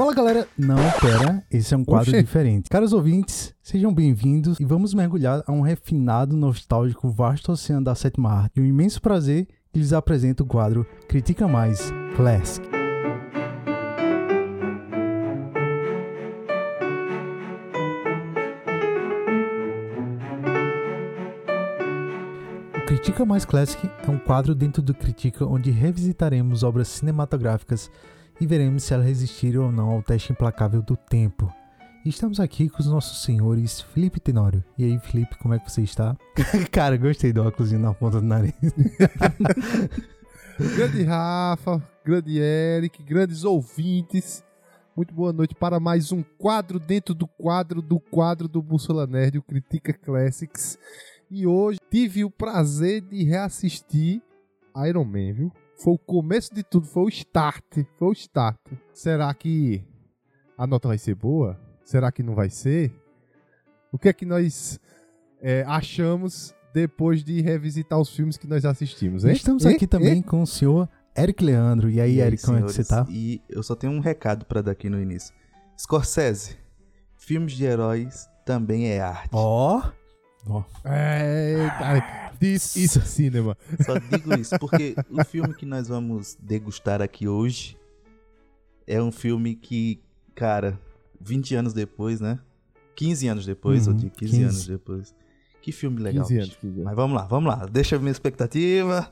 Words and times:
Fala 0.00 0.14
galera, 0.14 0.48
não, 0.56 0.78
pera, 0.98 1.44
esse 1.50 1.74
é 1.74 1.76
um 1.76 1.84
quadro 1.84 2.08
Oxê. 2.08 2.22
diferente. 2.22 2.70
Caros 2.70 2.94
ouvintes, 2.94 3.54
sejam 3.62 3.92
bem-vindos 3.92 4.58
e 4.58 4.64
vamos 4.64 4.94
mergulhar 4.94 5.44
a 5.46 5.52
um 5.52 5.60
refinado, 5.60 6.34
nostálgico, 6.34 7.10
vasto 7.10 7.52
oceano 7.52 7.84
da 7.84 7.94
sétima 7.94 8.32
arte. 8.32 8.52
E 8.56 8.62
um 8.62 8.64
imenso 8.64 8.98
prazer 9.02 9.46
que 9.70 9.78
lhes 9.78 9.92
apresento 9.92 10.42
o 10.42 10.46
quadro 10.46 10.86
Critica 11.06 11.46
Mais 11.46 11.92
Classic. 12.16 12.66
O 22.74 22.86
Critica 22.86 23.26
Mais 23.26 23.44
Classic 23.44 23.86
é 23.86 24.10
um 24.10 24.18
quadro 24.18 24.54
dentro 24.54 24.80
do 24.80 24.94
Critica 24.94 25.44
onde 25.44 25.70
revisitaremos 25.70 26.62
obras 26.62 26.88
cinematográficas 26.88 27.90
e 28.40 28.46
veremos 28.46 28.84
se 28.84 28.94
elas 28.94 29.06
resistiram 29.06 29.64
ou 29.64 29.72
não 29.72 29.90
ao 29.90 30.02
teste 30.02 30.32
implacável 30.32 30.80
do 30.80 30.96
tempo. 30.96 31.52
Estamos 32.04 32.40
aqui 32.40 32.70
com 32.70 32.78
os 32.78 32.86
nossos 32.86 33.22
senhores 33.22 33.82
Felipe 33.82 34.18
Tenório. 34.18 34.64
E 34.78 34.84
aí, 34.84 34.98
Felipe, 34.98 35.36
como 35.36 35.52
é 35.52 35.58
que 35.58 35.70
você 35.70 35.82
está? 35.82 36.16
Cara, 36.72 36.96
gostei 36.96 37.30
do 37.32 37.42
óculos 37.42 37.70
na 37.72 37.92
ponta 37.92 38.20
do 38.20 38.26
nariz. 38.26 38.54
Grande 40.76 41.02
Rafa, 41.04 41.82
grande 42.04 42.38
Eric, 42.38 43.02
grandes 43.02 43.44
ouvintes. 43.44 44.44
Muito 44.94 45.14
boa 45.14 45.32
noite 45.32 45.54
para 45.54 45.80
mais 45.80 46.12
um 46.12 46.22
quadro 46.22 46.78
dentro 46.78 47.14
do 47.14 47.26
quadro 47.26 47.80
do 47.80 47.98
quadro 47.98 48.46
do 48.46 48.60
Bússola 48.60 49.06
Nerd, 49.06 49.38
o 49.38 49.42
Critica 49.42 49.94
Classics. 49.94 50.78
E 51.30 51.46
hoje 51.46 51.78
tive 51.90 52.24
o 52.24 52.30
prazer 52.30 53.00
de 53.00 53.24
reassistir 53.24 54.20
Iron 54.86 55.04
Man, 55.04 55.32
viu? 55.32 55.52
Foi 55.82 55.94
o 55.94 55.98
começo 55.98 56.54
de 56.54 56.62
tudo, 56.62 56.86
foi 56.86 57.04
o 57.04 57.08
start, 57.08 57.64
foi 57.96 58.08
o 58.08 58.12
start. 58.12 58.58
Será 58.92 59.32
que 59.32 59.82
a 60.56 60.66
nota 60.66 60.88
vai 60.88 60.98
ser 60.98 61.14
boa? 61.14 61.58
Será 61.82 62.12
que 62.12 62.22
não 62.22 62.34
vai 62.34 62.50
ser? 62.50 62.92
O 63.90 63.98
que 63.98 64.08
é 64.10 64.12
que 64.12 64.26
nós 64.26 64.78
é, 65.40 65.64
achamos 65.66 66.54
depois 66.74 67.24
de 67.24 67.40
revisitar 67.40 67.98
os 67.98 68.14
filmes 68.14 68.36
que 68.36 68.46
nós 68.46 68.64
assistimos, 68.66 69.24
hein? 69.24 69.32
Estamos 69.32 69.64
aqui 69.64 69.86
também 69.86 70.20
com 70.20 70.42
o 70.42 70.46
senhor 70.46 70.86
Eric 71.16 71.42
Leandro. 71.42 71.88
E 71.88 71.98
aí, 71.98 72.16
E 72.16 72.20
aí, 72.20 72.26
Eric, 72.26 72.44
como 72.44 72.58
é 72.58 72.62
que 72.62 72.72
você 72.72 72.84
tá? 72.84 73.06
senhores? 73.06 73.14
E 73.14 73.42
eu 73.48 73.62
só 73.62 73.74
tenho 73.74 73.94
um 73.94 74.00
recado 74.00 74.44
pra 74.44 74.60
dar 74.60 74.72
aqui 74.72 74.90
no 74.90 75.00
início. 75.00 75.34
Scorsese, 75.78 76.58
filmes 77.16 77.54
de 77.54 77.64
heróis 77.64 78.28
também 78.44 78.88
é 78.88 79.00
arte. 79.00 79.30
Ó, 79.32 79.82
É, 80.84 81.68
this 82.38 82.76
is 82.76 82.92
cinema. 83.04 83.56
Só 83.84 83.98
digo 83.98 84.34
isso 84.34 84.58
porque 84.58 84.94
o 85.10 85.24
filme 85.24 85.54
que 85.54 85.66
nós 85.66 85.88
vamos 85.88 86.36
degustar 86.40 87.02
aqui 87.02 87.28
hoje 87.28 87.76
é 88.86 89.00
um 89.02 89.12
filme 89.12 89.54
que, 89.54 90.00
cara, 90.34 90.78
20 91.20 91.54
anos 91.54 91.72
depois, 91.74 92.20
né? 92.20 92.38
15 92.96 93.28
anos 93.28 93.46
depois, 93.46 93.86
Uhum, 93.86 93.92
ou 93.94 93.98
de 93.98 94.10
15, 94.10 94.30
15. 94.32 94.42
anos 94.44 94.66
depois. 94.66 95.14
Que 95.62 95.72
filme 95.72 96.00
legal. 96.00 96.24
15 96.24 96.36
anos. 96.36 96.48
bicho. 96.48 96.60
15 96.60 96.72
anos. 96.74 96.84
Mas 96.84 96.96
vamos 96.96 97.16
lá, 97.16 97.26
vamos 97.26 97.48
lá. 97.54 97.66
Deixa 97.66 97.96
a 97.96 97.98
minha 97.98 98.10
expectativa. 98.12 99.10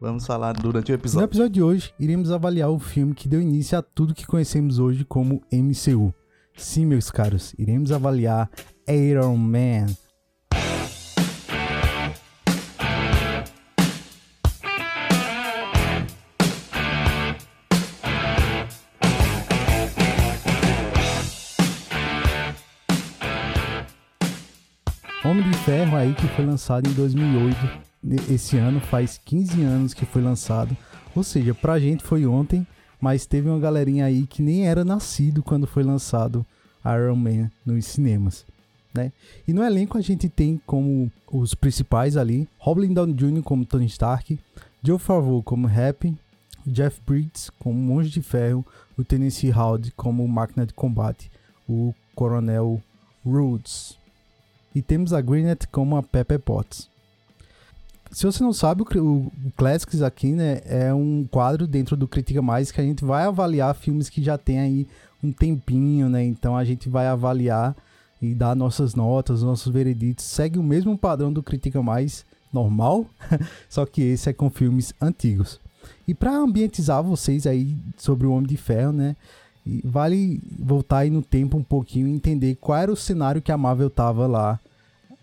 Vamos 0.00 0.26
falar 0.26 0.52
durante 0.54 0.90
o 0.90 0.92
no 0.92 0.98
episódio. 1.00 1.24
episódio 1.24 1.50
de 1.52 1.62
hoje, 1.62 1.94
iremos 1.98 2.30
avaliar 2.30 2.68
o 2.68 2.78
filme 2.78 3.14
que 3.14 3.28
deu 3.28 3.40
início 3.40 3.78
a 3.78 3.82
tudo 3.82 4.12
que 4.14 4.26
conhecemos 4.26 4.78
hoje 4.78 5.04
como 5.04 5.40
MCU. 5.52 6.12
Sim, 6.56 6.86
meus 6.86 7.10
caros, 7.10 7.54
iremos 7.58 7.90
avaliar 7.90 8.50
Iron 8.88 9.36
Man. 9.36 9.86
Ferro 25.64 25.96
aí 25.96 26.14
que 26.14 26.26
foi 26.28 26.44
lançado 26.44 26.88
em 26.88 26.92
2008. 26.92 27.56
Ne- 28.02 28.16
Esse 28.34 28.56
ano 28.58 28.80
faz 28.80 29.18
15 29.24 29.62
anos 29.62 29.94
que 29.94 30.04
foi 30.04 30.22
lançado. 30.22 30.76
Ou 31.14 31.22
seja, 31.22 31.54
pra 31.54 31.78
gente 31.78 32.02
foi 32.02 32.26
ontem, 32.26 32.66
mas 33.00 33.26
teve 33.26 33.48
uma 33.48 33.58
galerinha 33.58 34.04
aí 34.04 34.26
que 34.26 34.42
nem 34.42 34.66
era 34.66 34.84
nascido 34.84 35.42
quando 35.42 35.66
foi 35.66 35.82
lançado 35.82 36.44
Iron 36.84 37.16
Man 37.16 37.50
nos 37.64 37.86
cinemas. 37.86 38.44
Né? 38.92 39.10
E 39.48 39.52
no 39.52 39.62
elenco 39.62 39.96
a 39.98 40.00
gente 40.00 40.28
tem 40.28 40.60
como 40.66 41.10
os 41.32 41.54
principais 41.54 42.16
ali, 42.16 42.46
Robin 42.58 42.92
Downey 42.92 43.14
Jr. 43.14 43.42
como 43.42 43.64
Tony 43.64 43.86
Stark, 43.86 44.38
Joe 44.82 44.98
Favreau 44.98 45.42
como 45.42 45.66
Happy, 45.66 46.14
Jeff 46.66 47.00
Bridges 47.06 47.50
como 47.58 47.74
Monge 47.78 48.10
de 48.10 48.22
Ferro, 48.22 48.64
o 48.96 49.02
Tennessee 49.02 49.50
Howard 49.52 49.90
como 49.96 50.26
Máquina 50.28 50.64
de 50.64 50.72
Combate, 50.74 51.30
o 51.68 51.92
Coronel 52.14 52.80
Rhodes. 53.26 53.96
E 54.74 54.82
temos 54.82 55.12
a 55.12 55.20
Gwyneth 55.20 55.66
como 55.70 55.96
a 55.96 56.02
Pepper 56.02 56.40
Potts. 56.40 56.88
Se 58.10 58.26
você 58.26 58.44
não 58.44 58.52
sabe, 58.52 58.82
o 58.82 59.32
Classics 59.56 60.00
aqui, 60.02 60.32
né, 60.32 60.60
é 60.66 60.94
um 60.94 61.26
quadro 61.28 61.66
dentro 61.66 61.96
do 61.96 62.06
Critica 62.06 62.40
Mais 62.40 62.70
que 62.70 62.80
a 62.80 62.84
gente 62.84 63.04
vai 63.04 63.24
avaliar 63.24 63.74
filmes 63.74 64.08
que 64.08 64.22
já 64.22 64.38
tem 64.38 64.60
aí 64.60 64.88
um 65.22 65.32
tempinho, 65.32 66.08
né? 66.08 66.22
Então 66.24 66.56
a 66.56 66.64
gente 66.64 66.88
vai 66.88 67.06
avaliar 67.06 67.74
e 68.22 68.34
dar 68.34 68.54
nossas 68.54 68.94
notas, 68.94 69.42
nossos 69.42 69.72
vereditos. 69.72 70.24
Segue 70.24 70.58
o 70.58 70.62
mesmo 70.62 70.96
padrão 70.96 71.32
do 71.32 71.42
Critica 71.42 71.82
Mais 71.82 72.24
normal, 72.52 73.06
só 73.68 73.84
que 73.84 74.00
esse 74.02 74.30
é 74.30 74.32
com 74.32 74.48
filmes 74.48 74.94
antigos. 75.00 75.58
E 76.06 76.14
para 76.14 76.36
ambientizar 76.36 77.02
vocês 77.02 77.46
aí 77.46 77.76
sobre 77.96 78.26
o 78.26 78.32
Homem 78.32 78.46
de 78.46 78.56
Ferro, 78.56 78.92
né? 78.92 79.16
E 79.66 79.80
vale 79.84 80.40
voltar 80.58 80.98
aí 80.98 81.10
no 81.10 81.22
tempo 81.22 81.56
um 81.56 81.62
pouquinho 81.62 82.06
e 82.06 82.12
entender 82.12 82.56
qual 82.60 82.78
era 82.78 82.92
o 82.92 82.96
cenário 82.96 83.40
que 83.40 83.52
a 83.52 83.56
Marvel 83.56 83.88
tava 83.88 84.26
lá 84.26 84.60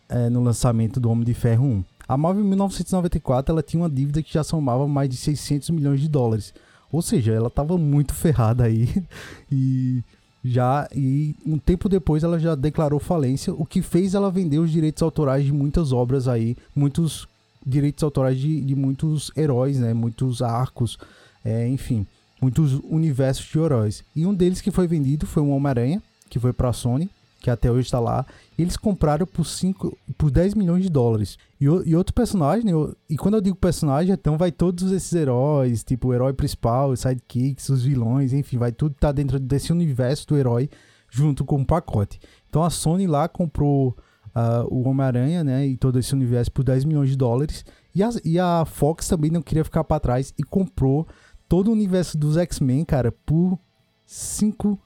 é, 0.09 0.29
no 0.29 0.43
lançamento 0.43 0.99
do 0.99 1.09
Homem 1.09 1.23
de 1.23 1.33
Ferro 1.33 1.65
1. 1.65 1.83
A 2.07 2.17
Marvel 2.17 2.43
em 2.43 2.47
1994 2.47 3.53
ela 3.53 3.63
tinha 3.63 3.81
uma 3.81 3.89
dívida 3.89 4.21
que 4.21 4.33
já 4.33 4.43
somava 4.43 4.87
mais 4.87 5.09
de 5.09 5.15
600 5.15 5.69
milhões 5.69 6.01
de 6.01 6.09
dólares. 6.09 6.53
Ou 6.91 7.01
seja, 7.01 7.31
ela 7.31 7.47
estava 7.47 7.77
muito 7.77 8.13
ferrada 8.13 8.65
aí 8.65 8.89
e 9.49 10.03
já 10.43 10.87
e 10.93 11.35
um 11.45 11.57
tempo 11.57 11.87
depois 11.87 12.23
ela 12.23 12.39
já 12.39 12.55
declarou 12.55 12.99
falência, 12.99 13.53
o 13.53 13.65
que 13.65 13.81
fez 13.81 14.15
ela 14.15 14.31
vender 14.31 14.59
os 14.59 14.71
direitos 14.71 15.03
autorais 15.03 15.45
de 15.45 15.53
muitas 15.53 15.93
obras 15.93 16.27
aí, 16.27 16.57
muitos 16.75 17.27
direitos 17.65 18.03
autorais 18.03 18.39
de, 18.39 18.59
de 18.59 18.75
muitos 18.75 19.31
heróis, 19.37 19.77
né, 19.77 19.93
muitos 19.93 20.41
arcos, 20.41 20.97
é, 21.45 21.67
enfim, 21.67 22.05
muitos 22.41 22.73
universos 22.83 23.45
de 23.45 23.59
heróis. 23.59 24.03
E 24.15 24.25
um 24.25 24.33
deles 24.33 24.61
que 24.61 24.71
foi 24.71 24.87
vendido 24.87 25.25
foi 25.27 25.43
o 25.43 25.49
Homem-Aranha, 25.49 26.01
que 26.29 26.39
foi 26.39 26.51
para 26.51 26.69
a 26.69 26.73
Sony, 26.73 27.09
que 27.39 27.49
até 27.49 27.71
hoje 27.71 27.85
está 27.87 27.99
lá. 27.99 28.25
Eles 28.57 28.77
compraram 28.77 29.25
por, 29.25 29.45
5, 29.45 29.97
por 30.17 30.29
10 30.31 30.53
milhões 30.53 30.83
de 30.83 30.89
dólares. 30.89 31.37
E, 31.59 31.65
e 31.65 31.95
outro 31.95 32.13
personagem, 32.13 32.69
eu- 32.69 32.95
e 33.09 33.17
quando 33.17 33.35
eu 33.35 33.41
digo 33.41 33.55
personagem, 33.55 34.13
então 34.13 34.37
vai 34.37 34.51
todos 34.51 34.91
esses 34.91 35.11
heróis, 35.13 35.83
tipo 35.83 36.09
o 36.09 36.13
herói 36.13 36.33
principal, 36.33 36.89
os 36.91 36.99
sidekicks, 37.01 37.69
os 37.69 37.83
vilões, 37.83 38.33
enfim, 38.33 38.57
vai 38.57 38.71
tudo 38.71 38.93
estar 38.93 39.11
dentro 39.11 39.39
desse 39.39 39.71
universo 39.71 40.27
do 40.27 40.37
herói 40.37 40.69
junto 41.09 41.43
com 41.43 41.61
o 41.61 41.65
pacote. 41.65 42.19
Então 42.49 42.63
a 42.63 42.69
Sony 42.69 43.05
lá 43.07 43.27
comprou 43.27 43.97
ah, 44.33 44.63
o 44.69 44.87
Homem-Aranha, 44.87 45.43
né, 45.43 45.67
e 45.67 45.75
todo 45.75 45.99
esse 45.99 46.13
universo 46.13 46.51
por 46.51 46.63
10 46.63 46.85
milhões 46.85 47.09
de 47.09 47.17
dólares. 47.17 47.65
E 47.93 48.01
a, 48.01 48.09
e 48.23 48.39
a 48.39 48.63
Fox 48.65 49.07
também 49.07 49.29
não 49.31 49.41
queria 49.41 49.65
ficar 49.65 49.83
para 49.83 49.99
trás 49.99 50.33
e 50.37 50.43
comprou 50.43 51.05
todo 51.51 51.67
o 51.67 51.71
universo 51.73 52.17
dos 52.17 52.37
X-Men, 52.37 52.85
cara, 52.85 53.11
por 53.25 53.59
5 54.05 54.79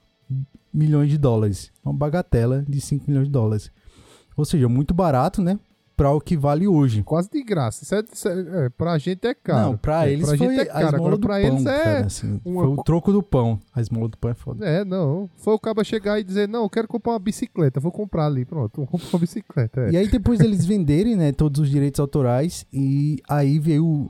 milhões 0.74 1.12
de 1.12 1.18
dólares. 1.20 1.72
Uma 1.84 1.94
bagatela 1.94 2.66
de 2.68 2.82
5 2.82 3.06
milhões 3.08 3.28
de 3.28 3.32
dólares. 3.32 3.72
Ou 4.36 4.44
seja, 4.46 4.68
muito 4.68 4.92
barato, 4.92 5.44
né? 5.44 5.60
Para 5.96 6.12
o 6.12 6.20
que 6.20 6.36
vale 6.36 6.68
hoje. 6.68 7.04
Quase 7.04 7.30
de 7.30 7.44
graça. 7.44 7.84
Isso 7.84 7.94
é, 7.96 8.04
isso 8.12 8.28
é, 8.28 8.66
é, 8.66 8.70
pra 8.70 8.98
gente 8.98 9.28
é 9.28 9.34
caro. 9.36 9.70
Não, 9.70 9.78
pra 9.78 10.08
É, 10.08 10.14
eles 10.14 10.28
pra 10.28 10.38
foi 10.40 10.56
é 10.58 10.62
a 10.62 10.66
caro. 10.66 10.78
esmola 10.88 10.98
Agora 10.98 11.16
do 11.18 11.22
pra 11.22 11.36
pão, 11.36 11.44
eles 11.48 11.66
é. 11.68 11.84
cara, 11.84 12.06
assim, 12.08 12.42
uma 12.44 12.64
Foi 12.64 12.72
o 12.72 12.76
co- 12.78 12.84
troco 12.84 13.12
do 13.14 13.22
pão. 13.22 13.60
A 13.74 13.80
esmola 13.80 14.10
do 14.10 14.18
pão 14.18 14.32
é 14.32 14.34
foda. 14.34 14.66
É, 14.66 14.84
não. 14.84 15.30
Foi 15.38 15.54
o 15.54 15.60
cara 15.60 15.84
chegar 15.84 16.20
e 16.20 16.24
dizer, 16.24 16.50
não, 16.50 16.64
eu 16.64 16.70
quero 16.70 16.88
comprar 16.88 17.14
uma 17.14 17.20
bicicleta, 17.20 17.80
vou 17.80 17.92
comprar 17.92 18.26
ali, 18.26 18.44
pronto, 18.44 18.76
vou 18.78 18.88
comprar 18.88 19.08
uma 19.14 19.20
bicicleta. 19.20 19.82
É. 19.82 19.92
E 19.92 19.98
aí 19.98 20.08
depois 20.10 20.40
deles 20.40 20.66
venderem, 20.66 21.16
né, 21.16 21.32
todos 21.32 21.62
os 21.62 21.70
direitos 21.70 22.00
autorais 22.00 22.66
e 22.74 23.22
aí 23.30 23.60
veio 23.60 24.10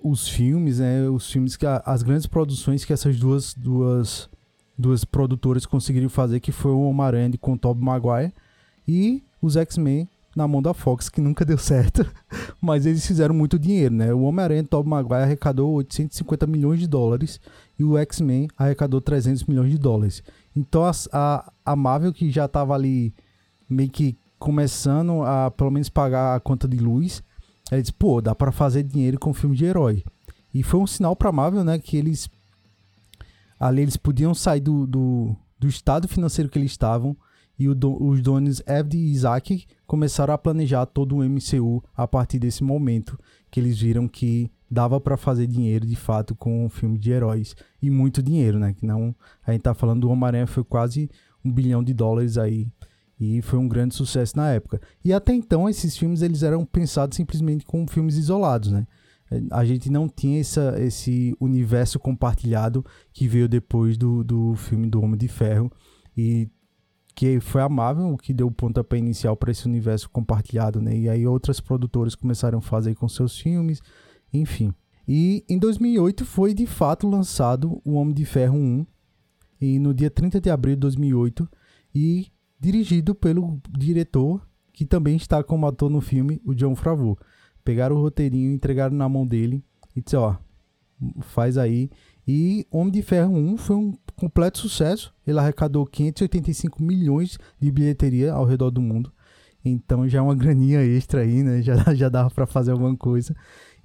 os 0.00 0.28
filmes, 0.28 0.78
né, 0.78 1.08
os 1.08 1.30
filmes 1.30 1.56
que 1.56 1.66
a- 1.66 1.82
as 1.84 2.02
grandes 2.02 2.26
produções 2.26 2.84
que 2.84 2.92
essas 2.92 3.18
duas 3.18 3.54
duas 3.54 4.28
duas 4.78 5.04
produtoras 5.04 5.66
conseguiram 5.66 6.08
fazer, 6.08 6.38
que 6.38 6.52
foi 6.52 6.70
o 6.70 6.82
Homem-Aranha 6.82 7.32
com 7.40 7.54
o 7.54 7.58
Tobey 7.58 7.84
Maguire 7.84 8.32
e 8.86 9.22
os 9.42 9.56
X-Men 9.56 10.08
na 10.36 10.46
mão 10.46 10.62
da 10.62 10.72
Fox, 10.72 11.08
que 11.08 11.20
nunca 11.20 11.44
deu 11.44 11.58
certo, 11.58 12.06
mas 12.60 12.86
eles 12.86 13.04
fizeram 13.04 13.34
muito 13.34 13.58
dinheiro, 13.58 13.92
né? 13.94 14.14
O 14.14 14.20
Homem-Aranha 14.22 14.62
Tobey 14.62 14.88
Maguire 14.88 15.22
arrecadou 15.24 15.72
850 15.74 16.46
milhões 16.46 16.78
de 16.78 16.86
dólares 16.86 17.40
e 17.76 17.82
o 17.82 17.98
X-Men 17.98 18.46
arrecadou 18.56 19.00
300 19.00 19.44
milhões 19.46 19.70
de 19.72 19.78
dólares. 19.78 20.22
Então 20.54 20.84
a, 20.84 20.92
a, 21.12 21.52
a 21.66 21.74
Marvel, 21.76 22.12
que 22.12 22.30
já 22.30 22.44
estava 22.44 22.72
ali 22.74 23.12
meio 23.68 23.90
que 23.90 24.16
começando 24.38 25.22
a 25.24 25.50
pelo 25.50 25.72
menos 25.72 25.88
pagar 25.88 26.36
a 26.36 26.40
conta 26.40 26.68
de 26.68 26.76
luz, 26.78 27.20
ela 27.70 27.80
disse, 27.80 27.92
pô, 27.92 28.20
dá 28.20 28.34
pra 28.34 28.52
fazer 28.52 28.82
dinheiro 28.82 29.18
com 29.18 29.34
filme 29.34 29.56
de 29.56 29.64
herói. 29.64 30.04
E 30.52 30.62
foi 30.62 30.80
um 30.80 30.86
sinal 30.86 31.14
pra 31.14 31.32
Marvel, 31.32 31.64
né, 31.64 31.78
que 31.78 31.96
eles 31.96 32.28
ali 33.60 33.82
eles 33.82 33.96
podiam 33.96 34.34
sair 34.34 34.60
do, 34.60 34.86
do, 34.86 35.36
do 35.58 35.66
estado 35.66 36.06
financeiro 36.06 36.48
que 36.48 36.58
eles 36.58 36.70
estavam 36.70 37.16
e 37.58 37.66
do, 37.74 38.02
os 38.02 38.22
donos 38.22 38.62
Evd 38.66 38.96
e 38.96 39.10
Isaac 39.10 39.66
começaram 39.86 40.32
a 40.32 40.38
planejar 40.38 40.86
todo 40.86 41.16
o 41.16 41.24
MCU 41.24 41.82
a 41.96 42.06
partir 42.06 42.38
desse 42.38 42.62
momento 42.62 43.18
que 43.50 43.58
eles 43.58 43.78
viram 43.80 44.06
que 44.06 44.50
dava 44.70 45.00
para 45.00 45.16
fazer 45.16 45.46
dinheiro 45.46 45.86
de 45.86 45.96
fato 45.96 46.34
com 46.36 46.64
um 46.64 46.68
filme 46.68 46.98
de 46.98 47.10
heróis 47.10 47.56
e 47.82 47.90
muito 47.90 48.22
dinheiro, 48.22 48.58
né? 48.58 48.74
Que 48.74 48.86
não 48.86 49.14
a 49.44 49.50
gente 49.50 49.62
tá 49.62 49.74
falando 49.74 50.02
do 50.02 50.10
Homem-Aranha 50.10 50.46
foi 50.46 50.62
quase 50.62 51.10
um 51.44 51.50
bilhão 51.50 51.82
de 51.82 51.92
dólares 51.92 52.38
aí 52.38 52.68
e 53.20 53.42
foi 53.42 53.58
um 53.58 53.68
grande 53.68 53.94
sucesso 53.94 54.36
na 54.36 54.50
época. 54.50 54.80
E 55.04 55.12
até 55.12 55.32
então 55.34 55.68
esses 55.68 55.96
filmes 55.96 56.22
eles 56.22 56.42
eram 56.42 56.64
pensados 56.64 57.16
simplesmente 57.16 57.64
como 57.64 57.90
filmes 57.90 58.16
isolados, 58.16 58.70
né? 58.70 58.86
A 59.50 59.64
gente 59.64 59.90
não 59.90 60.08
tinha 60.08 60.40
essa, 60.40 60.74
esse 60.80 61.36
universo 61.38 61.98
compartilhado 61.98 62.84
que 63.12 63.28
veio 63.28 63.48
depois 63.48 63.98
do, 63.98 64.24
do 64.24 64.54
filme 64.54 64.88
do 64.88 65.02
Homem 65.02 65.18
de 65.18 65.28
Ferro 65.28 65.70
e 66.16 66.48
que 67.14 67.40
foi 67.40 67.60
a 67.60 67.68
Marvel 67.68 68.16
que 68.16 68.32
deu 68.32 68.46
o 68.46 68.52
pontapé 68.52 68.96
inicial 68.96 69.36
para 69.36 69.50
esse 69.50 69.66
universo 69.66 70.08
compartilhado, 70.08 70.80
né? 70.80 70.96
E 70.96 71.08
aí 71.08 71.26
outras 71.26 71.60
produtoras 71.60 72.14
começaram 72.14 72.58
a 72.58 72.62
fazer 72.62 72.94
com 72.94 73.08
seus 73.08 73.38
filmes, 73.38 73.82
enfim. 74.32 74.72
E 75.06 75.44
em 75.48 75.58
2008 75.58 76.24
foi 76.24 76.54
de 76.54 76.64
fato 76.64 77.08
lançado 77.08 77.82
o 77.84 77.94
Homem 77.94 78.14
de 78.14 78.24
Ferro 78.24 78.56
1, 78.56 78.86
e 79.60 79.78
no 79.78 79.92
dia 79.92 80.10
30 80.10 80.40
de 80.40 80.48
abril 80.48 80.76
de 80.76 80.80
2008, 80.80 81.48
e 81.94 82.28
dirigido 82.58 83.14
pelo 83.14 83.60
diretor 83.70 84.46
que 84.72 84.84
também 84.84 85.16
está 85.16 85.42
como 85.42 85.66
ator 85.66 85.90
no 85.90 86.00
filme, 86.00 86.40
o 86.44 86.54
John 86.54 86.76
Favreau. 86.76 87.18
Pegaram 87.64 87.96
o 87.96 88.00
roteirinho, 88.00 88.52
entregaram 88.52 88.96
na 88.96 89.08
mão 89.08 89.26
dele 89.26 89.60
e 89.96 90.00
disse, 90.00 90.16
ó, 90.16 90.36
faz 91.20 91.58
aí. 91.58 91.90
E 92.26 92.64
Homem 92.70 92.92
de 92.92 93.02
Ferro 93.02 93.34
1 93.34 93.56
foi 93.56 93.76
um 93.76 93.94
completo 94.14 94.58
sucesso. 94.58 95.12
Ele 95.26 95.38
arrecadou 95.38 95.84
585 95.84 96.82
milhões 96.82 97.38
de 97.60 97.72
bilheteria 97.72 98.32
ao 98.32 98.44
redor 98.44 98.70
do 98.70 98.80
mundo. 98.80 99.12
Então 99.64 100.08
já 100.08 100.18
é 100.18 100.22
uma 100.22 100.34
graninha 100.34 100.80
extra 100.80 101.22
aí, 101.22 101.42
né? 101.42 101.60
Já, 101.60 101.74
já 101.94 102.08
dava 102.08 102.30
para 102.30 102.46
fazer 102.46 102.70
alguma 102.70 102.96
coisa. 102.96 103.34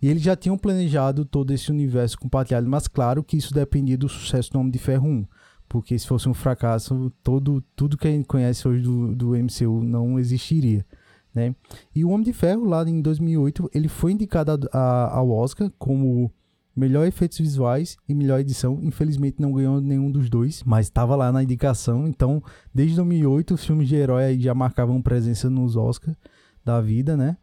E 0.02 0.08
eles 0.08 0.22
já 0.22 0.36
tinham 0.36 0.58
planejado 0.58 1.26
todo 1.26 1.52
esse 1.52 1.72
universo 1.72 2.20
compartilhado, 2.20 2.70
mas 2.70 2.88
claro 2.88 3.24
que 3.24 3.38
isso 3.38 3.54
dependia 3.54 3.98
do 3.98 4.10
sucesso 4.10 4.52
do 4.52 4.60
Homem 4.60 4.72
de 4.72 4.78
Ferro 4.78 5.08
1. 5.08 5.26
Porque 5.68 5.98
se 5.98 6.08
fosse 6.08 6.30
um 6.30 6.34
fracasso, 6.34 7.12
todo, 7.24 7.64
tudo 7.76 7.98
que 7.98 8.08
a 8.08 8.12
gente 8.12 8.28
conhece 8.28 8.68
hoje 8.68 8.82
do, 8.82 9.16
do 9.16 9.30
MCU 9.30 9.84
não 9.84 10.20
existiria. 10.20 10.86
Né? 11.34 11.56
E 11.96 12.06
o 12.06 12.10
Homem 12.10 12.26
de 12.26 12.34
Ferro, 12.34 12.66
lá 12.66 12.88
em 12.88 13.02
2008, 13.02 13.72
ele 13.74 13.88
foi 13.88 14.12
indicado 14.12 14.70
a, 14.72 14.78
a, 14.78 15.18
ao 15.18 15.30
Oscar 15.32 15.72
como 15.80 16.32
melhor 16.76 17.06
efeitos 17.08 17.40
visuais 17.40 17.98
e 18.08 18.14
melhor 18.14 18.40
edição. 18.40 18.80
Infelizmente 18.82 19.42
não 19.42 19.52
ganhou 19.52 19.82
nenhum 19.82 20.12
dos 20.12 20.30
dois, 20.30 20.64
mas 20.64 20.88
estava 20.88 21.16
lá 21.16 21.32
na 21.32 21.44
indicação. 21.44 22.08
Então, 22.08 22.42
desde 22.74 22.96
2008, 22.96 23.54
os 23.56 23.66
filmes 23.66 23.88
de 23.88 23.96
herói 23.96 24.40
já 24.40 24.54
marcavam 24.54 25.02
presença 25.02 25.50
nos 25.50 25.76
Oscars 25.76 26.18
da 26.64 26.80
vida, 26.80 27.18
né? 27.18 27.38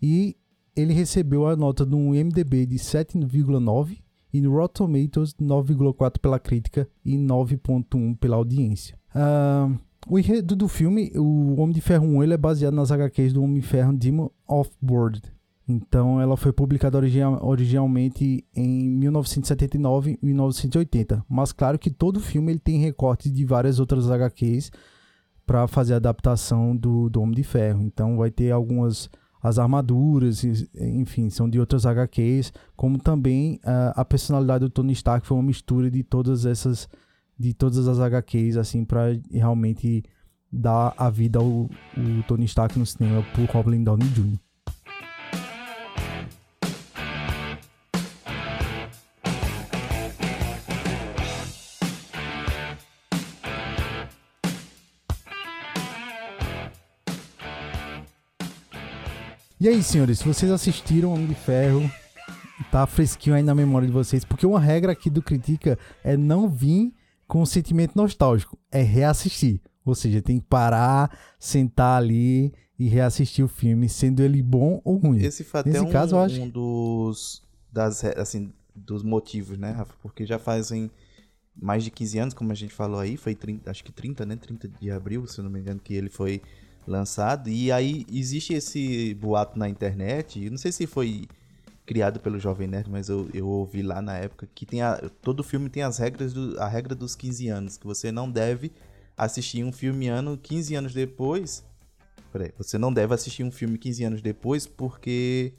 E 0.00 0.36
ele 0.76 0.92
recebeu 0.92 1.46
a 1.46 1.56
nota 1.56 1.84
de 1.84 1.94
um 1.94 2.10
MDB 2.10 2.66
de 2.66 2.76
7,9 2.76 3.98
e 4.32 4.40
no 4.40 4.52
Rotten 4.52 4.86
Tomatoes 4.86 5.34
9,4 5.34 6.18
pela 6.18 6.38
crítica 6.38 6.88
e 7.04 7.16
9,1 7.16 8.16
pela 8.18 8.36
audiência. 8.36 8.98
Uh, 9.14 9.78
o 10.08 10.18
enredo 10.18 10.54
do 10.54 10.68
filme, 10.68 11.12
o 11.16 11.60
Homem 11.60 11.74
de 11.74 11.80
Ferro 11.80 12.06
1, 12.06 12.22
ele 12.22 12.34
é 12.34 12.38
baseado 12.38 12.74
nas 12.74 12.90
HQs 12.90 13.32
do 13.32 13.42
Homem 13.42 13.60
de 13.60 13.66
Ferro 13.66 13.92
Demon 13.92 14.30
of 14.46 14.70
Board. 14.80 15.22
Então 15.68 16.18
ela 16.18 16.36
foi 16.36 16.50
publicada 16.50 16.96
original, 16.96 17.38
originalmente 17.42 18.42
em 18.56 18.88
1979 18.88 20.18
e 20.22 20.26
1980. 20.26 21.24
Mas 21.28 21.52
claro 21.52 21.78
que 21.78 21.90
todo 21.90 22.20
filme 22.20 22.52
ele 22.52 22.58
tem 22.58 22.78
recortes 22.78 23.30
de 23.30 23.44
várias 23.44 23.78
outras 23.78 24.10
HQs 24.10 24.72
para 25.44 25.68
fazer 25.68 25.94
a 25.94 25.96
adaptação 25.96 26.74
do, 26.74 27.10
do 27.10 27.20
Homem 27.20 27.34
de 27.34 27.42
Ferro. 27.42 27.82
Então 27.82 28.16
vai 28.16 28.30
ter 28.30 28.50
algumas 28.50 29.10
as 29.42 29.58
armaduras, 29.58 30.42
enfim, 30.74 31.30
são 31.30 31.48
de 31.48 31.60
outras 31.60 31.86
HQs, 31.86 32.52
como 32.76 32.98
também 32.98 33.60
uh, 33.64 33.92
a 33.94 34.04
personalidade 34.04 34.64
do 34.64 34.70
Tony 34.70 34.92
Stark 34.92 35.26
foi 35.26 35.36
uma 35.36 35.42
mistura 35.42 35.90
de 35.90 36.02
todas 36.02 36.44
essas 36.44 36.88
de 37.38 37.54
todas 37.54 37.86
as 37.86 38.00
HQs 38.00 38.56
assim 38.56 38.84
para 38.84 39.16
realmente 39.30 40.02
dar 40.52 40.92
a 40.96 41.08
vida 41.08 41.38
ao, 41.38 41.44
ao 41.44 42.22
Tony 42.26 42.46
Stark 42.46 42.76
no 42.76 42.84
cinema 42.84 43.24
por 43.34 43.44
Robin 43.44 43.84
Downey 43.84 44.08
Jr. 44.08 44.38
E 59.60 59.68
aí, 59.68 59.82
senhores, 59.82 60.20
se 60.20 60.24
vocês 60.24 60.52
assistiram 60.52 61.12
Homem 61.12 61.26
de 61.26 61.34
Ferro, 61.34 61.90
tá 62.70 62.86
fresquinho 62.86 63.34
aí 63.34 63.42
na 63.42 63.56
memória 63.56 63.88
de 63.88 63.92
vocês, 63.92 64.24
porque 64.24 64.46
uma 64.46 64.60
regra 64.60 64.92
aqui 64.92 65.10
do 65.10 65.20
Critica 65.20 65.76
é 66.04 66.16
não 66.16 66.48
vir 66.48 66.94
com 67.26 67.42
um 67.42 67.46
sentimento 67.46 67.96
nostálgico, 67.96 68.56
é 68.70 68.82
reassistir. 68.82 69.60
Ou 69.84 69.96
seja, 69.96 70.22
tem 70.22 70.38
que 70.38 70.46
parar, 70.46 71.10
sentar 71.40 72.00
ali 72.00 72.54
e 72.78 72.86
reassistir 72.86 73.44
o 73.44 73.48
filme, 73.48 73.88
sendo 73.88 74.22
ele 74.22 74.40
bom 74.40 74.80
ou 74.84 74.96
ruim. 74.96 75.24
Esse 75.24 75.42
fato 75.42 75.68
é 75.68 75.80
um, 75.80 75.90
caso, 75.90 76.14
eu 76.14 76.20
acho... 76.20 76.40
um 76.40 76.48
dos, 76.48 77.42
das, 77.72 78.04
assim, 78.04 78.52
dos 78.76 79.02
motivos, 79.02 79.58
né, 79.58 79.72
Rafa? 79.72 79.94
Porque 80.00 80.24
já 80.24 80.38
fazem 80.38 80.88
mais 81.60 81.82
de 81.82 81.90
15 81.90 82.18
anos, 82.20 82.34
como 82.34 82.52
a 82.52 82.54
gente 82.54 82.72
falou 82.72 83.00
aí, 83.00 83.16
foi 83.16 83.34
30, 83.34 83.68
acho 83.68 83.82
que 83.82 83.90
30, 83.90 84.24
né? 84.24 84.36
30 84.36 84.68
de 84.68 84.88
abril, 84.88 85.26
se 85.26 85.40
eu 85.40 85.42
não 85.42 85.50
me 85.50 85.58
engano, 85.58 85.80
que 85.80 85.94
ele 85.94 86.08
foi 86.08 86.40
lançado. 86.88 87.48
E 87.48 87.70
aí 87.70 88.04
existe 88.10 88.54
esse 88.54 89.14
boato 89.14 89.58
na 89.58 89.68
internet, 89.68 90.48
não 90.50 90.58
sei 90.58 90.72
se 90.72 90.86
foi 90.86 91.26
criado 91.86 92.20
pelo 92.20 92.38
Jovem 92.38 92.68
Nerd, 92.68 92.90
mas 92.90 93.08
eu, 93.08 93.30
eu 93.32 93.48
ouvi 93.48 93.82
lá 93.82 94.02
na 94.02 94.16
época 94.16 94.46
que 94.54 94.66
tem 94.66 94.82
a, 94.82 95.00
todo 95.22 95.42
filme 95.42 95.70
tem 95.70 95.82
as 95.82 95.96
regras 95.96 96.34
do, 96.34 96.60
a 96.60 96.68
regra 96.68 96.94
dos 96.94 97.14
15 97.14 97.48
anos, 97.48 97.76
que 97.78 97.86
você 97.86 98.12
não 98.12 98.30
deve 98.30 98.72
assistir 99.16 99.64
um 99.64 99.72
filme 99.72 100.06
ano 100.08 100.36
15 100.36 100.74
anos 100.74 100.92
depois. 100.92 101.64
Peraí, 102.30 102.52
você 102.58 102.76
não 102.76 102.92
deve 102.92 103.14
assistir 103.14 103.42
um 103.42 103.50
filme 103.50 103.78
15 103.78 104.04
anos 104.04 104.22
depois 104.22 104.66
porque 104.66 105.54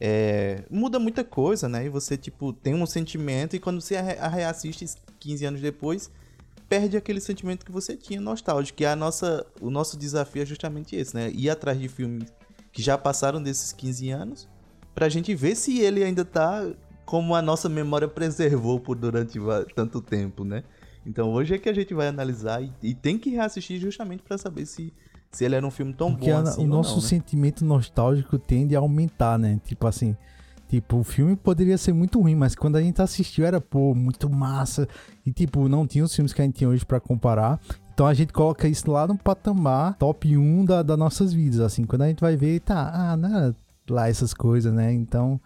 é, 0.00 0.64
muda 0.68 0.98
muita 0.98 1.22
coisa, 1.22 1.68
né? 1.68 1.86
E 1.86 1.88
você, 1.88 2.16
tipo, 2.16 2.52
tem 2.52 2.74
um 2.74 2.86
sentimento 2.86 3.54
e 3.54 3.60
quando 3.60 3.80
você 3.80 3.96
a 3.96 4.28
reassiste 4.28 4.84
15 5.20 5.44
anos 5.44 5.60
depois, 5.60 6.10
perde 6.68 6.96
aquele 6.96 7.20
sentimento 7.20 7.64
que 7.64 7.72
você 7.72 7.96
tinha 7.96 8.20
nostálgico, 8.20 8.78
que 8.78 8.84
a 8.84 8.94
nossa, 8.94 9.46
o 9.60 9.70
nosso 9.70 9.96
desafio 9.96 10.42
é 10.42 10.46
justamente 10.46 10.94
esse, 10.94 11.14
né? 11.14 11.30
Ir 11.30 11.48
atrás 11.48 11.78
de 11.78 11.88
filmes 11.88 12.32
que 12.72 12.82
já 12.82 12.98
passaram 12.98 13.42
desses 13.42 13.72
15 13.72 14.10
anos, 14.10 14.48
pra 14.94 15.08
gente 15.08 15.34
ver 15.34 15.54
se 15.54 15.80
ele 15.80 16.04
ainda 16.04 16.24
tá 16.24 16.70
como 17.04 17.34
a 17.34 17.40
nossa 17.40 17.68
memória 17.68 18.06
preservou 18.06 18.78
por 18.78 18.94
durante 18.94 19.38
tanto 19.74 20.02
tempo, 20.02 20.44
né? 20.44 20.62
Então 21.06 21.32
hoje 21.32 21.54
é 21.54 21.58
que 21.58 21.68
a 21.68 21.72
gente 21.72 21.94
vai 21.94 22.08
analisar 22.08 22.62
e, 22.62 22.70
e 22.82 22.94
tem 22.94 23.18
que 23.18 23.30
reassistir 23.30 23.80
justamente 23.80 24.22
para 24.22 24.36
saber 24.36 24.66
se, 24.66 24.92
se 25.30 25.44
ele 25.44 25.54
era 25.54 25.66
um 25.66 25.70
filme 25.70 25.94
tão 25.94 26.12
Porque 26.12 26.30
bom 26.30 26.38
assim. 26.38 26.64
O 26.64 26.66
nosso 26.66 26.96
não, 26.96 27.02
né? 27.02 27.08
sentimento 27.08 27.64
nostálgico 27.64 28.38
tende 28.38 28.76
a 28.76 28.80
aumentar, 28.80 29.38
né? 29.38 29.58
Tipo 29.64 29.86
assim, 29.86 30.14
Tipo, 30.68 30.98
o 30.98 31.04
filme 31.04 31.34
poderia 31.34 31.78
ser 31.78 31.94
muito 31.94 32.20
ruim, 32.20 32.34
mas 32.34 32.54
quando 32.54 32.76
a 32.76 32.82
gente 32.82 33.00
assistiu 33.00 33.46
era, 33.46 33.60
pô, 33.60 33.94
muito 33.94 34.28
massa. 34.28 34.86
E, 35.24 35.32
tipo, 35.32 35.68
não 35.68 35.86
tinha 35.86 36.04
os 36.04 36.14
filmes 36.14 36.32
que 36.32 36.42
a 36.42 36.44
gente 36.44 36.56
tinha 36.56 36.68
hoje 36.68 36.84
para 36.84 37.00
comparar. 37.00 37.58
Então 37.94 38.06
a 38.06 38.14
gente 38.14 38.32
coloca 38.32 38.68
isso 38.68 38.90
lá 38.90 39.06
no 39.06 39.16
patamar 39.16 39.96
top 39.96 40.36
1 40.36 40.64
da, 40.64 40.82
das 40.82 40.98
nossas 40.98 41.32
vidas. 41.32 41.60
Assim, 41.60 41.84
quando 41.84 42.02
a 42.02 42.08
gente 42.08 42.20
vai 42.20 42.36
ver, 42.36 42.60
tá, 42.60 42.92
ah, 42.94 43.16
não 43.16 43.38
é 43.38 43.54
lá 43.88 44.08
essas 44.08 44.34
coisas, 44.34 44.72
né? 44.72 44.92
Então 44.92 45.40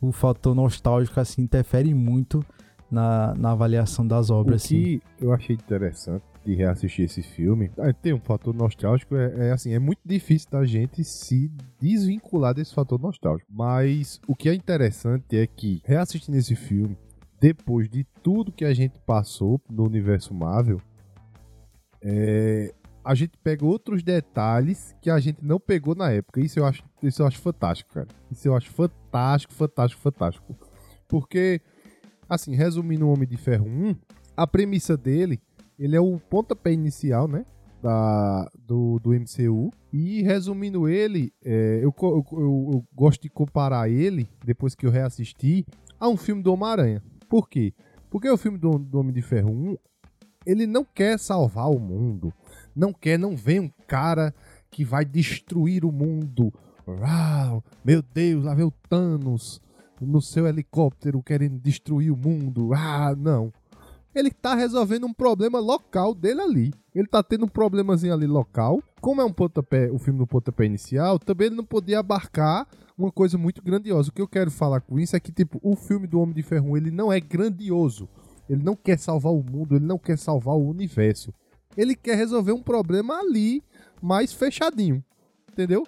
o 0.00 0.12
fator 0.12 0.54
nostálgico, 0.54 1.20
assim, 1.20 1.42
interfere 1.42 1.92
muito 1.92 2.44
na, 2.90 3.34
na 3.34 3.50
avaliação 3.50 4.06
das 4.06 4.30
obras. 4.30 4.64
O 4.64 4.68
que 4.68 4.74
assim. 4.74 5.00
eu 5.20 5.32
achei 5.34 5.56
interessante 5.56 6.22
de 6.50 6.56
reassistir 6.56 7.04
esse 7.04 7.22
filme, 7.22 7.70
tem 8.02 8.12
um 8.12 8.20
fator 8.20 8.52
nostálgico, 8.52 9.14
é, 9.14 9.48
é, 9.48 9.52
assim, 9.52 9.72
é 9.72 9.78
muito 9.78 10.00
difícil 10.04 10.50
da 10.50 10.64
gente 10.64 11.04
se 11.04 11.48
desvincular 11.80 12.52
desse 12.52 12.74
fator 12.74 13.00
nostálgico. 13.00 13.48
Mas 13.52 14.20
o 14.26 14.34
que 14.34 14.48
é 14.48 14.54
interessante 14.54 15.38
é 15.38 15.46
que 15.46 15.80
reassistindo 15.84 16.36
esse 16.36 16.56
filme, 16.56 16.98
depois 17.40 17.88
de 17.88 18.04
tudo 18.22 18.50
que 18.50 18.64
a 18.64 18.74
gente 18.74 18.98
passou 19.06 19.60
no 19.70 19.84
universo 19.84 20.34
Marvel, 20.34 20.80
é, 22.02 22.74
a 23.04 23.14
gente 23.14 23.38
pega 23.42 23.64
outros 23.64 24.02
detalhes 24.02 24.94
que 25.00 25.08
a 25.08 25.20
gente 25.20 25.44
não 25.44 25.60
pegou 25.60 25.94
na 25.94 26.10
época. 26.10 26.40
Isso 26.40 26.58
eu 26.58 26.66
acho, 26.66 26.82
isso 27.00 27.22
eu 27.22 27.26
acho 27.26 27.38
fantástico, 27.38 27.94
cara. 27.94 28.08
Isso 28.30 28.48
eu 28.48 28.56
acho 28.56 28.70
fantástico, 28.70 29.54
fantástico, 29.54 30.02
fantástico. 30.02 30.56
Porque, 31.06 31.60
assim, 32.28 32.56
resumindo 32.56 33.06
o 33.06 33.12
Homem 33.12 33.28
de 33.28 33.36
Ferro 33.36 33.66
1, 33.66 33.94
a 34.36 34.46
premissa 34.46 34.96
dele 34.96 35.38
ele 35.80 35.96
é 35.96 36.00
o 36.00 36.20
pontapé 36.20 36.72
inicial, 36.72 37.26
né? 37.26 37.44
Da, 37.82 38.50
do, 38.54 38.98
do 38.98 39.10
MCU. 39.14 39.72
E 39.90 40.22
resumindo 40.22 40.86
ele, 40.86 41.32
é, 41.42 41.80
eu, 41.82 41.94
eu, 42.02 42.24
eu, 42.32 42.84
gosto 42.94 43.22
de 43.22 43.30
comparar 43.30 43.88
ele, 43.88 44.28
depois 44.44 44.74
que 44.74 44.86
eu 44.86 44.90
reassisti, 44.90 45.64
a 45.98 46.06
um 46.06 46.18
filme 46.18 46.42
do 46.42 46.52
Homem-Aranha. 46.52 47.02
Por 47.28 47.48
quê? 47.48 47.72
Porque 48.10 48.28
o 48.28 48.36
filme 48.36 48.58
do, 48.58 48.78
do 48.78 49.00
Homem 49.00 49.14
de 49.14 49.22
Ferro 49.22 49.50
1, 49.50 49.76
ele 50.44 50.66
não 50.66 50.84
quer 50.84 51.18
salvar 51.18 51.70
o 51.70 51.78
mundo. 51.78 52.30
Não 52.76 52.92
quer, 52.92 53.18
não 53.18 53.34
vem 53.34 53.60
um 53.60 53.70
cara 53.88 54.34
que 54.70 54.84
vai 54.84 55.04
destruir 55.04 55.84
o 55.84 55.90
mundo. 55.90 56.52
Uau, 56.86 57.64
meu 57.82 58.02
Deus, 58.02 58.44
lá 58.44 58.54
vem 58.54 58.66
o 58.66 58.70
Thanos 58.70 59.60
no 60.00 60.20
seu 60.20 60.46
helicóptero 60.46 61.22
querendo 61.22 61.58
destruir 61.58 62.10
o 62.10 62.16
mundo. 62.16 62.74
Ah, 62.74 63.14
não. 63.16 63.52
Ele 64.14 64.30
tá 64.30 64.54
resolvendo 64.54 65.06
um 65.06 65.12
problema 65.12 65.60
local 65.60 66.14
dele 66.14 66.40
ali. 66.40 66.74
Ele 66.94 67.06
tá 67.06 67.22
tendo 67.22 67.44
um 67.44 67.48
problemazinho 67.48 68.12
ali 68.12 68.26
local. 68.26 68.82
Como 69.00 69.20
é 69.20 69.24
um 69.24 69.32
pontapé, 69.32 69.88
o 69.90 69.98
filme 69.98 70.18
do 70.18 70.26
pontapé 70.26 70.64
inicial, 70.64 71.18
também 71.18 71.46
ele 71.46 71.56
não 71.56 71.64
podia 71.64 72.00
abarcar 72.00 72.66
uma 72.98 73.10
coisa 73.12 73.38
muito 73.38 73.62
grandiosa. 73.62 74.10
O 74.10 74.12
que 74.12 74.20
eu 74.20 74.28
quero 74.28 74.50
falar 74.50 74.80
com 74.80 74.98
isso 74.98 75.14
é 75.16 75.20
que, 75.20 75.30
tipo, 75.32 75.60
o 75.62 75.76
filme 75.76 76.06
do 76.06 76.20
Homem 76.20 76.34
de 76.34 76.42
Ferro, 76.42 76.76
ele 76.76 76.90
não 76.90 77.12
é 77.12 77.20
grandioso. 77.20 78.08
Ele 78.48 78.62
não 78.64 78.74
quer 78.74 78.98
salvar 78.98 79.32
o 79.32 79.42
mundo, 79.42 79.76
ele 79.76 79.86
não 79.86 79.96
quer 79.96 80.18
salvar 80.18 80.56
o 80.56 80.68
universo. 80.68 81.32
Ele 81.76 81.94
quer 81.94 82.16
resolver 82.16 82.50
um 82.52 82.60
problema 82.62 83.20
ali, 83.20 83.62
mais 84.02 84.32
fechadinho. 84.32 85.04
Entendeu? 85.52 85.86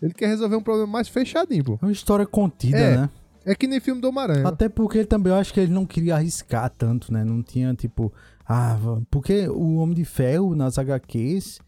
Ele 0.00 0.14
quer 0.14 0.28
resolver 0.28 0.54
um 0.54 0.62
problema 0.62 0.86
mais 0.86 1.08
fechadinho, 1.08 1.64
pô. 1.64 1.78
É 1.82 1.84
uma 1.86 1.92
história 1.92 2.24
contida, 2.24 2.78
É. 2.78 2.96
né? 2.98 3.10
É 3.46 3.54
que 3.54 3.68
nem 3.68 3.78
filme 3.78 4.00
do 4.00 4.08
Homem-Aranha. 4.08 4.48
Até 4.48 4.68
porque 4.68 5.04
também, 5.04 5.32
eu 5.32 5.38
acho 5.38 5.54
que 5.54 5.60
ele 5.60 5.72
não 5.72 5.86
queria 5.86 6.16
arriscar 6.16 6.68
tanto, 6.68 7.12
né? 7.12 7.24
Não 7.24 7.42
tinha, 7.42 7.72
tipo... 7.74 8.12
Ah, 8.46 8.76
porque 9.10 9.48
o 9.48 9.76
Homem 9.76 9.94
de 9.94 10.04
Ferro, 10.04 10.54
nas 10.56 10.78
HQs, 10.78 11.60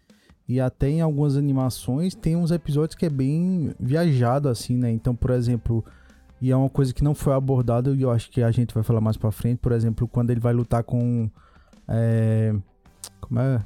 e 0.49 0.61
até 0.61 0.89
em 0.89 1.01
algumas 1.01 1.37
animações, 1.37 2.15
tem 2.15 2.35
uns 2.35 2.51
episódios 2.51 2.97
que 2.97 3.07
é 3.07 3.11
bem 3.11 3.73
viajado, 3.79 4.49
assim, 4.49 4.77
né? 4.77 4.91
Então, 4.91 5.15
por 5.15 5.31
exemplo... 5.31 5.85
E 6.41 6.51
é 6.53 6.57
uma 6.57 6.69
coisa 6.69 6.93
que 6.93 7.03
não 7.03 7.15
foi 7.15 7.33
abordada, 7.33 7.91
e 7.91 8.03
eu 8.03 8.11
acho 8.11 8.31
que 8.31 8.43
a 8.43 8.51
gente 8.51 8.75
vai 8.75 8.83
falar 8.83 9.01
mais 9.01 9.17
pra 9.17 9.31
frente. 9.31 9.59
Por 9.59 9.73
exemplo, 9.73 10.07
quando 10.07 10.31
ele 10.31 10.41
vai 10.41 10.53
lutar 10.53 10.85
com... 10.85 11.31
é, 11.89 12.55
como 13.21 13.41
é? 13.41 13.65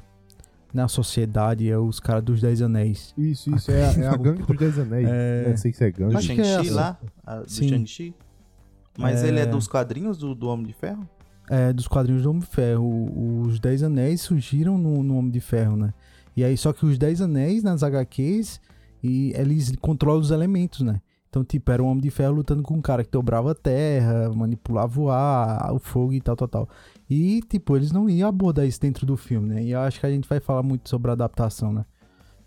Na 0.73 0.87
sociedade, 0.87 1.69
é 1.69 1.77
os 1.77 1.99
caras 1.99 2.23
dos 2.23 2.41
Dez 2.41 2.61
Anéis. 2.61 3.13
Isso, 3.17 3.53
isso. 3.55 3.69
É, 3.71 3.85
a- 3.85 3.91
é 3.93 4.07
a 4.07 4.17
gangue 4.17 4.41
dos 4.43 4.57
Dez 4.57 4.79
Anéis. 4.79 5.07
É. 5.07 5.49
Não 5.49 5.57
sei 5.57 5.71
se 5.71 5.83
é 5.83 5.91
Do 5.91 5.99
gangue. 5.99 6.15
É 6.15 6.21
Shang-Chi 6.21 6.41
essa. 6.67 6.73
lá? 6.73 6.99
a- 7.25 7.35
Do. 7.41 7.49
Shang-Chi? 7.51 8.15
Mas 8.97 9.23
É. 9.23 9.27
ele 9.27 9.39
é 9.39 9.45
dos 9.45 9.67
quadrinhos 9.67 10.17
do, 10.17 10.33
do 10.33 10.47
Homem 10.47 10.65
de 10.65 10.73
Ferro? 10.73 11.07
É, 11.49 11.71
dos 11.73 11.87
quadrinhos 11.87 12.23
do 12.23 12.29
Homem 12.29 12.41
de 12.41 12.47
Ferro. 12.47 13.41
Os 13.41 13.59
Dez 13.59 13.83
Anéis 13.83 14.21
surgiram 14.21 14.77
no, 14.77 15.03
no 15.03 15.17
Homem 15.17 15.29
de 15.31 15.39
Ferro, 15.39 15.75
né? 15.75 15.93
E 16.35 16.43
aí, 16.43 16.57
só 16.57 16.73
que 16.73 16.85
os 16.85 16.97
Dez 16.97 17.21
Anéis 17.21 17.61
nas 17.61 17.83
HQs, 17.83 18.59
e 19.03 19.31
eles 19.35 19.73
controlam 19.79 20.21
os 20.21 20.31
elementos, 20.31 20.81
né? 20.81 20.99
Então, 21.33 21.43
tipo, 21.43 21.71
era 21.71 21.81
o 21.81 21.87
Homem 21.87 21.99
de 21.99 22.11
Ferro 22.11 22.35
lutando 22.35 22.61
com 22.61 22.75
um 22.75 22.81
cara 22.81 23.03
que 23.03 23.09
dobrava 23.09 23.53
a 23.53 23.55
terra, 23.55 24.31
manipulava 24.35 25.01
o 25.01 25.09
ar, 25.09 25.73
o 25.73 25.79
fogo 25.79 26.13
e 26.13 26.21
tal, 26.21 26.35
tal, 26.35 26.47
tal. 26.47 26.69
E, 27.09 27.41
tipo, 27.49 27.75
eles 27.75 27.91
não 27.91 28.07
iam 28.07 28.29
abordar 28.29 28.67
isso 28.67 28.79
dentro 28.79 29.03
do 29.03 29.17
filme, 29.17 29.49
né? 29.49 29.63
E 29.63 29.71
eu 29.71 29.79
acho 29.79 29.99
que 29.99 30.05
a 30.05 30.11
gente 30.11 30.29
vai 30.29 30.39
falar 30.39 30.61
muito 30.61 30.87
sobre 30.87 31.09
a 31.09 31.13
adaptação, 31.13 31.73
né? 31.73 31.85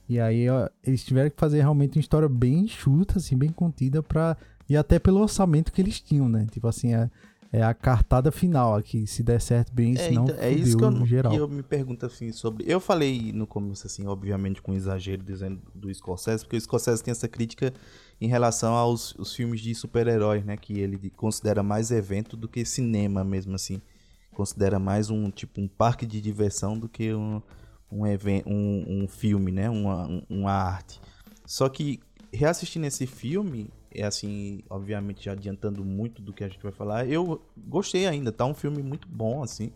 E 0.08 0.20
aí, 0.20 0.48
ó, 0.48 0.68
eles 0.84 1.04
tiveram 1.04 1.30
que 1.30 1.36
fazer 1.36 1.58
realmente 1.58 1.98
uma 1.98 2.00
história 2.00 2.28
bem 2.28 2.60
enxuta, 2.60 3.18
assim, 3.18 3.36
bem 3.36 3.50
contida 3.50 4.04
pra... 4.04 4.36
E 4.68 4.76
até 4.76 5.00
pelo 5.00 5.20
orçamento 5.20 5.72
que 5.72 5.82
eles 5.82 6.00
tinham, 6.00 6.28
né? 6.28 6.46
Tipo 6.52 6.68
assim, 6.68 6.94
é, 6.94 7.10
é 7.58 7.62
a 7.62 7.72
cartada 7.74 8.30
final 8.30 8.74
aqui. 8.76 9.06
Se 9.06 9.22
der 9.22 9.40
certo 9.40 9.72
bem, 9.72 9.94
É, 9.94 10.08
senão 10.08 10.24
então, 10.24 10.36
é 10.38 10.50
isso 10.50 10.76
que 10.76 10.84
eu, 10.84 11.06
geral. 11.06 11.34
eu 11.34 11.48
me 11.48 11.62
pergunto 11.62 12.04
assim 12.04 12.30
sobre. 12.32 12.64
Eu 12.66 12.78
falei 12.80 13.32
no 13.32 13.46
começo, 13.46 13.86
assim, 13.86 14.06
obviamente 14.06 14.60
com 14.60 14.74
exagero, 14.74 15.22
dizendo 15.22 15.60
do 15.74 15.92
Scorsese, 15.92 16.44
porque 16.44 16.56
o 16.56 16.60
Scorsese 16.60 17.02
tem 17.02 17.12
essa 17.12 17.26
crítica 17.28 17.72
em 18.20 18.28
relação 18.28 18.74
aos 18.74 19.14
os 19.16 19.34
filmes 19.34 19.60
de 19.60 19.74
super-heróis, 19.74 20.44
né? 20.44 20.56
Que 20.56 20.78
ele 20.80 21.10
considera 21.10 21.62
mais 21.62 21.90
evento 21.90 22.36
do 22.36 22.46
que 22.48 22.64
cinema 22.64 23.24
mesmo, 23.24 23.54
assim. 23.54 23.80
Considera 24.34 24.78
mais 24.78 25.08
um 25.10 25.30
tipo 25.30 25.60
um 25.60 25.66
parque 25.68 26.04
de 26.04 26.20
diversão 26.20 26.78
do 26.78 26.88
que 26.88 27.14
um, 27.14 27.40
um, 27.90 28.06
even- 28.06 28.42
um, 28.46 29.04
um 29.04 29.08
filme, 29.08 29.50
né? 29.50 29.70
Uma, 29.70 30.06
um- 30.06 30.22
uma 30.28 30.52
arte. 30.52 31.00
Só 31.46 31.68
que 31.68 32.00
reassistindo 32.32 32.84
esse 32.86 33.06
filme, 33.06 33.70
é 33.96 34.04
assim, 34.04 34.62
obviamente 34.70 35.24
já 35.24 35.32
adiantando 35.32 35.84
muito 35.84 36.22
do 36.22 36.32
que 36.32 36.44
a 36.44 36.48
gente 36.48 36.62
vai 36.62 36.72
falar, 36.72 37.08
eu 37.08 37.42
gostei 37.56 38.06
ainda, 38.06 38.30
tá 38.32 38.44
um 38.44 38.54
filme 38.54 38.82
muito 38.82 39.08
bom, 39.08 39.42
assim. 39.42 39.72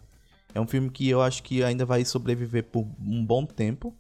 É 0.55 0.61
um 0.61 0.67
filme 0.67 0.91
que 0.91 1.09
eu 1.09 1.23
acho 1.23 1.43
que 1.43 1.63
ainda 1.63 1.87
vai 1.87 2.05
sobreviver 2.05 2.65
por 2.65 2.87
um 3.05 3.25
bom 3.25 3.47
tempo. 3.47 3.95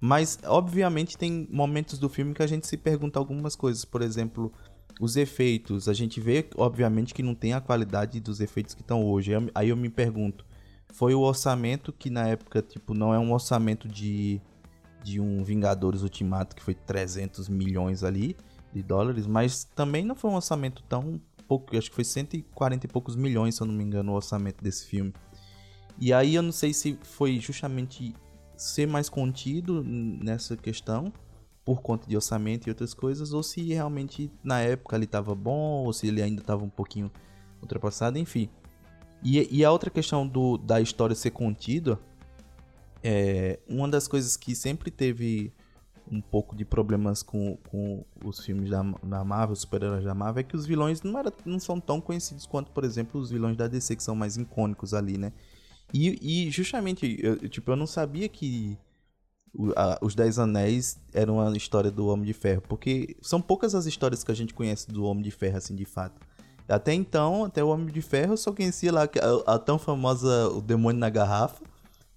Mas, 0.00 0.38
obviamente, 0.44 1.18
tem 1.18 1.46
momentos 1.50 1.98
do 1.98 2.08
filme 2.08 2.32
que 2.32 2.42
a 2.42 2.46
gente 2.46 2.66
se 2.66 2.76
pergunta 2.76 3.18
algumas 3.18 3.54
coisas. 3.56 3.84
Por 3.84 4.00
exemplo, 4.00 4.52
os 5.00 5.16
efeitos. 5.16 5.88
A 5.88 5.92
gente 5.92 6.20
vê, 6.20 6.48
obviamente, 6.56 7.12
que 7.12 7.22
não 7.22 7.34
tem 7.34 7.52
a 7.52 7.60
qualidade 7.60 8.20
dos 8.20 8.40
efeitos 8.40 8.74
que 8.74 8.82
estão 8.82 9.04
hoje. 9.04 9.32
Aí 9.54 9.68
eu- 9.70 9.76
me 9.76 9.88
pergunto, 9.88 10.44
foi 10.92 11.12
o 11.14 11.20
orçamento 11.20 11.92
que 11.92 12.08
na 12.08 12.28
época, 12.28 12.62
tipo, 12.62 12.94
não 12.94 13.12
é 13.12 13.18
um 13.18 13.32
orçamento 13.32 13.88
de, 13.88 14.40
de 15.02 15.20
um 15.20 15.42
Vingadores 15.42 16.02
Ultimato, 16.02 16.54
que 16.56 16.62
foi 16.62 16.74
300 16.74 17.48
milhões 17.48 18.02
ali 18.04 18.36
de 18.72 18.82
dólares, 18.82 19.26
mas 19.26 19.64
também 19.64 20.04
não 20.04 20.14
foi 20.14 20.30
um 20.30 20.36
orçamento 20.36 20.82
tão 20.84 21.20
pouco, 21.46 21.76
acho 21.76 21.90
que 21.90 21.96
foi 21.96 22.04
140 22.04 22.86
e 22.86 22.88
poucos 22.88 23.16
milhões, 23.16 23.56
se 23.56 23.62
eu 23.62 23.66
não 23.66 23.74
me 23.74 23.82
engano, 23.82 24.12
o 24.12 24.14
orçamento 24.14 24.62
desse 24.62 24.86
filme. 24.86 25.12
E 25.98 26.12
aí 26.12 26.34
eu 26.34 26.42
não 26.42 26.52
sei 26.52 26.72
se 26.72 26.98
foi 27.02 27.38
justamente 27.40 28.14
ser 28.56 28.86
mais 28.86 29.08
contido 29.08 29.82
nessa 29.84 30.56
questão 30.56 31.12
por 31.64 31.82
conta 31.82 32.08
de 32.08 32.16
orçamento 32.16 32.66
e 32.66 32.70
outras 32.70 32.94
coisas, 32.94 33.32
ou 33.32 33.42
se 33.42 33.62
realmente 33.62 34.30
na 34.42 34.60
época 34.60 34.96
ele 34.96 35.04
estava 35.04 35.34
bom, 35.34 35.84
ou 35.84 35.92
se 35.92 36.06
ele 36.06 36.22
ainda 36.22 36.40
estava 36.40 36.64
um 36.64 36.70
pouquinho 36.70 37.10
ultrapassado, 37.60 38.18
enfim. 38.18 38.48
E, 39.22 39.58
e 39.58 39.64
a 39.64 39.70
outra 39.70 39.90
questão 39.90 40.26
do, 40.26 40.56
da 40.56 40.80
história 40.80 41.14
ser 41.14 41.30
contida, 41.30 41.98
é 43.02 43.58
uma 43.68 43.88
das 43.88 44.06
coisas 44.06 44.36
que 44.36 44.54
sempre 44.54 44.90
teve 44.90 45.52
um 46.10 46.20
pouco 46.20 46.56
de 46.56 46.64
problemas 46.64 47.22
com, 47.22 47.56
com 47.70 48.04
os 48.24 48.40
filmes 48.40 48.68
da, 48.70 48.82
da 49.02 49.24
Marvel, 49.24 49.52
os 49.52 49.60
super-heróis 49.60 50.04
da 50.04 50.14
Marvel, 50.14 50.40
é 50.40 50.44
que 50.44 50.56
os 50.56 50.66
vilões 50.66 51.02
não, 51.02 51.18
era, 51.18 51.32
não 51.44 51.60
são 51.60 51.78
tão 51.80 52.00
conhecidos 52.00 52.46
quanto, 52.46 52.70
por 52.72 52.84
exemplo, 52.84 53.20
os 53.20 53.30
vilões 53.30 53.56
da 53.56 53.68
DC, 53.68 53.94
que 53.96 54.02
são 54.02 54.14
mais 54.16 54.36
icônicos 54.36 54.92
ali, 54.92 55.16
né? 55.16 55.32
E, 55.94 56.46
e 56.46 56.50
justamente, 56.50 57.18
eu, 57.20 57.48
tipo, 57.48 57.70
eu 57.70 57.76
não 57.76 57.86
sabia 57.86 58.28
que 58.28 58.76
o- 59.54 59.72
a- 59.76 59.98
os 60.02 60.14
Dez 60.14 60.38
Anéis 60.38 60.98
eram 61.12 61.40
a 61.40 61.56
história 61.56 61.90
do 61.90 62.06
Homem 62.06 62.26
de 62.26 62.32
Ferro, 62.32 62.62
porque 62.68 63.16
são 63.20 63.40
poucas 63.40 63.74
as 63.74 63.86
histórias 63.86 64.22
que 64.24 64.30
a 64.30 64.34
gente 64.34 64.54
conhece 64.54 64.88
do 64.88 65.04
Homem 65.04 65.22
de 65.22 65.30
Ferro, 65.30 65.56
assim, 65.58 65.74
de 65.74 65.84
fato. 65.84 66.20
Até 66.68 66.94
então, 66.94 67.44
até 67.44 67.62
o 67.64 67.68
Homem 67.68 67.86
de 67.88 68.00
Ferro, 68.00 68.34
eu 68.34 68.36
só 68.36 68.52
conhecia 68.52 68.92
lá 68.92 69.02
a, 69.04 69.54
a 69.54 69.58
tão 69.58 69.76
famosa 69.78 70.48
O 70.50 70.60
Demônio 70.60 71.00
na 71.00 71.10
Garrafa, 71.10 71.64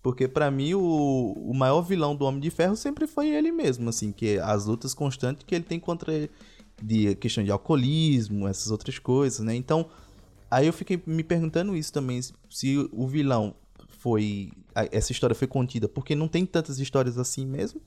porque 0.04 0.28
pra 0.28 0.52
mim 0.52 0.74
o, 0.74 1.34
o 1.34 1.54
maior 1.56 1.82
vilão 1.82 2.14
do 2.14 2.26
Homem 2.26 2.42
de 2.42 2.52
Ferro 2.52 2.76
sempre 2.76 3.08
foi 3.08 3.30
ele 3.30 3.54
mesmo, 3.54 3.90
assim, 3.90 4.12
que 4.12 4.36
é 4.36 4.42
as 4.42 4.66
lutas 4.66 4.94
constantes 4.94 5.46
que 5.48 5.56
ele 5.56 5.64
tem 5.64 5.80
contra 5.80 6.30
de 6.82 7.16
questão 7.16 7.42
de 7.42 7.50
alcoolismo, 7.50 8.46
essas 8.46 8.70
outras 8.70 9.00
coisas, 9.00 9.40
né? 9.40 9.56
Então, 9.56 9.90
aí 10.52 10.68
eu 10.68 10.74
fiquei 10.74 11.02
me 11.08 11.24
perguntando 11.24 11.74
isso 11.74 11.94
também, 11.94 12.20
se 12.50 12.90
o 12.92 13.08
vilão 13.08 13.56
foi 13.88 14.52
essa 14.92 15.14
história 15.14 15.34
foi 15.34 15.48
contida 15.48 15.88
porque 15.88 16.14
não 16.14 16.28
tem 16.28 16.46
tantas 16.46 16.80
histórias 16.80 17.18
assim 17.18 17.46
mesmo, 17.46 17.82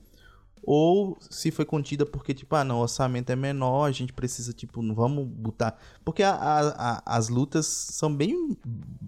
ou 0.66 1.16
se 1.30 1.50
foi 1.50 1.64
contida 1.64 2.04
porque 2.04 2.34
tipo, 2.34 2.54
ah, 2.56 2.64
não, 2.64 2.78
o 2.78 2.82
orçamento 2.82 3.30
é 3.30 3.36
menor, 3.36 3.84
a 3.86 3.92
gente 3.92 4.12
precisa 4.12 4.52
tipo, 4.52 4.82
não 4.82 4.94
vamos 4.94 5.26
botar, 5.28 5.78
porque 6.04 6.22
a- 6.22 6.34
a- 6.34 6.96
a- 6.98 7.02
as 7.16 7.28
lutas 7.28 7.66
são 7.66 8.14
bem 8.14 8.56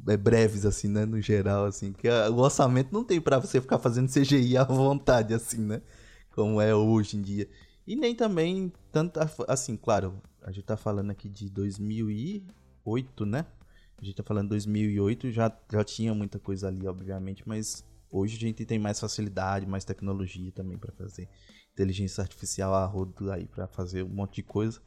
é, 0.08 0.16
breves 0.16 0.64
assim, 0.64 0.88
né, 0.88 1.04
no 1.04 1.20
geral 1.20 1.64
assim, 1.66 1.92
que 1.92 2.08
o 2.08 2.36
orçamento 2.36 2.92
não 2.92 3.04
tem 3.04 3.20
pra 3.20 3.38
você 3.38 3.60
ficar 3.60 3.78
fazendo 3.78 4.08
CGI 4.08 4.56
à 4.56 4.64
vontade 4.64 5.34
assim, 5.34 5.58
né? 5.60 5.82
Como 6.30 6.60
é 6.60 6.74
hoje 6.74 7.16
em 7.16 7.22
dia. 7.22 7.48
E 7.86 7.96
nem 7.96 8.14
também 8.14 8.72
tanto 8.92 9.18
assim, 9.48 9.76
claro, 9.76 10.22
a 10.42 10.52
gente 10.52 10.64
tá 10.64 10.76
falando 10.76 11.10
aqui 11.10 11.28
de 11.28 11.48
2008, 11.50 13.26
né? 13.26 13.44
A 14.00 14.04
gente 14.04 14.14
tá 14.14 14.22
falando 14.22 14.44
de 14.44 14.50
2008, 14.50 15.30
já, 15.32 15.50
já 15.72 15.82
tinha 15.82 16.14
muita 16.14 16.38
coisa 16.38 16.68
ali, 16.68 16.86
obviamente, 16.86 17.42
mas 17.46 17.84
hoje 18.10 18.36
a 18.36 18.40
gente 18.40 18.64
tem 18.64 18.78
mais 18.78 18.98
facilidade, 18.98 19.66
mais 19.66 19.84
tecnologia 19.84 20.50
também 20.52 20.78
pra 20.78 20.92
fazer. 20.92 21.28
Inteligência 21.72 22.22
artificial 22.22 22.74
a 22.74 22.84
rodo 22.84 23.30
aí 23.30 23.46
pra 23.46 23.66
fazer 23.66 24.02
um 24.02 24.08
monte 24.08 24.36
de 24.36 24.42
coisa. 24.42 24.80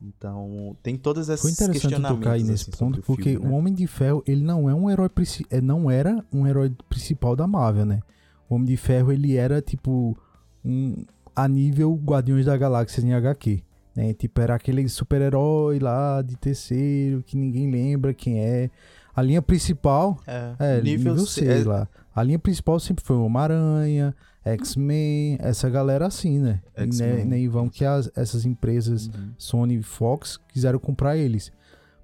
Então, 0.00 0.76
tem 0.82 0.96
todas 0.96 1.28
essas 1.28 1.40
Foi 1.40 1.50
interessante 1.50 2.00
tocar 2.00 2.32
aí 2.32 2.44
nesse 2.44 2.70
assim, 2.70 2.78
ponto, 2.78 3.00
o 3.00 3.02
porque 3.02 3.30
filme, 3.30 3.46
o 3.46 3.48
né? 3.48 3.56
Homem 3.56 3.74
de 3.74 3.86
Ferro, 3.86 4.22
ele 4.26 4.42
não 4.42 4.70
é 4.70 4.74
um 4.74 4.88
herói 4.88 5.10
é, 5.50 5.60
não 5.60 5.90
era 5.90 6.24
um 6.32 6.46
herói 6.46 6.72
principal 6.88 7.34
da 7.34 7.46
Marvel, 7.46 7.84
né? 7.84 8.00
O 8.48 8.54
Homem 8.54 8.68
de 8.68 8.76
Ferro, 8.76 9.12
ele 9.12 9.36
era 9.36 9.60
tipo 9.60 10.16
um 10.64 11.04
a 11.34 11.48
nível 11.48 11.94
Guardiões 11.94 12.46
da 12.46 12.56
Galáxia 12.56 13.00
em 13.00 13.12
HQ, 13.12 13.62
né? 13.94 14.14
Tipo, 14.14 14.40
era 14.40 14.54
aquele 14.54 14.88
super-herói 14.88 15.80
lá 15.80 16.22
de 16.22 16.36
terceiro 16.36 17.22
que 17.24 17.36
ninguém 17.36 17.70
lembra 17.70 18.14
quem 18.14 18.38
é. 18.38 18.70
A 19.18 19.22
linha 19.22 19.42
principal, 19.42 20.18
É, 20.26 20.54
é, 20.58 20.80
nível, 20.80 21.16
C- 21.18 21.44
6 21.44 21.66
é, 21.66 21.68
lá. 21.68 21.88
A 22.14 22.22
linha 22.22 22.38
principal 22.38 22.78
sempre 22.80 23.04
foi 23.04 23.16
o 23.16 23.24
Homem-Aranha, 23.24 24.14
X-Men, 24.44 25.36
essa 25.40 25.68
galera 25.68 26.06
assim, 26.06 26.38
né? 26.38 26.60
E 26.76 27.24
nem 27.24 27.48
vão 27.48 27.68
que 27.68 27.84
as- 27.84 28.10
essas 28.16 28.44
empresas 28.44 29.06
Uhum. 29.08 29.30
Sony 29.36 29.76
e 29.78 29.82
Fox 29.82 30.38
quiseram 30.52 30.78
comprar 30.78 31.16
eles. 31.16 31.52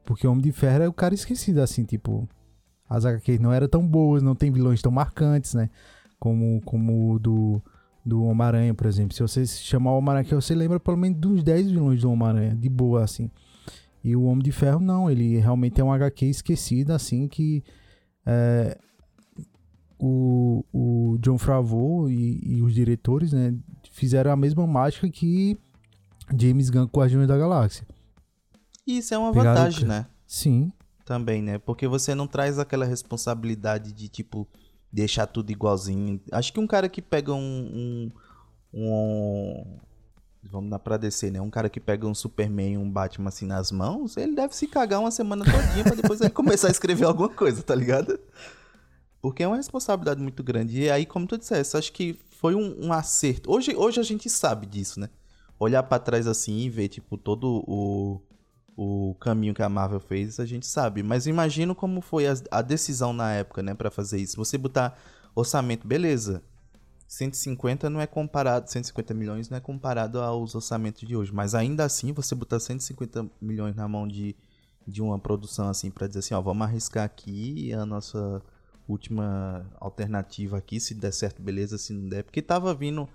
Porque 0.04 0.26
o 0.26 0.30
Homem 0.30 0.42
de 0.42 0.52
Ferro 0.52 0.82
é 0.84 0.88
o 0.88 0.92
cara 0.92 1.14
esquecido, 1.14 1.60
assim, 1.60 1.84
tipo. 1.84 2.28
as 2.88 3.04
HQs 3.06 3.40
não 3.40 3.52
eram 3.52 3.66
tão 3.66 3.84
boas, 3.84 4.22
não 4.22 4.34
tem 4.34 4.52
vilões 4.52 4.82
tão 4.82 4.92
marcantes, 4.92 5.54
né? 5.54 5.70
Como, 6.18 6.60
como 6.64 7.12
o 7.14 7.18
do, 7.18 7.62
do 8.04 8.22
Homem-Aranha, 8.24 8.74
por 8.74 8.86
exemplo. 8.86 9.14
Se 9.16 9.22
você 9.22 9.44
chamar 9.46 9.92
o 9.92 9.98
Homem-Aranha, 9.98 10.34
você 10.40 10.54
lembra 10.54 10.78
pelo 10.78 10.96
menos 10.96 11.18
dos 11.18 11.42
10 11.42 11.70
vilões 11.70 12.02
do 12.02 12.10
Homem-Aranha, 12.10 12.54
de 12.54 12.68
boa, 12.68 13.02
assim. 13.02 13.30
E 14.04 14.14
o 14.14 14.24
Homem 14.24 14.44
de 14.44 14.52
Ferro, 14.52 14.80
não, 14.80 15.10
ele 15.10 15.38
realmente 15.38 15.80
é 15.80 15.84
um 15.84 15.90
HQ 15.90 16.26
esquecido, 16.26 16.92
assim, 16.92 17.26
que 17.26 17.64
é, 18.26 18.76
o, 19.98 20.62
o 20.70 21.16
John 21.20 21.38
Favreau 21.38 22.10
e, 22.10 22.40
e, 22.44 22.62
os 22.62 22.74
diretores, 22.74 23.32
né, 23.32 23.54
fizeram 23.90 24.30
a 24.30 24.36
mesma 24.36 24.66
mágica 24.66 25.08
que 25.08 25.58
James 26.38 26.68
Gunn 26.68 26.86
com 26.86 27.00
Guardiões 27.00 27.26
da 27.26 27.38
Galáxia. 27.38 27.86
Isso 28.86 29.14
é 29.14 29.18
uma 29.18 29.32
Pegaram 29.32 29.54
vantagem, 29.54 29.86
né? 29.86 30.06
Sim. 30.26 30.70
Também, 31.06 31.42
né? 31.42 31.58
Porque 31.58 31.88
você 31.88 32.14
não 32.14 32.26
traz 32.26 32.58
aquela 32.58 32.84
responsabilidade 32.84 33.92
de, 33.92 34.08
tipo, 34.08 34.46
deixar 34.92 35.26
tudo 35.26 35.50
igualzinho. 35.50 36.20
Acho 36.30 36.52
que 36.52 36.60
um 36.60 36.66
cara 36.66 36.88
que 36.88 37.00
pega 37.00 37.32
um, 37.32 37.40
um, 37.40 38.10
um 38.74 39.78
vamos 40.50 40.70
dar 40.70 40.78
pra 40.78 40.96
descer, 40.96 41.30
né? 41.32 41.40
Um 41.40 41.50
cara 41.50 41.68
que 41.68 41.80
pega 41.80 42.06
um 42.06 42.14
Superman, 42.14 42.78
um 42.78 42.90
Batman 42.90 43.28
assim 43.28 43.46
nas 43.46 43.70
mãos, 43.72 44.16
ele 44.16 44.34
deve 44.34 44.54
se 44.54 44.66
cagar 44.66 45.00
uma 45.00 45.10
semana 45.10 45.44
todinha 45.44 45.84
pra 45.84 45.94
depois 45.94 46.20
ele 46.20 46.30
começar 46.30 46.68
a 46.68 46.70
escrever 46.70 47.04
alguma 47.04 47.28
coisa, 47.28 47.62
tá 47.62 47.74
ligado? 47.74 48.18
Porque 49.20 49.42
é 49.42 49.46
uma 49.46 49.56
responsabilidade 49.56 50.20
muito 50.20 50.42
grande. 50.42 50.82
E 50.82 50.90
aí, 50.90 51.06
como 51.06 51.26
tu 51.26 51.38
disseste, 51.38 51.76
acho 51.76 51.92
que 51.92 52.18
foi 52.30 52.54
um, 52.54 52.86
um 52.86 52.92
acerto. 52.92 53.50
Hoje, 53.50 53.74
hoje 53.74 53.98
a 53.98 54.02
gente 54.02 54.28
sabe 54.28 54.66
disso, 54.66 55.00
né? 55.00 55.08
Olhar 55.58 55.82
para 55.82 55.98
trás 55.98 56.26
assim 56.26 56.58
e 56.58 56.68
ver, 56.68 56.88
tipo, 56.88 57.16
todo 57.16 57.64
o, 57.66 58.20
o 58.76 59.14
caminho 59.14 59.54
que 59.54 59.62
a 59.62 59.68
Marvel 59.68 60.00
fez, 60.00 60.38
a 60.38 60.44
gente 60.44 60.66
sabe. 60.66 61.02
Mas 61.02 61.26
imagino 61.26 61.74
como 61.74 62.00
foi 62.00 62.26
a, 62.26 62.34
a 62.50 62.60
decisão 62.60 63.12
na 63.12 63.32
época, 63.32 63.62
né, 63.62 63.72
para 63.72 63.90
fazer 63.90 64.18
isso. 64.18 64.36
Você 64.36 64.58
botar 64.58 64.98
orçamento, 65.34 65.86
beleza. 65.86 66.42
150 67.06 67.88
não 67.90 68.00
é 68.00 68.06
comparado, 68.06 68.70
150 68.70 69.14
milhões 69.14 69.48
não 69.48 69.56
é 69.56 69.60
comparado 69.60 70.20
aos 70.20 70.54
orçamentos 70.54 71.06
de 71.06 71.16
hoje, 71.16 71.32
mas 71.32 71.54
ainda 71.54 71.84
assim 71.84 72.12
você 72.12 72.34
botar 72.34 72.58
150 72.58 73.30
milhões 73.40 73.74
na 73.76 73.86
mão 73.86 74.06
de, 74.08 74.34
de 74.86 75.02
uma 75.02 75.18
produção 75.18 75.68
assim 75.68 75.90
para 75.90 76.06
dizer 76.06 76.20
assim, 76.20 76.34
ó, 76.34 76.40
vamos 76.40 76.66
arriscar 76.66 77.04
aqui 77.04 77.72
a 77.72 77.84
nossa 77.84 78.42
última 78.88 79.70
alternativa 79.80 80.58
aqui, 80.58 80.80
se 80.80 80.94
der 80.94 81.12
certo, 81.12 81.40
beleza, 81.42 81.78
se 81.78 81.92
não 81.92 82.08
der, 82.08 82.24
porque 82.24 82.42
tava 82.42 82.74
vindo 82.74 83.08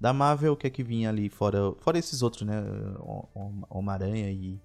da 0.00 0.12
Marvel, 0.12 0.52
o 0.52 0.56
que 0.56 0.66
é 0.66 0.70
que 0.70 0.82
vinha 0.82 1.08
ali 1.08 1.28
fora, 1.28 1.72
fora 1.78 1.98
esses 1.98 2.22
outros, 2.22 2.42
né, 2.42 2.62
Homem-Aranha 3.70 4.30
e 4.30 4.60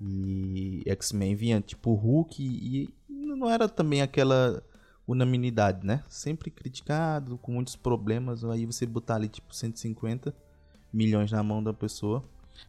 e 0.00 0.82
X-Men 0.86 1.34
vinha 1.34 1.60
tipo 1.60 1.94
Hulk 1.94 2.42
e 2.42 2.92
não 3.08 3.50
era 3.50 3.68
também 3.68 4.02
aquela 4.02 4.62
unanimidade, 5.06 5.86
né? 5.86 6.02
Sempre 6.08 6.50
criticado, 6.50 7.38
com 7.38 7.52
muitos 7.52 7.76
problemas. 7.76 8.44
Aí 8.44 8.66
você 8.66 8.86
botar 8.86 9.16
ali 9.16 9.28
tipo 9.28 9.54
150 9.54 10.34
milhões 10.92 11.30
na 11.32 11.42
mão 11.42 11.62
da 11.62 11.72
pessoa. 11.72 12.24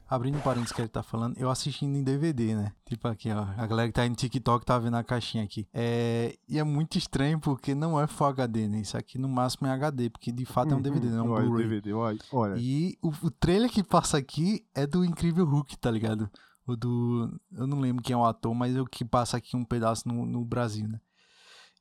Abrindo 0.10 0.42
parênteses 0.42 0.72
que 0.72 0.82
ele 0.82 0.88
tá 0.88 1.04
falando, 1.04 1.38
eu 1.38 1.50
assistindo 1.50 1.96
em 1.96 2.04
DVD, 2.04 2.56
né? 2.56 2.72
Tipo 2.86 3.08
aqui, 3.08 3.30
ó. 3.32 3.46
A 3.56 3.68
galera 3.68 3.88
que 3.88 3.94
tá 3.94 4.08
no 4.08 4.16
TikTok 4.16 4.66
tá 4.66 4.80
vendo 4.80 4.98
a 4.98 5.04
caixinha 5.04 5.44
aqui. 5.44 5.68
É... 5.72 6.36
E 6.50 6.58
é 6.58 6.64
muito 6.64 6.98
estranho 6.98 7.40
porque 7.40 7.76
não 7.76 8.00
é 8.00 8.08
Full 8.08 8.28
HD, 8.28 8.68
né? 8.68 8.80
Isso 8.80 8.98
aqui 8.98 9.20
no 9.20 9.30
máximo 9.30 9.68
é 9.68 9.72
HD, 9.72 10.10
porque 10.10 10.32
de 10.32 10.46
fato 10.46 10.74
é 10.74 10.76
um 10.76 10.82
DVD, 10.82 11.08
não 11.10 11.38
é 11.38 11.40
um 11.40 11.46
Blu-ray. 11.46 11.68
DVD, 11.68 11.94
olha. 11.94 12.20
E 12.58 12.98
o, 13.02 13.10
o 13.10 13.32
trailer 13.32 13.70
que 13.70 13.84
passa 13.84 14.18
aqui 14.18 14.66
é 14.74 14.88
do 14.88 15.06
Incrível 15.06 15.46
Hulk, 15.46 15.78
tá 15.78 15.92
ligado? 15.92 16.30
O 16.66 16.76
do. 16.76 17.40
Eu 17.52 17.68
não 17.68 17.80
lembro 17.80 18.04
quem 18.04 18.16
é 18.16 18.18
o 18.18 18.26
ator, 18.26 18.56
mas 18.56 18.76
é 18.76 18.82
o 18.82 18.88
que 18.88 19.06
passa 19.06 19.38
aqui 19.38 19.56
um 19.56 19.64
pedaço 19.64 20.08
no, 20.08 20.26
no 20.26 20.44
Brasil, 20.44 20.88
né? 20.88 21.00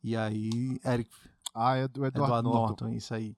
E 0.05 0.15
aí. 0.15 0.79
Eric. 0.85 1.11
Ah, 1.55 1.77
é 1.77 1.89
do 1.89 2.05
Edward, 2.05 2.19
Edward 2.19 2.45
Norton. 2.45 2.85
Norton. 2.85 2.89
Isso 2.91 3.15
aí. 3.15 3.35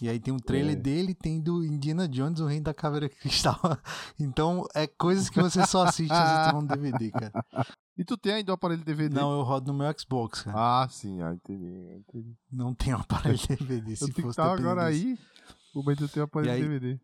E 0.00 0.08
aí 0.08 0.18
tem 0.18 0.34
um 0.34 0.38
trailer 0.38 0.72
é. 0.72 0.80
dele, 0.80 1.14
tem 1.14 1.40
do 1.40 1.64
Indiana 1.64 2.08
Jones, 2.08 2.40
o 2.40 2.46
Reino 2.46 2.64
da 2.64 2.74
Caveira 2.74 3.08
Cristal. 3.20 3.58
então, 4.18 4.66
é 4.74 4.86
coisas 4.86 5.30
que 5.30 5.40
você 5.40 5.64
só 5.66 5.84
assiste 5.84 6.12
se 6.12 6.50
você 6.50 6.56
um 6.56 6.66
DVD, 6.66 7.10
cara. 7.10 7.32
E 7.94 8.04
tu 8.04 8.16
tem 8.16 8.32
ainda 8.32 8.50
o 8.50 8.54
aparelho 8.54 8.82
DVD? 8.82 9.14
Não, 9.14 9.30
eu 9.32 9.42
rodo 9.42 9.70
no 9.70 9.78
meu 9.78 9.94
Xbox, 9.96 10.42
cara. 10.42 10.82
Ah, 10.82 10.88
sim, 10.88 11.20
ah, 11.20 11.34
entendi, 11.34 11.94
entendi. 11.94 12.34
Não 12.50 12.74
tem 12.74 12.94
um 12.94 12.96
aparelho 12.96 13.38
DVD, 13.46 13.94
se 13.94 14.04
eu 14.04 14.14
fosse 14.14 14.36
tá 14.36 14.50
agora 14.50 14.86
aí, 14.86 15.18
o 15.74 15.94
de 15.94 16.08
ter 16.08 16.20
um 16.20 16.24
aparelho 16.24 16.54
aí, 16.54 16.62
DVD. 16.62 16.98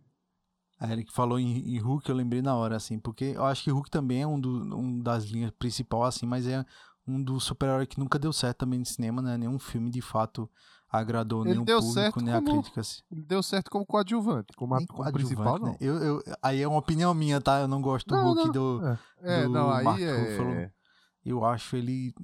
A 0.80 0.90
Eric 0.90 1.12
falou 1.12 1.38
em, 1.38 1.74
em, 1.74 1.78
Hulk, 1.78 2.08
eu 2.08 2.16
lembrei 2.16 2.40
na 2.40 2.56
hora, 2.56 2.74
assim, 2.74 2.98
porque 2.98 3.26
eu 3.36 3.44
acho 3.44 3.64
que 3.64 3.70
Hulk 3.70 3.90
também 3.90 4.22
é 4.22 4.26
um, 4.26 4.40
do, 4.40 4.74
um 4.74 4.98
das 4.98 5.24
linhas 5.24 5.50
principais, 5.50 6.16
assim, 6.16 6.26
mas 6.26 6.46
é 6.46 6.64
um 7.08 7.22
dos 7.22 7.44
super-heróis 7.44 7.88
que 7.88 7.98
nunca 7.98 8.18
deu 8.18 8.32
certo 8.32 8.58
também 8.58 8.78
no 8.78 8.86
cinema, 8.86 9.22
né? 9.22 9.36
Nenhum 9.36 9.58
filme 9.58 9.90
de 9.90 10.00
fato 10.00 10.48
agradou 10.90 11.44
ele 11.44 11.50
nem 11.50 11.60
o 11.60 11.80
público, 11.80 12.20
nem 12.20 12.34
como, 12.34 12.48
a 12.48 12.52
crítica. 12.52 12.80
Assim. 12.80 13.02
Ele 13.10 13.22
deu 13.22 13.42
certo 13.42 13.70
como 13.70 13.84
coadjuvante, 13.84 14.52
como, 14.56 14.74
a, 14.74 14.86
como 14.86 15.12
principal, 15.12 15.58
não. 15.58 15.72
Né? 15.72 15.76
Eu, 15.80 15.96
eu, 15.96 16.22
aí 16.42 16.62
é 16.62 16.68
uma 16.68 16.78
opinião 16.78 17.12
minha, 17.12 17.40
tá? 17.40 17.60
Eu 17.60 17.68
não 17.68 17.82
gosto 17.82 18.10
não, 18.10 18.34
do 18.34 18.40
Hulk 18.40 18.44
não. 18.46 18.52
do, 18.52 18.86
é. 18.86 18.98
É, 19.22 19.42
do 19.42 19.50
não, 19.50 19.70
aí 19.70 19.84
Mark 19.84 20.00
é... 20.00 20.16
Ruffalo. 20.16 20.70
Eu 21.24 21.44
acho 21.44 21.76
ele... 21.76 22.14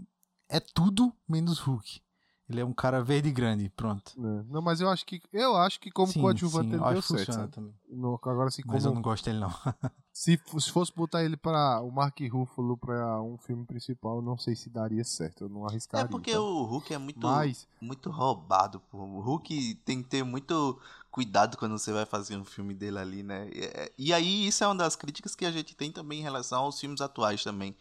É 0.49 0.61
tudo 0.61 1.13
menos 1.29 1.59
Hulk. 1.59 2.01
Ele 2.49 2.61
é 2.61 2.65
um 2.65 2.75
cara 2.75 3.03
verde 3.03 3.31
grande, 3.31 3.71
pronto. 3.71 4.13
É. 4.19 4.45
Não, 4.53 4.61
mas 4.61 4.79
eu 4.81 4.91
acho 4.91 5.07
que 5.07 5.23
eu 5.33 5.57
acho 5.57 5.81
que 5.81 5.91
como 5.91 6.13
sim, 6.13 6.21
coadjuvante 6.21 6.69
sim, 6.69 6.75
ele 6.75 6.93
deu 6.93 7.03
certo. 7.03 7.49
Também. 7.49 7.75
No, 7.89 8.21
agora 8.23 8.51
sim, 8.51 8.63
mas 8.67 8.83
como... 8.83 8.93
eu 8.93 8.95
não 8.97 9.03
gosto 9.03 9.25
dele 9.25 9.39
não. 9.39 9.51
se, 10.13 10.39
se 10.59 10.71
fosse 10.71 10.93
botar 10.95 11.25
ele 11.25 11.39
para 11.39 11.81
o 11.81 11.91
Mark 11.91 12.19
Ruffalo 12.31 12.77
para 12.77 13.23
um 13.23 13.39
filme 13.39 13.65
principal, 13.65 14.17
eu 14.17 14.23
não 14.23 14.37
sei 14.37 14.55
se 14.55 14.69
daria 14.69 15.03
certo. 15.05 15.45
Eu 15.45 15.49
não 15.49 15.67
arriscaria. 15.67 16.05
É 16.05 16.09
porque 16.09 16.33
então. 16.33 16.45
o 16.45 16.65
Hulk 16.65 16.93
é 16.93 16.99
muito 16.99 17.27
mas... 17.27 17.67
muito 17.81 18.11
roubado, 18.11 18.79
pô. 18.91 18.99
O 18.99 19.21
Hulk 19.21 19.77
tem 19.77 20.03
que 20.03 20.09
ter 20.11 20.23
muito 20.23 20.79
cuidado 21.11 21.57
quando 21.57 21.79
você 21.79 21.93
vai 21.93 22.05
fazer 22.05 22.37
um 22.37 22.45
filme 22.45 22.75
dele 22.75 22.99
ali, 22.99 23.23
né? 23.23 23.49
E, 23.55 23.61
é, 23.65 23.93
e 23.97 24.13
aí 24.13 24.47
isso 24.47 24.63
é 24.63 24.67
uma 24.67 24.77
das 24.77 24.97
críticas 24.97 25.35
que 25.35 25.47
a 25.47 25.51
gente 25.51 25.75
tem 25.75 25.91
também 25.91 26.21
em 26.21 26.23
relação 26.23 26.65
aos 26.65 26.79
filmes 26.79 27.01
atuais 27.01 27.43
também 27.43 27.75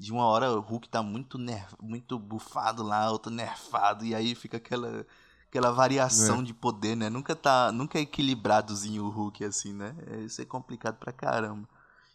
de 0.00 0.12
uma 0.12 0.24
hora 0.24 0.50
o 0.50 0.60
Hulk 0.60 0.88
tá 0.88 1.02
muito 1.02 1.36
nerf, 1.36 1.76
muito 1.78 2.18
bufado 2.18 2.82
lá, 2.82 3.10
outro 3.10 3.30
nerfado, 3.30 4.02
e 4.02 4.14
aí 4.14 4.34
fica 4.34 4.56
aquela 4.56 5.06
aquela 5.46 5.70
variação 5.70 6.40
é. 6.40 6.42
de 6.42 6.54
poder, 6.54 6.96
né? 6.96 7.10
Nunca 7.10 7.36
tá, 7.36 7.70
nunca 7.70 7.98
é 7.98 8.02
equilibradozinho 8.02 9.04
o 9.04 9.10
Hulk 9.10 9.44
assim, 9.44 9.74
né? 9.74 9.94
É, 10.06 10.20
isso 10.20 10.40
é 10.40 10.46
complicado 10.46 10.96
pra 10.96 11.12
caramba. 11.12 11.68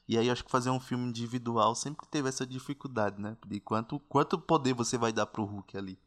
E 0.07 0.17
aí 0.17 0.31
acho 0.31 0.43
que 0.43 0.49
fazer 0.49 0.71
um 0.71 0.79
filme 0.79 1.07
individual 1.07 1.75
sempre 1.75 2.07
teve 2.07 2.27
essa 2.27 2.45
dificuldade, 2.45 3.21
né? 3.21 3.37
De 3.45 3.59
quanto 3.59 3.99
quanto 3.99 4.39
poder 4.39 4.73
você 4.73 4.97
vai 4.97 5.13
dar 5.13 5.27
pro 5.27 5.45
Hulk 5.45 5.77
ali. 5.77 5.99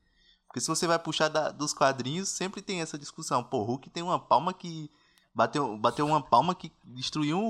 Porque 0.48 0.60
se 0.60 0.66
você 0.66 0.86
vai 0.86 0.98
puxar 0.98 1.28
da, 1.28 1.52
dos 1.52 1.72
quadrinhos, 1.72 2.28
sempre 2.28 2.60
tem 2.60 2.80
essa 2.80 2.98
discussão. 2.98 3.44
Pô, 3.44 3.58
o 3.58 3.64
Hulk 3.64 3.90
tem 3.90 4.02
uma 4.02 4.18
palma 4.18 4.52
que 4.52 4.90
bateu, 5.38 5.78
bateu 5.78 6.04
uma 6.04 6.20
palma 6.20 6.52
que 6.52 6.72
destruiu 6.84 7.40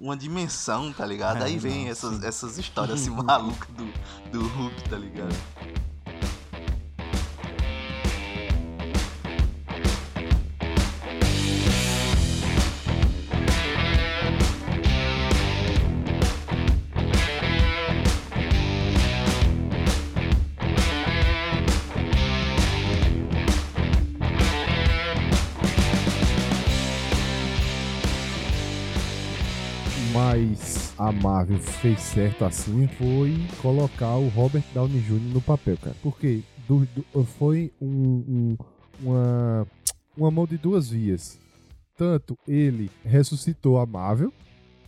uma 0.00 0.16
dimensão, 0.16 0.92
tá 0.92 1.06
ligado? 1.06 1.42
É, 1.42 1.44
Aí 1.44 1.58
vem 1.58 1.88
essas, 1.88 2.24
essas 2.24 2.58
histórias 2.58 3.00
assim 3.00 3.10
malucas 3.22 3.68
do, 3.68 3.84
do 4.32 4.48
Hulk, 4.48 4.88
tá 4.90 4.96
ligado? 4.98 5.36
A 31.00 31.10
Marvel 31.10 31.58
fez 31.58 31.98
certo 31.98 32.44
assim 32.44 32.86
foi 32.86 33.34
colocar 33.62 34.16
o 34.16 34.28
Robert 34.28 34.62
Downey 34.74 35.00
Jr. 35.00 35.32
no 35.32 35.40
papel, 35.40 35.78
cara. 35.78 35.96
Porque 36.02 36.42
do, 36.68 36.86
do, 36.94 37.24
foi 37.24 37.72
um, 37.80 37.86
um, 37.88 38.56
uma, 39.02 39.66
uma 40.14 40.30
mão 40.30 40.46
de 40.46 40.58
duas 40.58 40.90
vias. 40.90 41.38
Tanto 41.96 42.36
ele 42.46 42.90
ressuscitou 43.02 43.78
a 43.78 43.86
Marvel, 43.86 44.30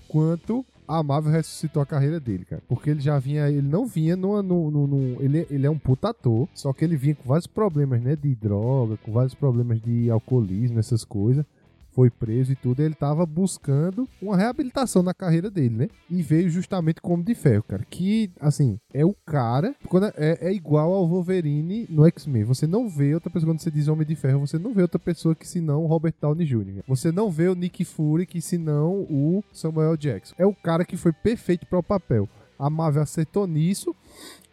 quanto 0.07 0.67
a 0.87 1.03
Marvel 1.03 1.33
ressuscitou 1.33 1.83
a 1.83 1.87
carreira 1.87 2.21
dele, 2.21 2.45
cara. 2.45 2.63
Porque 2.69 2.91
ele 2.91 3.01
já 3.01 3.19
vinha, 3.19 3.49
ele 3.49 3.67
não 3.67 3.87
vinha 3.87 4.15
no, 4.15 4.43
no, 4.43 5.17
ele, 5.19 5.47
ele 5.49 5.67
é 5.67 5.71
um 5.71 5.79
puta 5.79 6.11
ator, 6.11 6.47
só 6.53 6.75
que 6.75 6.85
ele 6.85 6.95
vinha 6.97 7.15
com 7.15 7.27
vários 7.27 7.47
problemas, 7.47 8.03
né, 8.03 8.17
de 8.17 8.35
droga, 8.35 8.99
com 8.99 9.13
vários 9.13 9.35
problemas 9.35 9.81
de 9.81 10.11
alcoolismo, 10.11 10.79
essas 10.79 11.07
coisas 11.07 11.47
foi 11.93 12.11
preso 12.11 12.53
e 12.53 12.57
tudo, 12.57 12.81
ele 12.81 12.95
tava 12.95 13.25
buscando 13.25 14.09
uma 14.21 14.37
reabilitação 14.37 15.03
na 15.03 15.15
carreira 15.15 15.51
dele, 15.51 15.77
né? 15.77 15.89
E 16.11 16.23
veio 16.23 16.49
justamente 16.49 17.01
como 17.01 17.23
de 17.23 17.35
ferro, 17.35 17.63
cara. 17.63 17.85
Que, 17.89 18.31
assim, 18.41 18.79
é 18.93 19.05
o 19.05 19.15
cara. 19.27 19.75
Quando 19.89 20.07
é, 20.17 20.39
é 20.41 20.53
igual 20.53 20.93
ao 20.93 21.07
Wolverine 21.07 21.87
no 21.89 22.07
X-Men. 22.07 22.45
Você 22.45 22.67
não 22.67 22.89
vê 22.89 23.15
outra 23.15 23.31
pessoa, 23.31 23.53
quando 23.53 23.61
você 23.61 23.71
diz 23.71 23.89
Homem 23.89 24.07
de 24.07 24.17
Ferro, 24.17 24.41
você 24.41 24.59
não 24.59 24.73
vê 24.73 24.83
outra 24.83 24.99
pessoa 24.99 25.35
que 25.35 25.47
senão 25.47 25.83
o 25.83 25.87
Robert 25.87 26.15
Downey 26.21 26.47
Jr. 26.47 26.83
Você 26.89 27.13
não 27.13 27.31
vê 27.31 27.49
o 27.49 27.55
Nick 27.55 27.85
Fury 27.85 28.27
que 28.27 28.41
senão 28.41 29.07
o 29.11 29.45
Samuel 29.53 29.97
Jackson. 29.97 30.35
É 30.39 30.47
o 30.47 30.55
cara 30.55 30.85
que 30.85 30.97
foi 30.97 31.13
perfeito 31.13 31.67
para 31.67 31.79
o 31.79 31.83
papel. 31.83 32.29
A 32.59 32.71
Marvel 32.71 33.03
acertou 33.03 33.47
nisso 33.47 33.95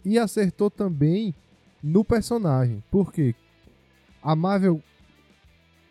e 0.03 0.17
acertou 0.17 0.69
também 0.69 1.33
no 1.81 2.03
personagem. 2.03 2.83
Por 2.91 3.13
quê? 3.13 3.33
A 4.21 4.35
Marvel 4.35 4.81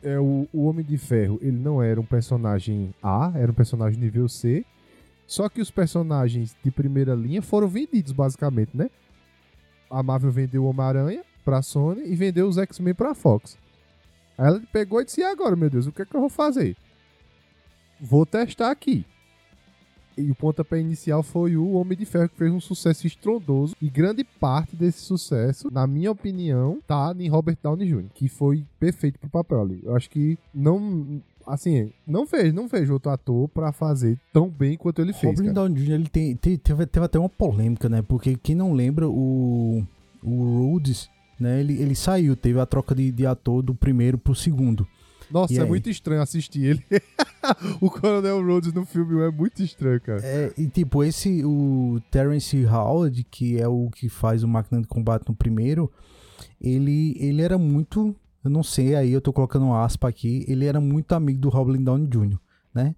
é 0.03 0.19
o, 0.19 0.47
o 0.53 0.65
Homem 0.65 0.85
de 0.85 0.97
Ferro, 0.97 1.39
ele 1.43 1.57
não 1.57 1.83
era 1.83 2.01
um 2.01 2.05
personagem 2.05 2.95
A, 3.03 3.33
era 3.35 3.51
um 3.51 3.55
personagem 3.55 3.99
nível 3.99 4.29
C. 4.29 4.65
Só 5.27 5.49
que 5.49 5.61
os 5.61 5.71
personagens 5.71 6.57
de 6.65 6.71
primeira 6.71 7.15
linha 7.15 7.43
foram 7.43 7.69
vendidos, 7.69 8.13
basicamente, 8.13 8.75
né? 8.75 8.91
A 9.91 10.03
Marvel 10.03 10.31
vendeu 10.31 10.65
o 10.65 10.67
Homem-Aranha 10.69 11.23
pra 11.45 11.61
Sony 11.63 12.03
e 12.07 12.15
vendeu 12.15 12.49
os 12.49 12.57
X-Men 12.57 12.95
pra 12.95 13.15
Fox. 13.15 13.59
Aí 14.39 14.47
ela 14.47 14.63
pegou 14.73 15.01
e 15.01 15.05
disse: 15.05 15.21
e 15.21 15.25
agora, 15.25 15.57
meu 15.57 15.69
Deus, 15.69 15.87
o 15.87 15.93
que 15.93 16.03
é 16.03 16.07
que 16.07 16.15
eu 16.15 16.21
vou 16.21 16.31
fazer? 16.31 16.77
Vou 18.01 18.25
testar 18.25 18.71
aqui. 18.71 19.05
E 20.19 20.31
o 20.31 20.35
pontapé 20.35 20.81
inicial 20.81 21.23
foi 21.23 21.57
o 21.57 21.73
Homem 21.73 21.97
de 21.97 22.05
Ferro, 22.05 22.29
que 22.29 22.37
fez 22.37 22.53
um 22.53 22.61
sucesso 22.61 23.07
estrondoso. 23.07 23.77
E 23.81 23.89
grande 23.89 24.25
parte 24.25 24.75
desse 24.75 25.01
sucesso, 25.01 25.71
na 25.71 25.87
minha 25.87 26.11
opinião, 26.11 26.79
tá 26.87 27.15
em 27.19 27.29
Robert 27.29 27.57
Downey 27.63 27.89
Jr., 27.89 28.11
que 28.15 28.29
foi 28.29 28.65
perfeito 28.81 29.19
pro 29.19 29.31
papel 29.31 29.61
ali. 29.61 29.81
Eu 29.85 29.97
acho 29.97 30.11
que 30.11 30.39
não. 30.53 31.23
Assim, 31.47 31.91
não 32.07 32.27
vejo, 32.27 32.55
não 32.55 32.69
vejo 32.69 32.93
outro 32.93 33.11
ator 33.11 33.49
pra 33.49 33.73
fazer 33.73 34.19
tão 34.33 34.51
bem 34.51 34.77
quanto 34.77 35.01
ele 35.01 35.15
fez. 35.15 35.39
Robert 35.39 35.55
Downey 35.55 35.83
Jr. 35.83 35.93
ele 35.93 36.09
tem, 36.09 36.37
teve, 36.37 36.85
teve 36.85 37.05
até 37.07 37.19
uma 37.19 37.29
polêmica, 37.29 37.89
né? 37.89 38.03
Porque 38.03 38.37
quem 38.37 38.55
não 38.55 38.75
lembra, 38.75 39.09
o, 39.09 39.83
o 40.23 40.59
Rhodes, 40.59 41.09
né? 41.41 41.61
Ele, 41.61 41.81
ele 41.81 41.95
saiu, 41.95 42.37
teve 42.37 42.61
a 42.61 42.67
troca 42.67 42.95
de, 42.95 43.11
de 43.11 43.25
ator 43.25 43.63
do 43.63 43.75
primeiro 43.75 44.19
pro 44.19 44.35
segundo. 44.35 44.87
Nossa, 45.31 45.53
e 45.53 45.59
é 45.59 45.63
aí? 45.63 45.69
muito 45.69 45.91
estranho 45.91 46.23
assistir 46.23 46.65
ele. 46.65 46.85
o 47.81 47.91
Coronel 47.91 48.45
Rhodes 48.45 48.73
no 48.73 48.85
filme 48.85 49.21
é 49.23 49.31
muito 49.31 49.63
estranho, 49.63 50.01
cara. 50.01 50.21
É, 50.25 50.53
e 50.57 50.67
tipo, 50.67 51.05
esse, 51.05 51.45
o 51.45 52.01
Terence 52.11 52.65
Howard, 52.65 53.25
que 53.25 53.61
é 53.61 53.69
o 53.69 53.91
que 53.91 54.09
faz 54.09 54.43
o 54.43 54.49
Máquina 54.49 54.81
de 54.81 54.89
Combate 54.89 55.29
no 55.29 55.35
primeiro, 55.35 55.91
ele, 56.61 57.17
ele 57.19 57.43
era 57.43 57.59
muito, 57.59 58.15
eu 58.43 58.51
não 58.51 58.63
sei, 58.63 58.95
aí 58.95 59.13
eu 59.13 59.21
tô 59.21 59.33
colocando 59.33 59.67
um 59.67 59.75
aspa 59.75 60.09
aqui, 60.09 60.45
ele 60.49 60.65
era 60.65 60.81
muito 60.81 61.13
amigo 61.15 61.39
do 61.39 61.49
Robin 61.49 61.83
Downey 61.83 62.07
Jr., 62.07 62.39
né? 62.75 62.95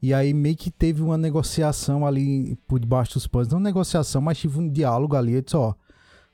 E 0.00 0.14
aí 0.14 0.32
meio 0.32 0.56
que 0.56 0.70
teve 0.70 1.02
uma 1.02 1.18
negociação 1.18 2.06
ali 2.06 2.56
por 2.68 2.78
debaixo 2.78 3.14
dos 3.14 3.26
panos, 3.26 3.48
não 3.48 3.58
negociação, 3.58 4.20
mas 4.20 4.38
tive 4.38 4.58
um 4.58 4.68
diálogo 4.68 5.16
ali, 5.16 5.32
eu 5.34 5.42
disse, 5.42 5.56
ó, 5.56 5.74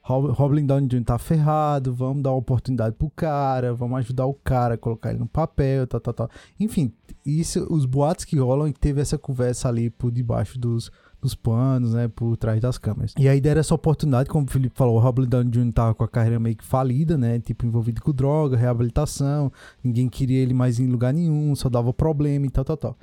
Robin 0.06 0.66
Downey 0.66 0.86
Jr. 0.86 1.02
tá 1.02 1.18
ferrado, 1.18 1.94
vamos 1.94 2.22
dar 2.22 2.32
oportunidade 2.32 2.94
pro 2.94 3.08
cara, 3.08 3.72
vamos 3.72 3.98
ajudar 4.00 4.26
o 4.26 4.34
cara, 4.34 4.76
colocar 4.76 5.08
ele 5.08 5.18
no 5.18 5.26
papel, 5.26 5.86
tal, 5.86 5.98
tal, 5.98 6.12
tal. 6.12 6.30
Enfim, 6.60 6.92
isso, 7.24 7.66
os 7.72 7.86
boatos 7.86 8.26
que 8.26 8.38
rolam 8.38 8.68
e 8.68 8.72
teve 8.74 9.00
essa 9.00 9.16
conversa 9.16 9.66
ali 9.66 9.88
por 9.88 10.12
debaixo 10.12 10.58
dos, 10.58 10.92
dos 11.22 11.34
panos, 11.34 11.94
né, 11.94 12.06
por 12.06 12.36
trás 12.36 12.60
das 12.60 12.76
câmeras. 12.76 13.14
E 13.18 13.26
aí 13.26 13.40
deram 13.40 13.60
essa 13.60 13.74
oportunidade, 13.74 14.28
como 14.28 14.44
o 14.46 14.50
Felipe 14.50 14.76
falou, 14.76 14.96
o 14.96 15.00
Robin 15.00 15.24
Downey 15.24 15.50
Jr. 15.50 15.72
tava 15.72 15.94
com 15.94 16.04
a 16.04 16.08
carreira 16.08 16.38
meio 16.38 16.56
que 16.56 16.64
falida, 16.64 17.16
né, 17.16 17.40
tipo 17.40 17.64
envolvido 17.64 18.02
com 18.02 18.12
droga, 18.12 18.58
reabilitação, 18.58 19.50
ninguém 19.82 20.10
queria 20.10 20.42
ele 20.42 20.52
mais 20.52 20.78
em 20.78 20.86
lugar 20.86 21.14
nenhum, 21.14 21.56
só 21.56 21.70
dava 21.70 21.94
problema 21.94 22.44
e 22.44 22.50
tal, 22.50 22.64
tal, 22.64 22.76
tal. 22.76 22.98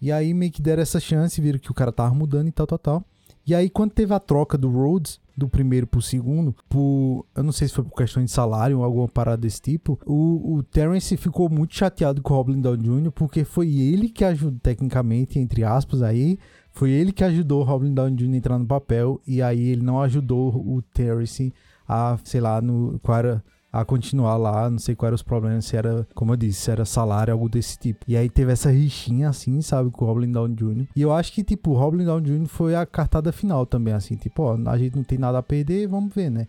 E 0.00 0.12
aí 0.12 0.32
meio 0.32 0.52
que 0.52 0.62
deram 0.62 0.82
essa 0.82 1.00
chance, 1.00 1.40
viram 1.40 1.58
que 1.58 1.72
o 1.72 1.74
cara 1.74 1.90
tava 1.90 2.14
mudando 2.14 2.46
e 2.46 2.52
tal, 2.52 2.68
tal, 2.68 2.78
tal. 2.78 3.04
E 3.46 3.54
aí 3.54 3.70
quando 3.70 3.92
teve 3.92 4.12
a 4.12 4.18
troca 4.18 4.58
do 4.58 4.68
Rhodes, 4.68 5.20
do 5.36 5.48
primeiro 5.48 5.86
pro 5.86 6.00
segundo, 6.00 6.54
por. 6.68 7.26
Eu 7.34 7.42
não 7.42 7.52
sei 7.52 7.68
se 7.68 7.74
foi 7.74 7.84
por 7.84 7.94
questão 7.94 8.24
de 8.24 8.30
salário 8.30 8.78
ou 8.78 8.84
alguma 8.84 9.06
parada 9.06 9.42
desse 9.42 9.60
tipo. 9.60 10.00
O, 10.06 10.56
o 10.56 10.62
Terence 10.62 11.16
ficou 11.16 11.48
muito 11.50 11.76
chateado 11.76 12.22
com 12.22 12.32
o 12.32 12.36
Robin 12.36 12.60
Down 12.60 12.76
Jr., 12.78 13.12
porque 13.12 13.44
foi 13.44 13.68
ele 13.76 14.08
que 14.08 14.24
ajudou, 14.24 14.58
tecnicamente, 14.60 15.38
entre 15.38 15.62
aspas, 15.62 16.02
aí. 16.02 16.38
Foi 16.72 16.90
ele 16.90 17.12
que 17.12 17.24
ajudou 17.24 17.60
o 17.60 17.64
Robin 17.64 17.92
Down 17.92 18.14
Jr. 18.14 18.32
a 18.32 18.36
entrar 18.36 18.58
no 18.58 18.66
papel. 18.66 19.20
E 19.26 19.42
aí 19.42 19.68
ele 19.68 19.82
não 19.82 20.00
ajudou 20.00 20.54
o 20.54 20.82
Terence 20.82 21.52
a, 21.86 22.18
sei 22.24 22.40
lá, 22.40 22.60
no. 22.60 22.98
Qual 23.00 23.18
era 23.18 23.44
a 23.72 23.84
continuar 23.84 24.36
lá, 24.36 24.70
não 24.70 24.78
sei 24.78 24.94
quais 24.94 25.08
eram 25.08 25.14
os 25.16 25.22
problemas, 25.22 25.66
se 25.66 25.76
era, 25.76 26.06
como 26.14 26.32
eu 26.32 26.36
disse, 26.36 26.62
se 26.62 26.70
era 26.70 26.84
salário, 26.84 27.32
algo 27.32 27.48
desse 27.48 27.78
tipo. 27.78 28.04
E 28.08 28.16
aí 28.16 28.30
teve 28.30 28.52
essa 28.52 28.70
rixinha, 28.70 29.28
assim, 29.28 29.60
sabe, 29.60 29.90
com 29.90 30.04
o 30.04 30.08
Roblin 30.08 30.32
Down 30.32 30.54
Jr. 30.54 30.86
E 30.96 31.02
eu 31.02 31.12
acho 31.12 31.32
que, 31.32 31.44
tipo, 31.44 31.72
o 31.72 31.74
Roblin 31.74 32.04
Down 32.04 32.22
Jr. 32.22 32.46
foi 32.46 32.74
a 32.74 32.86
cartada 32.86 33.32
final 33.32 33.66
também, 33.66 33.92
assim, 33.92 34.16
tipo, 34.16 34.42
ó, 34.42 34.56
a 34.68 34.78
gente 34.78 34.96
não 34.96 35.04
tem 35.04 35.18
nada 35.18 35.38
a 35.38 35.42
perder, 35.42 35.86
vamos 35.88 36.14
ver, 36.14 36.30
né? 36.30 36.48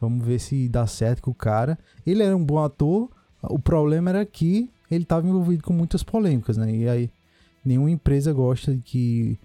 Vamos 0.00 0.24
ver 0.24 0.38
se 0.38 0.68
dá 0.68 0.86
certo 0.86 1.22
com 1.22 1.32
o 1.32 1.34
cara. 1.34 1.76
Ele 2.06 2.22
era 2.22 2.36
um 2.36 2.44
bom 2.44 2.62
ator, 2.62 3.10
o 3.42 3.58
problema 3.58 4.10
era 4.10 4.24
que 4.24 4.70
ele 4.90 5.02
estava 5.02 5.26
envolvido 5.26 5.62
com 5.64 5.72
muitas 5.72 6.02
polêmicas, 6.02 6.56
né? 6.56 6.72
E 6.72 6.88
aí, 6.88 7.10
nenhuma 7.64 7.90
empresa 7.90 8.32
gosta 8.32 8.74
de 8.74 8.82
que 8.82 9.38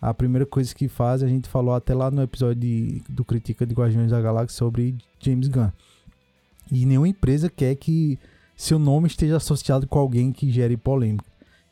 a 0.00 0.14
primeira 0.14 0.46
coisa 0.46 0.74
que 0.74 0.88
faz, 0.88 1.22
a 1.22 1.28
gente 1.28 1.48
falou 1.48 1.74
até 1.74 1.94
lá 1.94 2.10
no 2.10 2.22
episódio 2.22 2.56
de, 2.56 3.02
do 3.08 3.24
Critica 3.24 3.66
de 3.66 3.74
Guardiões 3.74 4.10
da 4.10 4.20
Galáxia 4.20 4.56
sobre 4.56 4.96
James 5.20 5.48
Gunn. 5.48 5.70
E 6.70 6.86
nenhuma 6.86 7.08
empresa 7.08 7.48
quer 7.48 7.74
que 7.74 8.18
seu 8.56 8.78
nome 8.78 9.06
esteja 9.06 9.36
associado 9.36 9.86
com 9.86 9.98
alguém 9.98 10.32
que 10.32 10.50
gere 10.50 10.76
polêmica. 10.76 11.24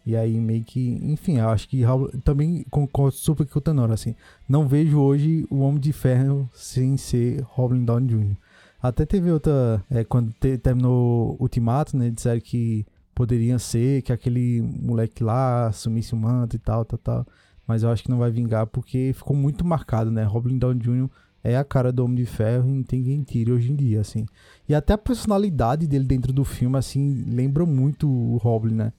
E 0.04 0.16
aí 0.16 0.40
meio 0.40 0.64
que, 0.64 0.98
enfim, 1.02 1.36
eu 1.36 1.50
acho 1.50 1.68
que 1.68 1.82
também 2.24 2.64
concordo 2.70 3.14
super 3.14 3.46
com 3.46 3.58
o 3.58 3.62
Tenor, 3.62 3.90
assim. 3.90 4.14
Não 4.48 4.66
vejo 4.66 4.98
hoje 4.98 5.46
o 5.50 5.58
Homem 5.58 5.78
de 5.78 5.92
Ferro 5.92 6.48
sem 6.54 6.96
ser 6.96 7.42
Robin 7.42 7.84
Downey 7.84 8.08
Jr. 8.08 8.36
Até 8.82 9.04
teve 9.04 9.30
outra, 9.30 9.84
é, 9.90 10.04
quando 10.04 10.32
te, 10.40 10.56
terminou 10.56 11.36
Ultimato, 11.38 11.96
né, 11.96 12.08
disseram 12.08 12.40
que 12.40 12.86
poderia 13.14 13.58
ser 13.58 14.00
que 14.02 14.12
aquele 14.12 14.62
moleque 14.62 15.22
lá 15.22 15.66
assumisse 15.66 16.14
o 16.14 16.16
manto 16.16 16.56
e 16.56 16.58
tal, 16.58 16.86
tal, 16.86 16.98
tal. 16.98 17.26
Mas 17.66 17.82
eu 17.82 17.90
acho 17.90 18.02
que 18.02 18.10
não 18.10 18.18
vai 18.18 18.30
vingar 18.30 18.66
porque 18.66 19.12
ficou 19.14 19.36
muito 19.36 19.62
marcado, 19.62 20.10
né? 20.10 20.22
Robin 20.22 20.56
Downey 20.56 20.80
Jr 20.80 21.10
é 21.42 21.56
a 21.56 21.64
cara 21.64 21.92
do 21.92 22.04
Homem 22.04 22.16
de 22.16 22.26
Ferro 22.26 22.68
e 22.68 22.72
não 22.72 22.82
tem 22.82 23.02
quem 23.02 23.22
tire 23.22 23.52
hoje 23.52 23.72
em 23.72 23.76
dia, 23.76 24.00
assim. 24.00 24.26
E 24.68 24.74
até 24.74 24.92
a 24.92 24.98
personalidade 24.98 25.86
dele 25.86 26.04
dentro 26.04 26.32
do 26.32 26.44
filme, 26.44 26.76
assim, 26.76 27.24
lembra 27.26 27.64
muito 27.64 28.08
o 28.08 28.36
Robin, 28.36 28.74
né? 28.74 28.92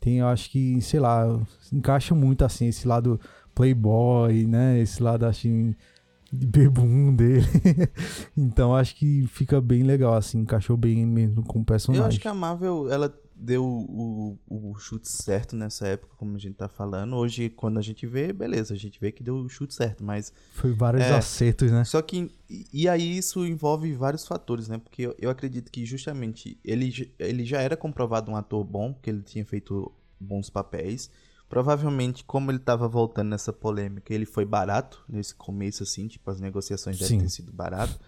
Tem, 0.00 0.18
eu 0.18 0.28
acho 0.28 0.50
que, 0.50 0.80
sei 0.80 1.00
lá, 1.00 1.40
encaixa 1.72 2.14
muito, 2.14 2.44
assim, 2.44 2.66
esse 2.66 2.86
lado 2.86 3.20
playboy, 3.54 4.46
né? 4.46 4.78
Esse 4.78 5.02
lado, 5.02 5.24
assim, 5.24 5.74
de 6.32 6.46
bebum 6.46 7.14
dele. 7.14 7.46
então, 8.36 8.76
acho 8.76 8.94
que 8.94 9.26
fica 9.26 9.60
bem 9.60 9.82
legal, 9.82 10.14
assim, 10.14 10.40
encaixou 10.40 10.76
bem 10.76 11.04
mesmo 11.04 11.42
com 11.42 11.60
o 11.60 11.64
personagem. 11.64 12.02
Eu 12.02 12.08
acho 12.08 12.20
que 12.20 12.28
a 12.28 12.34
Marvel, 12.34 12.90
ela 12.90 13.12
deu 13.38 13.64
o, 13.64 14.38
o 14.48 14.74
chute 14.78 15.08
certo 15.08 15.54
nessa 15.54 15.86
época, 15.86 16.14
como 16.16 16.34
a 16.36 16.38
gente 16.38 16.56
tá 16.56 16.68
falando. 16.68 17.14
Hoje, 17.16 17.48
quando 17.48 17.78
a 17.78 17.82
gente 17.82 18.06
vê, 18.06 18.32
beleza, 18.32 18.74
a 18.74 18.76
gente 18.76 18.98
vê 18.98 19.12
que 19.12 19.22
deu 19.22 19.36
o 19.36 19.48
chute 19.48 19.72
certo, 19.74 20.02
mas. 20.04 20.32
Foi 20.52 20.72
vários 20.72 21.04
é, 21.04 21.14
acertos, 21.14 21.70
né? 21.70 21.84
Só 21.84 22.02
que. 22.02 22.30
E 22.72 22.88
aí 22.88 23.16
isso 23.16 23.46
envolve 23.46 23.92
vários 23.92 24.26
fatores, 24.26 24.68
né? 24.68 24.78
Porque 24.78 25.02
eu, 25.02 25.14
eu 25.18 25.30
acredito 25.30 25.70
que 25.70 25.84
justamente 25.86 26.58
ele, 26.64 27.12
ele 27.18 27.44
já 27.44 27.60
era 27.60 27.76
comprovado 27.76 28.30
um 28.30 28.36
ator 28.36 28.64
bom, 28.64 28.92
porque 28.92 29.10
ele 29.10 29.22
tinha 29.22 29.44
feito 29.44 29.92
bons 30.18 30.50
papéis. 30.50 31.10
Provavelmente, 31.48 32.24
como 32.24 32.50
ele 32.50 32.58
tava 32.58 32.86
voltando 32.88 33.28
nessa 33.30 33.52
polêmica, 33.52 34.12
ele 34.12 34.26
foi 34.26 34.44
barato 34.44 35.02
nesse 35.08 35.34
começo, 35.34 35.82
assim, 35.82 36.06
tipo, 36.06 36.30
as 36.30 36.40
negociações 36.40 36.98
devem 36.98 37.20
ter 37.20 37.30
sido 37.30 37.52
barato. 37.52 37.98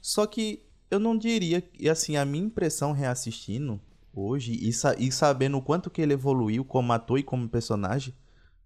Só 0.00 0.26
que 0.26 0.62
eu 0.90 0.98
não 0.98 1.18
diria, 1.18 1.62
e 1.78 1.90
assim, 1.90 2.16
a 2.16 2.24
minha 2.24 2.44
impressão 2.44 2.92
reassistindo 2.92 3.78
hoje 4.16 4.52
e, 4.52 4.72
sa 4.72 4.94
e 4.98 5.12
sabendo 5.12 5.58
o 5.58 5.62
quanto 5.62 5.90
que 5.90 6.00
ele 6.00 6.14
evoluiu 6.14 6.64
como 6.64 6.92
ator 6.92 7.18
e 7.18 7.22
como 7.22 7.48
personagem 7.48 8.14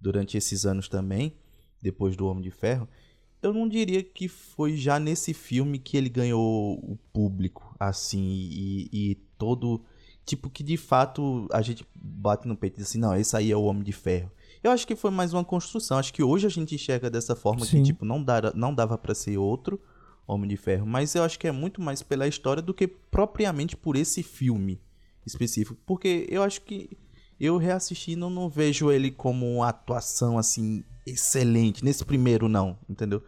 durante 0.00 0.36
esses 0.36 0.64
anos 0.64 0.88
também, 0.88 1.34
depois 1.82 2.16
do 2.16 2.26
Homem 2.26 2.42
de 2.42 2.50
Ferro, 2.50 2.88
eu 3.42 3.52
não 3.52 3.68
diria 3.68 4.02
que 4.02 4.28
foi 4.28 4.76
já 4.76 4.98
nesse 4.98 5.32
filme 5.32 5.78
que 5.78 5.96
ele 5.96 6.08
ganhou 6.08 6.74
o 6.74 6.98
público, 7.12 7.74
assim, 7.78 8.20
e, 8.20 8.88
e 8.92 9.14
todo. 9.38 9.82
Tipo, 10.26 10.50
que 10.50 10.62
de 10.62 10.76
fato 10.76 11.48
a 11.50 11.62
gente 11.62 11.84
bate 11.94 12.46
no 12.46 12.56
peito 12.56 12.74
e 12.74 12.78
diz 12.78 12.88
assim: 12.88 12.98
não, 12.98 13.16
esse 13.16 13.34
aí 13.36 13.50
é 13.50 13.56
o 13.56 13.62
Homem 13.62 13.82
de 13.82 13.92
Ferro. 13.92 14.30
Eu 14.62 14.70
acho 14.70 14.86
que 14.86 14.94
foi 14.94 15.10
mais 15.10 15.32
uma 15.32 15.44
construção. 15.44 15.96
Acho 15.96 16.12
que 16.12 16.22
hoje 16.22 16.46
a 16.46 16.50
gente 16.50 16.74
enxerga 16.74 17.10
dessa 17.10 17.34
forma 17.34 17.64
Sim. 17.64 17.78
que, 17.78 17.84
tipo, 17.84 18.04
não, 18.04 18.22
dava, 18.22 18.52
não 18.54 18.74
dava 18.74 18.98
para 18.98 19.14
ser 19.14 19.38
outro 19.38 19.80
Homem 20.26 20.48
de 20.48 20.58
Ferro. 20.58 20.86
Mas 20.86 21.14
eu 21.14 21.22
acho 21.22 21.38
que 21.38 21.48
é 21.48 21.52
muito 21.52 21.80
mais 21.80 22.02
pela 22.02 22.28
história 22.28 22.62
do 22.62 22.74
que 22.74 22.86
propriamente 22.86 23.74
por 23.74 23.96
esse 23.96 24.22
filme 24.22 24.78
específico. 25.26 25.78
Porque 25.87 26.26
eu 26.28 26.42
acho 26.42 26.62
que 26.62 26.96
eu 27.40 27.56
reassistindo 27.56 28.28
não 28.28 28.48
vejo 28.48 28.90
ele 28.90 29.11
como 29.11 29.46
uma 29.46 29.68
atuação 29.68 30.38
assim 30.38 30.85
excelente. 31.06 31.85
Nesse 31.85 32.04
primeiro, 32.04 32.48
não, 32.48 32.78
entendeu? 32.88 33.22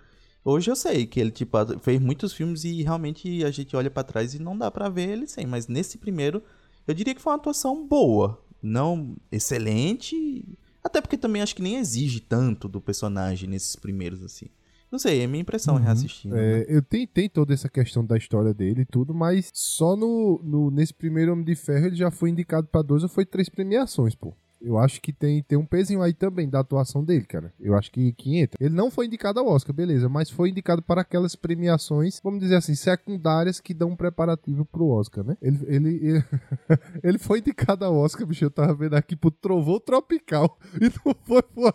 Hoje 0.44 0.70
eu 0.70 0.76
sei 0.76 1.06
que 1.06 1.20
ele 1.20 1.30
tipo, 1.30 1.56
fez 1.80 2.00
muitos 2.00 2.32
filmes 2.32 2.64
e 2.64 2.82
realmente 2.82 3.44
a 3.44 3.50
gente 3.50 3.76
olha 3.76 3.90
para 3.90 4.02
trás 4.02 4.34
e 4.34 4.38
não 4.40 4.58
dá 4.58 4.70
para 4.70 4.88
ver 4.88 5.08
ele 5.08 5.26
sem. 5.26 5.46
Mas 5.46 5.68
nesse 5.68 5.98
primeiro, 5.98 6.42
eu 6.86 6.94
diria 6.94 7.14
que 7.14 7.22
foi 7.22 7.32
uma 7.32 7.38
atuação 7.38 7.86
boa. 7.86 8.42
Não 8.60 9.16
excelente. 9.30 10.44
Até 10.82 11.00
porque 11.00 11.16
também 11.16 11.42
acho 11.42 11.54
que 11.54 11.62
nem 11.62 11.76
exige 11.76 12.20
tanto 12.20 12.68
do 12.68 12.80
personagem 12.80 13.48
nesses 13.48 13.76
primeiros, 13.76 14.22
assim. 14.22 14.46
Não 14.92 14.98
sei, 14.98 15.22
é 15.22 15.26
minha 15.26 15.40
impressão 15.40 15.76
uhum. 15.76 15.80
reassistindo. 15.80 16.36
É, 16.36 16.58
né? 16.58 16.64
Eu 16.68 16.82
tentei 16.82 17.26
toda 17.26 17.54
essa 17.54 17.66
questão 17.66 18.04
da 18.04 18.18
história 18.18 18.52
dele 18.52 18.82
e 18.82 18.84
tudo, 18.84 19.14
mas 19.14 19.50
só 19.54 19.96
no, 19.96 20.38
no, 20.44 20.70
nesse 20.70 20.92
primeiro 20.92 21.32
Homem 21.32 21.46
de 21.46 21.54
Ferro 21.54 21.86
ele 21.86 21.96
já 21.96 22.10
foi 22.10 22.28
indicado 22.28 22.66
para 22.66 22.82
dois 22.82 23.02
ou 23.02 23.08
foi 23.08 23.24
três 23.24 23.48
premiações, 23.48 24.14
pô. 24.14 24.34
Eu 24.64 24.78
acho 24.78 25.00
que 25.00 25.12
tem, 25.12 25.42
tem 25.42 25.58
um 25.58 25.66
pezinho 25.66 26.00
aí 26.02 26.12
também 26.14 26.48
da 26.48 26.60
atuação 26.60 27.02
dele, 27.04 27.24
cara. 27.24 27.52
Eu 27.58 27.74
acho 27.76 27.90
que, 27.90 28.12
que 28.12 28.38
entra. 28.38 28.56
Ele 28.64 28.74
não 28.74 28.90
foi 28.90 29.06
indicado 29.06 29.40
ao 29.40 29.46
Oscar, 29.48 29.74
beleza, 29.74 30.08
mas 30.08 30.30
foi 30.30 30.50
indicado 30.50 30.80
para 30.80 31.00
aquelas 31.00 31.34
premiações, 31.34 32.20
vamos 32.22 32.40
dizer 32.40 32.56
assim, 32.56 32.74
secundárias 32.74 33.60
que 33.60 33.74
dão 33.74 33.90
um 33.90 33.96
preparativo 33.96 34.64
pro 34.64 34.86
Oscar, 34.88 35.24
né? 35.24 35.36
Ele, 35.42 35.58
ele, 35.66 35.88
ele, 36.02 36.24
ele 37.02 37.18
foi 37.18 37.40
indicado 37.40 37.84
ao 37.84 37.96
Oscar, 37.96 38.26
bicho, 38.26 38.44
eu 38.44 38.50
tava 38.50 38.72
vendo 38.74 38.94
aqui 38.94 39.16
pro 39.16 39.30
Trovão 39.30 39.80
Tropical 39.80 40.56
e 40.80 40.84
não 40.84 41.14
foi 41.24 41.42
pro 41.42 41.72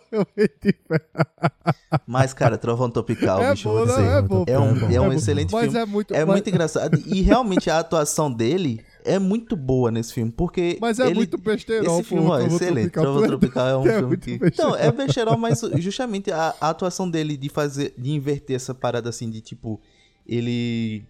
Mas, 2.06 2.32
cara, 2.32 2.56
Trovão 2.58 2.90
Tropical, 2.90 3.42
É 3.42 3.50
bicho, 3.50 3.68
não, 3.72 3.84
dizer. 3.86 4.02
é 4.02 4.22
bom, 4.22 4.44
é 4.46 4.58
um, 4.58 4.64
é 4.90 4.94
é 4.94 5.00
um 5.00 5.04
é 5.04 5.08
bom. 5.08 5.12
excelente 5.12 5.52
Mas 5.52 5.64
filme. 5.64 5.78
é 5.78 5.86
muito- 5.86 6.14
é 6.14 6.24
mas- 6.24 6.34
muito 6.36 6.48
engraçado. 6.50 6.98
E 7.06 7.20
realmente 7.22 7.70
a 7.70 7.78
atuação 7.78 8.32
dele 8.32 8.80
é 9.14 9.18
muito 9.18 9.56
boa 9.56 9.90
nesse 9.90 10.12
filme, 10.12 10.30
porque. 10.30 10.78
Mas 10.80 10.98
é 10.98 11.06
ele- 11.06 11.14
muito 11.14 11.38
besterol, 11.38 12.00
Esse 12.00 12.08
filme 12.08 12.30
é 12.30 12.46
excelente. 12.46 12.86
É 12.98 13.26
Tropical 13.26 13.68
é 13.68 13.76
um 13.76 13.86
é 13.88 13.98
filme 13.98 14.16
que. 14.16 14.38
besterol. 14.38 14.70
Não, 14.70 14.76
é 14.76 14.92
besterol, 14.92 15.36
mas 15.38 15.60
justamente 15.78 16.30
a, 16.30 16.54
a 16.60 16.70
atuação 16.70 17.10
dele 17.10 17.36
de 17.36 17.48
fazer. 17.48 17.94
de 17.96 18.10
inverter 18.12 18.56
essa 18.56 18.74
parada 18.74 19.08
assim, 19.08 19.30
de 19.30 19.40
tipo. 19.40 19.80
Ele. 20.26 21.04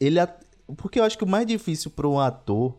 Ele. 0.00 0.18
Porque 0.76 1.00
eu 1.00 1.04
acho 1.04 1.16
que 1.16 1.24
o 1.24 1.28
mais 1.28 1.46
difícil 1.46 1.90
para 1.90 2.08
um 2.08 2.18
ator. 2.18 2.74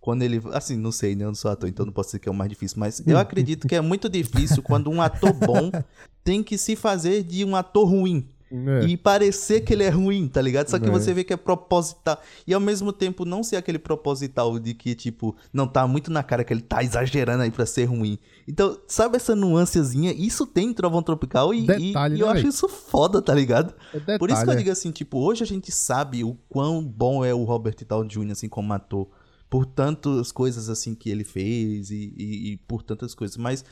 Quando 0.00 0.22
ele. 0.22 0.40
Assim, 0.52 0.76
não 0.76 0.90
sei, 0.90 1.14
né? 1.14 1.24
Eu 1.24 1.28
não 1.28 1.34
sou 1.34 1.50
ator, 1.50 1.68
então 1.68 1.84
não 1.84 1.92
posso 1.92 2.08
dizer 2.08 2.20
que 2.20 2.28
é 2.28 2.32
o 2.32 2.34
mais 2.34 2.48
difícil. 2.48 2.78
Mas 2.80 3.06
eu 3.06 3.18
acredito 3.18 3.68
que 3.68 3.74
é 3.74 3.80
muito 3.82 4.08
difícil 4.08 4.62
quando 4.62 4.90
um 4.90 5.02
ator 5.02 5.32
bom 5.34 5.70
tem 6.24 6.42
que 6.42 6.56
se 6.56 6.74
fazer 6.74 7.22
de 7.22 7.44
um 7.44 7.54
ator 7.54 7.86
ruim. 7.86 8.26
É. 8.52 8.84
E 8.86 8.96
parecer 8.96 9.60
que 9.60 9.72
ele 9.72 9.84
é 9.84 9.88
ruim, 9.88 10.26
tá 10.28 10.42
ligado? 10.42 10.68
Só 10.68 10.78
que 10.78 10.88
É. 10.88 10.90
você 10.90 11.14
vê 11.14 11.22
que 11.22 11.32
é 11.32 11.36
proposital. 11.36 12.20
E 12.46 12.52
ao 12.52 12.60
mesmo 12.60 12.92
tempo 12.92 13.24
não 13.24 13.42
ser 13.44 13.56
aquele 13.56 13.78
proposital 13.78 14.58
de 14.58 14.74
que, 14.74 14.94
tipo, 14.94 15.36
não 15.52 15.68
tá 15.68 15.86
muito 15.86 16.10
na 16.10 16.22
cara 16.22 16.42
que 16.42 16.52
ele 16.52 16.60
tá 16.62 16.82
exagerando 16.82 17.42
aí 17.44 17.50
pra 17.50 17.64
ser 17.64 17.84
ruim. 17.84 18.18
Então, 18.48 18.76
sabe 18.88 19.16
essa 19.16 19.36
nuancezinha? 19.36 20.12
Isso 20.12 20.46
tem 20.46 20.68
em 20.70 20.72
Trovão 20.74 21.02
Tropical 21.02 21.54
e, 21.54 21.62
e- 21.62 21.66
Detalhe, 21.66 22.14
e 22.16 22.18
né, 22.18 22.24
eu 22.24 22.28
acho 22.28 22.46
isso 22.48 22.68
foda, 22.68 23.22
tá 23.22 23.32
ligado? 23.34 23.72
É 23.94 23.98
detalhe, 24.00 24.18
Por 24.18 24.30
isso 24.30 24.42
que 24.42 24.48
eu 24.50 24.54
é. 24.54 24.56
digo 24.56 24.70
assim, 24.70 24.90
tipo, 24.90 25.18
hoje 25.18 25.44
a 25.44 25.46
gente 25.46 25.70
sabe 25.70 26.24
o 26.24 26.34
quão 26.48 26.84
bom 26.84 27.24
é 27.24 27.32
o 27.32 27.44
Robert 27.44 27.76
Downey 27.88 28.08
Jr., 28.08 28.32
assim, 28.32 28.48
como 28.48 28.72
ator. 28.72 29.08
Por 29.48 29.66
tantas 29.66 30.30
coisas, 30.32 30.68
assim, 30.68 30.94
que 30.94 31.08
ele 31.10 31.24
fez 31.24 31.90
e, 31.90 32.12
e- 32.16 32.52
e 32.52 32.56
por 32.56 32.82
tantas 32.82 33.14
coisas. 33.14 33.36
Mas 33.36 33.64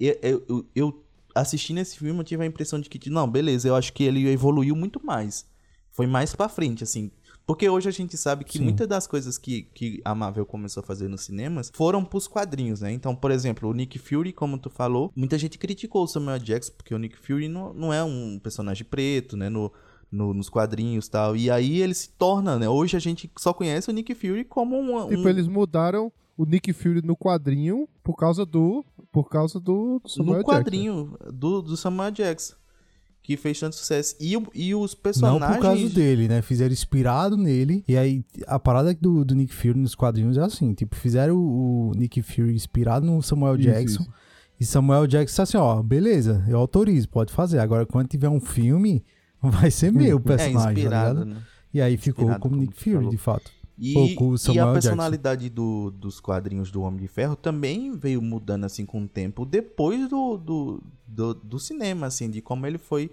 eu, 0.00 0.16
eu- 0.48 0.66
eu 0.74 1.04
assistindo 1.40 1.78
esse 1.78 1.96
filme, 1.98 2.18
eu 2.20 2.24
tive 2.24 2.42
a 2.42 2.46
impressão 2.46 2.78
de 2.80 2.88
que, 2.88 3.10
não, 3.10 3.28
beleza, 3.30 3.68
eu 3.68 3.74
acho 3.76 3.92
que 3.92 4.04
ele 4.04 4.28
evoluiu 4.28 4.74
muito 4.76 5.04
mais. 5.04 5.46
Foi 5.90 6.06
mais 6.06 6.34
pra 6.34 6.48
frente, 6.48 6.84
assim. 6.84 7.10
Porque 7.46 7.66
hoje 7.68 7.88
a 7.88 7.92
gente 7.92 8.14
sabe 8.16 8.44
que 8.44 8.58
Sim. 8.58 8.64
muitas 8.64 8.86
das 8.86 9.06
coisas 9.06 9.38
que, 9.38 9.62
que 9.74 10.02
a 10.04 10.14
Marvel 10.14 10.44
começou 10.44 10.82
a 10.82 10.86
fazer 10.86 11.08
nos 11.08 11.22
cinemas 11.22 11.72
foram 11.74 12.04
pros 12.04 12.28
quadrinhos, 12.28 12.82
né? 12.82 12.92
Então, 12.92 13.16
por 13.16 13.30
exemplo, 13.30 13.68
o 13.70 13.72
Nick 13.72 13.98
Fury, 13.98 14.32
como 14.34 14.58
tu 14.58 14.68
falou, 14.68 15.10
muita 15.16 15.38
gente 15.38 15.56
criticou 15.56 16.04
o 16.04 16.06
Samuel 16.06 16.38
Jackson, 16.38 16.72
porque 16.76 16.94
o 16.94 16.98
Nick 16.98 17.16
Fury 17.16 17.48
não, 17.48 17.72
não 17.72 17.92
é 17.92 18.04
um 18.04 18.38
personagem 18.38 18.84
preto, 18.84 19.34
né? 19.34 19.48
No, 19.48 19.72
no- 20.12 20.34
nos 20.34 20.50
quadrinhos 20.50 21.06
e 21.06 21.10
tal. 21.10 21.34
E 21.36 21.50
aí 21.50 21.80
ele 21.80 21.94
se 21.94 22.10
torna, 22.10 22.58
né? 22.58 22.68
Hoje 22.68 22.96
a 22.98 23.00
gente 23.00 23.30
só 23.38 23.54
conhece 23.54 23.88
o 23.88 23.94
Nick 23.94 24.14
Fury 24.14 24.44
como 24.44 24.76
um. 24.78 24.96
um- 25.02 25.08
Tipo, 25.08 25.28
eles 25.30 25.46
mudaram 25.48 26.12
o 26.38 26.46
Nick 26.46 26.72
Fury 26.72 27.02
no 27.04 27.14
quadrinho 27.16 27.86
por 28.02 28.14
causa 28.16 28.46
do. 28.46 28.82
Por 29.12 29.28
causa 29.28 29.58
do, 29.60 30.00
do 30.02 30.08
Samuel 30.08 30.38
no 30.38 30.38
Jackson. 30.44 30.52
quadrinho 30.52 31.18
do, 31.34 31.60
do 31.60 31.76
Samuel 31.76 32.10
Jackson. 32.12 32.54
Que 33.22 33.36
fez 33.36 33.60
tanto 33.60 33.76
sucesso. 33.76 34.14
E, 34.18 34.32
e 34.54 34.74
os 34.74 34.94
Não 34.94 35.00
personagens. 35.02 35.56
por 35.56 35.60
causa 35.60 35.88
dele, 35.90 36.28
né? 36.28 36.40
Fizeram 36.40 36.72
inspirado 36.72 37.36
nele. 37.36 37.84
E 37.86 37.94
aí, 37.96 38.24
a 38.46 38.58
parada 38.58 38.94
do, 38.94 39.22
do 39.24 39.34
Nick 39.34 39.52
Fury 39.52 39.78
nos 39.78 39.94
quadrinhos 39.94 40.38
é 40.38 40.42
assim: 40.42 40.72
tipo, 40.72 40.96
fizeram 40.96 41.36
o, 41.36 41.88
o 41.90 41.92
Nick 41.94 42.22
Fury 42.22 42.54
inspirado 42.54 43.04
no 43.04 43.20
Samuel 43.20 43.56
Isso, 43.56 43.64
Jackson. 43.68 44.02
isso. 44.02 44.12
E 44.60 44.64
Samuel 44.64 45.06
Jackson 45.06 45.42
assim: 45.42 45.56
ó, 45.58 45.82
beleza, 45.82 46.42
eu 46.48 46.56
autorizo, 46.58 47.08
pode 47.08 47.32
fazer. 47.32 47.58
Agora, 47.58 47.84
quando 47.84 48.08
tiver 48.08 48.28
um 48.30 48.40
filme, 48.40 49.04
vai 49.42 49.70
ser 49.70 49.92
meu 49.92 50.16
o 50.16 50.20
É 50.20 50.22
personagem, 50.22 50.62
tá 50.64 50.72
inspirado, 50.72 51.24
ligado? 51.24 51.34
né? 51.34 51.42
E 51.74 51.82
aí 51.82 51.96
ficou 51.98 52.22
Inspirado, 52.24 52.40
como 52.40 52.54
como 52.54 52.62
Nick 52.62 52.78
Fury, 52.82 52.94
falou. 52.96 53.10
de 53.10 53.18
fato. 53.18 53.50
E, 53.78 54.16
e 54.52 54.58
a 54.58 54.64
personalidade 54.74 55.48
do- 55.48 55.90
dos 55.92 56.20
quadrinhos 56.20 56.70
do 56.70 56.82
Homem 56.82 57.00
de 57.00 57.08
Ferro 57.08 57.36
também 57.36 57.96
veio 57.96 58.20
mudando 58.20 58.64
assim 58.64 58.84
com 58.84 59.02
o 59.04 59.08
tempo, 59.08 59.44
depois 59.46 60.08
do, 60.08 60.36
do, 60.36 60.82
do, 61.06 61.34
do 61.34 61.58
cinema, 61.60 62.06
assim, 62.06 62.28
de 62.30 62.40
como 62.42 62.66
ele 62.66 62.78
foi. 62.78 63.10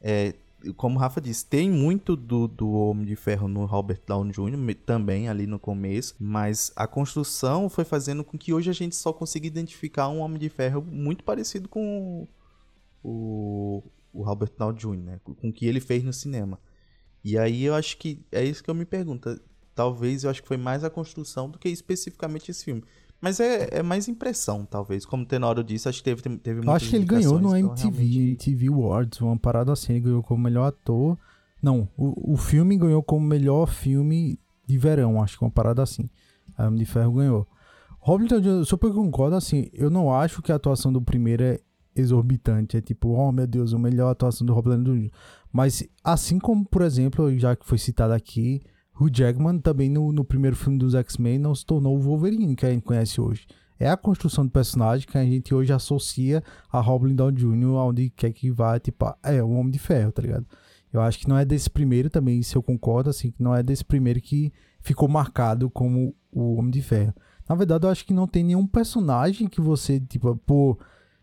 é, 0.00 0.34
como 0.76 0.96
o 0.96 0.98
Rafa 0.98 1.20
disse, 1.20 1.44
tem 1.44 1.70
muito 1.70 2.16
do, 2.16 2.48
do 2.48 2.70
Homem 2.72 3.04
de 3.04 3.14
Ferro 3.16 3.46
no 3.48 3.66
Robert 3.66 4.00
Downey 4.06 4.32
Jr. 4.32 4.74
também 4.86 5.28
ali 5.28 5.46
no 5.46 5.58
começo, 5.58 6.14
mas 6.18 6.72
a 6.74 6.86
construção 6.86 7.68
foi 7.68 7.84
fazendo 7.84 8.24
com 8.24 8.38
que 8.38 8.50
hoje 8.54 8.70
a 8.70 8.72
gente 8.72 8.96
só 8.96 9.12
consiga 9.12 9.46
identificar 9.46 10.08
um 10.08 10.20
Homem 10.20 10.38
de 10.38 10.48
Ferro 10.48 10.80
muito 10.82 11.22
parecido 11.22 11.68
com 11.68 12.26
o, 13.02 13.82
o 14.12 14.22
Robert 14.22 14.52
Downey 14.56 14.78
Jr., 14.78 14.96
né? 14.96 15.20
Com 15.24 15.48
o 15.48 15.52
que 15.52 15.66
ele 15.66 15.80
fez 15.80 16.02
no 16.02 16.12
cinema. 16.12 16.58
E 17.22 17.36
aí 17.38 17.64
eu 17.64 17.74
acho 17.74 17.96
que 17.98 18.20
é 18.32 18.44
isso 18.44 18.62
que 18.62 18.70
eu 18.70 18.74
me 18.74 18.84
pergunto. 18.84 19.38
Talvez 19.74 20.24
eu 20.24 20.30
acho 20.30 20.42
que 20.42 20.48
foi 20.48 20.56
mais 20.56 20.84
a 20.84 20.90
construção 20.90 21.48
do 21.50 21.58
que 21.58 21.68
especificamente 21.68 22.50
esse 22.50 22.64
filme. 22.64 22.82
Mas 23.20 23.40
é, 23.40 23.68
é 23.78 23.82
mais 23.82 24.06
impressão, 24.06 24.66
talvez. 24.66 25.06
Como 25.06 25.22
o 25.22 25.26
Tenório 25.26 25.64
disse, 25.64 25.88
acho 25.88 25.98
que 25.98 26.04
teve, 26.04 26.22
teve 26.38 26.60
Eu 26.60 26.64
muitas 26.64 26.74
acho 26.82 26.90
que 26.90 26.96
ele 26.96 27.06
ganhou 27.06 27.38
no 27.40 27.56
então 27.56 27.70
MTV, 27.72 28.04
realmente- 28.04 28.50
MTV 28.50 28.68
Awards, 28.68 29.20
uma 29.20 29.38
parada 29.38 29.72
assim. 29.72 29.94
Ele 29.94 30.00
ganhou 30.02 30.22
como 30.22 30.42
melhor 30.42 30.66
ator. 30.66 31.18
Não, 31.62 31.88
o, 31.96 32.34
o 32.34 32.36
filme 32.36 32.76
ganhou 32.76 33.02
como 33.02 33.26
melhor 33.26 33.66
filme 33.66 34.38
de 34.66 34.76
verão, 34.78 35.22
acho 35.22 35.38
que 35.38 35.44
uma 35.44 35.50
parada 35.50 35.82
assim. 35.82 36.08
A 36.56 36.66
Homem 36.66 36.78
de 36.78 36.84
Ferro 36.84 37.12
ganhou. 37.14 37.48
Downey 38.06 38.28
Jr., 38.28 38.46
eu 38.46 38.64
super 38.66 38.92
concordo, 38.92 39.34
assim, 39.34 39.70
eu 39.72 39.88
não 39.88 40.12
acho 40.12 40.42
que 40.42 40.52
a 40.52 40.56
atuação 40.56 40.92
do 40.92 41.00
primeiro 41.00 41.42
é 41.42 41.58
exorbitante, 41.96 42.76
é 42.76 42.80
tipo, 42.82 43.08
oh 43.08 43.32
meu 43.32 43.46
Deus, 43.46 43.72
a 43.72 43.78
melhor 43.78 44.10
atuação 44.10 44.46
do 44.46 44.52
Robert 44.52 44.76
Downey 44.78 45.04
Jr. 45.08 45.10
Mas, 45.50 45.82
assim 46.02 46.38
como, 46.38 46.66
por 46.66 46.82
exemplo, 46.82 47.34
já 47.38 47.56
que 47.56 47.64
foi 47.64 47.78
citado 47.78 48.12
aqui, 48.12 48.60
Hugh 48.98 49.10
Jackman 49.12 49.58
também 49.58 49.88
no, 49.88 50.12
no 50.12 50.24
primeiro 50.24 50.56
filme 50.56 50.78
dos 50.78 50.94
X-Men 50.94 51.38
não 51.38 51.54
se 51.54 51.66
tornou 51.66 51.96
o 51.96 52.00
Wolverine 52.00 52.54
que 52.54 52.64
a 52.64 52.70
gente 52.70 52.82
conhece 52.82 53.20
hoje. 53.20 53.46
É 53.78 53.90
a 53.90 53.96
construção 53.96 54.46
do 54.46 54.52
personagem 54.52 55.06
que 55.06 55.18
a 55.18 55.24
gente 55.24 55.52
hoje 55.52 55.72
associa 55.72 56.42
a 56.70 56.80
Robin 56.80 57.14
Downey 57.14 57.36
Jr. 57.36 57.76
aonde 57.76 58.10
quer 58.10 58.32
que 58.32 58.50
vá, 58.50 58.78
tipo, 58.78 59.04
ah, 59.04 59.18
é 59.24 59.42
o 59.42 59.50
Homem 59.50 59.72
de 59.72 59.80
Ferro, 59.80 60.12
tá 60.12 60.22
ligado? 60.22 60.46
Eu 60.92 61.00
acho 61.00 61.18
que 61.18 61.28
não 61.28 61.36
é 61.36 61.44
desse 61.44 61.68
primeiro 61.68 62.08
também, 62.08 62.40
se 62.40 62.54
eu 62.54 62.62
concordo, 62.62 63.10
assim, 63.10 63.32
que 63.32 63.42
não 63.42 63.52
é 63.52 63.64
desse 63.64 63.84
primeiro 63.84 64.20
que 64.20 64.52
ficou 64.80 65.08
marcado 65.08 65.68
como 65.68 66.14
o 66.30 66.54
Homem 66.54 66.70
de 66.70 66.82
Ferro. 66.82 67.12
Na 67.48 67.56
verdade, 67.56 67.84
eu 67.84 67.90
acho 67.90 68.04
que 68.06 68.14
não 68.14 68.28
tem 68.28 68.44
nenhum 68.44 68.64
personagem 68.64 69.48
que 69.48 69.60
você, 69.60 69.98
tipo, 69.98 70.36
pô, 70.46 70.78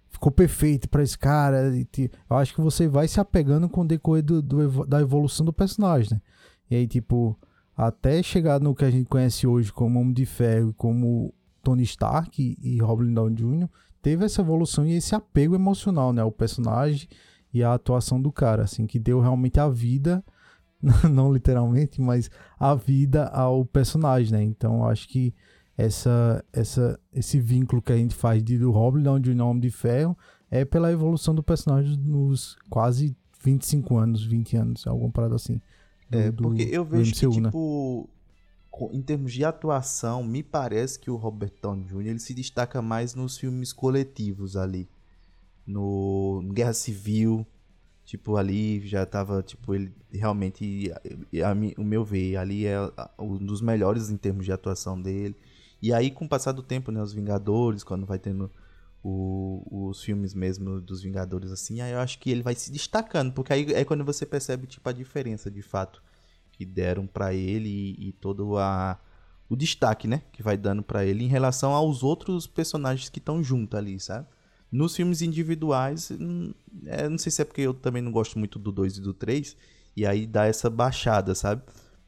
ficou 0.10 0.29
perfeito 0.29 0.89
pra 0.89 1.01
esse 1.01 1.17
cara. 1.17 1.73
Eu 2.29 2.36
acho 2.36 2.53
que 2.53 2.60
você 2.60 2.86
vai 2.88 3.07
se 3.07 3.19
apegando 3.19 3.69
com 3.69 3.81
o 3.81 3.88
decorrer 3.88 4.23
do, 4.23 4.41
do 4.41 4.86
da 4.86 4.99
evolução 4.99 5.45
do 5.45 5.53
personagem, 5.53 6.12
né? 6.12 6.21
E 6.69 6.75
aí, 6.75 6.88
tipo, 6.88 7.39
até 7.75 8.21
chegar 8.21 8.60
no 8.60 8.75
que 8.75 8.86
a 8.86 8.91
gente 8.91 9.07
conhece 9.07 9.47
hoje 9.47 9.71
como 9.71 9.99
Homem 9.99 10.13
de 10.13 10.25
Ferro, 10.25 10.73
como 10.73 11.34
Tony 11.63 11.84
Stark 11.84 12.57
e, 12.62 12.79
Robin 12.79 13.13
Downey 13.13 13.36
Jr., 13.36 13.69
teve 14.01 14.25
essa 14.25 14.41
evolução 14.41 14.86
e 14.86 14.93
esse 14.93 15.15
apego 15.15 15.55
emocional, 15.55 16.12
né? 16.12 16.23
O 16.23 16.31
personagem 16.31 17.07
e 17.53 17.63
a 17.63 17.73
atuação 17.73 18.21
do 18.21 18.31
cara, 18.31 18.63
assim, 18.63 18.88
que 18.88 18.99
deu 18.99 19.19
realmente 19.19 19.60
a 19.60 19.69
vida, 19.69 20.23
não 21.12 21.31
literalmente, 21.31 22.01
mas 22.01 22.29
a 22.60 22.73
vida 22.73 23.25
ao 23.27 23.65
personagem, 23.65 24.31
né? 24.31 24.43
Então, 24.43 24.86
acho 24.86 25.07
que 25.07 25.34
essa, 25.77 26.43
essa, 26.51 26.99
esse 27.13 27.39
vínculo 27.39 27.81
que 27.81 27.91
a 27.91 27.97
gente 27.97 28.15
faz 28.15 28.43
de 28.43 28.57
Robin 28.57 29.01
Downey 29.01 29.21
Jr. 29.21 29.41
Homem 29.41 29.62
de 29.62 29.71
Ferro 29.71 30.17
é 30.49 30.65
pela 30.65 30.91
evolução 30.91 31.34
do 31.34 31.41
personagem 31.41 31.97
nos 31.97 32.57
quase 32.69 33.15
25 33.43 33.97
anos, 33.97 34.23
20 34.23 34.57
anos, 34.57 34.88
alguma 34.88 35.12
parada 35.12 35.36
assim. 35.36 35.62
É, 36.12 36.32
do- 36.32 36.43
porque 36.43 36.63
eu 36.71 36.84
vejo 36.86 37.13
que, 37.13 37.26
MCU, 37.26 37.39
né? 37.41 37.50
tipo, 37.50 38.10
em 38.91 39.02
termos 39.02 39.34
de 39.34 39.43
atuação, 39.45 40.24
me 40.24 40.41
parece 40.43 41.00
que 41.00 41.10
o 41.12 41.15
Robert 41.15 41.54
Downey 41.62 41.86
Jr. 41.86 42.08
ele 42.08 42.19
se 42.19 42.34
destaca 42.34 42.82
mais 42.82 43.13
nos 43.15 43.38
filmes 43.38 43.71
coletivos 43.74 44.56
ali. 44.56 44.89
No, 45.65 46.41
no 46.41 46.54
Guerra 46.54 46.74
Civil, 46.74 47.45
tipo, 48.04 48.36
ali 48.36 48.86
já 48.88 49.06
tava, 49.06 49.43
tipo, 49.43 49.74
ele 49.76 49.93
realmente, 50.12 50.91
a- 51.43 51.52
a 51.52 51.54
o 51.82 51.84
meu 51.84 52.04
ver, 52.04 52.38
ali 52.38 52.65
é 52.65 52.78
um 53.19 53.38
dos 53.38 53.62
melhores 53.62 54.10
em 54.10 54.17
termos 54.17 54.45
de 54.45 54.52
atuação 54.52 55.00
dele. 55.02 55.36
E 55.82 55.93
aí, 55.93 56.12
com 56.12 56.26
o 56.26 56.30
passar 56.30 56.52
do 56.52 56.63
tempo, 56.63 56.91
né, 56.91 57.02
os 57.02 57.13
Vingadores, 57.13 57.84
quando 57.84 58.06
vai 58.06 58.19
tendo 58.19 58.52
o- 59.03 59.89
os 59.89 60.03
filmes 60.03 60.33
mesmo 60.33 60.79
dos 60.81 61.01
Vingadores, 61.01 61.51
assim, 61.51 61.81
aí 61.81 61.91
eu 61.93 61.99
acho 61.99 62.19
que 62.19 62.29
ele 62.31 62.43
vai 62.43 62.55
se 62.55 62.71
destacando, 62.71 63.33
porque 63.33 63.53
aí 63.53 63.73
é 63.73 63.83
quando 63.85 64.05
você 64.05 64.25
percebe, 64.25 64.67
tipo, 64.67 64.87
a 64.87 64.91
diferença, 64.91 65.49
de 65.49 65.61
fato, 65.61 66.01
que 66.51 66.65
deram 66.65 67.07
pra 67.07 67.33
ele 67.33 67.69
e, 67.97 68.09
e 68.09 68.11
todo 68.13 68.57
a, 68.57 68.99
o 69.49 69.55
destaque, 69.55 70.07
né, 70.07 70.21
que 70.31 70.43
vai 70.43 70.57
dando 70.57 70.83
pra 70.83 71.05
ele 71.05 71.23
em 71.23 71.27
relação 71.27 71.73
aos 71.73 72.03
outros 72.03 72.47
personagens 72.47 73.09
que 73.09 73.19
estão 73.19 73.43
junto 73.43 73.75
ali, 73.77 73.99
sabe? 73.99 74.27
Nos 74.71 74.95
filmes 74.95 75.21
individuais, 75.21 76.11
hum, 76.11 76.53
é, 76.85 77.09
não 77.09 77.17
sei 77.17 77.31
se 77.31 77.41
é 77.41 77.45
porque 77.45 77.61
eu 77.61 77.73
também 77.73 78.01
não 78.01 78.11
gosto 78.11 78.39
muito 78.39 78.57
do 78.57 78.71
2 78.71 78.97
e 78.97 79.01
do 79.01 79.13
3, 79.13 79.57
e 79.95 80.05
aí 80.05 80.25
dá 80.25 80.45
essa 80.45 80.69
baixada, 80.69 81.35
sabe? 81.35 81.61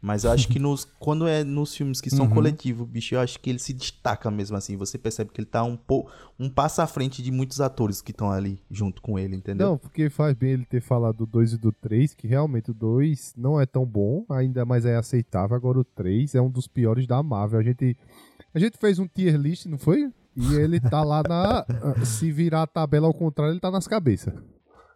Mas 0.05 0.25
eu 0.25 0.31
acho 0.31 0.49
que 0.49 0.59
nos, 0.59 0.83
quando 0.99 1.25
é 1.25 1.45
nos 1.45 1.73
filmes 1.73 2.01
que 2.01 2.09
são 2.09 2.25
Uhum. 2.25 2.33
coletivos, 2.33 2.85
bicho, 2.89 3.15
eu 3.15 3.21
acho 3.21 3.39
que 3.39 3.49
ele 3.49 3.57
se 3.57 3.71
destaca 3.73 4.29
mesmo 4.29 4.57
assim. 4.57 4.75
Você 4.75 4.97
percebe 4.97 5.31
que 5.31 5.39
ele 5.39 5.45
tá 5.47 5.63
um, 5.63 5.77
pou, 5.77 6.09
um 6.37 6.49
passo 6.49 6.81
à 6.81 6.87
frente 6.87 7.23
de 7.23 7.31
muitos 7.31 7.61
atores 7.61 8.01
que 8.01 8.11
estão 8.11 8.29
ali 8.29 8.61
junto 8.69 9.01
com 9.01 9.17
ele, 9.17 9.33
entendeu? 9.37 9.69
Não, 9.69 9.77
porque 9.77 10.09
faz 10.09 10.35
bem 10.35 10.51
ele 10.51 10.65
ter 10.65 10.81
falado 10.81 11.19
do 11.19 11.25
2 11.25 11.53
e 11.53 11.57
do 11.57 11.71
3, 11.71 12.13
que 12.15 12.27
realmente 12.27 12.69
o 12.71 12.73
2 12.73 13.33
não 13.37 13.61
é 13.61 13.65
tão 13.65 13.85
bom, 13.85 14.25
ainda 14.29 14.65
mais 14.65 14.83
é 14.85 14.97
aceitável. 14.97 15.55
Agora 15.55 15.79
o 15.79 15.85
3 15.85 16.35
é 16.35 16.41
um 16.41 16.49
dos 16.49 16.67
piores 16.67 17.07
da 17.07 17.23
Marvel. 17.23 17.61
A 17.61 17.63
gente, 17.63 17.95
a 18.53 18.59
gente 18.59 18.77
fez 18.77 18.99
um 18.99 19.07
tier 19.07 19.37
list, 19.37 19.67
não 19.67 19.77
foi? 19.77 20.11
E 20.35 20.55
ele 20.55 20.81
tá 20.81 21.01
lá 21.01 21.23
na. 21.23 21.65
Se 22.05 22.29
virar 22.29 22.63
a 22.63 22.67
tabela 22.67 23.07
ao 23.07 23.13
contrário, 23.13 23.53
ele 23.53 23.61
tá 23.61 23.71
nas 23.71 23.87
cabeças. 23.87 24.33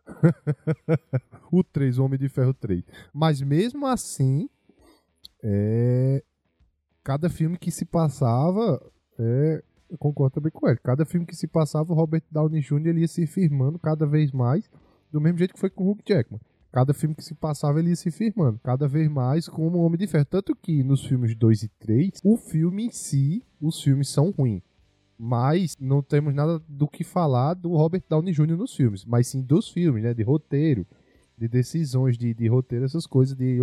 o 1.51 1.63
3, 1.63 1.97
o 1.97 2.03
Homem 2.03 2.19
de 2.19 2.27
Ferro 2.27 2.53
3. 2.53 2.83
Mas 3.13 3.41
mesmo 3.41 3.85
assim, 3.85 4.49
é. 5.43 6.23
Cada 7.03 7.29
filme 7.29 7.57
que 7.57 7.71
se 7.71 7.85
passava. 7.85 8.81
É, 9.19 9.63
eu 9.89 9.97
concordo 9.97 10.35
também 10.35 10.51
com 10.51 10.67
ele. 10.67 10.79
Cada 10.83 11.05
filme 11.05 11.25
que 11.25 11.35
se 11.35 11.47
passava, 11.47 11.91
o 11.91 11.95
Robert 11.95 12.23
Downey 12.29 12.61
Jr. 12.61 12.87
ele 12.87 13.01
ia 13.01 13.07
se 13.07 13.25
firmando 13.25 13.79
cada 13.79 14.05
vez 14.05 14.31
mais, 14.31 14.69
do 15.11 15.21
mesmo 15.21 15.37
jeito 15.37 15.53
que 15.53 15.59
foi 15.59 15.69
com 15.69 15.85
o 15.85 15.91
Hugh 15.91 16.01
Jackman. 16.05 16.41
Cada 16.71 16.93
filme 16.93 17.15
que 17.15 17.23
se 17.23 17.33
passava, 17.33 17.79
ele 17.79 17.89
ia 17.89 17.95
se 17.95 18.11
firmando 18.11 18.59
cada 18.61 18.87
vez 18.87 19.09
mais 19.09 19.47
como 19.47 19.79
Homem 19.79 19.97
de 19.97 20.05
Ferro. 20.05 20.25
Tanto 20.25 20.55
que 20.55 20.83
nos 20.83 21.05
filmes 21.05 21.33
2 21.33 21.63
e 21.63 21.69
3, 21.79 22.19
o 22.23 22.37
filme 22.37 22.85
em 22.85 22.91
si, 22.91 23.43
os 23.59 23.81
filmes 23.81 24.09
são 24.09 24.31
ruins. 24.31 24.61
Mas 25.17 25.75
não 25.79 26.03
temos 26.03 26.35
nada 26.35 26.61
do 26.67 26.87
que 26.87 27.03
falar 27.03 27.55
do 27.55 27.69
Robert 27.69 28.03
Downey 28.07 28.33
Jr. 28.33 28.57
nos 28.57 28.75
filmes, 28.75 29.03
mas 29.05 29.27
sim 29.27 29.41
dos 29.41 29.69
filmes, 29.69 30.03
né? 30.03 30.13
De 30.13 30.21
roteiro, 30.21 30.85
de 31.37 31.47
decisões 31.47 32.17
de, 32.17 32.33
de 32.33 32.47
roteiro, 32.47 32.85
essas 32.85 33.05
coisas, 33.05 33.35
de 33.35 33.59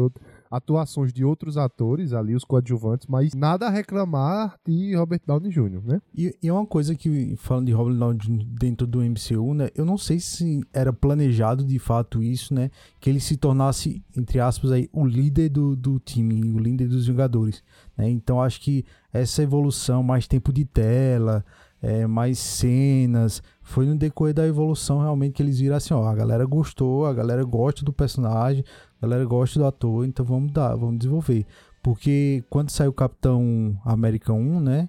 atuações 0.50 1.12
de 1.12 1.24
outros 1.24 1.56
atores 1.56 2.12
ali, 2.12 2.34
os 2.34 2.44
coadjuvantes, 2.44 3.06
mas 3.08 3.34
nada 3.34 3.66
a 3.66 3.70
reclamar 3.70 4.56
de 4.66 4.94
Robert 4.94 5.20
Downey 5.26 5.50
Jr., 5.50 5.82
né? 5.84 6.02
E, 6.14 6.36
e 6.42 6.48
é 6.48 6.52
uma 6.52 6.66
coisa 6.66 6.94
que, 6.94 7.34
falando 7.36 7.66
de 7.66 7.72
Robert 7.72 7.96
Downey 7.96 8.18
Jr. 8.18 8.44
dentro 8.46 8.86
do 8.86 9.00
MCU, 9.00 9.54
né? 9.54 9.68
Eu 9.74 9.84
não 9.84 9.98
sei 9.98 10.20
se 10.20 10.60
era 10.72 10.92
planejado 10.92 11.64
de 11.64 11.78
fato 11.78 12.22
isso, 12.22 12.54
né? 12.54 12.70
Que 13.00 13.10
ele 13.10 13.20
se 13.20 13.36
tornasse, 13.36 14.02
entre 14.16 14.38
aspas, 14.38 14.70
aí, 14.70 14.88
o 14.92 15.04
líder 15.04 15.48
do, 15.48 15.74
do 15.74 15.98
time, 15.98 16.52
o 16.52 16.58
líder 16.58 16.88
dos 16.88 17.06
Vingadores. 17.06 17.62
Né? 17.96 18.08
Então 18.08 18.40
acho 18.40 18.60
que 18.60 18.84
essa 19.12 19.42
evolução, 19.42 20.02
mais 20.02 20.26
tempo 20.26 20.52
de 20.52 20.64
tela, 20.64 21.44
é, 21.84 22.06
mais 22.06 22.38
cenas, 22.38 23.42
foi 23.60 23.84
no 23.84 23.94
decorrer 23.94 24.32
da 24.32 24.46
evolução 24.46 25.00
realmente 25.00 25.34
que 25.34 25.42
eles 25.42 25.58
viram 25.58 25.76
assim, 25.76 25.92
ó, 25.92 26.06
a 26.06 26.14
galera 26.14 26.46
gostou, 26.46 27.04
a 27.04 27.12
galera 27.12 27.44
gosta 27.44 27.84
do 27.84 27.92
personagem, 27.92 28.64
a 28.98 29.06
galera 29.06 29.22
gosta 29.26 29.58
do 29.58 29.66
ator, 29.66 30.06
então 30.06 30.24
vamos 30.24 30.50
dar, 30.50 30.74
vamos 30.76 30.96
desenvolver. 30.96 31.44
Porque 31.82 32.42
quando 32.48 32.70
saiu 32.70 32.90
o 32.90 32.94
Capitão 32.94 33.78
América 33.84 34.32
1, 34.32 34.60
né? 34.60 34.88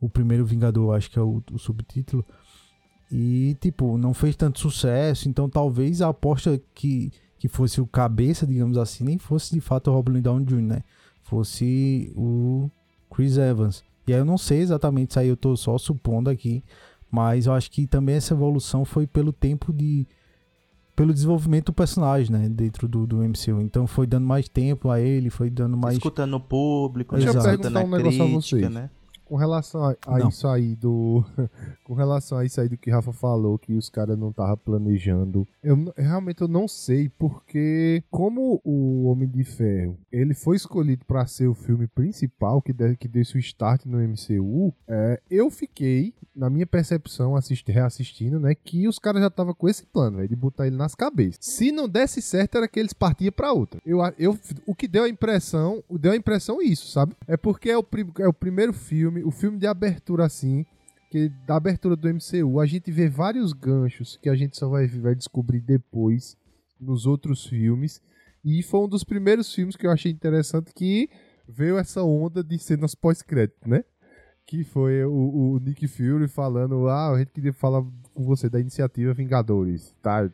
O 0.00 0.08
primeiro 0.08 0.46
Vingador, 0.46 0.96
acho 0.96 1.10
que 1.10 1.18
é 1.18 1.22
o, 1.22 1.42
o 1.52 1.58
subtítulo. 1.58 2.24
E, 3.12 3.54
tipo, 3.60 3.98
não 3.98 4.14
fez 4.14 4.34
tanto 4.34 4.60
sucesso. 4.60 5.28
Então, 5.28 5.46
talvez 5.46 6.00
a 6.00 6.08
aposta 6.08 6.58
que, 6.74 7.12
que 7.38 7.48
fosse 7.48 7.82
o 7.82 7.86
cabeça, 7.86 8.46
digamos 8.46 8.78
assim, 8.78 9.04
nem 9.04 9.18
fosse 9.18 9.54
de 9.54 9.60
fato 9.60 9.90
o 9.90 9.94
Robert 9.94 10.22
Downey 10.22 10.46
Jr., 10.46 10.62
né? 10.62 10.82
Fosse 11.22 12.10
o 12.16 12.70
Chris 13.10 13.36
Evans. 13.36 13.84
E 14.06 14.12
aí 14.12 14.18
eu 14.18 14.24
não 14.24 14.38
sei 14.38 14.60
exatamente, 14.60 15.10
isso 15.10 15.18
aí 15.20 15.28
eu 15.28 15.36
tô 15.36 15.56
só 15.56 15.76
supondo 15.78 16.30
aqui. 16.30 16.62
Mas 17.10 17.46
eu 17.46 17.52
acho 17.52 17.70
que 17.70 17.86
também 17.86 18.14
essa 18.16 18.34
evolução 18.34 18.84
foi 18.84 19.06
pelo 19.06 19.32
tempo 19.32 19.72
de. 19.72 20.06
Pelo 20.94 21.14
desenvolvimento 21.14 21.66
do 21.66 21.72
personagem, 21.72 22.30
né? 22.30 22.48
Dentro 22.48 22.86
do, 22.86 23.06
do 23.06 23.16
MCU. 23.16 23.60
Então 23.62 23.86
foi 23.86 24.06
dando 24.06 24.26
mais 24.26 24.48
tempo 24.48 24.90
a 24.90 25.00
ele, 25.00 25.30
foi 25.30 25.48
dando 25.50 25.76
mais. 25.76 25.96
Escutando 25.96 26.34
o 26.34 26.40
público, 26.40 27.14
Deixa 27.16 27.30
eu 27.30 27.32
escutando 27.32 27.58
perguntar 27.60 27.80
a 27.80 27.84
um 27.84 27.90
negócio 27.90 28.22
a 28.22 28.26
vocês. 28.26 28.70
né? 28.70 28.90
Com 29.30 29.36
relação 29.36 29.84
a, 29.84 29.96
a 30.08 30.26
isso 30.26 30.48
aí 30.48 30.74
do. 30.74 31.24
com 31.86 31.94
relação 31.94 32.38
a 32.38 32.44
isso 32.44 32.60
aí 32.60 32.68
do 32.68 32.76
que 32.76 32.90
Rafa 32.90 33.12
falou, 33.12 33.56
que 33.56 33.74
os 33.74 33.88
caras 33.88 34.18
não 34.18 34.30
estavam 34.30 34.56
planejando. 34.56 35.46
Eu 35.62 35.94
realmente 35.96 36.42
eu 36.42 36.48
não 36.48 36.66
sei, 36.66 37.08
porque 37.08 38.02
como 38.10 38.60
o 38.64 39.04
Homem 39.04 39.28
de 39.28 39.44
Ferro 39.44 39.96
ele 40.10 40.34
foi 40.34 40.56
escolhido 40.56 41.04
pra 41.04 41.26
ser 41.26 41.46
o 41.46 41.54
filme 41.54 41.86
principal 41.86 42.60
que, 42.60 42.72
de, 42.72 42.96
que 42.96 43.06
desse 43.06 43.36
o 43.36 43.38
start 43.38 43.86
no 43.86 43.98
MCU, 43.98 44.74
é, 44.88 45.20
eu 45.30 45.48
fiquei, 45.48 46.12
na 46.40 46.48
minha 46.48 46.66
percepção, 46.66 47.36
assisti, 47.36 47.70
reassistindo, 47.70 48.40
né, 48.40 48.54
que 48.54 48.88
os 48.88 48.98
caras 48.98 49.20
já 49.20 49.28
estavam 49.28 49.52
com 49.52 49.68
esse 49.68 49.84
plano, 49.84 50.16
véio, 50.16 50.28
de 50.30 50.34
botar 50.34 50.66
ele 50.66 50.76
nas 50.76 50.94
cabeças. 50.94 51.36
Se 51.42 51.70
não 51.70 51.86
desse 51.86 52.22
certo, 52.22 52.56
era 52.56 52.66
que 52.66 52.80
eles 52.80 52.94
partiam 52.94 53.30
pra 53.30 53.52
outra. 53.52 53.78
Eu, 53.84 53.98
eu, 54.18 54.38
o 54.66 54.74
que 54.74 54.88
deu 54.88 55.04
a 55.04 55.08
impressão, 55.08 55.84
deu 55.90 56.12
a 56.12 56.16
impressão 56.16 56.62
isso, 56.62 56.90
sabe? 56.90 57.14
É 57.28 57.36
porque 57.36 57.68
é 57.68 57.76
o, 57.76 57.84
é 58.20 58.26
o 58.26 58.32
primeiro 58.32 58.72
filme, 58.72 59.22
o 59.22 59.30
filme 59.30 59.58
de 59.58 59.66
abertura 59.66 60.24
assim, 60.24 60.64
que 61.10 61.28
da 61.46 61.56
abertura 61.56 61.94
do 61.94 62.08
MCU, 62.08 62.58
a 62.58 62.64
gente 62.64 62.90
vê 62.90 63.06
vários 63.06 63.52
ganchos 63.52 64.18
que 64.22 64.30
a 64.30 64.34
gente 64.34 64.56
só 64.56 64.66
vai, 64.66 64.86
vai 64.86 65.14
descobrir 65.14 65.60
depois 65.60 66.38
nos 66.80 67.04
outros 67.04 67.44
filmes. 67.44 68.00
E 68.42 68.62
foi 68.62 68.80
um 68.80 68.88
dos 68.88 69.04
primeiros 69.04 69.54
filmes 69.54 69.76
que 69.76 69.86
eu 69.86 69.90
achei 69.90 70.10
interessante 70.10 70.72
que 70.72 71.10
veio 71.46 71.76
essa 71.76 72.02
onda 72.02 72.42
de 72.42 72.58
cenas 72.58 72.94
pós-crédito, 72.94 73.68
né? 73.68 73.84
Que 74.50 74.64
foi 74.64 75.04
o, 75.04 75.12
o 75.52 75.58
Nick 75.60 75.86
Fury 75.86 76.26
falando: 76.26 76.88
Ah, 76.88 77.12
a 77.12 77.18
gente 77.20 77.30
queria 77.30 77.52
falar 77.52 77.84
com 78.12 78.24
você 78.24 78.48
da 78.48 78.58
iniciativa 78.58 79.14
Vingadores. 79.14 79.94
Tá. 80.02 80.28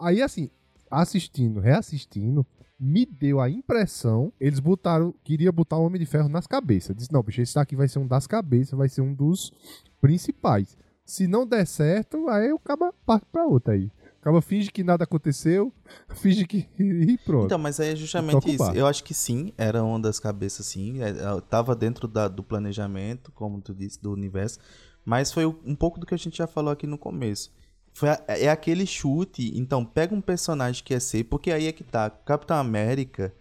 Aí, 0.00 0.22
assim, 0.22 0.48
assistindo, 0.90 1.60
reassistindo, 1.60 2.46
me 2.80 3.04
deu 3.04 3.38
a 3.38 3.50
impressão, 3.50 4.32
eles 4.40 4.58
botaram, 4.58 5.14
queria 5.22 5.52
botar 5.52 5.76
o 5.76 5.84
Homem 5.84 6.00
de 6.00 6.06
Ferro 6.06 6.30
nas 6.30 6.46
cabeças. 6.46 6.96
Disse, 6.96 7.12
não, 7.12 7.22
bicho, 7.22 7.42
esse 7.42 7.54
daqui 7.54 7.76
vai 7.76 7.88
ser 7.88 7.98
um 7.98 8.06
das 8.06 8.26
cabeças, 8.26 8.70
vai 8.70 8.88
ser 8.88 9.02
um 9.02 9.12
dos 9.12 9.52
principais. 10.00 10.74
Se 11.04 11.26
não 11.26 11.46
der 11.46 11.66
certo, 11.66 12.30
aí 12.30 12.50
o 12.54 12.58
cara 12.58 12.90
parte 13.04 13.26
pra 13.30 13.44
outra 13.44 13.74
aí. 13.74 13.92
O 14.26 14.30
cara 14.32 14.42
finge 14.42 14.72
que 14.72 14.82
nada 14.82 15.04
aconteceu, 15.04 15.72
finge 16.16 16.44
que... 16.46 16.66
e 16.78 17.16
pronto. 17.18 17.46
Então, 17.46 17.58
mas 17.58 17.78
aí 17.78 17.92
é 17.92 17.96
justamente 17.96 18.52
isso. 18.52 18.72
Eu 18.72 18.84
acho 18.88 19.04
que 19.04 19.14
sim, 19.14 19.52
era 19.56 19.84
uma 19.84 20.00
das 20.00 20.18
cabeças, 20.18 20.66
sim. 20.66 21.00
É, 21.00 21.10
é, 21.10 21.40
Tava 21.48 21.76
dentro 21.76 22.08
da- 22.08 22.26
do 22.26 22.42
planejamento, 22.42 23.30
como 23.30 23.60
tu 23.60 23.72
disse, 23.72 24.02
do 24.02 24.12
universo. 24.12 24.58
Mas 25.04 25.32
foi 25.32 25.46
um 25.46 25.76
pouco 25.76 26.00
do 26.00 26.04
que 26.06 26.12
a 26.12 26.18
gente 26.18 26.38
já 26.38 26.48
falou 26.48 26.72
aqui 26.72 26.88
no 26.88 26.98
começo. 26.98 27.52
Foi 27.92 28.08
é 28.26 28.50
aquele 28.50 28.84
chute, 28.84 29.56
então 29.56 29.84
pega 29.84 30.12
um 30.12 30.20
personagem 30.20 30.82
que 30.82 30.92
é 30.92 30.98
C, 30.98 31.22
porque 31.22 31.52
aí 31.52 31.68
é 31.68 31.72
que 31.72 31.84
tá. 31.84 32.10
Capitão 32.10 32.56
América 32.56 33.32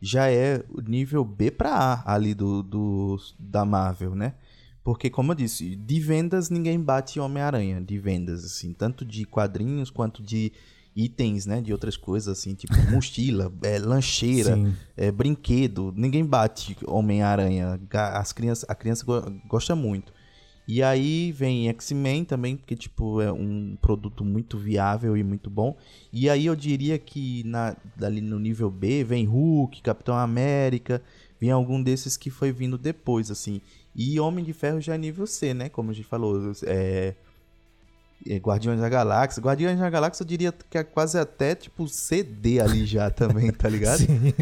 já 0.00 0.28
é 0.28 0.64
o 0.68 0.80
nível 0.80 1.24
B 1.24 1.52
pra 1.52 1.70
A 2.04 2.14
ali 2.14 2.34
do, 2.34 2.64
do 2.64 3.16
da 3.38 3.64
Marvel, 3.64 4.16
né? 4.16 4.34
Porque, 4.84 5.08
como 5.08 5.30
eu 5.32 5.36
disse, 5.36 5.76
de 5.76 6.00
vendas 6.00 6.50
ninguém 6.50 6.80
bate 6.80 7.20
Homem-Aranha, 7.20 7.80
de 7.80 7.98
vendas, 7.98 8.44
assim, 8.44 8.72
tanto 8.72 9.04
de 9.04 9.24
quadrinhos 9.24 9.90
quanto 9.90 10.22
de 10.22 10.50
itens, 10.94 11.46
né? 11.46 11.60
De 11.60 11.72
outras 11.72 11.96
coisas, 11.96 12.38
assim, 12.38 12.54
tipo 12.54 12.74
mochila, 12.90 13.52
é, 13.62 13.78
lancheira, 13.78 14.56
é, 14.96 15.10
brinquedo. 15.12 15.92
Ninguém 15.96 16.24
bate 16.24 16.76
Homem-Aranha. 16.86 17.80
As 18.12 18.32
crianças, 18.32 18.68
a 18.68 18.74
criança 18.74 19.04
go- 19.04 19.22
gosta 19.48 19.74
muito. 19.76 20.12
E 20.66 20.80
aí 20.82 21.32
vem 21.32 21.68
X-Men 21.68 22.24
também, 22.24 22.56
porque 22.56 22.76
tipo 22.76 23.20
é 23.20 23.32
um 23.32 23.76
produto 23.80 24.24
muito 24.24 24.56
viável 24.58 25.16
e 25.16 25.22
muito 25.24 25.50
bom. 25.50 25.76
E 26.12 26.30
aí 26.30 26.46
eu 26.46 26.54
diria 26.54 26.98
que 26.98 27.42
na, 27.44 27.76
ali 28.00 28.20
no 28.20 28.38
nível 28.38 28.70
B 28.70 29.02
vem 29.02 29.24
Hulk, 29.26 29.82
Capitão 29.82 30.16
América, 30.16 31.02
vem 31.40 31.50
algum 31.50 31.82
desses 31.82 32.16
que 32.16 32.30
foi 32.30 32.52
vindo 32.52 32.78
depois, 32.78 33.28
assim. 33.30 33.60
E 33.94 34.18
Homem 34.18 34.44
de 34.44 34.52
Ferro 34.52 34.80
já 34.80 34.94
é 34.94 34.98
nível 34.98 35.26
C, 35.26 35.52
né? 35.52 35.68
Como 35.68 35.90
a 35.90 35.94
gente 35.94 36.06
falou, 36.06 36.52
é, 36.64 37.14
é, 38.26 38.36
Guardiões 38.36 38.80
da 38.80 38.88
Galáxia. 38.88 39.42
Guardiões 39.42 39.78
da 39.78 39.90
Galáxia 39.90 40.22
eu 40.22 40.26
diria 40.26 40.52
que 40.70 40.78
é 40.78 40.84
quase 40.84 41.18
até 41.18 41.54
tipo 41.54 41.88
CD 41.88 42.60
ali 42.60 42.86
já 42.86 43.10
também, 43.10 43.52
tá 43.52 43.68
ligado? 43.68 43.98
Sim. 44.06 44.32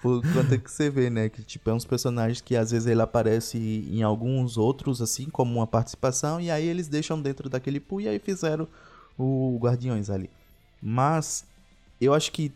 Por 0.00 0.22
quanto 0.32 0.54
é 0.54 0.58
que 0.58 0.70
você 0.70 0.90
vê, 0.90 1.10
né? 1.10 1.28
Que 1.28 1.42
tipo, 1.42 1.68
é 1.70 1.72
uns 1.72 1.84
personagens 1.84 2.40
que 2.40 2.56
às 2.56 2.70
vezes 2.70 2.86
ele 2.86 3.02
aparece 3.02 3.58
em 3.58 4.02
alguns 4.02 4.56
outros, 4.56 5.00
assim, 5.00 5.26
como 5.26 5.54
uma 5.54 5.66
participação, 5.66 6.40
e 6.40 6.50
aí 6.50 6.66
eles 6.66 6.88
deixam 6.88 7.20
dentro 7.20 7.48
daquele 7.48 7.78
pool 7.78 8.00
e 8.00 8.08
aí 8.08 8.18
fizeram 8.18 8.66
o 9.18 9.58
Guardiões 9.60 10.10
ali. 10.10 10.30
Mas 10.82 11.44
eu 12.00 12.14
acho 12.14 12.32
que 12.32 12.50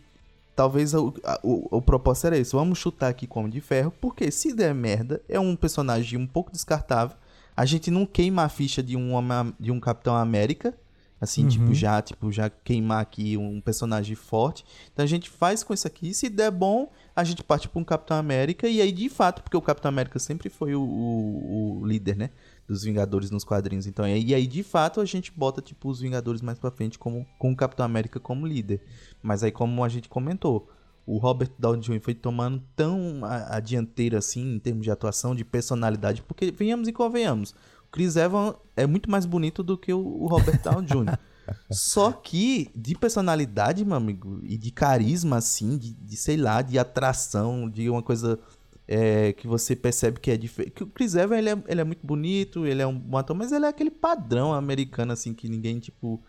talvez 0.54 0.94
o, 0.94 1.12
o, 1.42 1.76
o 1.78 1.82
propósito 1.82 2.26
era 2.28 2.38
esse. 2.38 2.52
Vamos 2.52 2.78
chutar 2.78 3.08
aqui 3.08 3.26
como 3.26 3.48
de 3.48 3.60
ferro, 3.60 3.92
porque 4.00 4.30
se 4.30 4.52
der 4.54 4.74
merda, 4.74 5.20
é 5.28 5.38
um 5.40 5.54
personagem 5.56 6.18
um 6.18 6.26
pouco 6.26 6.50
descartável. 6.52 7.16
A 7.56 7.64
gente 7.64 7.90
não 7.90 8.04
queima 8.06 8.42
a 8.42 8.48
ficha 8.48 8.82
de 8.82 8.96
um, 8.96 9.12
de 9.60 9.70
um 9.70 9.78
Capitão 9.80 10.14
América. 10.16 10.74
Assim, 11.20 11.44
Uhum. 11.44 11.48
tipo, 11.48 11.72
já, 11.74 12.02
tipo, 12.02 12.30
já 12.30 12.50
queimar 12.50 13.00
aqui 13.00 13.36
um 13.36 13.58
personagem 13.60 14.14
forte. 14.14 14.62
Então 14.92 15.02
a 15.04 15.08
gente 15.08 15.30
faz 15.30 15.62
com 15.62 15.72
isso 15.72 15.86
aqui. 15.86 16.12
Se 16.12 16.28
der 16.28 16.50
bom, 16.50 16.90
a 17.16 17.24
gente 17.24 17.42
parte 17.42 17.66
para 17.68 17.80
um 17.80 17.84
Capitão 17.84 18.16
América. 18.18 18.68
E 18.68 18.80
aí, 18.80 18.92
de 18.92 19.08
fato, 19.08 19.40
porque 19.42 19.56
o 19.56 19.62
Capitão 19.62 19.88
América 19.88 20.18
sempre 20.18 20.50
foi 20.50 20.74
o, 20.74 20.82
o- 20.82 21.80
o 21.80 21.86
líder, 21.86 22.16
né? 22.16 22.30
Dos 22.66 22.82
Vingadores 22.82 23.30
nos 23.30 23.44
quadrinhos. 23.44 23.86
Então, 23.86 24.06
e 24.06 24.34
aí, 24.34 24.46
de 24.46 24.62
fato, 24.62 25.00
a 25.00 25.04
gente 25.04 25.30
bota, 25.30 25.60
tipo, 25.60 25.88
os 25.88 26.00
Vingadores 26.00 26.40
mais 26.40 26.58
pra 26.58 26.70
frente 26.70 26.98
como, 26.98 27.26
com 27.38 27.52
o 27.52 27.56
Capitão 27.56 27.84
América 27.84 28.18
como 28.18 28.46
líder. 28.46 28.80
Mas 29.22 29.42
aí, 29.42 29.52
como 29.52 29.84
a 29.84 29.88
gente 29.88 30.08
comentou, 30.08 30.68
o 31.06 31.18
Robert 31.18 31.50
Downey 31.58 31.82
Jr. 31.82 32.00
foi 32.00 32.14
tomando 32.14 32.62
tão 32.74 33.24
a, 33.24 33.56
a, 33.56 33.60
dianteira 33.60 34.18
assim 34.18 34.54
em 34.54 34.58
termos 34.58 34.84
de 34.84 34.90
atuação, 34.90 35.34
de 35.34 35.44
personalidade, 35.44 36.22
porque 36.22 36.50
venhamos 36.50 36.88
e 36.88 36.92
convenhamos, 36.92 37.50
o 37.50 37.90
Chris 37.90 38.16
Evans 38.16 38.54
é 38.74 38.86
muito 38.86 39.10
mais 39.10 39.26
bonito 39.26 39.62
do 39.62 39.76
que 39.76 39.92
o, 39.92 39.98
o 39.98 40.26
Robert 40.26 40.60
Downey 40.62 40.86
Jr. 40.86 41.18
Só 41.70 42.10
que 42.10 42.70
de 42.74 42.94
personalidade, 42.96 43.84
meu 43.84 43.96
amigo, 43.96 44.40
e 44.42 44.56
de 44.56 44.70
carisma 44.70 45.36
assim, 45.36 45.76
de, 45.76 45.92
de 45.92 46.16
sei 46.16 46.38
lá, 46.38 46.62
de 46.62 46.78
atração, 46.78 47.68
de 47.68 47.90
uma 47.90 48.02
coisa 48.02 48.38
é, 48.86 49.32
que 49.32 49.46
você 49.46 49.74
percebe 49.74 50.20
que 50.20 50.30
é 50.30 50.36
diferente. 50.36 50.82
O 50.82 50.86
Chris 50.86 51.14
Evans, 51.14 51.38
ele 51.38 51.50
é, 51.50 51.62
ele 51.68 51.80
é 51.80 51.84
muito 51.84 52.06
bonito, 52.06 52.66
ele 52.66 52.82
é 52.82 52.86
um 52.86 53.16
ator, 53.16 53.36
mas 53.36 53.52
ele 53.52 53.64
é 53.64 53.68
aquele 53.68 53.90
padrão 53.90 54.52
americano 54.52 55.12
assim 55.12 55.32
que 55.34 55.48
ninguém 55.48 55.78
tipo 55.78 56.22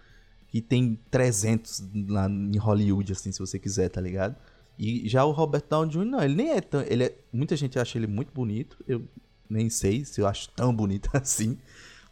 que 0.48 0.62
tem 0.62 0.98
300 1.12 1.84
lá 2.08 2.30
em 2.30 2.58
Hollywood 2.58 3.12
assim, 3.12 3.32
se 3.32 3.40
você 3.40 3.60
quiser, 3.60 3.90
tá 3.90 4.00
ligado? 4.00 4.36
E 4.78 5.08
já 5.08 5.24
o 5.24 5.32
Robert 5.32 5.64
Downey 5.70 5.92
Jr., 5.92 6.06
não, 6.06 6.24
ele 6.24 6.36
nem 6.36 6.52
é 6.52 6.62
tão. 6.62 6.82
Ele 6.82 7.06
é, 7.06 7.18
muita 7.32 7.56
gente 7.56 7.80
acha 7.80 7.98
ele 7.98 8.08
muito 8.08 8.32
bonito. 8.34 8.78
Eu 8.88 9.08
nem 9.50 9.70
sei 9.70 10.04
se 10.04 10.20
eu 10.22 10.28
acho 10.28 10.50
tão 10.50 10.76
bonito 10.76 11.10
assim. 11.16 11.58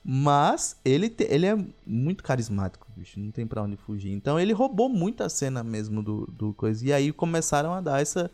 Mas 0.03 0.77
ele, 0.83 1.09
te, 1.09 1.23
ele 1.29 1.45
é 1.45 1.55
muito 1.85 2.23
carismático, 2.23 2.87
bicho. 2.95 3.19
Não 3.19 3.31
tem 3.31 3.45
pra 3.45 3.63
onde 3.63 3.77
fugir. 3.77 4.11
Então 4.11 4.39
ele 4.39 4.53
roubou 4.53 4.89
muito 4.89 5.23
a 5.23 5.29
cena 5.29 5.63
mesmo 5.63 6.01
do, 6.01 6.25
do 6.27 6.53
coisa. 6.53 6.85
E 6.85 6.93
aí 6.93 7.11
começaram 7.11 7.73
a 7.73 7.81
dar 7.81 8.01
essa. 8.01 8.31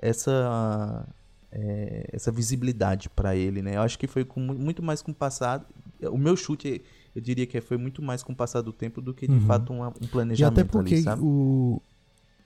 Essa. 0.00 1.06
É, 1.54 2.08
essa 2.12 2.32
visibilidade 2.32 3.10
para 3.10 3.36
ele, 3.36 3.60
né? 3.60 3.76
Eu 3.76 3.82
acho 3.82 3.98
que 3.98 4.06
foi 4.06 4.24
com, 4.24 4.40
muito 4.40 4.82
mais 4.82 5.02
com 5.02 5.12
o 5.12 5.14
passado. 5.14 5.66
O 6.10 6.16
meu 6.16 6.34
chute, 6.34 6.82
eu 7.14 7.20
diria 7.20 7.46
que 7.46 7.60
foi 7.60 7.76
muito 7.76 8.00
mais 8.02 8.22
com 8.22 8.32
o 8.32 8.36
passar 8.36 8.62
do 8.62 8.72
tempo 8.72 9.02
do 9.02 9.12
que 9.12 9.26
de 9.26 9.34
uhum. 9.34 9.40
fato 9.42 9.72
um, 9.72 9.86
um 9.86 10.06
planejamento. 10.10 10.40
E 10.40 10.44
até 10.44 10.64
porque 10.64 11.02
ali, 11.06 11.20
o, 11.20 11.82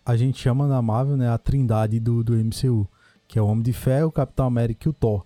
a 0.04 0.16
gente 0.16 0.40
chama 0.40 0.68
na 0.68 0.80
Marvel, 0.82 1.16
né, 1.16 1.28
a 1.28 1.38
trindade 1.38 1.98
do, 1.98 2.22
do 2.22 2.32
MCU, 2.34 2.88
que 3.26 3.38
é 3.38 3.42
o 3.42 3.46
Homem 3.46 3.62
de 3.62 3.72
Ferro, 3.72 4.08
o 4.08 4.12
Capitão 4.12 4.46
América 4.46 4.88
e 4.88 4.90
o 4.90 4.92
Thor. 4.92 5.24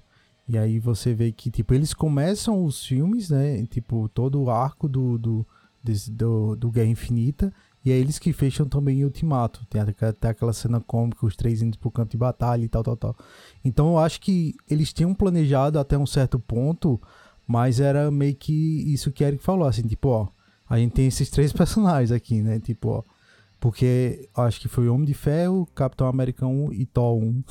E 0.49 0.59
aí 0.59 0.79
você 0.79 1.15
vê 1.15 1.31
que, 1.31 1.51
tipo, 1.51 1.73
eles 1.75 1.95
começam 1.95 2.65
os 2.65 2.85
filmes, 2.85 3.31
né, 3.31 3.65
tipo, 3.67 4.09
todo 4.09 4.43
o 4.43 4.51
arco 4.51 4.89
do, 4.89 5.17
do, 5.17 5.47
desse, 5.83 6.11
do, 6.11 6.57
do 6.57 6.71
Guerra 6.71 6.89
Infinita, 6.89 7.53
e 7.85 7.91
é 7.91 7.97
eles 7.97 8.19
que 8.19 8.33
fecham 8.33 8.67
também 8.67 9.03
o 9.03 9.07
Ultimato. 9.07 9.65
Tem 9.67 9.81
até, 9.81 10.29
aquela 10.29 10.53
cena 10.53 10.81
cômica, 10.81 11.25
os 11.25 11.35
três 11.35 11.63
indo 11.63 11.79
pro 11.79 11.91
campo 11.91 12.11
de 12.11 12.19
batalha 12.19 12.65
e 12.65 12.69
tal, 12.69 12.83
tal, 12.83 12.97
tal. 12.97 13.17
Então 13.65 13.89
eu 13.89 13.99
acho 13.99 14.21
que 14.21 14.55
eles 14.69 14.93
tinham 14.93 15.15
planejado 15.15 15.79
até 15.79 15.97
um 15.97 16.07
certo 16.07 16.39
ponto, 16.39 17.01
mas 17.47 17.81
era 17.81 18.11
meio 18.11 18.35
que 18.35 18.93
isso 18.93 19.11
que 19.11 19.25
Eric 19.25 19.43
falou, 19.43 19.67
assim, 19.67 19.83
tipo, 19.83 20.09
ó, 20.09 20.29
a 20.69 20.79
gente 20.79 20.93
tem 20.93 21.07
esses 21.07 21.31
três 21.31 21.53
personagens 21.55 22.13
aqui, 22.13 22.43
né, 22.43 22.61
tipo, 22.61 22.89
ó, 22.89 23.03
porque 23.59 24.29
acho 24.37 24.61
que 24.61 24.69
foi 24.69 24.89
Homem 24.89 25.07
de 25.07 25.15
Ferro, 25.15 25.67
Capitão 25.75 26.07
América 26.07 26.47
1 26.47 26.73
e 26.73 26.87
Thor 26.87 27.19
1. 27.19 27.43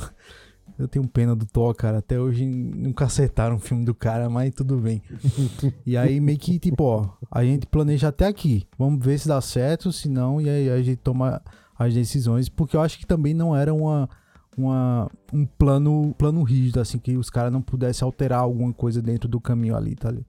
Eu 0.80 0.88
tenho 0.88 1.05
pena 1.05 1.36
do 1.36 1.45
Thor, 1.45 1.75
cara. 1.75 1.97
Até 1.97 2.17
hoje 2.17 2.45
nunca 2.45 3.03
acertaram 3.03 3.57
o 3.57 3.59
filme 3.59 3.84
do 3.84 3.93
cara, 3.93 4.30
mas 4.30 4.55
tudo 4.55 4.77
bem. 4.77 5.01
e 5.86 5.97
aí 5.97 6.21
meio 6.21 6.39
que, 6.39 6.57
tipo, 6.57 6.86
ó, 6.86 7.09
a 7.30 7.43
gente 7.43 7.67
planeja 7.67 8.07
até 8.07 8.27
aqui. 8.27 8.65
Vamos 8.77 9.03
ver 9.03 9.19
se 9.19 9.27
dá 9.27 9.41
certo, 9.41 9.91
se 9.91 10.07
não, 10.07 10.39
e 10.39 10.49
aí 10.49 10.69
a 10.69 10.82
gente 10.82 10.97
toma 10.97 11.41
as 11.77 11.93
decisões. 11.93 12.47
Porque 12.47 12.77
eu 12.77 12.82
acho 12.82 12.97
que 12.97 13.05
também 13.05 13.34
não 13.34 13.53
era 13.53 13.73
uma, 13.73 14.09
uma, 14.57 15.11
um 15.34 15.45
plano, 15.45 16.15
plano 16.17 16.41
rígido, 16.43 16.80
assim, 16.80 16.97
que 16.97 17.17
os 17.17 17.30
caras 17.30 17.51
não 17.51 17.61
pudessem 17.61 18.05
alterar 18.05 18.39
alguma 18.39 18.71
coisa 18.71 19.01
dentro 19.01 19.27
do 19.27 19.41
caminho 19.41 19.75
ali, 19.75 19.95
tá 19.95 20.07
ali. 20.07 20.25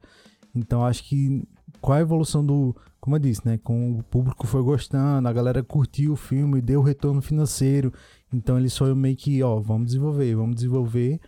Então 0.52 0.84
acho 0.84 1.04
que 1.04 1.46
qual 1.80 1.96
a 1.96 2.00
evolução 2.00 2.44
do, 2.44 2.74
como 3.00 3.16
eu 3.16 3.20
disse, 3.20 3.40
né? 3.46 3.58
Com 3.58 3.98
o 3.98 4.02
público 4.02 4.46
foi 4.46 4.62
gostando, 4.62 5.26
a 5.26 5.32
galera 5.32 5.62
curtiu 5.62 6.12
o 6.12 6.16
filme, 6.16 6.60
deu 6.60 6.82
retorno 6.82 7.22
financeiro. 7.22 7.92
Então 8.32 8.58
eles 8.58 8.76
foram 8.76 8.94
meio 8.94 9.16
que, 9.16 9.42
ó, 9.42 9.58
vamos 9.58 9.86
desenvolver, 9.86 10.34
vamos 10.34 10.56
desenvolver. 10.56 11.20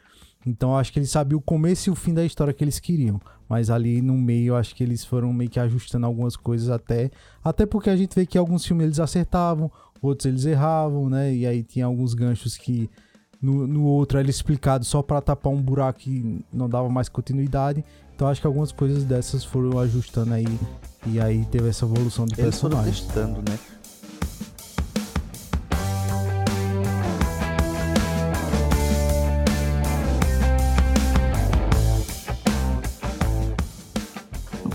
Então 0.47 0.77
acho 0.77 0.93
que 0.93 0.99
eles 0.99 1.11
sabiam 1.11 1.39
o 1.39 1.43
começo 1.43 1.89
e 1.89 1.93
o 1.93 1.95
fim 1.95 2.13
da 2.13 2.25
história 2.25 2.53
que 2.53 2.63
eles 2.63 2.79
queriam. 2.79 3.21
Mas 3.49 3.71
ali 3.71 4.01
no 4.01 4.15
meio 4.15 4.57
acho 4.57 4.75
que 4.75 4.83
eles 4.83 5.05
foram 5.05 5.33
meio 5.33 5.51
que 5.51 5.61
ajustando 5.61 6.07
algumas 6.07 6.37
coisas 6.37 6.69
até. 6.69 7.11
Até 7.45 7.67
porque 7.67 7.91
a 7.91 7.97
gente 7.97 8.15
vê 8.15 8.27
que 8.27 8.39
alguns 8.39 8.65
filmes 8.65 8.85
eles 8.85 9.01
acertavam, 9.01 9.71
outros 10.01 10.27
eles 10.27 10.45
erravam, 10.45 11.09
né? 11.09 11.35
E 11.35 11.47
aí 11.47 11.63
tinha 11.63 11.87
alguns 11.87 12.15
ganchos 12.15 12.57
que 12.57 12.91
no, 13.41 13.67
no 13.67 13.85
outro 13.85 14.19
era 14.19 14.31
explicado 14.31 14.85
só 14.85 15.03
para 15.03 15.21
tapar 15.21 15.53
um 15.53 15.61
buraco 15.61 16.01
que 16.01 16.45
não 16.53 16.69
dava 16.69 16.89
mais 16.89 17.09
continuidade. 17.09 17.85
Então 18.15 18.29
acho 18.29 18.41
que 18.41 18.47
algumas 18.47 18.73
coisas 18.73 19.05
dessas 19.05 19.45
foram 19.45 19.79
ajustando 19.79 20.33
aí 20.35 20.47
e 21.07 21.21
aí 21.21 21.45
teve 21.47 21.69
essa 21.69 21.85
evolução 21.85 22.25
de 22.25 22.35
Eles 22.35 22.45
personagem. 22.45 22.89
Eles 22.89 23.01
foram 23.01 23.35
testando, 23.35 23.51
né? 23.51 23.59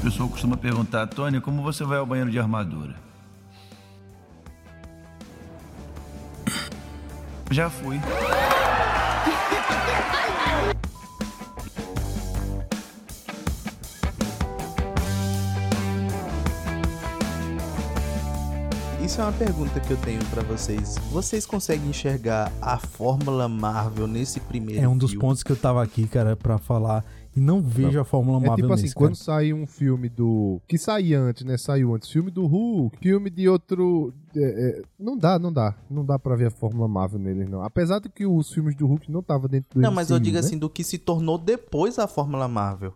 Pessoal 0.09 0.29
costuma 0.29 0.55
perguntar, 0.55 1.05
Tony, 1.07 1.41
como 1.41 1.61
você 1.61 1.83
vai 1.83 1.97
ao 1.97 2.05
banheiro 2.05 2.31
de 2.31 2.39
armadura? 2.39 2.95
Já 7.51 7.69
fui. 7.69 7.99
Isso 19.03 19.19
é 19.19 19.23
uma 19.25 19.33
pergunta 19.33 19.77
que 19.81 19.91
eu 19.91 19.97
tenho 19.97 20.23
para 20.27 20.41
vocês. 20.43 20.95
Vocês 21.11 21.45
conseguem 21.45 21.89
enxergar 21.89 22.49
a 22.61 22.77
Fórmula 22.77 23.49
Marvel 23.49 24.07
nesse 24.07 24.39
primeiro 24.39 24.81
É 24.81 24.87
um 24.87 24.97
dos 24.97 25.13
pontos 25.13 25.43
que 25.43 25.51
eu 25.51 25.57
tava 25.57 25.83
aqui, 25.83 26.07
cara, 26.07 26.37
para 26.37 26.57
falar. 26.57 27.03
E 27.37 27.39
não 27.39 27.61
vejo 27.61 27.91
não. 27.91 28.01
a 28.01 28.03
Fórmula 28.03 28.39
Marvel. 28.39 28.53
É 28.53 28.61
tipo 28.61 28.73
assim, 28.73 28.83
nesse, 28.83 28.95
quando 28.95 29.15
sai 29.15 29.53
um 29.53 29.67
filme 29.67 30.09
do. 30.09 30.59
Que 30.67 30.75
saía 30.75 31.19
antes, 31.19 31.45
né? 31.45 31.55
Saiu 31.55 31.93
antes. 31.93 32.09
Filme 32.09 32.31
do 32.31 32.47
Hulk, 32.47 32.97
filme 32.97 33.29
de 33.29 33.47
outro. 33.47 34.11
É, 34.35 34.39
é... 34.39 34.81
não 34.99 35.15
dá, 35.15 35.37
não 35.37 35.53
dá. 35.53 35.75
Não 35.87 36.03
dá 36.03 36.17
pra 36.17 36.35
ver 36.35 36.47
a 36.47 36.51
Fórmula 36.51 36.87
Marvel 36.87 37.19
neles, 37.19 37.47
não. 37.47 37.61
Apesar 37.61 37.99
de 37.99 38.09
que 38.09 38.25
os 38.25 38.51
filmes 38.51 38.75
do 38.75 38.87
Hulk 38.87 39.11
não 39.11 39.19
estavam 39.19 39.47
dentro 39.47 39.69
do 39.75 39.79
Não, 39.79 39.91
MCU, 39.91 39.95
mas 39.95 40.09
eu 40.09 40.17
digo 40.17 40.33
né? 40.33 40.39
assim, 40.39 40.57
do 40.57 40.67
que 40.67 40.83
se 40.83 40.97
tornou 40.97 41.37
depois 41.37 41.99
a 41.99 42.07
Fórmula 42.07 42.47
Marvel. 42.47 42.91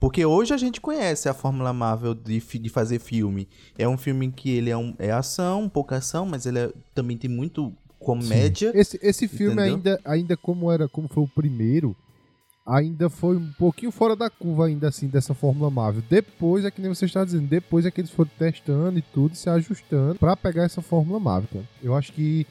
Porque 0.00 0.24
hoje 0.24 0.54
a 0.54 0.56
gente 0.56 0.80
conhece 0.80 1.28
a 1.28 1.34
Fórmula 1.34 1.72
Marvel 1.74 2.14
de, 2.14 2.40
de 2.40 2.68
fazer 2.70 2.98
filme. 2.98 3.46
É 3.76 3.86
um 3.86 3.98
filme 3.98 4.32
que 4.32 4.50
ele 4.50 4.70
é, 4.70 4.76
um, 4.76 4.94
é 4.98 5.12
ação, 5.12 5.64
um 5.64 5.68
pouco 5.68 5.94
ação, 5.94 6.24
mas 6.24 6.46
ele 6.46 6.58
é, 6.60 6.72
também 6.94 7.18
tem 7.18 7.28
muito 7.28 7.70
comédia. 7.98 8.72
Sim. 8.72 8.78
Esse, 8.78 8.98
esse 9.02 9.28
filme 9.28 9.60
ainda, 9.60 10.00
ainda 10.02 10.34
como 10.34 10.72
era, 10.72 10.88
como 10.88 11.08
foi 11.08 11.22
o 11.22 11.28
primeiro, 11.28 11.94
ainda 12.66 13.10
foi 13.10 13.36
um 13.36 13.52
pouquinho 13.58 13.90
fora 13.90 14.14
da 14.14 14.30
curva 14.30 14.66
ainda 14.66 14.88
assim 14.88 15.08
dessa 15.08 15.34
Fórmula 15.34 15.70
Marvel. 15.70 16.02
Depois 16.08 16.64
é 16.64 16.70
que 16.70 16.80
nem 16.80 16.92
você 16.92 17.04
está 17.04 17.24
dizendo, 17.24 17.48
depois 17.48 17.84
é 17.84 17.90
que 17.90 18.00
eles 18.00 18.10
foram 18.10 18.30
testando 18.38 18.98
e 18.98 19.02
tudo, 19.02 19.34
se 19.34 19.50
ajustando 19.50 20.18
para 20.18 20.36
pegar 20.36 20.64
essa 20.64 20.80
Fórmula 20.80 21.18
Marvel. 21.18 21.62
Eu 21.82 21.94
acho 21.94 22.12
que 22.12 22.46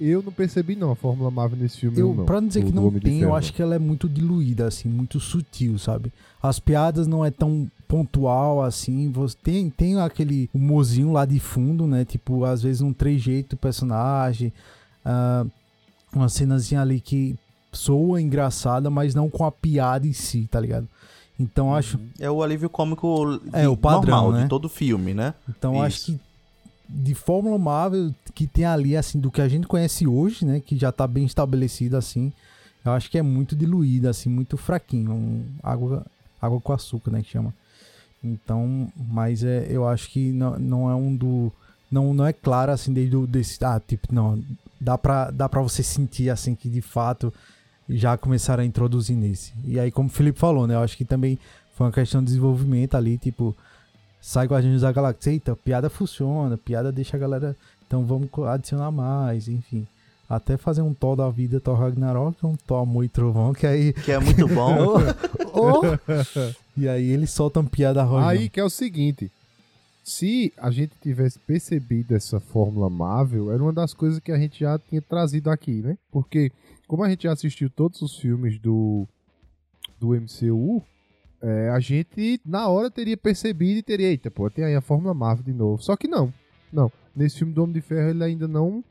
eu 0.00 0.22
não 0.22 0.32
percebi 0.32 0.76
não 0.76 0.90
a 0.90 0.96
Fórmula 0.96 1.30
Marvel 1.30 1.58
nesse 1.58 1.78
filme. 1.78 1.98
Eu, 1.98 2.14
não, 2.14 2.24
pra 2.26 2.40
não 2.40 2.48
dizer 2.48 2.64
que 2.64 2.72
não 2.72 2.90
tem, 2.92 3.20
eu 3.20 3.34
acho 3.34 3.52
que 3.52 3.62
ela 3.62 3.74
é 3.74 3.78
muito 3.78 4.08
diluída, 4.08 4.66
assim, 4.66 4.88
muito 4.88 5.18
sutil, 5.20 5.78
sabe? 5.78 6.12
As 6.42 6.58
piadas 6.58 7.06
não 7.06 7.24
é 7.24 7.30
tão 7.30 7.70
pontual 7.86 8.62
assim, 8.62 9.10
você 9.12 9.36
tem, 9.40 9.70
tem 9.70 10.00
aquele 10.00 10.50
humorzinho 10.52 11.12
lá 11.12 11.24
de 11.24 11.38
fundo, 11.38 11.86
né? 11.86 12.04
Tipo, 12.04 12.44
às 12.44 12.62
vezes 12.62 12.82
um 12.82 12.92
trejeito 12.92 13.50
do 13.50 13.58
personagem, 13.58 14.52
uh, 15.06 15.48
uma 16.12 16.28
cenazinha 16.28 16.80
ali 16.80 17.00
que 17.00 17.36
soa 17.74 18.20
engraçada, 18.20 18.90
mas 18.90 19.14
não 19.14 19.28
com 19.28 19.44
a 19.44 19.52
piada 19.52 20.06
em 20.06 20.12
si, 20.12 20.48
tá 20.50 20.60
ligado? 20.60 20.88
Então 21.38 21.74
acho. 21.74 21.98
É 22.18 22.30
o 22.30 22.42
alívio 22.42 22.70
cômico 22.70 23.40
é, 23.52 23.68
o 23.68 23.76
padrão, 23.76 24.16
normal, 24.16 24.32
né? 24.32 24.42
de 24.44 24.48
todo 24.48 24.68
filme, 24.68 25.14
né? 25.14 25.34
Então 25.48 25.74
Isso. 25.74 25.82
acho 25.82 26.04
que 26.06 26.20
de 26.88 27.14
Fórmula 27.14 27.58
Marvel 27.58 28.14
que 28.34 28.46
tem 28.46 28.64
ali, 28.64 28.96
assim, 28.96 29.18
do 29.18 29.30
que 29.30 29.40
a 29.40 29.48
gente 29.48 29.66
conhece 29.66 30.06
hoje, 30.06 30.44
né? 30.44 30.60
Que 30.60 30.76
já 30.76 30.92
tá 30.92 31.06
bem 31.06 31.24
estabelecido, 31.24 31.96
assim. 31.96 32.32
Eu 32.84 32.92
acho 32.92 33.10
que 33.10 33.18
é 33.18 33.22
muito 33.22 33.56
diluído, 33.56 34.08
assim, 34.08 34.28
muito 34.28 34.56
fraquinho. 34.56 35.12
Um, 35.12 35.44
água, 35.62 36.04
água 36.40 36.60
com 36.60 36.72
açúcar, 36.72 37.10
né? 37.10 37.22
Que 37.22 37.30
chama. 37.30 37.54
Então, 38.22 38.92
mas 38.96 39.42
é, 39.42 39.66
eu 39.68 39.86
acho 39.88 40.10
que 40.10 40.32
não, 40.32 40.58
não 40.58 40.90
é 40.90 40.94
um 40.94 41.14
do. 41.14 41.52
Não, 41.90 42.12
não 42.12 42.26
é 42.26 42.32
claro, 42.32 42.72
assim, 42.72 42.92
desde 42.92 43.16
o, 43.16 43.26
desse. 43.26 43.64
Ah, 43.64 43.80
tipo, 43.80 44.14
não. 44.14 44.42
Dá 44.80 44.98
pra, 44.98 45.30
dá 45.30 45.48
pra 45.48 45.62
você 45.62 45.82
sentir, 45.82 46.28
assim, 46.28 46.54
que 46.54 46.68
de 46.68 46.80
fato 46.80 47.32
já 47.88 48.16
começaram 48.16 48.62
a 48.62 48.66
introduzir 48.66 49.16
nesse. 49.16 49.52
E 49.64 49.78
aí, 49.78 49.90
como 49.90 50.08
o 50.08 50.12
Felipe 50.12 50.38
falou, 50.38 50.66
né? 50.66 50.74
Eu 50.74 50.80
acho 50.80 50.96
que 50.96 51.04
também 51.04 51.38
foi 51.74 51.86
uma 51.86 51.92
questão 51.92 52.20
de 52.20 52.26
desenvolvimento 52.26 52.94
ali, 52.94 53.18
tipo 53.18 53.54
sai 54.24 54.46
Guardiões 54.46 54.80
da 54.80 54.90
Galáxia. 54.90 55.32
Eita, 55.32 55.54
piada 55.54 55.90
funciona, 55.90 56.56
piada 56.56 56.90
deixa 56.90 57.16
a 57.16 57.20
galera. 57.20 57.54
Então 57.86 58.04
vamos 58.04 58.30
adicionar 58.50 58.90
mais, 58.90 59.48
enfim. 59.48 59.86
Até 60.28 60.56
fazer 60.56 60.80
um 60.80 60.94
Thor 60.94 61.14
da 61.14 61.28
vida, 61.28 61.60
Thor 61.60 61.78
Ragnarok, 61.78 62.44
um 62.46 62.56
Thor 62.56 62.82
Amor 62.82 63.04
e 63.04 63.08
Trovão, 63.08 63.52
que 63.52 63.66
aí. 63.66 63.92
Que 63.92 64.12
é 64.12 64.18
muito 64.18 64.48
bom. 64.48 64.96
oh, 65.52 65.80
oh. 65.92 66.54
E 66.76 66.88
aí 66.88 67.10
eles 67.10 67.30
soltam 67.30 67.66
piada 67.66 68.02
roja. 68.02 68.26
Aí 68.26 68.48
que 68.48 68.58
é 68.58 68.64
o 68.64 68.70
seguinte. 68.70 69.30
se 70.02 70.52
a 70.56 70.70
gente 70.70 70.92
tivesse 71.02 71.38
percebido 71.38 72.16
essa 72.16 72.40
fórmula 72.40 72.88
Marvel, 72.88 73.52
era 73.52 73.62
uma 73.62 73.72
das 73.72 73.92
coisas 73.92 74.18
que 74.18 74.32
a 74.32 74.38
gente 74.38 74.60
já 74.60 74.78
tinha 74.78 75.02
trazido 75.02 75.50
aqui, 75.50 75.82
né? 75.82 75.98
Porque, 76.10 76.50
como 76.86 77.04
a 77.04 77.08
gente 77.08 77.24
já 77.24 77.32
assistiu 77.32 77.70
todos 77.70 78.02
os 78.02 78.18
filmes 78.18 78.58
do, 78.58 79.06
do 79.98 80.08
MCU, 80.10 80.82
é, 81.42 81.68
a 81.70 81.80
gente 81.80 82.40
na 82.44 82.68
hora 82.68 82.90
teria 82.90 83.16
percebido 83.16 83.78
e 83.78 83.82
teria, 83.82 84.08
eita, 84.08 84.30
pô, 84.30 84.48
tem 84.50 84.64
aí 84.64 84.74
a 84.74 84.80
fórmula 84.80 85.12
Marvel 85.12 85.44
de 85.44 85.52
novo. 85.52 85.82
Só 85.82 85.96
que 85.96 86.08
não, 86.08 86.32
não. 86.72 86.90
Nesse 87.14 87.38
filme 87.38 87.52
do 87.52 87.62
Homem 87.62 87.74
de 87.74 87.80
Ferro 87.80 88.10
ele 88.10 88.24
ainda 88.24 88.48
não, 88.48 88.82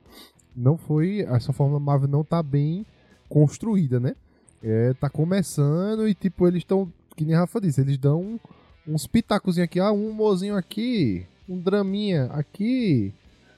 não 0.56 0.78
foi, 0.78 1.22
essa 1.22 1.52
fórmula 1.52 1.80
Marvel 1.80 2.08
não 2.08 2.24
tá 2.24 2.42
bem 2.44 2.86
construída, 3.28 4.00
né? 4.00 4.16
É, 4.62 4.94
tá 4.94 5.10
começando 5.10 6.08
e 6.08 6.14
tipo, 6.14 6.48
eles 6.48 6.60
estão, 6.60 6.92
que 7.16 7.26
nem 7.26 7.36
a 7.36 7.40
Rafa 7.40 7.60
disse, 7.60 7.82
eles 7.82 7.98
dão 7.98 8.40
uns 8.88 9.08
pitacozinhos 9.08 9.66
aqui, 9.66 9.80
ah, 9.80 9.92
um 9.92 10.10
humorzinho 10.10 10.56
aqui, 10.56 11.26
um 11.50 11.60
draminha 11.60 12.26
aqui, 12.26 13.14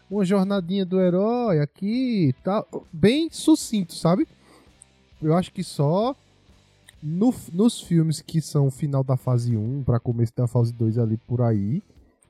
uma 0.09 0.25
jornadinha 0.25 0.85
do 0.85 0.99
herói 0.99 1.59
aqui, 1.59 2.33
tá 2.43 2.63
bem 2.91 3.29
sucinto, 3.31 3.93
sabe? 3.93 4.27
Eu 5.21 5.35
acho 5.35 5.51
que 5.51 5.63
só 5.63 6.15
no, 7.01 7.33
nos 7.53 7.81
filmes 7.81 8.21
que 8.21 8.41
são 8.41 8.71
final 8.71 9.03
da 9.03 9.15
fase 9.15 9.55
1 9.55 9.83
para 9.83 9.99
começo 9.99 10.33
da 10.35 10.47
fase 10.47 10.73
2 10.73 10.97
ali 10.97 11.17
por 11.17 11.41
aí, 11.41 11.81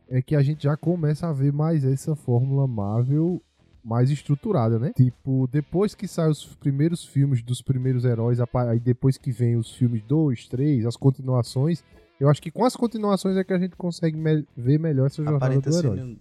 é 0.10 0.22
que 0.22 0.36
a 0.36 0.42
gente 0.42 0.64
já 0.64 0.78
começa 0.78 1.28
a 1.28 1.34
ver 1.34 1.52
mais 1.52 1.84
essa 1.84 2.16
fórmula 2.16 2.68
Marvel 2.68 3.42
mais 3.84 4.10
estruturada, 4.10 4.80
né? 4.80 4.92
Tipo, 4.96 5.48
depois 5.52 5.94
que 5.94 6.08
saem 6.08 6.32
os 6.32 6.46
primeiros 6.56 7.06
filmes 7.06 7.44
dos 7.44 7.62
primeiros 7.62 8.04
heróis, 8.04 8.40
aí 8.40 8.80
depois 8.80 9.18
que 9.18 9.32
vem 9.32 9.56
os 9.56 9.72
filmes 9.76 10.02
2, 10.04 10.48
3, 10.48 10.86
as 10.88 10.98
continuações, 10.98 11.84
eu 12.20 12.28
acho 12.30 12.42
que 12.42 12.50
com 12.50 12.66
as 12.66 12.76
continuações 12.76 13.38
é 13.38 13.44
que 13.44 13.54
a 13.54 13.60
gente 13.60 13.76
consegue 13.76 14.18
me 14.18 14.44
ver 14.58 14.80
melhor 14.80 15.06
essa 15.06 15.24
jornada 15.24 15.62
do 15.62 15.78
herói. 15.78 16.18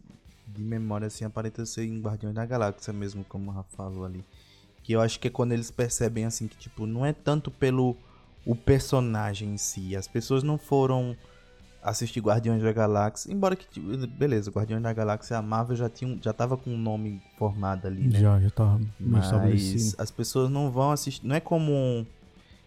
De 0.54 0.62
memória, 0.62 1.06
assim, 1.06 1.24
aparenta 1.24 1.64
ser 1.66 1.84
em 1.84 2.00
Guardiões 2.00 2.34
da 2.34 2.44
Galáxia 2.46 2.92
mesmo, 2.92 3.24
como 3.24 3.50
o 3.50 3.54
Rafa 3.54 3.76
falou 3.76 4.04
ali. 4.04 4.24
Que 4.82 4.92
eu 4.92 5.00
acho 5.00 5.18
que 5.18 5.28
é 5.28 5.30
quando 5.30 5.52
eles 5.52 5.70
percebem, 5.70 6.24
assim, 6.24 6.46
que, 6.46 6.56
tipo, 6.56 6.86
não 6.86 7.04
é 7.04 7.12
tanto 7.12 7.50
pelo 7.50 7.96
o 8.44 8.54
personagem 8.54 9.54
em 9.54 9.56
si. 9.56 9.96
As 9.96 10.06
pessoas 10.06 10.42
não 10.42 10.58
foram 10.58 11.16
assistir 11.82 12.20
Guardiões 12.20 12.62
da 12.62 12.72
Galáxia, 12.72 13.32
embora 13.32 13.56
que, 13.56 13.66
tipo, 13.66 14.06
beleza, 14.06 14.50
Guardiões 14.50 14.82
da 14.82 14.92
Galáxia, 14.92 15.36
a 15.36 15.42
Marvel 15.42 15.76
já, 15.76 15.88
tinha, 15.88 16.18
já 16.22 16.32
tava 16.32 16.56
com 16.56 16.70
um 16.70 16.78
nome 16.78 17.22
formado 17.38 17.86
ali, 17.86 18.08
né? 18.08 18.20
Já, 18.20 18.40
já 18.40 18.50
tava 18.50 18.80
Mas 18.98 19.30
as 19.98 20.10
pessoas 20.10 20.50
não 20.50 20.70
vão 20.70 20.92
assistir, 20.92 21.26
não 21.26 21.34
é 21.34 21.40
como 21.40 21.72
um 21.72 22.06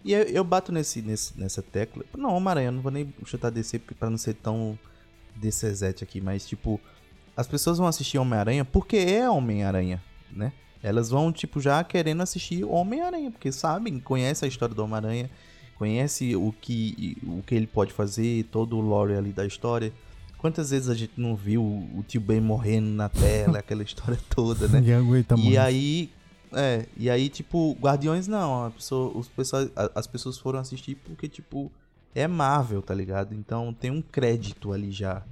e 0.07 0.13
eu, 0.13 0.23
eu 0.23 0.43
bato 0.43 0.71
nesse, 0.71 1.01
nesse, 1.01 1.37
nessa 1.37 1.61
tecla. 1.61 2.03
Não, 2.17 2.33
Homem-Aranha, 2.33 2.71
não 2.71 2.81
vou 2.81 2.91
nem 2.91 3.13
chutar 3.25 3.51
DC 3.51 3.79
pra 3.79 4.09
não 4.09 4.17
ser 4.17 4.35
tão 4.35 4.79
DCZ 5.35 5.83
aqui, 6.01 6.21
mas 6.21 6.47
tipo, 6.47 6.79
as 7.37 7.47
pessoas 7.47 7.77
vão 7.77 7.85
assistir 7.85 8.17
Homem-Aranha 8.17 8.65
porque 8.65 8.97
é 8.97 9.29
Homem-Aranha, 9.29 10.03
né? 10.31 10.51
Elas 10.81 11.09
vão, 11.09 11.31
tipo, 11.31 11.61
já 11.61 11.83
querendo 11.83 12.21
assistir 12.21 12.63
Homem-Aranha, 12.63 13.29
porque 13.29 13.51
sabem, 13.51 13.99
conhecem 13.99 14.47
a 14.47 14.49
história 14.49 14.73
do 14.73 14.83
Homem-Aranha, 14.83 15.29
conhece 15.75 16.35
o 16.35 16.51
que, 16.51 17.15
o 17.23 17.43
que 17.43 17.53
ele 17.53 17.67
pode 17.67 17.93
fazer, 17.93 18.45
todo 18.45 18.75
o 18.75 18.81
lore 18.81 19.13
ali 19.13 19.31
da 19.31 19.45
história. 19.45 19.93
Quantas 20.39 20.71
vezes 20.71 20.89
a 20.89 20.95
gente 20.95 21.13
não 21.15 21.35
viu 21.35 21.63
o 21.63 22.03
tio 22.07 22.21
Ben 22.21 22.41
morrendo 22.41 22.89
na 22.89 23.07
tela, 23.07 23.59
aquela 23.59 23.81
história 23.83 24.19
toda, 24.29 24.67
né? 24.67 24.81
E 25.49 25.57
aí, 25.57 26.09
é, 26.53 26.85
e 26.95 27.09
aí, 27.09 27.29
tipo, 27.29 27.77
Guardiões 27.79 28.27
não. 28.27 28.71
Pessoa, 28.71 29.15
os 29.15 29.27
pessoas, 29.27 29.69
as 29.93 30.07
pessoas 30.07 30.37
foram 30.39 30.59
assistir 30.59 30.95
porque, 30.95 31.27
tipo, 31.27 31.71
é 32.15 32.27
Marvel, 32.27 32.81
tá 32.81 32.95
ligado? 32.95 33.35
Então 33.35 33.73
tem 33.73 33.91
um 33.91 34.01
crédito 34.01 34.71
ali 34.71 34.91
já. 34.91 35.23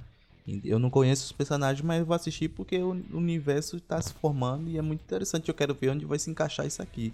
Eu 0.64 0.78
não 0.78 0.90
conheço 0.90 1.24
os 1.24 1.32
personagens, 1.32 1.84
mas 1.84 2.06
vou 2.06 2.14
assistir 2.14 2.48
porque 2.48 2.78
o 2.78 2.90
universo 3.12 3.76
está 3.76 4.00
se 4.00 4.14
formando 4.14 4.70
e 4.70 4.78
é 4.78 4.82
muito 4.82 5.02
interessante. 5.02 5.48
Eu 5.48 5.54
quero 5.54 5.74
ver 5.74 5.90
onde 5.90 6.04
vai 6.04 6.18
se 6.18 6.30
encaixar 6.30 6.66
isso 6.66 6.80
aqui. 6.80 7.12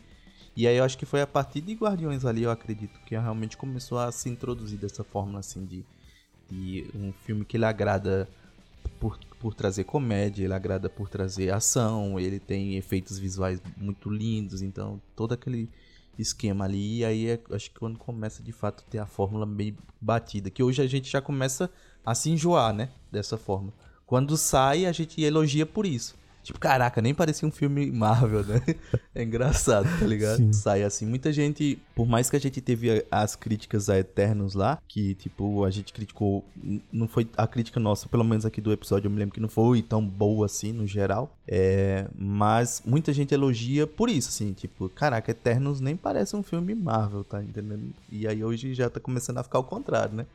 E 0.54 0.66
aí 0.66 0.76
eu 0.76 0.84
acho 0.84 0.98
que 0.98 1.06
foi 1.06 1.22
a 1.22 1.26
partir 1.26 1.62
de 1.62 1.72
Guardiões 1.72 2.26
ali, 2.26 2.42
eu 2.42 2.50
acredito, 2.50 3.00
que 3.06 3.16
realmente 3.16 3.56
começou 3.56 3.98
a 3.98 4.12
se 4.12 4.28
introduzir 4.28 4.78
dessa 4.78 5.02
forma 5.02 5.38
assim 5.38 5.64
de, 5.64 5.84
de 6.50 6.86
um 6.94 7.10
filme 7.24 7.42
que 7.42 7.56
ele 7.56 7.64
agrada 7.64 8.28
por, 9.00 9.18
por 9.40 9.54
trazer 9.54 9.84
comédia, 9.84 10.44
ele 10.44 10.52
agrada 10.52 10.90
por 10.90 11.08
trazer 11.08 11.50
ação, 11.52 12.20
ele 12.20 12.38
tem 12.38 12.76
efeitos 12.76 13.18
visuais 13.18 13.62
muito 13.78 14.10
lindos, 14.10 14.60
então 14.60 15.00
todo 15.16 15.32
aquele 15.32 15.70
esquema 16.18 16.66
ali, 16.66 16.98
e 16.98 17.04
aí 17.06 17.30
é, 17.30 17.40
acho 17.50 17.70
que 17.70 17.78
quando 17.78 17.98
começa 17.98 18.42
de 18.42 18.52
fato 18.52 18.84
ter 18.90 18.98
a 18.98 19.06
fórmula 19.06 19.46
meio 19.46 19.74
batida, 19.98 20.50
que 20.50 20.62
hoje 20.62 20.82
a 20.82 20.86
gente 20.86 21.10
já 21.10 21.22
começa 21.22 21.70
a 22.04 22.14
se 22.14 22.30
enjoar, 22.30 22.74
né, 22.74 22.90
dessa 23.12 23.36
forma. 23.36 23.72
Quando 24.06 24.36
sai, 24.36 24.86
a 24.86 24.92
gente 24.92 25.22
elogia 25.22 25.66
por 25.66 25.86
isso. 25.86 26.16
Tipo, 26.42 26.58
caraca, 26.58 27.00
nem 27.00 27.14
parecia 27.14 27.46
um 27.46 27.52
filme 27.52 27.90
Marvel, 27.90 28.44
né? 28.44 28.60
É 29.14 29.22
engraçado, 29.22 29.86
tá 29.98 30.06
ligado? 30.06 30.38
Sim. 30.38 30.52
Sai 30.54 30.82
assim. 30.82 31.04
Muita 31.04 31.30
gente, 31.30 31.78
por 31.94 32.06
mais 32.06 32.30
que 32.30 32.36
a 32.36 32.40
gente 32.40 32.62
teve 32.62 33.04
as 33.10 33.36
críticas 33.36 33.90
a 33.90 33.98
Eternos 33.98 34.54
lá, 34.54 34.80
que, 34.88 35.14
tipo, 35.14 35.64
a 35.64 35.70
gente 35.70 35.92
criticou. 35.92 36.42
Não 36.90 37.06
foi 37.06 37.28
a 37.36 37.46
crítica 37.46 37.78
nossa, 37.78 38.08
pelo 38.08 38.24
menos 38.24 38.46
aqui 38.46 38.60
do 38.60 38.72
episódio, 38.72 39.06
eu 39.06 39.10
me 39.10 39.18
lembro 39.18 39.34
que 39.34 39.40
não 39.40 39.50
foi 39.50 39.82
tão 39.82 40.04
boa 40.04 40.46
assim, 40.46 40.72
no 40.72 40.86
geral. 40.86 41.36
É, 41.46 42.08
mas 42.18 42.82
muita 42.86 43.12
gente 43.12 43.34
elogia 43.34 43.86
por 43.86 44.08
isso, 44.08 44.30
assim, 44.30 44.54
tipo, 44.54 44.88
caraca, 44.88 45.30
Eternos 45.30 45.78
nem 45.78 45.94
parece 45.94 46.34
um 46.34 46.42
filme 46.42 46.74
Marvel, 46.74 47.22
tá 47.22 47.42
entendendo? 47.42 47.92
E 48.10 48.26
aí 48.26 48.42
hoje 48.42 48.72
já 48.72 48.88
tá 48.88 48.98
começando 48.98 49.38
a 49.38 49.42
ficar 49.42 49.58
ao 49.58 49.64
contrário, 49.64 50.14
né? 50.14 50.26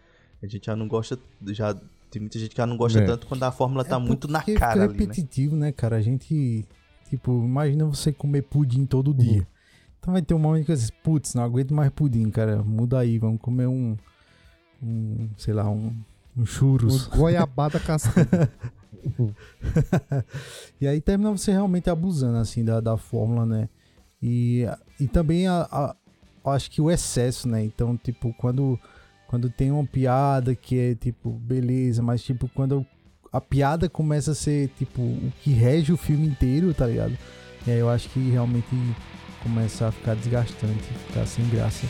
A 0.42 0.46
gente 0.46 0.68
já 0.68 0.76
não 0.76 0.88
gosta, 0.88 1.18
já 1.48 1.76
tem 2.10 2.22
muita 2.22 2.40
gente 2.40 2.56
que 2.56 2.66
não 2.66 2.78
gosta 2.78 3.00
é. 3.00 3.06
tanto 3.06 3.28
quando 3.28 3.44
a 3.44 3.52
fórmula 3.52 3.84
tá 3.84 3.98
é 3.98 4.00
muito 4.00 4.28
na 4.28 4.42
cara 4.42 4.84
ali, 4.84 4.94
repetitivo, 4.94 5.56
né? 5.56 5.68
né, 5.68 5.72
cara? 5.72 5.98
A 5.98 6.02
gente, 6.02 6.66
tipo, 7.10 7.32
imagina 7.44 7.86
você 7.86 8.12
comer 8.12 8.44
pudim 8.44 8.86
todo 8.86 9.14
dia. 9.14 9.40
Uhum. 9.40 9.46
Então 10.00 10.14
vai 10.14 10.22
ter 10.22 10.34
um 10.34 10.40
momento 10.40 10.66
que 10.66 10.76
você 10.76 10.84
diz, 10.84 10.92
putz, 11.04 11.34
não 11.34 11.44
aguento 11.44 11.74
mais 11.74 11.90
pudim, 11.90 12.30
cara. 12.30 12.64
Muda 12.64 13.00
aí, 13.00 13.20
vamos 13.20 13.42
comer 13.42 13.68
um, 13.68 13.98
um 14.82 15.30
sei 15.38 15.54
lá, 15.54 15.70
um, 15.70 15.94
um 16.36 16.46
churros. 16.46 17.08
Um 17.08 17.18
goiabada 17.18 17.80
cascada. 17.80 18.50
e 20.80 20.88
aí 20.88 21.02
termina 21.02 21.32
você 21.32 21.52
realmente 21.52 21.90
abusando, 21.90 22.38
assim, 22.38 22.64
da, 22.64 22.80
da 22.80 22.96
fórmula, 22.96 23.46
né? 23.46 23.70
E, 24.22 24.66
e 25.00 25.08
também, 25.08 25.48
a, 25.48 25.68
a, 25.70 25.96
acho 26.54 26.72
que 26.72 26.82
o 26.82 26.90
excesso, 26.90 27.48
né? 27.48 27.64
Então, 27.64 27.98
tipo, 27.98 28.34
quando 28.38 28.80
quando 29.28 29.50
tem 29.50 29.72
uma 29.72 29.86
piada 29.86 30.56
que 30.56 30.80
é 30.80 30.96
tipo, 30.96 31.30
beleza, 31.32 32.02
mas 32.02 32.24
tipo, 32.24 32.50
quando 32.54 32.86
a 33.32 33.42
piada 33.42 33.90
começa 33.90 34.32
a 34.32 34.36
ser 34.36 34.70
tipo 34.78 35.02
o 35.02 35.32
que 35.42 35.52
rege 35.52 35.92
o 35.92 35.98
filme 35.98 36.28
inteiro, 36.28 36.74
tá 36.74 36.88
ligado? 36.88 37.18
E 37.66 37.72
aí 37.72 37.78
eu 37.78 37.90
acho 37.90 38.10
que 38.10 38.20
realmente 38.30 38.68
começa 39.44 39.88
a 39.88 39.92
ficar 39.92 40.16
desgastante, 40.16 40.84
ficar 41.08 41.26
sem 41.26 41.48
graça. 41.50 41.86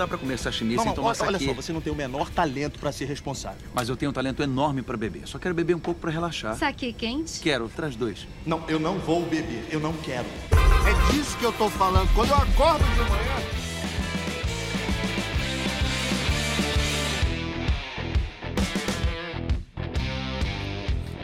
Dá 0.00 0.08
para 0.08 0.16
comer 0.16 0.38
sashimi 0.38 0.76
não, 0.76 0.82
sem 0.82 0.94
tomar 0.94 1.10
olha, 1.10 1.22
olha 1.24 1.38
só, 1.38 1.52
você 1.52 1.72
não 1.72 1.80
tem 1.80 1.92
o 1.92 1.96
menor 1.96 2.30
talento 2.30 2.78
para 2.78 2.90
ser 2.90 3.04
responsável. 3.04 3.60
Mas 3.74 3.88
eu 3.90 3.96
tenho 3.96 4.10
um 4.10 4.14
talento 4.14 4.42
enorme 4.42 4.80
para 4.80 4.96
beber. 4.96 5.26
Só 5.26 5.38
quero 5.38 5.54
beber 5.54 5.76
um 5.76 5.78
pouco 5.78 6.00
para 6.00 6.10
relaxar. 6.10 6.56
Saque 6.56 6.92
quente? 6.92 7.38
Quero, 7.40 7.68
traz 7.68 7.94
dois. 7.94 8.26
Não, 8.46 8.64
eu 8.66 8.80
não 8.80 8.98
vou 8.98 9.22
beber. 9.26 9.66
Eu 9.70 9.78
não 9.78 9.92
quero. 9.92 10.26
É 10.52 11.12
disso 11.12 11.36
que 11.36 11.44
eu 11.44 11.52
tô 11.52 11.68
falando. 11.68 12.08
Quando 12.14 12.30
eu 12.30 12.36
acordo 12.36 12.84
de 12.84 13.00
manhã, 13.00 13.60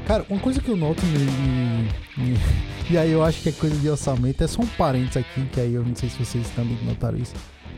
Cara, 0.06 0.24
uma 0.30 0.38
coisa 0.38 0.60
que 0.60 0.68
eu 0.68 0.76
noto 0.76 1.02
e 2.88 2.96
aí 2.96 3.10
eu 3.10 3.24
acho 3.24 3.42
que 3.42 3.48
é 3.48 3.52
coisa 3.52 3.74
de 3.74 3.90
orçamento, 3.90 4.44
é 4.44 4.46
só 4.46 4.62
um 4.62 4.66
parênteses 4.66 5.16
aqui, 5.16 5.44
que 5.46 5.60
aí 5.60 5.74
eu 5.74 5.82
não 5.82 5.96
sei 5.96 6.08
se 6.08 6.16
vocês 6.24 6.48
também 6.50 6.78
notaram 6.84 7.18
isso 7.18 7.34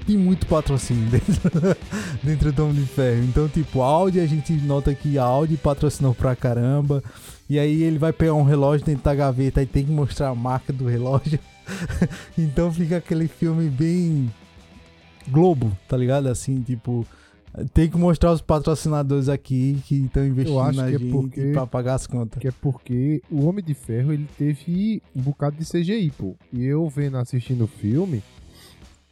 tem 0.09 0.17
muito 0.17 0.47
patrocínio 0.47 1.05
dentro, 1.11 1.77
dentro 2.23 2.53
do 2.53 2.65
Homem 2.65 2.77
de 2.77 2.87
Ferro. 2.87 3.23
Então, 3.25 3.47
tipo, 3.47 3.83
Audi, 3.83 4.21
a 4.21 4.27
gente 4.27 4.55
nota 4.55 4.95
que 4.95 5.19
a 5.19 5.23
Audi 5.23 5.59
patrocinou 5.59 6.15
pra 6.15 6.35
caramba. 6.35 7.05
E 7.49 7.59
aí 7.59 7.83
ele 7.83 7.99
vai 7.99 8.13
pegar 8.13 8.33
um 8.33 8.43
relógio 8.43 8.87
dentro 8.87 9.05
da 9.05 9.15
gaveta 9.15 9.63
e 9.63 9.67
tem 9.67 9.85
que 9.85 9.93
mostrar 9.93 10.29
a 10.29 10.35
marca 10.35 10.73
do 10.73 10.87
relógio. 10.87 11.39
então 12.39 12.73
fica 12.73 12.97
aquele 12.97 13.29
filme 13.29 13.69
bem 13.69 14.33
Globo, 15.29 15.77
tá 15.87 15.95
ligado? 15.95 16.29
Assim, 16.29 16.63
tipo, 16.63 17.07
tem 17.75 17.91
que 17.91 17.99
mostrar 17.99 18.33
os 18.33 18.41
patrocinadores 18.41 19.29
aqui 19.29 19.79
que 19.85 19.97
estão 19.97 20.27
investindo 20.27 20.73
na 20.73 20.89
é 20.89 20.93
gente 20.93 21.11
porque, 21.11 21.53
pra 21.53 21.67
pagar 21.67 21.95
as 21.95 22.07
contas. 22.07 22.41
Que 22.41 22.49
é 22.49 22.53
porque 22.63 23.23
o 23.31 23.47
Homem 23.47 23.63
de 23.63 23.75
Ferro 23.75 24.13
ele 24.13 24.27
teve 24.39 25.03
um 25.15 25.21
bocado 25.21 25.57
de 25.57 25.67
CGI, 25.67 26.11
pô. 26.17 26.35
E 26.51 26.65
eu 26.65 26.89
vendo 26.89 27.19
assistindo 27.19 27.65
o 27.65 27.67
filme, 27.67 28.23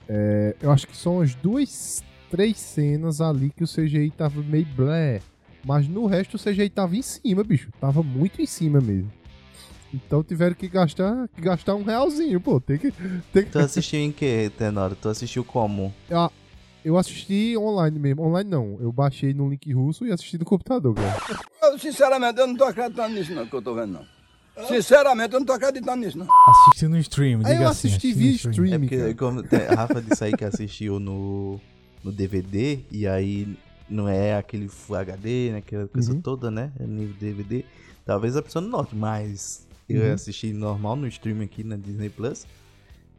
é, 0.09 0.55
eu 0.61 0.71
acho 0.71 0.87
que 0.87 0.97
são 0.97 1.21
as 1.21 1.35
duas, 1.35 2.03
três 2.31 2.59
cenas 2.59 3.21
ali 3.21 3.51
que 3.51 3.65
o 3.65 3.69
CGI 3.69 4.11
tava 4.11 4.41
meio 4.43 4.67
blé. 4.77 5.21
Mas 5.65 5.89
no 5.89 6.07
resto 6.07 6.35
o 6.35 6.39
CGI 6.39 6.71
tava 6.71 6.97
em 6.97 7.03
cima, 7.03 7.43
bicho. 7.43 7.71
Tava 7.81 8.03
muito 8.03 8.41
em 8.41 8.47
cima 8.47 8.81
mesmo. 8.81 9.11
Então 9.93 10.23
tiveram 10.23 10.55
que 10.55 10.69
gastar, 10.69 11.29
que 11.29 11.41
gastar 11.41 11.75
um 11.75 11.83
realzinho, 11.83 12.41
pô. 12.41 12.61
Tem 12.61 12.79
que. 12.79 12.93
Tem 13.33 13.45
que... 13.45 13.51
Tu 13.51 13.59
assistiu 13.59 14.01
em 14.01 14.13
que, 14.13 14.51
Tenora? 14.57 14.95
Tu 14.95 15.09
assistiu 15.09 15.45
como? 15.45 15.93
Ah, 16.11 16.31
eu 16.85 16.97
assisti 16.97 17.57
online 17.57 17.99
mesmo. 17.99 18.23
Online 18.23 18.49
não. 18.49 18.79
Eu 18.81 18.93
baixei 18.93 19.35
no 19.35 19.49
link 19.49 19.73
russo 19.73 20.07
e 20.07 20.13
assisti 20.13 20.39
no 20.39 20.45
computador, 20.45 20.95
cara. 20.95 21.43
Eu, 21.63 21.79
sinceramente, 21.79 22.39
eu 22.39 22.47
não 22.47 22.57
tô 22.57 22.65
acreditando 22.65 23.15
nisso 23.15 23.35
não, 23.35 23.47
que 23.47 23.55
eu 23.55 23.63
tô 23.63 23.75
vendo, 23.75 23.95
não. 23.95 24.16
Sinceramente, 24.69 25.35
eu 25.35 25.41
não 25.41 25.47
tô 25.47 25.53
acreditando 25.53 26.05
nisso, 26.05 26.17
não. 26.19 26.27
Assisti 26.49 26.89
no 26.89 26.99
stream, 26.99 27.41
Aí 27.45 27.53
diga 27.53 27.65
eu 27.65 27.69
assim, 27.69 27.89
assisti 27.89 28.13
via 28.13 28.31
stream. 28.33 28.53
stream, 28.53 28.75
É 28.75 28.79
porque 28.79 28.97
cara. 28.99 29.15
como 29.15 29.43
tem- 29.43 29.61
a 29.67 29.75
Rafa 29.75 30.01
disse 30.03 30.25
aí 30.25 30.33
que 30.37 30.45
assistiu 30.45 30.99
no, 30.99 31.61
no 32.03 32.11
DVD, 32.11 32.81
e 32.91 33.07
aí 33.07 33.57
não 33.89 34.09
é 34.09 34.37
aquele 34.37 34.69
Full 34.69 34.97
HD, 34.97 35.51
né? 35.53 35.59
Aquela 35.59 35.87
coisa 35.87 36.13
Uhum. 36.13 36.21
toda, 36.21 36.51
né? 36.51 36.73
É 36.81 36.87
nível 36.87 37.15
DVD. 37.21 37.65
Talvez 38.05 38.35
a 38.37 38.43
pessoa 38.43 38.63
não 38.63 38.71
note, 38.71 38.97
mas 38.97 39.67
eu 39.89 40.03
Uhum. 40.03 40.13
assisti 40.15 40.53
normal 40.53 40.97
no 40.97 41.07
stream 41.09 41.43
aqui 41.43 41.63
na 41.63 41.77
Disney 41.77 42.09
Plus. 42.09 42.47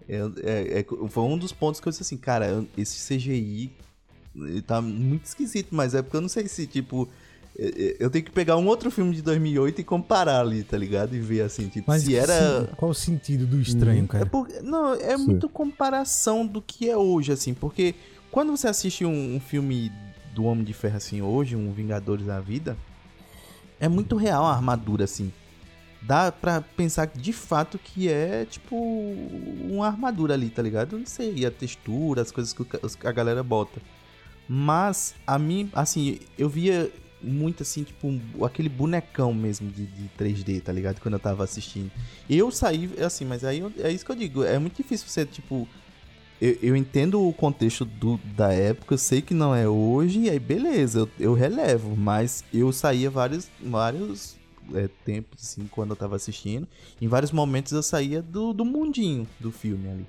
Eu- 0.09 0.33
é- 0.43 0.79
é- 0.79 0.85
foi 1.09 1.23
um 1.23 1.38
dos 1.38 1.51
pontos 1.51 1.79
que 1.79 1.88
eu 1.88 1.91
disse 1.91 2.01
assim, 2.01 2.17
cara, 2.17 2.65
esse 2.77 2.97
CGI 3.07 3.71
ele 4.35 4.61
tá 4.61 4.81
muito 4.81 5.25
esquisito, 5.25 5.69
mas 5.75 5.93
é 5.93 6.01
porque 6.01 6.17
eu 6.17 6.21
não 6.21 6.29
sei 6.29 6.47
se, 6.47 6.65
tipo. 6.67 7.07
É- 7.60 7.66
é- 7.68 7.97
Eu 7.99 8.10
tenho 8.10 8.24
que 8.24 8.32
pegar 8.32 8.55
um 8.58 8.68
outro 8.68 8.91
filme 8.91 9.16
de 9.16 9.22
2008 9.22 9.82
e 9.82 9.84
comparar 9.84 10.39
ali, 10.41 10.64
tá 10.64 10.78
ligado? 10.78 11.16
E 11.16 11.20
ver 11.20 11.41
assim, 11.41 11.68
tipo, 11.68 11.86
Mas 11.89 12.03
se 12.03 12.16
era. 12.16 12.62
sim, 12.68 12.68
qual 12.78 12.91
o 12.91 12.93
sentido 12.93 13.45
do 13.47 13.60
estranho, 13.60 14.03
É 14.05 14.08
cara? 14.08 14.26
porque, 14.28 14.60
não, 14.62 14.93
é 14.93 15.18
Sim. 15.18 15.26
muito 15.26 15.49
comparação 15.49 16.45
do 16.45 16.62
que 16.62 16.89
é 16.89 16.95
hoje, 16.97 17.32
assim, 17.32 17.53
porque 17.53 17.95
quando 18.32 18.55
você 18.55 18.68
assiste 18.68 19.03
um, 19.05 19.36
um 19.36 19.39
filme 19.39 19.91
do 20.36 20.43
Homem 20.43 20.64
de 20.64 20.74
Ferro, 20.74 20.97
assim, 20.97 21.22
hoje, 21.22 21.55
um 21.55 21.72
Vingadores 21.72 22.28
da 22.28 22.39
Vida, 22.39 22.78
é 23.80 23.88
muito 23.88 24.16
real 24.16 24.45
a 24.45 24.53
armadura, 24.53 25.03
assim. 25.05 25.32
Dá 25.99 26.32
pra 26.32 26.62
pensar 26.62 27.08
de 27.08 27.34
fato 27.34 27.80
que 27.80 28.08
é, 28.08 28.45
tipo, 28.45 28.76
uma 29.70 29.88
armadura 29.88 30.36
ali, 30.36 30.49
tá 30.49 30.62
ligado? 30.62 30.93
Eu 30.95 30.99
não 30.99 31.05
sei, 31.08 31.43
a 31.45 31.49
textura, 31.51 32.22
as 32.22 32.32
coisas 32.32 32.53
que 32.53 33.08
a 33.08 33.12
galera 33.12 33.41
bota. 33.43 33.82
Mas, 34.47 35.16
a 35.26 35.38
mim, 35.38 35.70
assim, 35.74 36.20
eu 36.38 36.47
via 36.47 36.89
muito, 37.22 37.63
assim, 37.63 37.84
tipo, 37.84 38.07
um- 38.07 38.45
aquele 38.45 38.70
bonecão 38.70 39.34
mesmo 39.34 39.72
de, 39.72 39.86
de 39.86 40.09
3D, 40.18 40.61
tá 40.61 40.72
ligado? 40.72 40.99
Quando 41.01 41.15
eu 41.15 41.20
tava 41.20 41.43
assistindo. 41.43 41.91
Eu 42.30 42.51
saí, 42.51 42.89
assim, 43.03 43.26
mas 43.26 43.43
aí 43.43 43.59
eu- 43.59 43.72
é 43.80 43.91
isso 43.91 44.05
que 44.05 44.11
eu 44.11 44.15
digo. 44.15 44.43
É 44.43 44.57
muito 44.59 44.78
difícil 44.78 45.07
você, 45.07 45.26
tipo. 45.26 45.68
Eu, 46.39 46.55
eu 46.61 46.76
entendo 46.76 47.20
o 47.28 47.34
contexto 47.34 47.84
do, 47.84 48.20
da 48.36 48.53
época, 48.53 48.93
eu 48.93 48.97
sei 48.99 49.24
que 49.24 49.34
não 49.34 49.55
é 49.55 49.68
hoje, 49.68 50.20
e 50.20 50.30
aí 50.30 50.39
beleza, 50.39 50.99
eu, 50.99 51.09
eu 51.20 51.34
relevo. 51.34 51.95
Mas 51.97 52.43
eu 52.53 52.72
saía 52.72 53.09
vários, 53.09 53.49
vários 53.59 54.38
é, 54.76 54.88
tempos, 55.03 55.43
assim, 55.43 55.68
quando 55.72 55.89
eu 55.91 55.95
tava 55.95 56.15
assistindo. 56.15 56.68
Em 57.01 57.07
vários 57.07 57.32
momentos 57.32 57.72
eu 57.72 57.82
saía 57.82 58.22
do, 58.22 58.53
do 58.53 58.63
mundinho 58.63 59.28
do 59.39 59.51
filme 59.51 59.89
ali. 59.89 60.05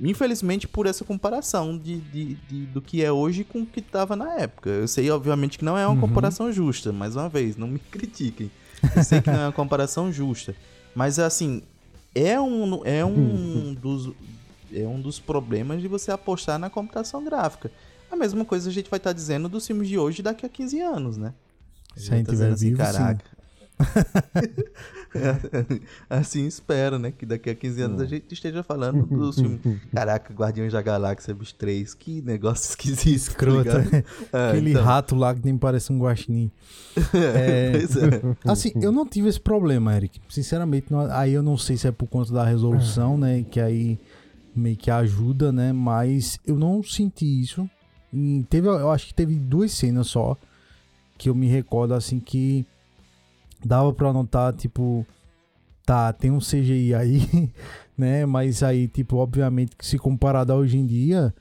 Infelizmente, 0.00 0.66
por 0.66 0.86
essa 0.86 1.04
comparação 1.04 1.78
de, 1.78 2.00
de, 2.00 2.34
de- 2.34 2.66
do 2.66 2.80
que 2.82 3.04
é 3.04 3.12
hoje 3.12 3.44
com 3.44 3.62
o 3.62 3.66
que 3.66 3.80
tava 3.80 4.16
na 4.16 4.34
época. 4.34 4.68
Eu 4.70 4.88
sei, 4.88 5.10
obviamente, 5.10 5.58
que 5.58 5.64
não 5.64 5.78
é 5.78 5.86
uma 5.86 5.94
Uhum. 5.94 6.00
comparação 6.00 6.50
justa, 6.52 6.92
mais 6.92 7.14
uma 7.14 7.28
vez, 7.28 7.56
não 7.56 7.68
me 7.68 7.78
critiquem. 7.90 8.50
Eu 8.96 9.04
sei 9.04 9.20
que 9.20 9.30
não 9.30 9.38
é 9.40 9.46
uma 9.46 9.52
comparação 9.52 10.10
justa. 10.12 10.54
Mas, 10.94 11.18
assim, 11.18 11.62
é 12.14 12.40
um, 12.40 12.84
é 12.84 13.04
um, 13.04 13.74
dos, 13.74 14.12
é 14.72 14.86
um 14.86 15.00
dos 15.00 15.20
problemas 15.20 15.80
de 15.80 15.86
você 15.88 16.10
apostar 16.10 16.58
na 16.58 16.68
computação 16.68 17.22
gráfica. 17.24 17.70
A 18.10 18.16
mesma 18.16 18.44
coisa 18.44 18.68
a 18.68 18.72
gente 18.72 18.90
vai 18.90 18.98
estar 18.98 19.12
dizendo 19.12 19.48
dos 19.48 19.66
filmes 19.66 19.88
de 19.88 19.98
hoje 19.98 20.20
daqui 20.22 20.44
a 20.44 20.48
15 20.48 20.80
anos, 20.80 21.16
né? 21.16 21.32
Se 21.96 22.12
a 22.12 22.16
gente 22.16 22.26
Tá 22.26 22.32
dizendo 22.32 22.56
vivo, 22.56 22.76
sim. 22.76 22.82
assim 26.08 26.46
espero, 26.46 26.98
né? 26.98 27.12
Que 27.12 27.26
daqui 27.26 27.50
a 27.50 27.54
15 27.54 27.82
anos 27.82 28.00
a 28.00 28.06
gente 28.06 28.32
esteja 28.32 28.62
falando 28.62 29.04
dos 29.06 29.36
filmes. 29.36 29.60
Caraca, 29.94 30.32
Guardiões 30.32 30.72
da 30.72 30.82
Galáxia, 30.82 31.34
bicho 31.34 31.54
3, 31.56 31.94
que 31.94 32.22
negócio 32.22 32.68
esquisito. 32.70 33.08
Escroto, 33.08 33.64
tá 33.70 33.78
ligado? 33.78 33.92
né? 33.92 34.04
É, 34.32 34.48
Aquele 34.50 34.70
então, 34.70 34.84
rato 34.84 35.14
lá 35.14 35.34
que 35.34 35.44
nem 35.44 35.56
parece 35.56 35.92
um 35.92 35.98
guaxinim. 35.98 36.50
É, 37.14 37.70
pois 37.72 37.96
é. 37.96 38.50
Assim, 38.50 38.72
eu 38.80 38.92
não 38.92 39.06
tive 39.06 39.28
esse 39.28 39.40
problema, 39.40 39.94
Eric. 39.94 40.20
Sinceramente, 40.28 40.86
não- 40.90 41.10
aí 41.12 41.32
eu 41.32 41.42
não 41.42 41.56
sei 41.58 41.76
se 41.76 41.86
é 41.86 41.92
por 41.92 42.06
conta 42.08 42.32
da 42.32 42.44
resolução, 42.44 43.16
né? 43.18 43.44
Que 43.50 43.60
aí 43.60 43.98
meio 44.54 44.76
que 44.76 44.90
ajuda, 44.90 45.52
né? 45.52 45.72
Mas 45.72 46.38
eu 46.46 46.56
não 46.56 46.82
senti 46.82 47.42
isso. 47.42 47.68
E 48.12 48.44
teve, 48.50 48.68
eu 48.68 48.90
acho 48.90 49.06
que 49.06 49.14
teve 49.14 49.34
duas 49.36 49.72
cenas 49.72 50.08
só 50.08 50.36
que 51.16 51.28
eu 51.30 51.34
me 51.34 51.46
recordo, 51.46 51.94
assim, 51.94 52.18
que 52.18 52.66
dava 53.66 53.92
pra 53.92 54.12
notar, 54.12 54.52
tipo, 54.52 55.06
tá, 55.84 56.12
tem 56.12 56.30
um 56.30 56.38
CGI 56.38 56.94
aí, 56.94 57.50
né? 57.96 58.26
Mas 58.26 58.62
aí, 58.62 58.88
tipo, 58.88 59.16
obviamente 59.16 59.76
que 59.76 59.86
se 59.86 59.98
comparado 59.98 60.52
a 60.52 60.56
hoje 60.56 60.78
em 60.78 60.86
dia, 60.86 61.34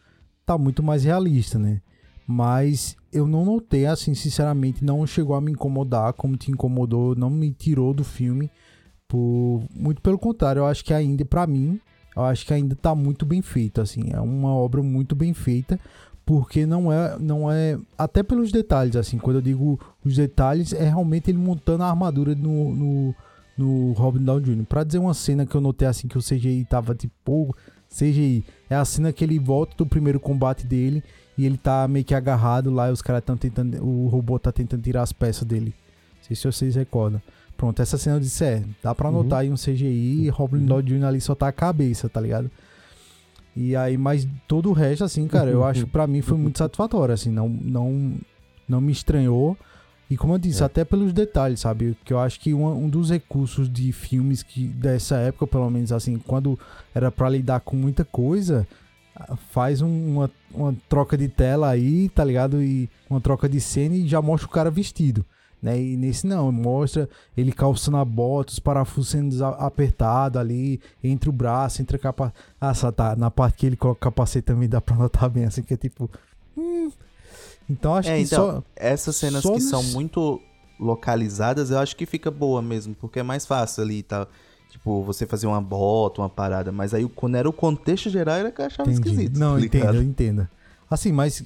tá 0.46 0.58
muito 0.58 0.84
mais 0.84 1.04
realista, 1.04 1.58
né? 1.58 1.82
Mas 2.28 2.96
eu 3.12 3.28
não 3.28 3.44
notei, 3.44 3.86
assim, 3.86 4.14
sinceramente, 4.14 4.84
não 4.84 5.06
chegou 5.06 5.36
a 5.36 5.42
me 5.42 5.52
incomodar 5.52 6.14
como 6.14 6.38
te 6.38 6.52
incomodou, 6.52 7.16
não 7.16 7.30
me 7.30 7.52
tirou 7.52 7.94
do 7.94 8.04
filme. 8.04 8.50
Por... 9.08 9.64
Muito 9.76 10.02
pelo 10.02 10.18
contrário, 10.18 10.62
eu 10.62 10.66
acho 10.66 10.86
que 10.86 10.94
ainda, 10.94 11.26
pra 11.26 11.46
mim, 11.46 11.80
eu 12.16 12.24
acho 12.24 12.46
que 12.46 12.54
ainda 12.54 12.76
tá 12.76 12.96
muito 12.96 13.26
bem 13.26 13.42
feito, 13.42 13.82
assim. 13.82 14.12
É 14.12 14.20
uma 14.22 14.54
obra 14.54 14.82
muito 14.82 15.16
bem 15.16 15.34
feita, 15.34 15.80
porque 16.26 16.66
não 16.66 16.92
é, 16.92 17.18
não 17.20 17.52
é, 17.52 17.78
até 17.98 18.24
pelos 18.24 18.52
detalhes, 18.52 18.96
assim, 18.96 19.18
quando 19.18 19.38
eu 19.38 19.42
digo 19.42 19.80
os 20.04 20.16
detalhes, 20.16 20.74
é 20.74 20.84
realmente 20.84 21.30
ele 21.30 21.38
montando 21.38 21.84
a 21.84 21.90
armadura 21.90 22.36
no, 22.36 22.76
no, 22.76 23.16
no 23.58 23.92
Robin 23.94 24.24
Downey 24.24 24.56
Jr. 24.56 24.66
Pra 24.66 24.84
dizer 24.84 25.00
uma 25.00 25.14
cena 25.14 25.46
que 25.46 25.56
eu 25.56 25.62
notei, 25.62 25.88
assim, 25.88 26.08
que 26.08 26.18
o 26.18 26.22
CGI 26.22 26.66
tava 26.66 26.96
tipo, 26.96 27.56
CGI, 27.90 28.46
é 28.70 28.76
a 28.76 28.86
cena 28.86 29.12
que 29.12 29.24
ele 29.24 29.40
volta 29.40 29.76
do 29.76 29.86
primeiro 29.86 30.20
combate 30.20 30.66
dele 30.66 31.04
e 31.38 31.46
ele 31.46 31.58
tá 31.58 31.88
meio 31.88 32.06
que 32.06 32.16
agarrado 32.16 32.70
lá 32.72 32.90
e 32.90 32.92
os 32.92 33.02
caras 33.02 33.22
estão 33.22 33.36
tentando, 33.36 33.84
o 33.84 34.08
robô 34.08 34.38
tá 34.40 34.52
tentando 34.52 34.82
tirar 34.82 35.02
as 35.02 35.12
peças 35.12 35.44
dele. 35.44 35.74
Não 36.18 36.24
sei 36.24 36.36
se 36.36 36.44
vocês 36.46 36.76
recordam. 36.76 37.22
Pronto, 37.58 37.82
essa 37.82 37.98
cena 37.98 38.16
eu 38.16 38.20
disse, 38.20 38.44
é, 38.44 38.64
dá 38.82 38.96
pra 38.96 39.12
notar 39.12 39.42
aí 39.42 39.52
um 39.52 39.56
CGI 39.56 40.26
e 40.26 40.30
Robin 40.30 40.66
Downey 40.66 40.86
Jr. 40.86 41.06
ali 41.06 41.22
só 41.22 41.36
tá 41.36 41.48
a 41.48 41.52
cabeça, 41.52 42.10
tá 42.10 42.20
ligado? 42.20 42.50
E 43.56 43.76
aí, 43.76 43.98
mas 43.98 44.28
todo 44.48 44.70
o 44.70 44.74
resto, 44.74 45.04
assim, 45.04 45.28
cara, 45.28 45.50
eu 45.50 45.64
acho 45.64 45.82
que 45.86 45.92
pra 45.92 46.08
mim 46.08 46.22
foi 46.22 46.38
muito 46.38 46.58
satisfatório, 46.58 47.14
assim, 47.14 47.30
não, 47.30 47.50
não, 47.50 48.16
não 48.68 48.80
me 48.82 48.92
estranhou. 48.92 49.58
E 50.10 50.18
como 50.18 50.34
eu 50.34 50.38
disse, 50.38 50.62
até 50.64 50.84
pelos 50.86 51.14
detalhes, 51.14 51.62
sabe? 51.62 51.96
Que 52.04 52.12
eu 52.14 52.20
acho 52.20 52.40
que 52.40 52.54
um, 52.54 52.66
um 52.86 52.90
dos 52.90 53.10
recursos 53.10 53.70
de 53.72 53.92
filmes 53.94 54.44
que 54.44 54.68
dessa 54.68 55.16
época, 55.18 55.48
pelo 55.48 55.70
menos 55.70 55.92
assim, 55.92 56.18
quando 56.18 56.58
era 56.94 57.10
pra 57.12 57.30
lidar 57.30 57.62
com 57.62 57.76
muita 57.78 58.04
coisa, 58.04 58.68
ah, 59.16 59.36
faz 59.38 59.82
um- 59.82 60.16
uma, 60.16 60.32
uma 60.54 60.76
troca 60.90 61.18
de 61.18 61.28
tela 61.30 61.70
aí, 61.70 62.10
tá 62.10 62.24
ligado? 62.26 62.62
E 62.62 62.90
uma 63.10 63.22
troca 63.22 63.48
de 63.48 63.60
cena 63.62 63.96
e 63.96 64.06
já 64.08 64.22
mostra 64.22 64.48
o 64.48 64.52
cara 64.52 64.70
vestido. 64.70 65.26
Né? 65.62 65.80
E 65.80 65.96
nesse 65.96 66.26
não, 66.26 66.52
mostra 66.52 67.08
ele 67.38 67.52
calçando 67.52 67.98
a 67.98 68.04
bota, 68.06 68.52
os 68.52 68.58
parafusos 68.60 69.12
sendo 69.12 69.30
desa- 69.30 69.50
apertado 69.50 70.40
ali, 70.40 70.82
entre 71.04 71.30
o 71.30 71.32
braço, 71.32 71.82
entre 71.82 71.98
a 71.98 72.00
capa. 72.00 72.34
Ah, 72.60 72.74
só 72.74 72.92
tá. 72.92 73.16
Na 73.16 73.30
parte 73.30 73.58
que 73.58 73.66
ele 73.68 73.76
coloca 73.78 74.00
o 74.00 74.02
capacete 74.02 74.44
também 74.46 74.68
dá 74.68 74.82
pra 74.82 74.96
notar 74.96 75.30
bem, 75.30 75.46
assim, 75.46 75.62
que 75.62 75.74
é 75.74 75.78
tipo. 75.78 76.10
hum. 76.58 76.92
Então 77.70 77.94
acho 77.96 78.10
É, 78.10 78.18
que 78.18 78.24
então, 78.24 78.52
só. 78.56 78.64
essas 78.76 79.16
cenas 79.16 79.44
só 79.44 79.54
que 79.54 79.62
são 79.62 79.82
nesse- 79.84 79.94
muito 79.94 80.42
localizadas, 80.80 81.70
eu 81.72 81.78
acho 81.78 81.96
que 81.96 82.06
fica 82.06 82.32
boa 82.32 82.62
mesmo, 82.62 82.96
porque 82.96 83.20
é 83.20 83.24
mais 83.24 83.46
fácil 83.46 83.84
ali 83.84 84.00
e 84.00 84.04
tal. 84.04 84.28
Tipo, 84.72 85.04
você 85.04 85.26
fazer 85.28 85.48
uma 85.48 85.62
bota, 85.62 86.22
uma 86.22 86.30
parada. 86.30 86.72
Mas 86.72 86.94
aí, 86.94 87.08
quando 87.10 87.36
era 87.36 87.48
o 87.48 87.54
contexto 87.54 88.10
geral, 88.10 88.36
era 88.38 88.52
que 88.52 88.62
eu 88.62 88.66
achava 88.66 88.90
Entendi. 88.90 89.10
esquisito. 89.10 89.38
Não, 89.38 89.56
tá 89.70 89.78
eu 89.94 90.02
entendo. 90.02 90.48
Assim, 90.90 91.12
mas 91.12 91.44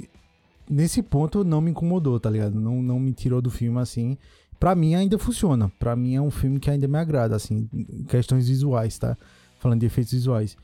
nesse 0.70 1.01
ponto 1.01 1.43
não 1.43 1.61
me 1.61 1.72
incomodou, 1.72 2.20
tá 2.20 2.30
ligado? 2.30 2.59
Não, 2.59 2.82
não 2.82 2.99
me 2.99 3.13
tirou 3.13 3.41
do 3.41 3.49
filme 3.49 3.80
assim. 3.80 4.18
Pra 4.59 4.74
mim 4.76 4.95
ainda 4.95 5.18
funciona. 5.18 5.72
Pra 5.80 5.95
mim 5.95 6.16
é 6.16 6.22
um 6.22 6.32
filme 6.32 6.59
que 6.59 6.70
ainda 6.70 6.88
me 6.88 6.97
agrada, 6.97 7.36
assim, 7.36 7.70
questões 8.07 8.47
visuais, 8.47 8.97
tá? 8.97 9.18
Falando 9.59 9.82
de 9.82 9.86
efeitos 9.86 10.13
visuais. 10.13 10.57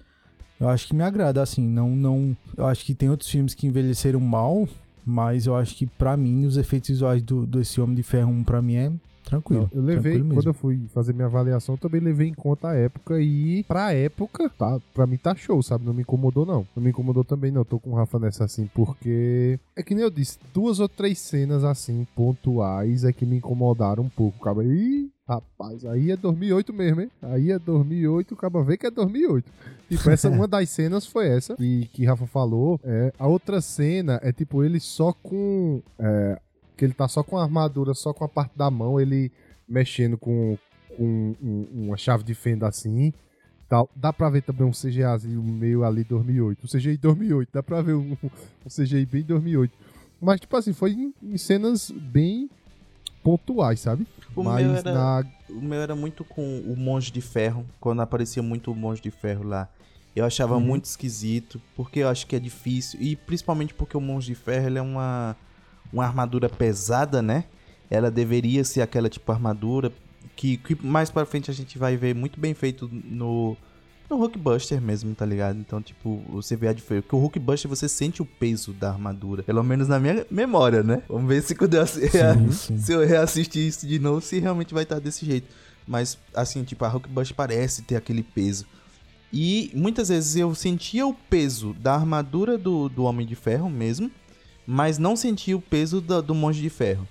Eu 0.60 0.70
acho 0.70 0.88
que 0.88 0.95
me 0.95 1.04
agrada, 1.04 1.41
assim, 1.41 1.68
não, 1.68 1.89
não... 1.95 2.38
Eu 2.56 2.68
acho 2.68 2.86
que 2.86 2.93
tem 2.93 3.10
outros 3.10 3.30
filmes 3.30 3.54
que 3.54 3.66
envelheceram 3.66 4.20
mal, 4.20 4.68
mas 5.06 5.45
eu 5.45 5.56
acho 5.56 5.76
que 5.76 5.88
pra 5.88 6.16
mim 6.16 6.45
os 6.45 6.56
efeitos 6.56 6.89
visuais 6.89 7.22
do, 7.22 7.45
desse 7.45 7.82
Homem 7.82 7.95
de 7.95 8.04
Ferro 8.04 8.32
1 8.32 8.43
pra 8.43 8.62
mim 8.62 8.76
é 8.76 8.91
tranquilo. 9.24 9.69
Eu 9.74 9.82
levei, 9.82 10.22
quando 10.22 10.47
eu 10.47 10.53
fui 10.53 10.88
fazer 10.93 11.13
minha 11.13 11.28
avaliação, 11.28 11.76
eu 11.76 11.80
também 11.80 12.01
levei 12.01 12.28
em 12.28 12.34
conta 12.34 12.69
a 12.69 12.76
época 12.76 13.19
e 13.19 13.63
pra 13.63 13.93
época, 13.93 14.49
tá, 14.49 14.80
pra 14.93 15.07
mim 15.07 15.17
tá 15.17 15.36
show, 15.36 15.61
sabe? 15.61 15.86
Não 15.86 15.93
me 15.93 16.01
incomodou, 16.01 16.45
não. 16.45 16.67
Não 16.76 16.84
me 16.84 16.89
incomodou 16.89 17.24
também, 17.24 17.51
não. 17.51 17.63
Tô 17.63 17.80
com 17.80 17.91
o 17.91 17.95
Rafa 17.95 18.19
nessa 18.19 18.45
assim, 18.45 18.69
porque. 18.74 19.59
É 19.76 19.84
que 19.84 19.95
nem 19.95 20.03
eu 20.03 20.09
disse, 20.09 20.38
duas 20.53 20.80
ou 20.80 20.89
três 20.89 21.19
cenas 21.19 21.63
assim, 21.63 22.05
pontuais, 22.15 23.03
é 23.03 23.13
que 23.13 23.26
me 23.26 23.38
incomodaram 23.38 24.03
um 24.03 24.09
pouco. 24.09 24.38
Acaba 24.41 24.63
Ih, 24.63 25.09
rapaz, 25.28 25.86
aí 25.86 26.11
é 26.11 26.17
2008 26.17 26.74
mesmo, 26.74 27.01
hein? 27.01 27.11
Aí 27.22 27.51
é 27.51 27.59
2008, 27.59 28.34
acaba 28.34 28.63
ver 28.63 28.78
que 28.78 28.88
é 28.88 28.91
2008. 28.91 29.51
Tipo, 29.89 30.09
essa, 30.09 30.30
uma 30.30 30.47
das 30.47 30.69
cenas 30.69 31.05
foi 31.05 31.28
essa, 31.28 31.55
que, 31.55 31.89
que 31.93 32.05
Rafa 32.05 32.26
falou. 32.26 32.80
É, 32.84 33.13
a 33.17 33.28
outra 33.28 33.61
cena 33.61 34.19
é 34.24 34.32
tipo 34.32 34.63
ele 34.63 34.80
só 34.80 35.13
com. 35.13 35.82
É, 35.99 36.39
que 36.82 36.86
ele 36.86 36.95
tá 36.95 37.07
só 37.07 37.21
com 37.21 37.38
a 37.38 37.43
armadura, 37.43 37.93
só 37.93 38.11
com 38.11 38.23
a 38.23 38.27
parte 38.27 38.57
da 38.57 38.71
mão, 38.71 38.99
ele 38.99 39.32
mexendo 39.69 40.17
com, 40.17 40.57
com 40.97 41.36
um- 41.39 41.67
uma 41.73 41.95
chave 41.95 42.23
de 42.23 42.34
fenda 42.34 42.67
assim. 42.67 43.13
Tal. 43.69 43.88
Dá 43.95 44.11
pra 44.11 44.32
ver 44.32 44.41
também 44.41 44.65
um 44.65 44.71
CGAzinho 44.71 45.43
meio 45.43 45.84
ali 45.84 46.03
2008. 46.03 46.65
Um 46.65 46.67
CGI 46.67 46.97
2008. 46.97 47.49
Dá 47.53 47.61
pra 47.61 47.84
ver 47.84 47.93
um, 47.93 48.17
um 48.23 48.67
CGI 48.67 49.05
bem 49.05 49.21
2008. 49.21 49.71
Mas, 50.19 50.39
tipo 50.39 50.57
assim, 50.57 50.73
foi 50.73 50.93
em, 50.93 51.13
em 51.21 51.38
cenas 51.38 51.91
bem 51.91 52.49
pontuais, 53.23 53.79
sabe? 53.79 54.07
O 54.36 54.43
Mas 54.43 54.65
meu 54.65 54.75
era- 54.75 54.91
na 54.91 55.23
O 55.49 55.61
meu 55.61 55.82
era 55.82 55.95
muito 55.95 56.23
com 56.23 56.61
o 56.61 56.75
Monge 56.75 57.11
de 57.11 57.21
Ferro, 57.21 57.63
quando 57.79 58.01
aparecia 58.01 58.41
muito 58.41 58.71
o 58.71 58.75
Monge 58.75 59.03
de 59.03 59.11
Ferro 59.11 59.43
lá. 59.43 59.69
Eu 60.15 60.25
achava 60.25 60.55
Uhum. 60.55 60.61
muito 60.61 60.86
esquisito, 60.86 61.61
porque 61.75 61.99
eu 61.99 62.07
acho 62.09 62.25
que 62.25 62.36
é 62.36 62.39
difícil, 62.39 62.99
e 62.99 63.15
principalmente 63.15 63.71
porque 63.73 63.95
o 63.95 64.01
Monge 64.01 64.27
de 64.27 64.36
Ferro 64.36 64.65
ele 64.65 64.79
é 64.79 64.82
uma, 64.82 65.36
uma 65.91 66.05
armadura 66.05 66.49
pesada, 66.49 67.21
né? 67.21 67.45
Ela 67.89 68.09
deveria 68.09 68.63
ser 68.63 68.81
aquela 68.81 69.09
tipo 69.09 69.31
armadura 69.31 69.91
que, 70.35 70.57
que 70.57 70.75
mais 70.85 71.09
pra 71.09 71.25
frente 71.25 71.51
a 71.51 71.53
gente 71.53 71.77
vai 71.77 71.97
ver 71.97 72.15
muito 72.15 72.39
bem 72.39 72.53
feito 72.53 72.89
no, 72.91 73.55
no 74.09 74.17
Hulkbuster 74.17 74.81
mesmo, 74.81 75.13
tá 75.13 75.25
ligado? 75.25 75.59
Então, 75.59 75.81
tipo, 75.81 76.23
você 76.29 76.55
vê 76.55 76.67
a 76.67 76.73
diferença. 76.73 77.03
Porque 77.03 77.15
o 77.15 77.19
Hulkbuster 77.19 77.69
você 77.69 77.87
sente 77.87 78.21
o 78.21 78.25
peso 78.25 78.73
da 78.73 78.89
armadura, 78.89 79.43
pelo 79.43 79.63
menos 79.63 79.87
na 79.87 79.99
minha 79.99 80.25
memória, 80.31 80.83
né? 80.83 81.03
Vamos 81.07 81.27
ver 81.27 81.41
se 81.41 81.55
quando 81.55 81.75
eu, 81.75 81.85
Sim, 81.85 82.09
sim. 82.51 82.77
se 82.77 82.91
eu 82.91 83.05
reassistir 83.05 83.67
isso 83.67 83.85
de 83.87 83.99
novo, 83.99 84.21
se 84.21 84.39
realmente 84.39 84.73
vai 84.73 84.83
estar 84.83 84.99
desse 84.99 85.25
jeito. 85.25 85.47
Mas, 85.87 86.17
assim, 86.33 86.63
tipo, 86.63 86.85
a 86.85 86.89
Hulkbuster 86.89 87.35
parece 87.35 87.81
ter 87.81 87.95
aquele 87.95 88.23
peso. 88.23 88.65
E 89.33 89.71
muitas 89.73 90.09
vezes 90.09 90.35
eu 90.35 90.53
sentia 90.53 91.07
o 91.07 91.13
peso 91.13 91.73
da 91.79 91.93
armadura 91.93 92.57
do, 92.57 92.89
do 92.89 93.03
Homem 93.03 93.25
de 93.25 93.35
Ferro 93.35 93.69
mesmo, 93.69 94.11
mas 94.66 94.97
não 94.97 95.16
sentia 95.16 95.55
o 95.57 95.62
peso 95.62 95.99
da- 96.01 96.22
do 96.22 96.34
Monge 96.36 96.62
de 96.62 96.70
Ferro. 96.70 97.07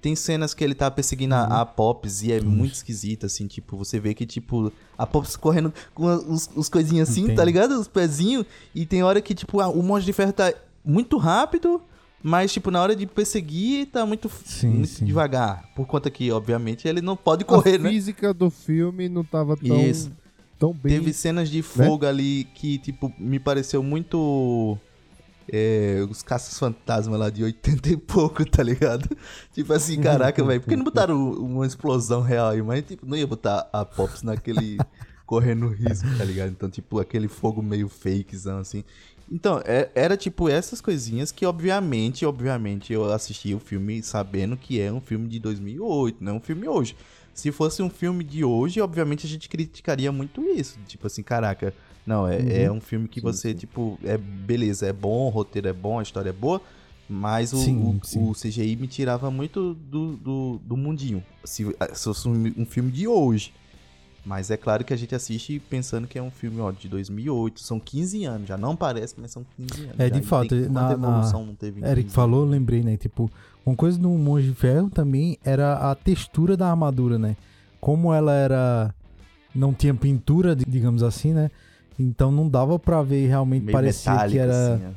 Tem 0.00 0.16
cenas 0.16 0.52
que 0.52 0.64
ele 0.64 0.74
tá 0.74 0.90
perseguindo 0.90 1.34
a, 1.36 1.60
a 1.60 1.66
Pops 1.66 2.22
e 2.24 2.32
é 2.32 2.40
muito 2.40 2.74
esquisito, 2.74 3.24
assim, 3.26 3.46
tipo, 3.46 3.76
você 3.76 4.00
vê 4.00 4.12
que, 4.14 4.26
tipo, 4.26 4.72
a 4.98 5.06
Pops 5.06 5.36
correndo 5.36 5.72
com 5.94 6.06
os, 6.06 6.50
os 6.56 6.68
coisinhos 6.68 7.08
assim, 7.08 7.22
Entendo. 7.22 7.36
tá 7.36 7.44
ligado? 7.44 7.78
Os 7.78 7.86
pezinhos, 7.86 8.44
e 8.74 8.84
tem 8.84 9.04
hora 9.04 9.20
que, 9.20 9.32
tipo, 9.32 9.60
a- 9.60 9.68
o 9.68 9.80
Monge 9.80 10.04
de 10.04 10.12
Ferro 10.12 10.32
tá 10.32 10.52
muito 10.84 11.16
rápido, 11.18 11.80
mas, 12.20 12.52
tipo, 12.52 12.68
na 12.72 12.82
hora 12.82 12.96
de 12.96 13.06
perseguir, 13.06 13.86
tá 13.86 14.04
muito, 14.04 14.28
Sim, 14.44 14.70
muito 14.70 14.88
sim. 14.88 15.04
devagar. 15.04 15.68
Por 15.76 15.86
conta 15.86 16.10
que, 16.10 16.32
obviamente, 16.32 16.88
ele 16.88 17.00
não 17.00 17.16
pode 17.16 17.44
correr, 17.44 17.76
a 17.76 17.78
né? 17.78 17.90
física 17.90 18.34
do 18.34 18.50
filme 18.50 19.08
não 19.08 19.22
tava 19.22 19.56
tão, 19.56 19.86
Isso. 19.88 20.10
tão 20.58 20.72
bem. 20.72 20.94
Teve 20.98 21.12
cenas 21.12 21.48
de 21.48 21.62
fogo 21.62 22.06
ali 22.06 22.48
que, 22.56 22.78
tipo, 22.78 23.12
me 23.18 23.38
pareceu 23.38 23.82
muito. 23.84 24.76
É, 25.50 26.04
os 26.08 26.22
caças 26.22 26.58
fantasma 26.58 27.16
lá 27.16 27.30
de 27.30 27.42
80 27.44 27.88
e 27.90 27.96
pouco, 27.96 28.44
tá 28.44 28.62
ligado? 28.62 29.08
Tipo 29.52 29.72
assim, 29.72 30.00
caraca, 30.00 30.44
velho, 30.44 30.60
por 30.60 30.68
que 30.68 30.76
não 30.76 30.84
botaram 30.84 31.32
uma 31.32 31.66
explosão 31.66 32.20
real 32.20 32.50
aí? 32.50 32.62
Mas, 32.62 32.84
tipo, 32.84 33.06
não 33.06 33.16
ia 33.16 33.26
botar 33.26 33.68
a 33.72 33.84
Pops 33.84 34.22
naquele. 34.22 34.78
correndo 35.24 35.68
risco, 35.68 36.06
tá 36.18 36.24
ligado? 36.24 36.50
Então, 36.50 36.68
tipo, 36.68 36.98
aquele 37.00 37.26
fogo 37.26 37.62
meio 37.62 37.88
fakezão, 37.88 38.58
assim. 38.58 38.84
Então, 39.30 39.62
é- 39.64 39.90
era 39.94 40.14
tipo 40.14 40.46
essas 40.46 40.78
coisinhas 40.78 41.32
que, 41.32 41.46
obviamente, 41.46 42.26
obviamente, 42.26 42.92
eu 42.92 43.10
assisti 43.10 43.54
o 43.54 43.58
filme 43.58 44.02
sabendo 44.02 44.58
que 44.58 44.78
é 44.78 44.92
um 44.92 45.00
filme 45.00 45.26
de 45.28 45.38
2008, 45.38 46.22
não 46.22 46.32
é 46.32 46.34
um 46.34 46.40
filme 46.40 46.68
hoje. 46.68 46.94
Se 47.32 47.50
fosse 47.50 47.82
um 47.82 47.88
filme 47.88 48.22
de 48.22 48.44
hoje, 48.44 48.78
obviamente 48.82 49.26
a 49.26 49.28
gente 49.28 49.48
criticaria 49.48 50.12
muito 50.12 50.42
isso. 50.42 50.78
Tipo 50.86 51.06
assim, 51.06 51.22
caraca, 51.22 51.72
não, 52.06 52.26
é, 52.26 52.64
é 52.64 52.72
um 52.72 52.80
filme 52.80 53.06
que 53.08 53.20
você, 53.20 53.54
tipo, 53.54 53.98
é 54.04 54.16
beleza, 54.18 54.86
é 54.86 54.92
bom, 54.92 55.26
o 55.26 55.28
roteiro 55.28 55.68
é 55.68 55.72
bom, 55.72 55.98
a 55.98 56.02
história 56.02 56.30
é 56.30 56.32
boa, 56.32 56.60
mas 57.08 57.52
o, 57.52 57.58
Sim, 57.58 58.00
o, 58.02 58.06
sim. 58.06 58.28
o 58.30 58.32
CGI 58.32 58.76
me 58.76 58.86
tirava 58.88 59.30
muito 59.30 59.74
do, 59.74 60.16
do, 60.16 60.60
do 60.64 60.76
mundinho. 60.76 61.22
Se, 61.44 61.64
se 61.94 62.04
fosse 62.04 62.28
um, 62.28 62.52
um 62.58 62.64
filme 62.66 62.90
de 62.90 63.06
hoje. 63.06 63.52
Mas 64.24 64.52
é 64.52 64.56
claro 64.56 64.84
que 64.84 64.92
a 64.94 64.96
gente 64.96 65.16
assiste 65.16 65.60
pensando 65.68 66.06
que 66.06 66.16
é 66.16 66.22
um 66.22 66.30
filme 66.30 66.60
ó, 66.60 66.70
de 66.70 66.88
2008, 66.88 67.60
são 67.60 67.80
15 67.80 68.24
anos, 68.24 68.46
já 68.48 68.56
não 68.56 68.76
parece, 68.76 69.16
mas 69.18 69.32
são 69.32 69.44
15 69.56 69.82
anos. 69.82 69.94
É, 69.98 70.04
já. 70.04 70.08
de 70.10 70.20
E 70.20 70.22
fato, 70.22 70.54
na- 70.70 70.92
evolução 70.92 71.44
não 71.44 71.56
teve 71.56 71.80
Eric 71.84 72.04
15 72.04 72.14
falou, 72.14 72.44
lembrei, 72.44 72.84
né? 72.84 72.96
Tipo, 72.96 73.28
uma 73.66 73.74
coisa 73.74 73.98
do 73.98 74.08
Monge 74.10 74.48
de 74.50 74.54
Ferro 74.54 74.88
também 74.88 75.36
era 75.44 75.90
a 75.90 75.94
textura 75.96 76.56
da 76.56 76.70
armadura, 76.70 77.18
né? 77.18 77.36
Como 77.80 78.14
ela 78.14 78.32
era. 78.32 78.94
Não 79.52 79.74
tinha 79.74 79.92
pintura, 79.92 80.54
di- 80.54 80.64
digamos 80.68 81.02
assim, 81.02 81.32
né? 81.34 81.50
Então 81.98 82.30
não 82.32 82.48
dava 82.48 82.78
pra 82.78 83.02
ver 83.02 83.26
realmente, 83.28 83.64
Meio 83.64 83.72
parecia 83.72 84.26
que 84.28 84.38
era. 84.38 84.74
assim, 84.74 84.86
ó. 84.86 84.90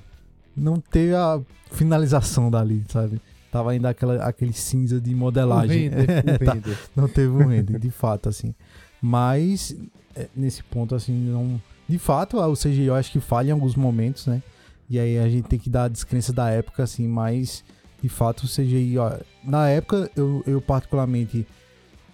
Não 0.56 0.80
teve 0.80 1.14
a 1.14 1.40
finalização 1.72 2.50
dali, 2.50 2.84
sabe? 2.90 3.20
Tava 3.52 3.72
ainda 3.72 3.90
aquela, 3.90 4.24
aquele 4.26 4.54
cinza 4.54 5.00
de 5.00 5.14
modelagem. 5.14 5.90
render, 5.90 6.04
o 6.04 6.40
Tá. 6.46 6.54
render. 6.54 6.78
Não 6.96 7.08
teve 7.08 7.30
um 7.30 7.46
render, 7.48 7.80
de 7.80 7.90
fato, 7.92 8.30
assim. 8.30 8.54
Mas, 9.02 9.76
é, 10.16 10.28
nesse 10.36 10.64
ponto, 10.64 10.96
assim, 10.96 11.14
não. 11.14 11.62
De 11.88 11.98
fato, 12.00 12.38
o 12.40 12.54
CGI 12.54 12.86
eu 12.86 12.96
acho 12.96 13.12
que 13.12 13.20
falha 13.20 13.50
em 13.50 13.52
alguns 13.52 13.76
momentos, 13.76 14.26
né? 14.28 14.42
E 14.90 14.98
aí 15.00 15.18
a 15.20 15.28
gente 15.30 15.48
tem 15.48 15.60
que 15.60 15.70
dar 15.70 15.84
a 15.86 15.88
descrença 15.88 16.32
da 16.34 16.50
época, 16.50 16.84
assim, 16.84 17.08
mas 17.08 17.64
de 18.02 18.10
fato 18.10 18.44
o 18.44 18.48
CGI, 18.48 18.98
ó, 18.98 19.18
na 19.44 19.68
época 19.70 20.10
eu, 20.16 20.44
eu 20.46 20.62
particularmente, 20.62 21.46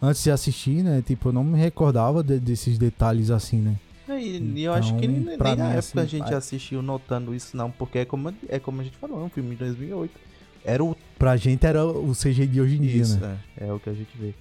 antes 0.01 0.23
de 0.23 0.31
assistir, 0.31 0.83
né? 0.83 1.01
Tipo, 1.05 1.29
eu 1.29 1.33
não 1.33 1.43
me 1.43 1.57
recordava 1.59 2.23
de- 2.23 2.39
desses 2.39 2.77
detalhes 2.77 3.29
assim, 3.29 3.57
né? 3.61 3.75
E, 4.19 4.61
eu 4.63 4.73
acho 4.73 4.95
que 4.97 5.05
Então, 5.05 5.23
nem, 5.23 5.37
pra 5.37 5.49
nem 5.49 5.57
na 5.57 5.63
época 5.73 5.79
assim, 5.79 5.99
a 5.99 6.05
gente 6.05 6.23
vai- 6.29 6.33
assistiu 6.33 6.81
notando 6.81 7.33
isso, 7.35 7.55
não, 7.55 7.69
porque 7.71 7.99
é 7.99 8.05
como, 8.05 8.33
é 8.49 8.59
como 8.59 8.81
a 8.81 8.83
gente 8.83 8.97
falou, 8.97 9.21
é 9.21 9.23
um 9.23 9.29
filme 9.29 9.51
de 9.51 9.57
2008. 9.57 10.19
Era 10.63 10.83
o 10.83 10.95
Pra 11.17 11.35
gente 11.37 11.65
era 11.65 11.85
o 11.85 12.13
CGI 12.15 12.47
de 12.47 12.61
hoje 12.61 12.77
em 12.77 12.81
dia, 12.81 13.01
Isso, 13.01 13.19
né? 13.19 13.39
é, 13.57 13.67
é 13.67 13.73
o 13.73 13.79
que 13.79 13.89
a 13.89 13.93
gente 13.93 14.15
vê. 14.17 14.33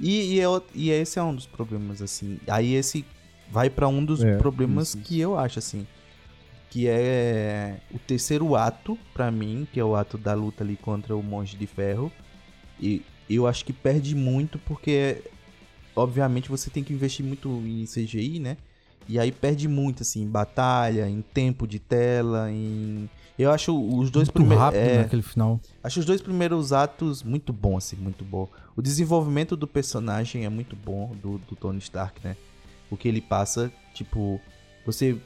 E, 0.00 0.34
e, 0.34 0.40
é 0.40 0.46
e 0.74 0.90
esse 0.90 1.18
é 1.18 1.22
um 1.22 1.34
dos 1.34 1.46
problemas, 1.46 2.02
assim. 2.02 2.38
Aí 2.48 2.74
esse 2.74 3.04
vai 3.50 3.70
pra 3.70 3.86
um 3.86 4.04
dos 4.04 4.22
É, 4.24 4.36
problemas 4.36 4.88
isso, 4.88 4.98
que 4.98 5.20
eu 5.20 5.38
acho, 5.38 5.58
assim. 5.60 5.86
Que 6.70 6.88
é 6.88 7.78
o 7.92 7.98
terceiro 8.00 8.56
ato, 8.56 8.98
pra 9.12 9.30
mim, 9.30 9.66
que 9.72 9.78
é 9.78 9.84
o 9.84 9.94
ato 9.94 10.18
da 10.18 10.34
luta 10.34 10.64
ali 10.64 10.76
contra 10.76 11.14
o 11.16 11.22
Monge 11.22 11.56
de 11.56 11.66
Ferro. 11.68 12.10
E 12.80 13.02
eu 13.30 13.46
acho 13.46 13.64
que 13.64 13.72
perde 13.72 14.14
muito 14.16 14.58
porque, 14.58 15.22
obviamente, 15.94 16.48
você 16.48 16.70
tem 16.70 16.82
que 16.82 16.92
investir 16.92 17.24
muito 17.24 17.48
em 17.64 17.86
CGI, 17.86 18.40
né? 18.40 18.56
E 19.08 19.18
aí 19.18 19.30
perde 19.30 19.68
muito, 19.68 20.02
assim, 20.02 20.22
em 20.22 20.28
batalha, 20.28 21.08
em 21.08 21.20
tempo 21.22 21.66
de 21.66 21.78
tela, 21.78 22.50
em... 22.50 23.08
Eu 23.38 23.50
acho 23.50 23.76
os 23.76 24.10
dois 24.10 24.30
primeiros... 24.30 24.58
rápido 24.64 24.80
é, 24.80 24.98
naquele 24.98 25.22
final. 25.22 25.60
Acho 25.82 26.00
os 26.00 26.06
dois 26.06 26.22
primeiros 26.22 26.72
atos 26.72 27.22
muito 27.22 27.52
bom, 27.52 27.76
assim, 27.76 27.96
muito 27.96 28.24
bom. 28.24 28.48
O 28.76 28.80
desenvolvimento 28.80 29.56
do 29.56 29.66
personagem 29.66 30.44
é 30.44 30.48
muito 30.48 30.76
bom, 30.76 31.12
do, 31.20 31.38
do 31.38 31.56
Tony 31.56 31.78
Stark, 31.80 32.20
né? 32.24 32.36
O 32.90 32.96
que 32.96 33.08
ele 33.08 33.20
passa, 33.20 33.72
tipo, 33.92 34.40
você. 34.86 35.18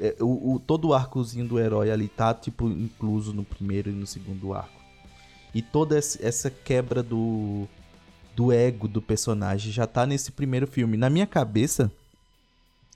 é, 0.00 0.16
o, 0.20 0.54
o- 0.54 0.58
todo 0.58 0.88
o 0.88 0.94
arcozinho 0.94 1.46
do 1.46 1.58
herói 1.60 1.90
ali 1.92 2.08
tá, 2.08 2.34
tipo, 2.34 2.68
incluso 2.68 3.32
no 3.32 3.44
primeiro 3.44 3.88
e 3.88 3.92
no 3.92 4.06
segundo 4.06 4.52
arco. 4.52 4.82
E 5.54 5.62
toda 5.62 5.96
essa 5.96 6.18
essa 6.26 6.50
quebra 6.50 7.02
do, 7.04 7.68
do 8.34 8.50
ego 8.52 8.88
do 8.88 9.00
personagem 9.00 9.70
já 9.72 9.86
tá 9.86 10.04
nesse 10.04 10.32
primeiro 10.32 10.66
filme. 10.66 10.96
Na 10.96 11.08
minha 11.08 11.26
cabeça, 11.26 11.92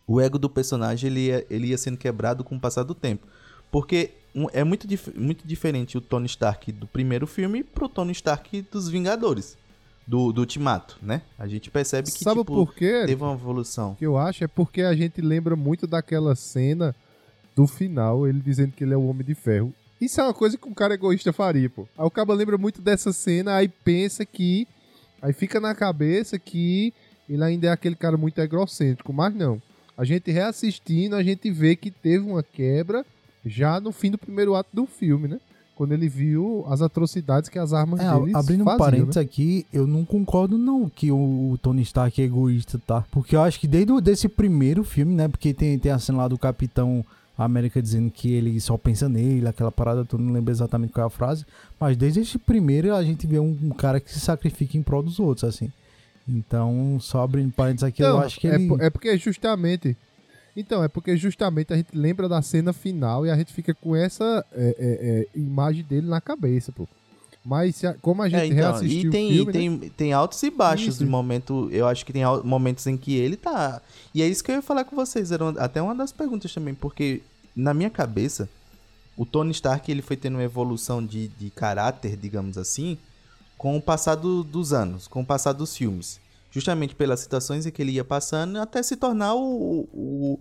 o 0.08 0.20
ego 0.20 0.38
do 0.38 0.48
personagem 0.50 1.08
ele 1.10 1.26
ia, 1.26 1.46
ele 1.48 1.66
ia 1.68 1.78
sendo 1.78 1.96
quebrado 1.96 2.42
com 2.42 2.56
o 2.56 2.60
passar 2.60 2.82
do 2.82 2.94
tempo. 2.94 3.26
Porque 3.70 4.10
é 4.52 4.64
muito, 4.64 4.86
dif- 4.88 5.12
muito 5.14 5.46
diferente 5.46 5.96
o 5.96 6.00
Tony 6.00 6.26
Stark 6.26 6.72
do 6.72 6.86
primeiro 6.86 7.26
filme 7.26 7.62
pro 7.62 7.88
Tony 7.88 8.12
Stark 8.12 8.62
dos 8.72 8.88
Vingadores. 8.88 9.56
Do, 10.06 10.32
do 10.32 10.40
Ultimato, 10.40 10.96
né? 11.02 11.20
A 11.38 11.46
gente 11.46 11.70
percebe 11.70 12.10
que 12.10 12.24
Sabe 12.24 12.40
tipo, 12.40 12.54
por 12.54 12.74
quê? 12.74 13.04
teve 13.04 13.22
uma 13.22 13.34
evolução. 13.34 13.94
que 13.94 14.06
eu 14.06 14.16
acho 14.16 14.42
é 14.42 14.46
porque 14.48 14.80
a 14.80 14.94
gente 14.96 15.20
lembra 15.20 15.54
muito 15.54 15.86
daquela 15.86 16.34
cena 16.34 16.96
do 17.54 17.66
final, 17.66 18.26
ele 18.26 18.40
dizendo 18.40 18.72
que 18.72 18.82
ele 18.84 18.94
é 18.94 18.96
o 18.96 19.06
Homem 19.06 19.26
de 19.26 19.34
Ferro. 19.34 19.70
Isso 20.00 20.18
é 20.18 20.24
uma 20.24 20.32
coisa 20.32 20.56
que 20.56 20.66
um 20.66 20.72
cara 20.72 20.94
egoísta 20.94 21.30
faria, 21.30 21.68
pô. 21.68 21.86
Aí 21.98 22.06
o 22.06 22.10
cara 22.10 22.32
lembra 22.32 22.56
muito 22.56 22.80
dessa 22.80 23.12
cena, 23.12 23.56
aí 23.56 23.68
pensa 23.68 24.24
que. 24.24 24.66
Aí 25.20 25.34
fica 25.34 25.60
na 25.60 25.74
cabeça 25.74 26.38
que 26.38 26.94
ele 27.28 27.44
ainda 27.44 27.66
é 27.66 27.70
aquele 27.70 27.96
cara 27.96 28.16
muito 28.16 28.38
egocêntrico, 28.40 29.12
mas 29.12 29.34
não. 29.34 29.60
A 29.98 30.04
gente 30.04 30.30
reassistindo, 30.30 31.16
a 31.16 31.22
gente 31.24 31.50
vê 31.50 31.74
que 31.74 31.90
teve 31.90 32.24
uma 32.24 32.40
quebra 32.40 33.04
já 33.44 33.80
no 33.80 33.90
fim 33.90 34.12
do 34.12 34.16
primeiro 34.16 34.54
ato 34.54 34.70
do 34.72 34.86
filme, 34.86 35.26
né? 35.26 35.40
Quando 35.74 35.92
ele 35.92 36.08
viu 36.08 36.64
as 36.68 36.80
atrocidades 36.80 37.48
que 37.48 37.58
as 37.58 37.72
armas 37.72 38.00
É, 38.00 38.06
abrindo 38.06 38.62
um 38.62 38.64
faziam, 38.64 38.78
parênteses 38.78 39.16
né? 39.16 39.22
aqui, 39.22 39.66
eu 39.72 39.86
não 39.86 40.04
concordo 40.04 40.56
não 40.56 40.88
que 40.88 41.10
o, 41.10 41.50
o 41.52 41.58
Tony 41.60 41.82
Stark 41.82 42.20
é 42.20 42.24
egoísta, 42.24 42.80
tá? 42.84 43.04
Porque 43.10 43.34
eu 43.34 43.42
acho 43.42 43.58
que 43.58 43.66
desde 43.66 43.92
o, 43.92 44.00
desse 44.00 44.28
primeiro 44.28 44.84
filme, 44.84 45.14
né? 45.14 45.26
Porque 45.26 45.52
tem, 45.52 45.76
tem 45.78 45.90
a 45.90 45.98
cena 45.98 46.18
lá 46.18 46.28
do 46.28 46.38
Capitão 46.38 47.04
América 47.36 47.80
dizendo 47.80 48.10
que 48.10 48.32
ele 48.32 48.60
só 48.60 48.76
pensa 48.76 49.08
nele, 49.08 49.46
aquela 49.46 49.70
parada, 49.70 50.04
tu 50.04 50.18
não 50.18 50.32
lembro 50.32 50.52
exatamente 50.52 50.92
qual 50.92 51.04
é 51.04 51.06
a 51.06 51.10
frase. 51.10 51.44
Mas 51.78 51.96
desde 51.96 52.20
esse 52.20 52.38
primeiro 52.38 52.94
a 52.94 53.02
gente 53.04 53.26
vê 53.26 53.38
um, 53.38 53.56
um 53.62 53.70
cara 53.70 54.00
que 54.00 54.12
se 54.12 54.20
sacrifica 54.20 54.76
em 54.76 54.82
prol 54.82 55.02
dos 55.02 55.20
outros, 55.20 55.44
assim. 55.44 55.70
Então, 56.28 56.98
só 57.00 57.22
abrindo 57.22 57.52
parênteses 57.52 57.84
aqui, 57.84 58.02
eu 58.02 58.08
Não, 58.14 58.20
acho 58.20 58.38
que 58.38 58.46
é, 58.48 58.54
ele... 58.56 58.68
é 58.80 58.90
porque 58.90 59.16
justamente. 59.16 59.96
Então, 60.56 60.82
é 60.82 60.88
porque 60.88 61.16
justamente 61.16 61.72
a 61.72 61.76
gente 61.76 61.96
lembra 61.96 62.28
da 62.28 62.42
cena 62.42 62.72
final 62.72 63.24
e 63.24 63.30
a 63.30 63.36
gente 63.36 63.52
fica 63.52 63.72
com 63.74 63.94
essa 63.96 64.44
é, 64.52 64.76
é, 64.78 65.26
é, 65.36 65.38
imagem 65.38 65.84
dele 65.84 66.06
na 66.08 66.20
cabeça, 66.20 66.72
pô. 66.72 66.86
Mas 67.44 67.76
se 67.76 67.86
a- 67.86 67.94
como 67.94 68.22
a 68.22 68.28
gente 68.28 68.40
É, 68.40 68.46
então, 68.46 68.56
reassistiu 68.72 69.08
e 69.08 69.12
tem, 69.12 69.26
o 69.26 69.34
filme, 69.36 69.50
e 69.50 69.52
tem, 69.52 69.70
né? 69.70 69.90
tem 69.96 70.12
altos 70.12 70.42
e 70.42 70.50
baixos 70.50 70.88
Isso. 70.96 70.98
de 71.04 71.06
momento. 71.08 71.68
Eu 71.70 71.86
acho 71.86 72.04
que 72.04 72.12
tem 72.12 72.22
momentos 72.44 72.86
em 72.86 72.96
que 72.96 73.14
ele 73.14 73.36
tá. 73.36 73.80
E 74.14 74.20
é 74.20 74.26
isso 74.26 74.42
que 74.44 74.50
eu 74.50 74.56
ia 74.56 74.62
falar 74.62 74.84
com 74.84 74.96
vocês. 74.96 75.30
Era 75.32 75.44
uma- 75.44 75.60
até 75.60 75.80
uma 75.80 75.94
das 75.94 76.12
perguntas 76.12 76.52
também, 76.52 76.74
porque 76.74 77.22
na 77.56 77.72
minha 77.72 77.88
cabeça, 77.88 78.48
o 79.16 79.24
Tony 79.24 79.52
Stark 79.52 79.90
ele 79.90 80.02
foi 80.02 80.16
tendo 80.16 80.34
uma 80.34 80.42
evolução 80.42 81.02
de, 81.04 81.28
de 81.28 81.48
caráter, 81.50 82.16
digamos 82.16 82.58
assim, 82.58 82.98
com 83.58 83.76
o 83.76 83.82
passar 83.82 84.14
do- 84.14 84.42
dos 84.44 84.72
anos, 84.72 85.06
com 85.06 85.20
o 85.20 85.26
passar 85.26 85.52
dos 85.52 85.76
filmes. 85.76 86.18
Justamente 86.50 86.94
pelas 86.94 87.20
situações 87.20 87.66
em 87.66 87.70
que 87.70 87.82
ele 87.82 87.92
ia 87.92 88.04
passando, 88.04 88.56
até 88.58 88.82
se 88.82 88.96
tornar 88.96 89.34
o, 89.34 89.86
o, 89.92 90.38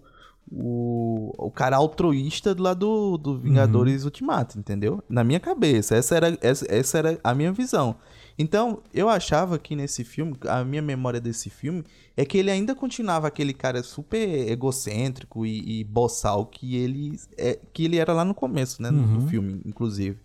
o, 0.50 1.34
o 1.38 1.52
cara 1.52 1.76
altruísta 1.76 2.56
do 2.56 2.64
lado 2.64 2.80
do, 2.80 3.18
do 3.18 3.38
Vingadores 3.40 4.06
Ultimato, 4.06 4.58
entendeu? 4.58 5.04
Na 5.10 5.24
minha 5.24 5.40
cabeça, 5.40 5.96
essa 5.96 6.16
era, 6.16 6.38
essa, 6.42 6.66
essa 6.70 6.98
era 6.98 7.20
a 7.24 7.34
minha 7.36 7.52
visão. 7.52 7.96
Então, 8.40 8.82
eu 8.94 9.10
achava 9.10 9.58
que 9.58 9.76
nesse 9.76 10.04
filme, 10.04 10.36
a 10.48 10.64
minha 10.64 10.82
memória 10.82 11.20
desse 11.20 11.50
filme 11.50 11.84
é 12.16 12.24
que 12.24 12.38
ele 12.38 12.52
ainda 12.52 12.76
continuava 12.76 13.28
aquele 13.28 13.52
cara 13.54 13.82
super 13.84 14.48
egocêntrico 14.50 15.46
e, 15.46 15.80
e 15.80 15.84
boçal 15.84 16.46
que 16.46 16.76
ele, 16.78 17.20
é, 17.36 17.60
que 17.74 17.84
ele 17.86 17.98
era 17.98 18.14
lá 18.14 18.24
no 18.24 18.36
começo, 18.36 18.82
né? 18.82 18.90
Uhum. 18.92 19.20
Do 19.20 19.28
filme, 19.28 19.62
inclusive. 19.66 20.20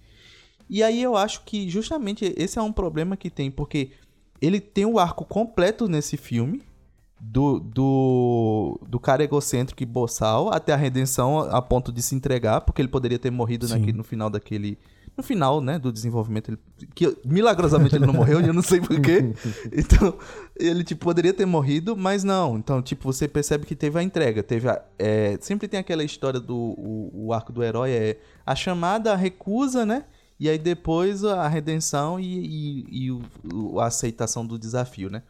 E 0.73 0.83
aí 0.83 1.03
eu 1.03 1.15
acho 1.15 1.43
que 1.45 1.69
justamente 1.69 2.33
esse 2.35 2.59
é 2.59 2.63
um 2.63 2.73
problema 2.73 3.15
que 3.15 3.29
tem, 3.29 3.51
porque 3.51 3.91
ele 4.41 4.59
tem 4.59 4.87
o 4.87 4.99
arco 4.99 5.23
completo 5.23 5.87
nesse 5.87 6.17
filme, 6.17 6.63
do, 7.21 7.61
do, 7.61 8.81
do 8.89 8.99
cara 8.99 9.23
egocêntrico 9.23 9.83
e 9.83 9.87
boçal 9.87 10.51
até 10.51 10.73
a 10.73 10.77
redenção 10.77 11.41
a 11.41 11.61
ponto 11.61 11.93
de 11.93 12.01
se 12.01 12.15
entregar, 12.15 12.63
porque 12.63 12.81
ele 12.81 12.89
poderia 12.89 13.19
ter 13.19 13.31
morrido 13.31 13.69
naquele, 13.69 13.93
no 13.93 14.03
final 14.03 14.31
daquele. 14.31 14.79
No 15.15 15.23
final, 15.23 15.61
né, 15.61 15.79
do 15.79 15.93
desenvolvimento, 15.93 16.49
ele, 16.51 16.59
que 16.95 17.19
milagrosamente 17.23 17.95
ele 17.95 18.07
não 18.07 18.15
morreu, 18.15 18.41
e 18.41 18.47
eu 18.47 18.55
não 18.55 18.63
sei 18.63 18.81
porquê. 18.81 19.35
Então, 19.71 20.17
ele, 20.59 20.83
tipo, 20.83 21.05
poderia 21.05 21.35
ter 21.35 21.45
morrido, 21.45 21.95
mas 21.95 22.25
não. 22.25 22.57
Então, 22.57 22.81
tipo, 22.81 23.13
você 23.13 23.29
percebe 23.29 23.67
que 23.67 23.77
teve 23.77 23.99
a 23.99 24.03
entrega. 24.03 24.43
Teve 24.43 24.71
a, 24.71 24.83
é, 24.99 25.37
sempre 25.39 25.69
tem 25.69 25.79
aquela 25.79 26.03
história 26.03 26.41
do 26.41 26.57
o, 26.57 27.27
o 27.27 27.33
arco 27.35 27.53
do 27.53 27.63
herói, 27.63 27.91
é 27.91 28.19
a 28.47 28.55
chamada, 28.55 29.13
a 29.13 29.17
recusa, 29.17 29.85
né? 29.85 30.07
E 30.43 30.49
aí 30.49 30.59
depois 30.59 31.23
a 31.23 31.47
redenção 31.47 32.19
e, 32.19 32.25
e, 32.91 33.05
e 33.05 33.11
o- 33.13 33.23
o- 33.55 33.79
a 33.79 33.87
aceitação 33.87 34.45
do 34.45 34.59
desafio, 34.59 35.09
né? 35.09 35.23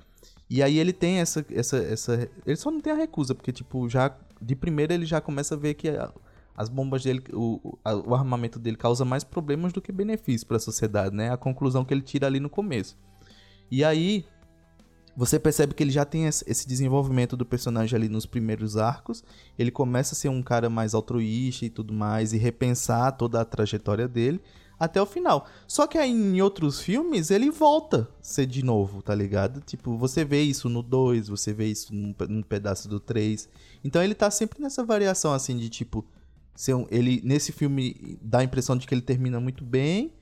E 0.49 0.63
aí 0.63 0.79
ele 0.79 0.91
tem 0.91 1.17
essa, 1.19 1.45
essa, 1.51 1.77
essa. 1.77 2.31
Ele 2.47 2.57
só 2.57 2.71
não 2.71 2.81
tem 2.81 2.95
a 2.95 2.97
recusa, 2.97 3.35
porque, 3.35 3.53
tipo, 3.53 3.87
já. 3.91 4.17
De 4.41 4.57
primeira 4.57 4.95
ele 4.95 5.05
já 5.05 5.21
começa 5.21 5.55
a 5.55 5.59
ver 5.59 5.75
que 5.75 5.91
a- 5.91 6.11
as 6.57 6.71
bombas 6.71 7.03
dele, 7.05 7.23
o, 7.31 7.77
a- 7.85 7.95
o 7.95 8.15
armamento 8.15 8.59
dele 8.59 8.79
causa 8.79 9.05
mais 9.05 9.23
problemas 9.23 9.71
do 9.71 9.83
que 9.83 9.93
benefícios 9.93 10.45
para 10.45 10.57
a 10.57 10.61
sociedade, 10.61 11.15
né? 11.15 11.31
A 11.31 11.37
conclusão 11.37 11.85
que 11.85 11.93
ele 11.93 12.01
tira 12.01 12.27
ali 12.27 12.41
no 12.41 12.49
começo. 12.49 12.97
E 13.71 13.85
aí. 13.85 14.25
Você 15.15 15.39
percebe 15.39 15.75
que 15.75 15.83
ele 15.83 15.91
já 15.91 16.07
tem 16.07 16.25
esse 16.25 16.67
desenvolvimento 16.67 17.37
do 17.37 17.45
personagem 17.45 17.95
ali 17.95 18.09
nos 18.09 18.25
primeiros 18.25 18.79
arcos. 18.79 19.23
Ele 19.59 19.71
começa 19.71 20.15
a 20.15 20.17
ser 20.17 20.31
um 20.31 20.43
cara 20.43 20.71
mais 20.71 20.95
altruísta 20.95 21.67
e 21.67 21.69
tudo 21.69 21.93
mais, 21.93 22.33
e 22.33 22.39
repensar 22.39 23.13
toda 23.13 23.39
a 23.39 23.45
trajetória 23.45 24.09
dele 24.09 24.41
até 24.83 25.01
o 25.01 25.07
final. 25.07 25.47
Só 25.67 25.87
que 25.87 25.97
aí 25.97 26.11
em 26.11 26.43
outros 26.43 26.81
filmes 26.81 27.31
ele 27.31 27.51
volta 27.51 28.09
a 28.21 28.23
ser 28.25 28.47
de 28.47 28.65
novo, 28.65 29.01
tá 29.01 29.15
ligado? 29.15 29.61
Tipo, 29.61 29.97
você 29.97 30.25
vê 30.25 30.43
isso 30.43 30.69
no 30.69 30.83
2, 30.83 31.29
você 31.29 31.53
vê 31.53 31.67
isso 31.67 31.95
num, 31.95 32.13
num 32.29 32.43
pedaço 32.43 32.89
do 32.89 32.99
3. 32.99 33.49
Então 33.85 34.03
ele 34.03 34.15
tá 34.15 34.29
sempre 34.29 34.61
nessa 34.61 34.85
variação 34.85 35.33
assim 35.33 35.57
de 35.57 35.69
tipo. 35.69 36.05
Um, 36.69 36.87
ele, 36.91 37.21
nesse 37.25 37.53
filme 37.53 38.19
dá 38.21 38.41
a 38.41 38.45
impressão 38.45 38.77
de 38.77 38.87
que 38.87 38.93
ele 38.95 39.01
termina 39.01 39.39
muito 39.41 39.65
bem, 39.65 40.13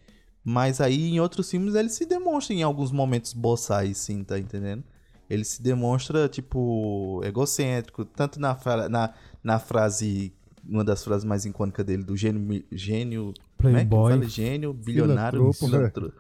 mas 0.44 0.80
aí 0.80 1.08
em 1.08 1.20
outros 1.20 1.50
filmes 1.50 1.74
ele 1.74 1.88
se 1.88 2.04
demonstra 2.04 2.54
em 2.54 2.62
alguns 2.62 2.92
momentos 2.92 3.32
boçais, 3.32 3.96
sim, 3.98 4.22
tá 4.22 4.38
entendendo? 4.38 4.84
Ele 5.28 5.44
se 5.44 5.62
demonstra, 5.62 6.28
tipo, 6.28 7.20
egocêntrico, 7.24 8.04
tanto 8.04 8.38
na, 8.38 8.56
na, 8.90 9.14
na 9.42 9.58
frase, 9.58 10.32
uma 10.68 10.84
das 10.84 11.02
frases 11.02 11.24
mais 11.24 11.44
icônicas 11.46 11.84
dele, 11.86 12.02
do 12.04 12.16
gênio, 12.16 12.40
mi- 12.40 12.64
como 13.60 13.76
é 13.76 13.80
Playboy. 13.84 14.12
fala? 14.14 14.24
Gênio, 14.28 14.72
bilionário, 14.72 15.38
Filantropo, 15.52 15.68
né? 15.72 15.78
filantro- 15.78 16.12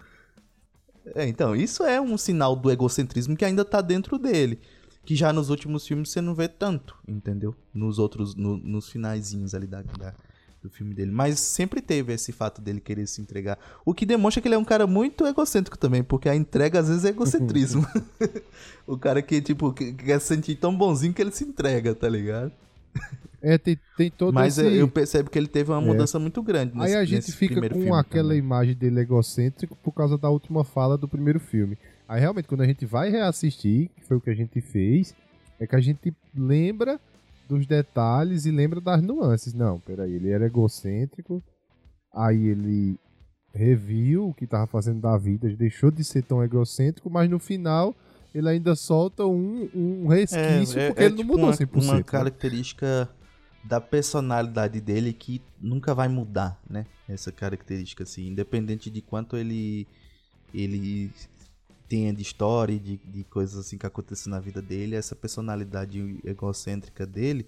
É, 1.14 1.26
então, 1.26 1.56
isso 1.56 1.82
é 1.82 2.00
um 2.00 2.16
sinal 2.18 2.54
do 2.54 2.70
egocentrismo 2.70 3.36
que 3.36 3.44
ainda 3.44 3.64
tá 3.64 3.80
dentro 3.80 4.18
dele. 4.18 4.60
Que 5.04 5.16
já 5.16 5.32
nos 5.32 5.48
últimos 5.50 5.86
filmes 5.86 6.10
você 6.10 6.20
não 6.20 6.34
vê 6.34 6.46
tanto, 6.46 6.94
entendeu? 7.08 7.54
Nos 7.74 7.98
outros, 7.98 8.34
no- 8.34 8.58
nos 8.58 8.88
finaizinhos 8.90 9.54
ali 9.54 9.66
da, 9.66 9.80
da- 9.82 10.14
do 10.62 10.68
filme 10.68 10.92
dele. 10.94 11.10
Mas 11.10 11.40
sempre 11.40 11.80
teve 11.80 12.12
esse 12.12 12.32
fato 12.32 12.60
dele 12.60 12.80
querer 12.82 13.06
se 13.06 13.20
entregar. 13.22 13.58
O 13.84 13.94
que 13.94 14.04
demonstra 14.04 14.42
que 14.42 14.46
ele 14.46 14.54
é 14.54 14.58
um 14.58 14.64
cara 14.64 14.86
muito 14.86 15.26
egocêntrico 15.26 15.78
também, 15.78 16.02
porque 16.04 16.28
a 16.28 16.36
entrega 16.36 16.80
às 16.80 16.88
vezes 16.88 17.04
é 17.06 17.08
egocentrismo. 17.08 17.84
o 18.86 18.98
cara 18.98 19.22
que, 19.22 19.40
tipo, 19.40 19.72
que 19.72 19.94
que 19.94 20.04
quer 20.04 20.20
se 20.20 20.26
sentir 20.26 20.54
tão 20.56 20.76
bonzinho 20.76 21.14
que 21.14 21.22
ele 21.22 21.32
se 21.32 21.44
entrega, 21.44 21.94
tá 21.94 22.08
ligado? 22.08 22.52
É, 23.42 23.56
tem, 23.56 23.78
tem 23.96 24.10
todo 24.10 24.34
Mas 24.34 24.58
esse... 24.58 24.76
eu 24.76 24.86
percebo 24.88 25.30
que 25.30 25.38
ele 25.38 25.46
teve 25.48 25.70
uma 25.70 25.80
É. 25.80 25.84
mudança 25.84 26.18
muito 26.18 26.42
grande 26.42 26.76
nesse, 26.76 26.94
Aí 26.94 27.00
a 27.00 27.04
gente 27.04 27.32
fica 27.32 27.54
com 27.68 27.94
aquela 27.94 28.28
também. 28.28 28.38
imagem 28.38 28.74
dele 28.74 29.00
egocêntrico 29.00 29.74
por 29.82 29.92
causa 29.92 30.18
da 30.18 30.28
última 30.28 30.62
fala 30.62 30.98
do 30.98 31.08
primeiro 31.08 31.40
filme. 31.40 31.78
Aí 32.06 32.20
realmente, 32.20 32.48
quando 32.48 32.60
a 32.62 32.66
gente 32.66 32.84
vai 32.84 33.08
reassistir, 33.10 33.88
que 33.96 34.04
foi 34.04 34.16
o 34.16 34.20
que 34.20 34.30
a 34.30 34.34
gente 34.34 34.60
fez, 34.60 35.14
é 35.58 35.66
que 35.66 35.74
a 35.76 35.80
gente 35.80 36.12
lembra 36.36 37.00
dos 37.48 37.66
detalhes 37.66 38.46
e 38.46 38.50
lembra 38.50 38.80
das 38.80 39.02
nuances. 39.02 39.54
Não, 39.54 39.80
peraí, 39.80 40.14
ele 40.14 40.30
era 40.30 40.46
egocêntrico, 40.46 41.42
aí 42.14 42.48
ele 42.48 42.98
reviu 43.54 44.28
o 44.28 44.34
que 44.34 44.46
tava 44.46 44.66
fazendo 44.66 45.00
da 45.00 45.16
vida, 45.16 45.48
deixou 45.50 45.90
de 45.90 46.04
ser 46.04 46.22
tão 46.22 46.42
egocêntrico, 46.42 47.08
mas 47.10 47.28
no 47.28 47.38
final 47.38 47.94
ele 48.34 48.48
ainda 48.48 48.76
solta 48.76 49.26
um, 49.26 49.68
um 49.74 50.06
resquício 50.06 50.80
porque 50.86 51.02
ele 51.02 51.10
não 51.10 51.16
tipo 51.16 51.32
mudou 51.32 51.46
uma, 51.46 51.52
100%. 51.52 51.82
Uma 51.82 51.94
né? 51.94 52.02
característica 52.02 53.08
da 53.62 53.80
personalidade 53.80 54.80
dele 54.80 55.12
que 55.12 55.42
nunca 55.60 55.94
vai 55.94 56.08
mudar, 56.08 56.60
né? 56.68 56.86
Essa 57.08 57.30
característica, 57.30 58.04
assim, 58.04 58.28
independente 58.28 58.90
de 58.90 59.02
quanto 59.02 59.36
ele 59.36 59.86
ele 60.52 61.12
tenha 61.88 62.12
de 62.12 62.22
história 62.22 62.78
de, 62.78 62.96
de 62.98 63.24
coisas 63.24 63.58
assim 63.58 63.76
que 63.76 63.86
acontecem 63.86 64.30
na 64.30 64.38
vida 64.38 64.62
dele, 64.62 64.94
essa 64.94 65.14
personalidade 65.16 66.20
egocêntrica 66.24 67.04
dele, 67.04 67.46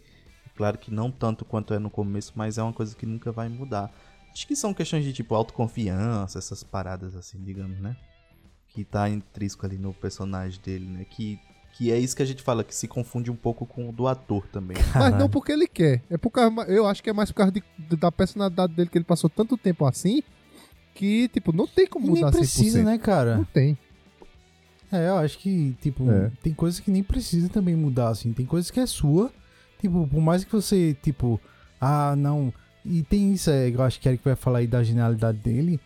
claro 0.56 0.78
que 0.78 0.92
não 0.92 1.10
tanto 1.10 1.44
quanto 1.44 1.72
é 1.72 1.78
no 1.78 1.88
começo, 1.88 2.32
mas 2.34 2.58
é 2.58 2.62
uma 2.62 2.72
coisa 2.72 2.94
que 2.94 3.06
nunca 3.06 3.30
vai 3.30 3.48
mudar. 3.48 3.92
Acho 4.32 4.46
que 4.46 4.56
são 4.56 4.74
questões 4.74 5.04
de 5.04 5.12
tipo 5.12 5.34
autoconfiança, 5.34 6.38
essas 6.38 6.64
paradas 6.64 7.14
assim, 7.14 7.42
digamos, 7.42 7.78
né? 7.80 7.96
Que 8.68 8.84
tá 8.84 9.08
intrínseco 9.08 9.66
ali 9.66 9.78
no 9.78 9.92
personagem 9.92 10.60
dele, 10.60 10.86
né? 10.86 11.04
Que, 11.04 11.38
que 11.72 11.90
é 11.90 11.98
isso 11.98 12.14
que 12.14 12.22
a 12.22 12.26
gente 12.26 12.42
fala, 12.42 12.62
que 12.62 12.74
se 12.74 12.86
confunde 12.86 13.30
um 13.30 13.34
pouco 13.36 13.64
com 13.66 13.88
o 13.88 13.92
do 13.92 14.06
ator 14.06 14.46
também. 14.48 14.76
Mas 14.94 15.18
não 15.18 15.28
porque 15.28 15.52
ele 15.52 15.66
quer. 15.66 16.02
É 16.10 16.16
por 16.18 16.30
causa, 16.30 16.62
eu 16.70 16.86
acho 16.86 17.02
que 17.02 17.10
é 17.10 17.12
mais 17.12 17.30
por 17.30 17.36
causa 17.38 17.52
de- 17.52 17.62
da 17.96 18.12
personalidade 18.12 18.74
dele 18.74 18.88
que 18.90 18.98
ele 18.98 19.04
passou 19.04 19.28
tanto 19.30 19.56
tempo 19.56 19.86
assim 19.86 20.22
que, 20.94 21.28
tipo, 21.28 21.52
não 21.52 21.66
tem 21.66 21.86
como 21.86 22.06
E 22.06 22.10
nem 22.10 22.22
mudar 22.22 22.32
100%. 22.36 22.38
precisa, 22.38 22.82
né, 22.82 22.98
cara? 22.98 23.36
Não 23.38 23.44
tem. 23.44 23.76
É, 24.92 25.08
eu 25.08 25.16
acho 25.16 25.38
que, 25.38 25.74
tipo, 25.80 26.10
É. 26.10 26.30
tem 26.42 26.52
coisas 26.52 26.78
que 26.78 26.90
nem 26.90 27.02
precisa 27.02 27.48
também 27.48 27.74
mudar, 27.74 28.08
assim. 28.10 28.32
Tem 28.34 28.44
coisas 28.44 28.70
que 28.70 28.78
é 28.78 28.84
sua. 28.84 29.32
Tipo, 29.80 30.06
por 30.06 30.20
mais 30.20 30.44
que 30.44 30.52
você, 30.52 30.94
tipo, 31.02 31.40
ah, 31.80 32.14
não. 32.14 32.52
E 32.84 33.02
tem 33.02 33.32
isso, 33.32 33.48
é, 33.50 33.70
eu 33.70 33.80
acho 33.82 33.98
que 33.98 34.08
é 34.08 34.16
que 34.18 34.24
vai 34.24 34.36
falar 34.36 34.58
aí 34.58 34.66
da 34.66 34.82
genialidade 34.82 35.38
dele. 35.38 35.80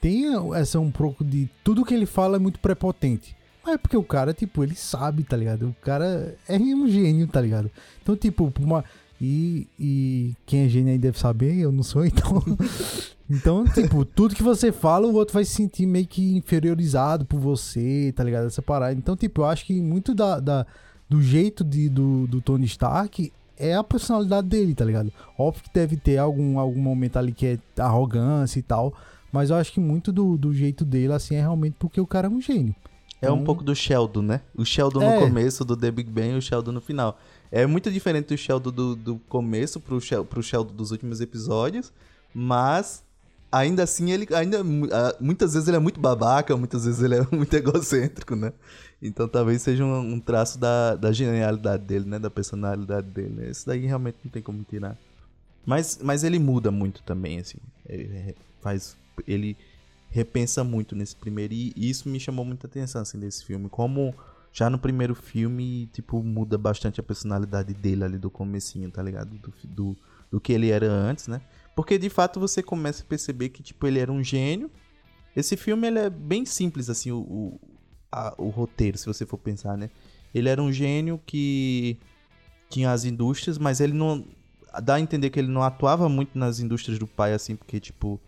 Tem 0.00 0.24
essa 0.54 0.80
um 0.80 0.90
pouco 0.90 1.22
de. 1.22 1.48
Tudo 1.62 1.84
que 1.84 1.92
ele 1.92 2.06
fala 2.06 2.36
é 2.36 2.40
muito 2.40 2.58
prepotente. 2.58 3.36
Mas 3.64 3.74
é 3.74 3.78
porque 3.78 3.96
o 3.96 4.02
cara, 4.02 4.32
tipo, 4.34 4.62
ele 4.64 4.74
sabe, 4.74 5.22
tá 5.22 5.36
ligado? 5.36 5.68
O 5.68 5.76
cara 5.84 6.36
é 6.48 6.56
um 6.58 6.88
gênio, 6.88 7.26
tá 7.28 7.40
ligado? 7.40 7.70
Então, 8.02 8.16
tipo, 8.16 8.52
uma. 8.60 8.84
E, 9.20 9.68
e 9.78 10.32
quem 10.44 10.64
é 10.64 10.68
gênio 10.68 10.92
aí 10.92 10.98
deve 10.98 11.16
saber, 11.18 11.56
eu 11.56 11.70
não 11.70 11.82
sou, 11.84 12.04
então. 12.06 12.42
Então, 13.30 13.64
tipo, 13.64 14.04
tudo 14.04 14.34
que 14.34 14.42
você 14.42 14.72
fala, 14.72 15.06
o 15.06 15.14
outro 15.14 15.32
vai 15.34 15.44
se 15.44 15.52
sentir 15.54 15.86
meio 15.86 16.06
que 16.06 16.36
inferiorizado 16.36 17.24
por 17.24 17.38
você, 17.40 18.12
tá 18.14 18.22
ligado? 18.24 18.46
Essa 18.46 18.60
parada. 18.60 18.92
Então, 18.94 19.16
tipo, 19.16 19.42
eu 19.42 19.46
acho 19.46 19.64
que 19.64 19.80
muito 19.80 20.14
da, 20.14 20.38
da- 20.40 20.66
do 21.08 21.22
jeito 21.22 21.62
de, 21.62 21.88
do, 21.88 22.26
do 22.26 22.40
Tony 22.40 22.66
Stark 22.66 23.32
é 23.56 23.74
a 23.74 23.84
personalidade 23.84 24.48
dele, 24.48 24.74
tá 24.74 24.84
ligado? 24.84 25.12
Óbvio 25.38 25.62
que 25.64 25.70
deve 25.72 25.96
ter 25.96 26.18
algum, 26.18 26.58
algum 26.58 26.80
momento 26.80 27.16
ali 27.16 27.32
que 27.32 27.46
é 27.46 27.58
arrogância 27.80 28.58
e 28.58 28.62
tal, 28.62 28.92
mas 29.32 29.50
eu 29.50 29.56
acho 29.56 29.72
que 29.72 29.80
muito 29.80 30.12
do, 30.12 30.36
do 30.36 30.52
jeito 30.52 30.84
dele, 30.84 31.12
assim, 31.12 31.36
é 31.36 31.40
realmente 31.40 31.76
porque 31.78 32.00
o 32.00 32.06
cara 32.06 32.26
é 32.26 32.30
um 32.30 32.40
gênio. 32.40 32.74
É 33.22 33.30
um 33.30 33.34
Então- 33.34 33.44
pouco 33.44 33.62
do 33.64 33.74
Sheldon, 33.74 34.20
né? 34.22 34.40
O 34.54 34.64
Sheldon 34.64 35.00
É. 35.02 35.14
no 35.14 35.20
começo 35.26 35.64
do 35.64 35.76
The 35.76 35.90
Big 35.90 36.10
Bang 36.10 36.30
e 36.34 36.36
o 36.38 36.42
Sheldon 36.42 36.72
no 36.72 36.80
final. 36.80 37.18
É 37.50 37.64
muito 37.66 37.90
diferente 37.90 38.26
do 38.28 38.36
Sheldon 38.36 38.70
do, 38.70 38.96
do 38.96 39.18
começo 39.28 39.78
pro, 39.80 40.00
Shel, 40.00 40.24
pro 40.24 40.42
Sheldon 40.42 40.74
dos 40.74 40.90
últimos 40.90 41.20
episódios, 41.20 41.92
mas 42.34 43.04
ainda 43.50 43.82
assim 43.82 44.10
ele 44.10 44.26
ainda 44.34 44.60
ah, 44.92 45.14
muitas 45.20 45.52
vezes 45.54 45.68
ele 45.68 45.76
é 45.76 45.80
muito 45.80 46.00
babaca, 46.00 46.56
muitas 46.56 46.84
vezes 46.84 47.00
ele 47.02 47.14
é 47.16 47.26
muito 47.30 47.54
egocêntrico, 47.54 48.34
né? 48.34 48.52
Então 49.00 49.28
talvez 49.28 49.62
seja 49.62 49.84
um, 49.84 50.14
um 50.14 50.20
traço 50.20 50.58
da, 50.58 50.94
da 50.96 51.12
genialidade 51.12 51.84
dele, 51.84 52.06
né? 52.06 52.18
Da 52.18 52.30
personalidade 52.30 53.06
dele. 53.08 53.30
né? 53.34 53.50
Isso 53.50 53.66
daí 53.66 53.86
realmente 53.86 54.16
não 54.24 54.30
tem 54.30 54.42
como 54.42 54.64
tirar. 54.64 54.96
Mas, 55.64 56.00
mas 56.02 56.24
ele 56.24 56.38
muda 56.40 56.70
muito 56.72 57.02
também, 57.02 57.38
assim. 57.38 57.58
Ele 57.88 58.34
faz. 58.60 58.96
Ele 59.28 59.56
repensa 60.12 60.62
muito 60.62 60.94
nesse 60.94 61.16
primeiro. 61.16 61.54
E 61.54 61.72
isso 61.76 62.08
me 62.08 62.20
chamou 62.20 62.44
muita 62.44 62.66
atenção, 62.66 63.00
assim, 63.02 63.18
desse 63.18 63.44
filme. 63.44 63.68
Como 63.68 64.14
já 64.52 64.68
no 64.68 64.78
primeiro 64.78 65.14
filme, 65.14 65.88
tipo, 65.92 66.22
muda 66.22 66.58
bastante 66.58 67.00
a 67.00 67.02
personalidade 67.02 67.72
dele 67.72 68.04
ali 68.04 68.18
do 68.18 68.30
comecinho, 68.30 68.90
tá 68.90 69.02
ligado? 69.02 69.30
Do, 69.38 69.52
do, 69.64 69.96
do 70.30 70.40
que 70.40 70.52
ele 70.52 70.70
era 70.70 70.86
antes, 70.86 71.26
né? 71.26 71.40
Porque 71.74 71.98
de 71.98 72.10
fato 72.10 72.38
você 72.38 72.62
começa 72.62 73.02
a 73.02 73.06
perceber 73.06 73.48
que, 73.48 73.62
tipo, 73.62 73.86
ele 73.86 73.98
era 73.98 74.12
um 74.12 74.22
gênio. 74.22 74.70
Esse 75.34 75.56
filme 75.56 75.86
ele 75.86 75.98
é 75.98 76.10
bem 76.10 76.44
simples, 76.44 76.90
assim, 76.90 77.10
o, 77.10 77.20
o, 77.20 77.60
a, 78.12 78.34
o 78.36 78.50
roteiro, 78.50 78.98
se 78.98 79.06
você 79.06 79.24
for 79.24 79.38
pensar, 79.38 79.78
né? 79.78 79.88
Ele 80.34 80.50
era 80.50 80.62
um 80.62 80.70
gênio 80.70 81.18
que 81.24 81.98
tinha 82.68 82.92
as 82.92 83.06
indústrias, 83.06 83.56
mas 83.56 83.80
ele 83.80 83.94
não. 83.94 84.24
Dá 84.82 84.94
a 84.94 85.00
entender 85.00 85.30
que 85.30 85.38
ele 85.38 85.48
não 85.48 85.62
atuava 85.62 86.08
muito 86.08 86.38
nas 86.38 86.60
indústrias 86.60 86.98
do 86.98 87.06
pai, 87.06 87.32
assim, 87.32 87.56
porque, 87.56 87.80
tipo. 87.80 88.20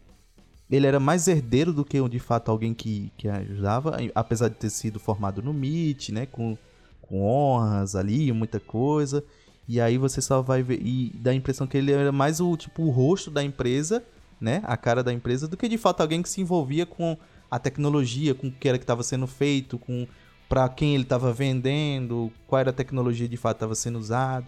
Ele 0.70 0.86
era 0.86 0.98
mais 0.98 1.28
herdeiro 1.28 1.72
do 1.72 1.84
que 1.84 2.00
de 2.08 2.18
fato 2.18 2.50
alguém 2.50 2.72
que, 2.72 3.12
que 3.16 3.28
ajudava, 3.28 3.96
apesar 4.14 4.48
de 4.48 4.56
ter 4.56 4.70
sido 4.70 4.98
formado 4.98 5.42
no 5.42 5.52
MIT, 5.52 6.12
né? 6.12 6.26
Com, 6.26 6.56
com 7.02 7.22
honras 7.22 7.94
ali, 7.94 8.32
muita 8.32 8.58
coisa. 8.58 9.22
E 9.68 9.80
aí 9.80 9.98
você 9.98 10.20
só 10.20 10.42
vai 10.42 10.62
ver. 10.62 10.80
E 10.82 11.12
dá 11.16 11.30
a 11.30 11.34
impressão 11.34 11.66
que 11.66 11.76
ele 11.76 11.92
era 11.92 12.12
mais 12.12 12.40
o 12.40 12.56
tipo 12.56 12.82
o 12.82 12.90
rosto 12.90 13.30
da 13.30 13.42
empresa, 13.42 14.02
né? 14.40 14.62
A 14.64 14.76
cara 14.76 15.02
da 15.02 15.12
empresa, 15.12 15.46
do 15.46 15.56
que 15.56 15.68
de 15.68 15.78
fato 15.78 16.00
alguém 16.00 16.22
que 16.22 16.28
se 16.28 16.40
envolvia 16.40 16.86
com 16.86 17.16
a 17.50 17.58
tecnologia, 17.58 18.34
com 18.34 18.48
o 18.48 18.52
que 18.52 18.68
era 18.68 18.78
que 18.78 18.84
estava 18.84 19.02
sendo 19.02 19.26
feito, 19.26 19.78
com 19.78 20.06
para 20.48 20.68
quem 20.68 20.94
ele 20.94 21.04
estava 21.04 21.32
vendendo, 21.32 22.30
qual 22.46 22.60
era 22.60 22.70
a 22.70 22.72
tecnologia 22.72 23.28
de 23.28 23.36
fato 23.36 23.56
estava 23.56 23.74
sendo 23.74 23.98
usada. 23.98 24.46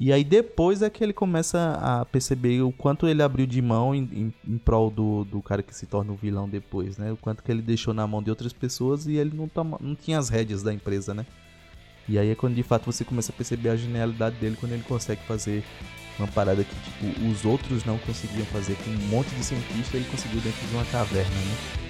E 0.00 0.12
aí 0.12 0.22
depois 0.22 0.80
é 0.80 0.88
que 0.88 1.02
ele 1.02 1.12
começa 1.12 1.76
a 1.82 2.04
perceber 2.04 2.62
o 2.62 2.70
quanto 2.70 3.08
ele 3.08 3.20
abriu 3.20 3.44
de 3.46 3.60
mão 3.60 3.92
em, 3.92 4.02
em, 4.12 4.34
em 4.46 4.56
prol 4.56 4.92
do, 4.92 5.24
do 5.24 5.42
cara 5.42 5.60
que 5.60 5.74
se 5.74 5.86
torna 5.86 6.12
o 6.12 6.14
vilão 6.14 6.48
depois, 6.48 6.96
né? 6.96 7.10
O 7.10 7.16
quanto 7.16 7.42
que 7.42 7.50
ele 7.50 7.60
deixou 7.60 7.92
na 7.92 8.06
mão 8.06 8.22
de 8.22 8.30
outras 8.30 8.52
pessoas 8.52 9.08
e 9.08 9.16
ele 9.16 9.36
não, 9.36 9.48
toma, 9.48 9.76
não 9.80 9.96
tinha 9.96 10.16
as 10.16 10.28
rédeas 10.28 10.62
da 10.62 10.72
empresa, 10.72 11.12
né? 11.12 11.26
E 12.08 12.16
aí 12.16 12.30
é 12.30 12.34
quando 12.36 12.54
de 12.54 12.62
fato 12.62 12.84
você 12.86 13.04
começa 13.04 13.32
a 13.32 13.34
perceber 13.34 13.70
a 13.70 13.76
genialidade 13.76 14.36
dele 14.36 14.56
quando 14.58 14.72
ele 14.72 14.84
consegue 14.84 15.20
fazer 15.22 15.64
uma 16.16 16.28
parada 16.28 16.62
que 16.62 16.74
tipo, 16.74 17.26
os 17.28 17.44
outros 17.44 17.84
não 17.84 17.98
conseguiam 17.98 18.46
fazer 18.46 18.76
com 18.76 18.90
um 18.90 19.08
monte 19.08 19.34
de 19.34 19.42
cientista, 19.42 19.96
ele 19.96 20.06
conseguiu 20.08 20.40
dentro 20.40 20.64
de 20.64 20.74
uma 20.74 20.84
caverna, 20.84 21.34
né? 21.34 21.88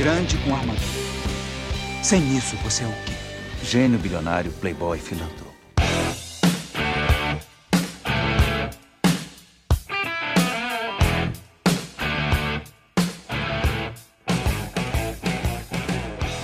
Grande 0.00 0.38
com 0.38 0.54
armadura. 0.54 0.80
Sem 2.02 2.34
isso, 2.34 2.56
você 2.64 2.84
é 2.84 2.86
o 2.86 2.90
quê? 3.04 3.12
Gênio, 3.62 3.98
bilionário, 3.98 4.50
playboy, 4.52 4.98
filantropo. 4.98 5.50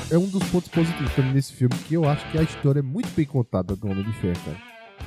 é 0.09 0.19
um 0.19 0.29
dos 0.29 0.49
pontos 0.51 0.69
positivos 0.69 1.15
também 1.15 1.33
nesse 1.33 1.53
filme, 1.53 1.75
que 1.89 1.95
eu 1.95 2.09
acho 2.09 2.31
que 2.31 2.39
a 2.39 2.43
história 2.43 2.81
é 2.81 2.83
muito 2.83 3.09
bem 3.15 3.27
contada 3.27 3.75
do 3.75 3.87
Homem 3.87 4.05
de 4.05 4.13
Ferro, 4.15 4.39
cara. 4.45 4.59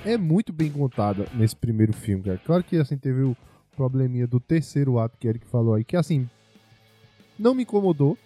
É 0.03 0.17
muito 0.17 0.51
bem 0.51 0.71
contada 0.71 1.25
nesse 1.33 1.55
primeiro 1.55 1.93
filme, 1.93 2.23
cara. 2.23 2.41
Claro 2.43 2.63
que, 2.63 2.77
assim, 2.77 2.97
teve 2.97 3.21
o 3.21 3.35
probleminha 3.75 4.27
do 4.27 4.39
terceiro 4.39 4.99
ato 4.99 5.17
que 5.17 5.27
Eric 5.27 5.47
falou 5.47 5.73
aí, 5.75 5.83
que, 5.83 5.95
assim, 5.95 6.29
não 7.39 7.55
me 7.55 7.63
incomodou. 7.63 8.17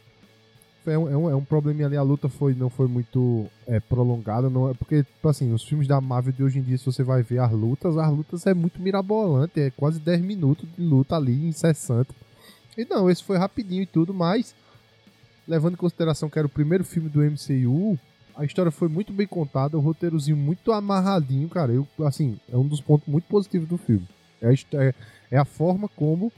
É 0.85 0.97
um, 0.97 1.09
é 1.09 1.17
um, 1.17 1.29
é 1.29 1.35
um 1.35 1.43
probleminha 1.43 1.87
ali, 1.87 1.95
a 1.95 2.01
luta 2.01 2.27
foi, 2.27 2.53
não 2.53 2.69
foi 2.69 2.87
muito 2.87 3.47
é, 3.65 3.79
prolongada, 3.79 4.49
não 4.49 4.69
é 4.69 4.73
porque, 4.73 5.03
tipo 5.03 5.29
assim, 5.29 5.53
os 5.53 5.63
filmes 5.63 5.87
da 5.87 6.01
Marvel 6.01 6.33
de 6.33 6.43
hoje 6.43 6.59
em 6.59 6.61
dia, 6.61 6.77
se 6.77 6.85
você 6.85 7.03
vai 7.03 7.23
ver 7.23 7.39
as 7.39 7.51
lutas, 7.51 7.97
as 7.97 8.11
lutas 8.11 8.45
é 8.45 8.53
muito 8.53 8.81
mirabolante, 8.81 9.59
é 9.61 9.71
quase 9.71 9.99
10 9.99 10.21
minutos 10.21 10.67
de 10.77 10.83
luta 10.83 11.15
ali, 11.15 11.47
incessante. 11.47 12.09
E 12.77 12.85
não, 12.85 13.09
esse 13.09 13.23
foi 13.23 13.37
rapidinho 13.37 13.83
e 13.83 13.85
tudo, 13.85 14.13
mas 14.13 14.53
levando 15.47 15.73
em 15.73 15.77
consideração 15.77 16.29
que 16.29 16.37
era 16.37 16.47
o 16.47 16.49
primeiro 16.49 16.83
filme 16.83 17.09
do 17.09 17.21
MCU, 17.21 17.97
a 18.35 18.43
história 18.43 18.71
foi 18.71 18.87
muito 18.87 19.13
bem 19.13 19.27
contada, 19.27 19.77
o 19.77 19.81
roteirozinho 19.81 20.35
muito 20.35 20.71
amarradinho, 20.71 21.47
cara. 21.49 21.71
Eu, 21.71 21.87
assim, 22.05 22.39
é 22.51 22.57
um 22.57 22.67
dos 22.67 22.81
pontos 22.81 23.07
muito 23.07 23.25
positivos 23.25 23.67
do 23.67 23.77
filme. 23.77 24.07
É 24.41 24.49
a, 24.49 24.83
é, 24.83 24.93
é 25.31 25.37
a 25.37 25.45
forma 25.45 25.87
como 25.89 26.31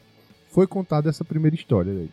foi 0.50 0.68
contada 0.68 1.10
essa 1.10 1.24
primeira 1.24 1.56
história 1.56 1.92
aí, 1.92 2.10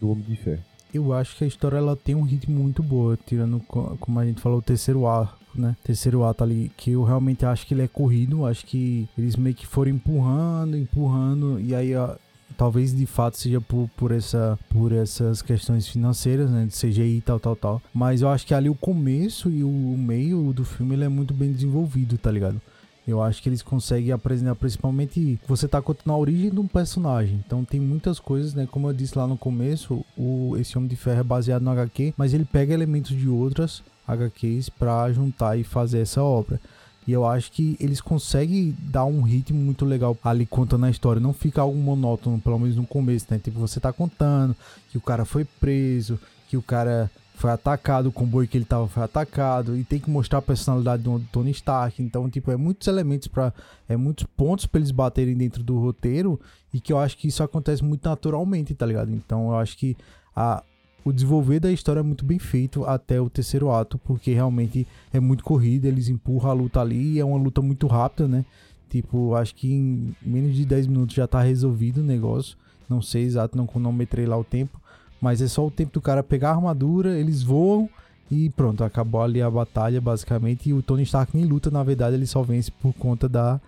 do 0.00 0.10
Homem 0.10 0.24
de 0.24 0.36
Ferro. 0.36 0.71
Eu 0.92 1.12
acho 1.12 1.36
que 1.36 1.44
a 1.44 1.46
história 1.46 1.76
ela 1.76 1.96
tem 1.96 2.14
um 2.14 2.22
ritmo 2.22 2.60
muito 2.60 2.82
bom, 2.82 3.16
tirando, 3.16 3.60
como 3.60 4.18
a 4.18 4.24
gente 4.24 4.40
falou, 4.40 4.58
o 4.58 4.62
terceiro 4.62 5.06
arco, 5.06 5.38
né? 5.54 5.76
Terceiro 5.82 6.24
ato 6.24 6.44
ali, 6.44 6.70
que 6.76 6.92
eu 6.92 7.02
realmente 7.02 7.44
acho 7.44 7.66
que 7.66 7.74
ele 7.74 7.82
é 7.82 7.88
corrido. 7.88 8.44
Acho 8.44 8.66
que 8.66 9.08
eles 9.16 9.36
meio 9.36 9.54
que 9.54 9.66
foram 9.66 9.90
empurrando, 9.90 10.76
empurrando, 10.76 11.60
e 11.60 11.74
aí 11.74 11.94
ó, 11.94 12.14
talvez 12.56 12.94
de 12.94 13.06
fato 13.06 13.38
seja 13.38 13.60
por, 13.60 13.88
por, 13.96 14.12
essa, 14.12 14.58
por 14.68 14.92
essas 14.92 15.42
questões 15.42 15.88
financeiras, 15.88 16.50
né, 16.50 16.66
de 16.66 16.74
CGI 16.74 17.16
e 17.16 17.20
tal, 17.20 17.40
tal, 17.40 17.56
tal. 17.56 17.82
Mas 17.92 18.22
eu 18.22 18.28
acho 18.28 18.46
que 18.46 18.54
ali 18.54 18.68
o 18.68 18.74
começo 18.74 19.50
e 19.50 19.64
o 19.64 19.68
meio 19.68 20.52
do 20.52 20.64
filme 20.64 20.94
ele 20.94 21.04
é 21.04 21.08
muito 21.08 21.34
bem 21.34 21.52
desenvolvido, 21.52 22.18
tá 22.18 22.30
ligado? 22.30 22.60
Eu 23.06 23.20
acho 23.20 23.42
que 23.42 23.48
eles 23.48 23.62
conseguem 23.62 24.12
apresentar 24.12 24.54
principalmente 24.54 25.38
você 25.46 25.66
tá 25.66 25.82
contando 25.82 26.12
a 26.12 26.16
origem 26.16 26.50
de 26.50 26.60
um 26.60 26.66
personagem. 26.66 27.42
Então 27.44 27.64
tem 27.64 27.80
muitas 27.80 28.20
coisas, 28.20 28.54
né? 28.54 28.68
Como 28.70 28.88
eu 28.88 28.92
disse 28.92 29.18
lá 29.18 29.26
no 29.26 29.36
começo, 29.36 30.04
o 30.16 30.56
esse 30.56 30.76
Homem 30.78 30.88
de 30.88 30.96
Ferro 30.96 31.20
é 31.20 31.24
baseado 31.24 31.62
no 31.62 31.70
HQ, 31.70 32.14
mas 32.16 32.32
ele 32.32 32.44
pega 32.44 32.72
elementos 32.72 33.16
de 33.16 33.28
outras 33.28 33.82
HQs 34.06 34.68
para 34.68 35.10
juntar 35.12 35.56
e 35.56 35.64
fazer 35.64 36.00
essa 36.00 36.22
obra. 36.22 36.60
E 37.06 37.10
eu 37.10 37.26
acho 37.26 37.50
que 37.50 37.76
eles 37.80 38.00
conseguem 38.00 38.76
dar 38.78 39.04
um 39.04 39.22
ritmo 39.22 39.58
muito 39.58 39.84
legal 39.84 40.16
ali 40.22 40.46
contando 40.46 40.86
a 40.86 40.90
história. 40.90 41.20
Não 41.20 41.32
fica 41.32 41.60
algo 41.60 41.76
monótono, 41.76 42.40
pelo 42.40 42.58
menos 42.60 42.76
no 42.76 42.86
começo, 42.86 43.26
né? 43.28 43.40
Tipo, 43.42 43.58
você 43.58 43.80
tá 43.80 43.92
contando 43.92 44.54
que 44.90 44.98
o 44.98 45.00
cara 45.00 45.24
foi 45.24 45.44
preso, 45.44 46.18
que 46.48 46.56
o 46.56 46.62
cara 46.62 47.10
foi 47.42 47.50
atacado, 47.50 48.08
o 48.08 48.12
comboio 48.12 48.46
que 48.46 48.56
ele 48.56 48.64
tava 48.64 48.86
foi 48.86 49.02
atacado, 49.02 49.76
e 49.76 49.82
tem 49.82 49.98
que 49.98 50.08
mostrar 50.08 50.38
a 50.38 50.42
personalidade 50.42 51.02
do 51.02 51.18
Tony 51.32 51.50
Stark. 51.50 52.00
Então, 52.00 52.30
tipo, 52.30 52.52
é 52.52 52.56
muitos 52.56 52.86
elementos 52.86 53.26
para 53.26 53.52
É 53.88 53.96
muitos 53.96 54.24
pontos 54.36 54.64
para 54.64 54.78
eles 54.78 54.92
baterem 54.92 55.36
dentro 55.36 55.60
do 55.64 55.76
roteiro. 55.76 56.40
E 56.72 56.80
que 56.80 56.92
eu 56.92 56.98
acho 56.98 57.18
que 57.18 57.26
isso 57.26 57.42
acontece 57.42 57.82
muito 57.82 58.08
naturalmente, 58.08 58.74
tá 58.74 58.86
ligado? 58.86 59.10
Então 59.10 59.48
eu 59.48 59.56
acho 59.56 59.76
que 59.76 59.96
a, 60.36 60.62
o 61.04 61.12
desenvolver 61.12 61.58
da 61.58 61.72
história 61.72 61.98
é 61.98 62.02
muito 62.02 62.24
bem 62.24 62.38
feito 62.38 62.84
até 62.84 63.20
o 63.20 63.28
terceiro 63.28 63.72
ato, 63.72 63.98
porque 63.98 64.32
realmente 64.32 64.86
é 65.12 65.18
muito 65.18 65.42
corrida, 65.42 65.88
eles 65.88 66.08
empurram 66.08 66.50
a 66.50 66.52
luta 66.54 66.80
ali 66.80 67.14
e 67.14 67.18
é 67.18 67.24
uma 67.24 67.36
luta 67.36 67.60
muito 67.60 67.88
rápida, 67.88 68.28
né? 68.28 68.44
Tipo, 68.88 69.34
acho 69.34 69.54
que 69.56 69.72
em 69.72 70.14
menos 70.22 70.54
de 70.54 70.64
10 70.64 70.86
minutos 70.86 71.16
já 71.16 71.26
tá 71.26 71.42
resolvido 71.42 71.98
o 71.98 72.04
negócio. 72.04 72.56
Não 72.88 73.02
sei 73.02 73.24
exato, 73.24 73.56
não 73.56 73.66
cronometrei 73.66 74.26
lá 74.26 74.38
o 74.38 74.44
tempo. 74.44 74.80
Mas 75.22 75.40
é 75.40 75.46
só 75.46 75.64
o 75.64 75.70
tempo 75.70 75.92
do 75.92 76.00
cara 76.00 76.20
pegar 76.20 76.50
a 76.50 76.54
armadura, 76.56 77.16
eles 77.16 77.44
voam 77.44 77.88
e 78.28 78.50
pronto, 78.50 78.82
acabou 78.82 79.22
ali 79.22 79.40
a 79.40 79.48
batalha 79.48 80.00
basicamente. 80.00 80.68
E 80.68 80.72
o 80.72 80.82
Tony 80.82 81.04
Stark 81.04 81.36
nem 81.36 81.46
luta, 81.46 81.70
na 81.70 81.84
verdade, 81.84 82.16
ele 82.16 82.26
só 82.26 82.42
vence 82.42 82.72
por 82.72 82.92
conta 82.94 83.28
da, 83.28 83.60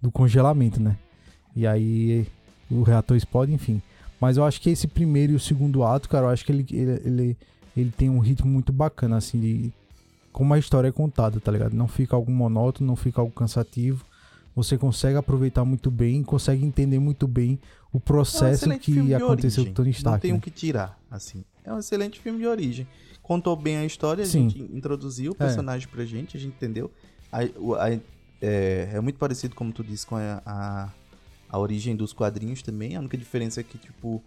do 0.00 0.10
congelamento, 0.10 0.80
né? 0.80 0.96
E 1.54 1.66
aí 1.66 2.26
o 2.70 2.82
reator 2.82 3.14
explode, 3.14 3.52
enfim. 3.52 3.82
Mas 4.18 4.38
eu 4.38 4.44
acho 4.44 4.58
que 4.58 4.70
esse 4.70 4.88
primeiro 4.88 5.34
e 5.34 5.36
o 5.36 5.40
segundo 5.40 5.84
ato, 5.84 6.08
cara, 6.08 6.26
eu 6.26 6.30
acho 6.30 6.46
que 6.46 6.52
ele, 6.52 6.66
ele, 6.70 7.02
ele, 7.04 7.36
ele 7.76 7.90
tem 7.90 8.08
um 8.08 8.18
ritmo 8.18 8.50
muito 8.50 8.72
bacana, 8.72 9.18
assim, 9.18 9.38
de 9.38 9.72
como 10.32 10.54
a 10.54 10.58
história 10.58 10.88
é 10.88 10.92
contada, 10.92 11.38
tá 11.38 11.52
ligado? 11.52 11.74
Não 11.74 11.86
fica 11.86 12.16
algo 12.16 12.32
monótono, 12.32 12.86
não 12.86 12.96
fica 12.96 13.20
algo 13.20 13.32
cansativo. 13.32 14.02
Você 14.54 14.78
consegue 14.78 15.18
aproveitar 15.18 15.64
muito 15.66 15.90
bem, 15.90 16.22
consegue 16.22 16.64
entender 16.64 16.98
muito 16.98 17.28
bem 17.28 17.58
o 17.96 18.00
processo 18.00 18.70
é 18.70 18.78
que 18.78 19.14
aconteceu 19.14 19.64
com 19.64 19.70
o 19.70 19.74
Tony 19.74 19.90
Stark. 19.90 20.12
Não 20.12 20.20
tem 20.20 20.32
o 20.32 20.34
né? 20.34 20.40
que 20.40 20.50
tirar, 20.50 20.98
assim. 21.10 21.44
É 21.64 21.72
um 21.72 21.78
excelente 21.78 22.20
filme 22.20 22.38
de 22.38 22.46
origem. 22.46 22.86
Contou 23.22 23.56
bem 23.56 23.76
a 23.76 23.84
história, 23.84 24.22
a 24.22 24.26
Sim. 24.26 24.48
gente 24.48 24.62
introduziu 24.74 25.32
o 25.32 25.34
é. 25.34 25.38
personagem 25.38 25.88
é. 25.90 25.94
pra 25.94 26.04
gente, 26.04 26.36
a 26.36 26.40
gente 26.40 26.54
entendeu. 26.54 26.90
A, 27.32 27.40
a, 27.40 27.92
é, 28.40 28.90
é, 28.92 29.00
muito 29.00 29.18
parecido, 29.18 29.54
como 29.54 29.72
tu 29.72 29.82
disse, 29.82 30.06
com 30.06 30.16
a, 30.16 30.42
a 30.46 30.88
a 31.48 31.58
origem 31.58 31.94
dos 31.94 32.12
quadrinhos 32.12 32.62
também. 32.62 32.96
A 32.96 33.00
única 33.00 33.16
diferença 33.16 33.60
é 33.60 33.62
que, 33.62 33.78
tipo, 33.78 34.22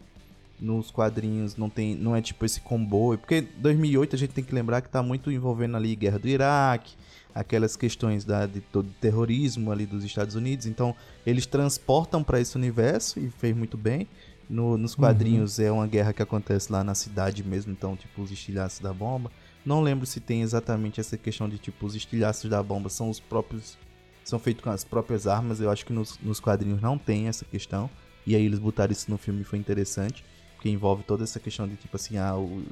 nos 0.59 0.91
quadrinhos 0.91 1.55
não 1.55 1.70
tem 1.70 1.95
não 1.95 2.15
é 2.15 2.22
tipo 2.22 2.45
esse 2.45 2.59
comboio. 2.61 3.17
Porque 3.20 3.41
2008 3.41 4.15
a 4.15 4.20
gente 4.20 4.32
tem 4.32 4.43
que 4.43 4.53
lembrar 4.53 4.82
que 4.82 4.89
tá 4.89 5.01
muito 5.01 5.32
envolvendo 5.32 5.78
ali 5.78 5.95
guerra 5.95 6.20
do 6.20 6.28
Iraque, 6.28 6.95
aquelas 7.34 7.75
questões 7.75 8.25
da, 8.25 8.45
de 8.45 8.59
todo 8.61 8.89
terrorismo 8.99 9.71
ali 9.71 9.86
dos 9.86 10.03
Estados 10.03 10.36
Unidos. 10.36 10.65
Então, 10.65 10.95
eles 11.25 11.45
transportam 11.45 12.23
para 12.23 12.39
esse 12.39 12.55
universo 12.55 13.19
e 13.19 13.30
fez 13.30 13.55
muito 13.55 13.77
bem. 13.77 14.07
No, 14.49 14.77
nos 14.77 14.95
quadrinhos 14.95 15.59
uhum. 15.59 15.65
é 15.65 15.71
uma 15.71 15.88
guerra 15.88 16.11
que 16.11 16.23
acontece 16.23 16.71
lá 16.71 16.84
na 16.84 16.95
cidade 16.95 17.43
mesmo, 17.43 17.71
então, 17.71 17.95
tipo, 17.95 18.21
os 18.21 18.32
estilhaços 18.32 18.80
da 18.80 18.91
bomba. 18.91 19.32
Não 19.63 19.82
lembro 19.82 20.05
se 20.07 20.19
tem 20.19 20.41
exatamente 20.41 20.99
essa 20.99 21.17
questão 21.17 21.47
de, 21.47 21.59
tipo, 21.59 21.86
os 21.86 21.93
estilhaços 21.95 22.49
da 22.49 22.61
bomba 22.63 22.89
são 22.89 23.09
os 23.09 23.19
próprios 23.19 23.77
são 24.23 24.38
feitos 24.39 24.63
com 24.63 24.69
as 24.69 24.84
próprias 24.84 25.25
armas. 25.27 25.59
Eu 25.59 25.69
acho 25.71 25.86
que 25.86 25.93
nos, 25.93 26.17
nos 26.19 26.39
quadrinhos 26.39 26.82
não 26.82 26.97
tem 26.97 27.27
essa 27.27 27.45
questão. 27.45 27.89
E 28.27 28.36
aí 28.36 28.45
eles 28.45 28.59
botaram 28.59 28.91
isso 28.91 29.09
no 29.09 29.17
filme 29.17 29.43
foi 29.43 29.57
interessante. 29.59 30.23
porque 30.55 30.69
envolve 30.69 31.03
toda 31.03 31.23
essa 31.23 31.39
questão 31.39 31.67
de 31.67 31.75
tipo 31.75 31.95
assim, 31.95 32.17
a, 32.17 32.36
o- 32.36 32.63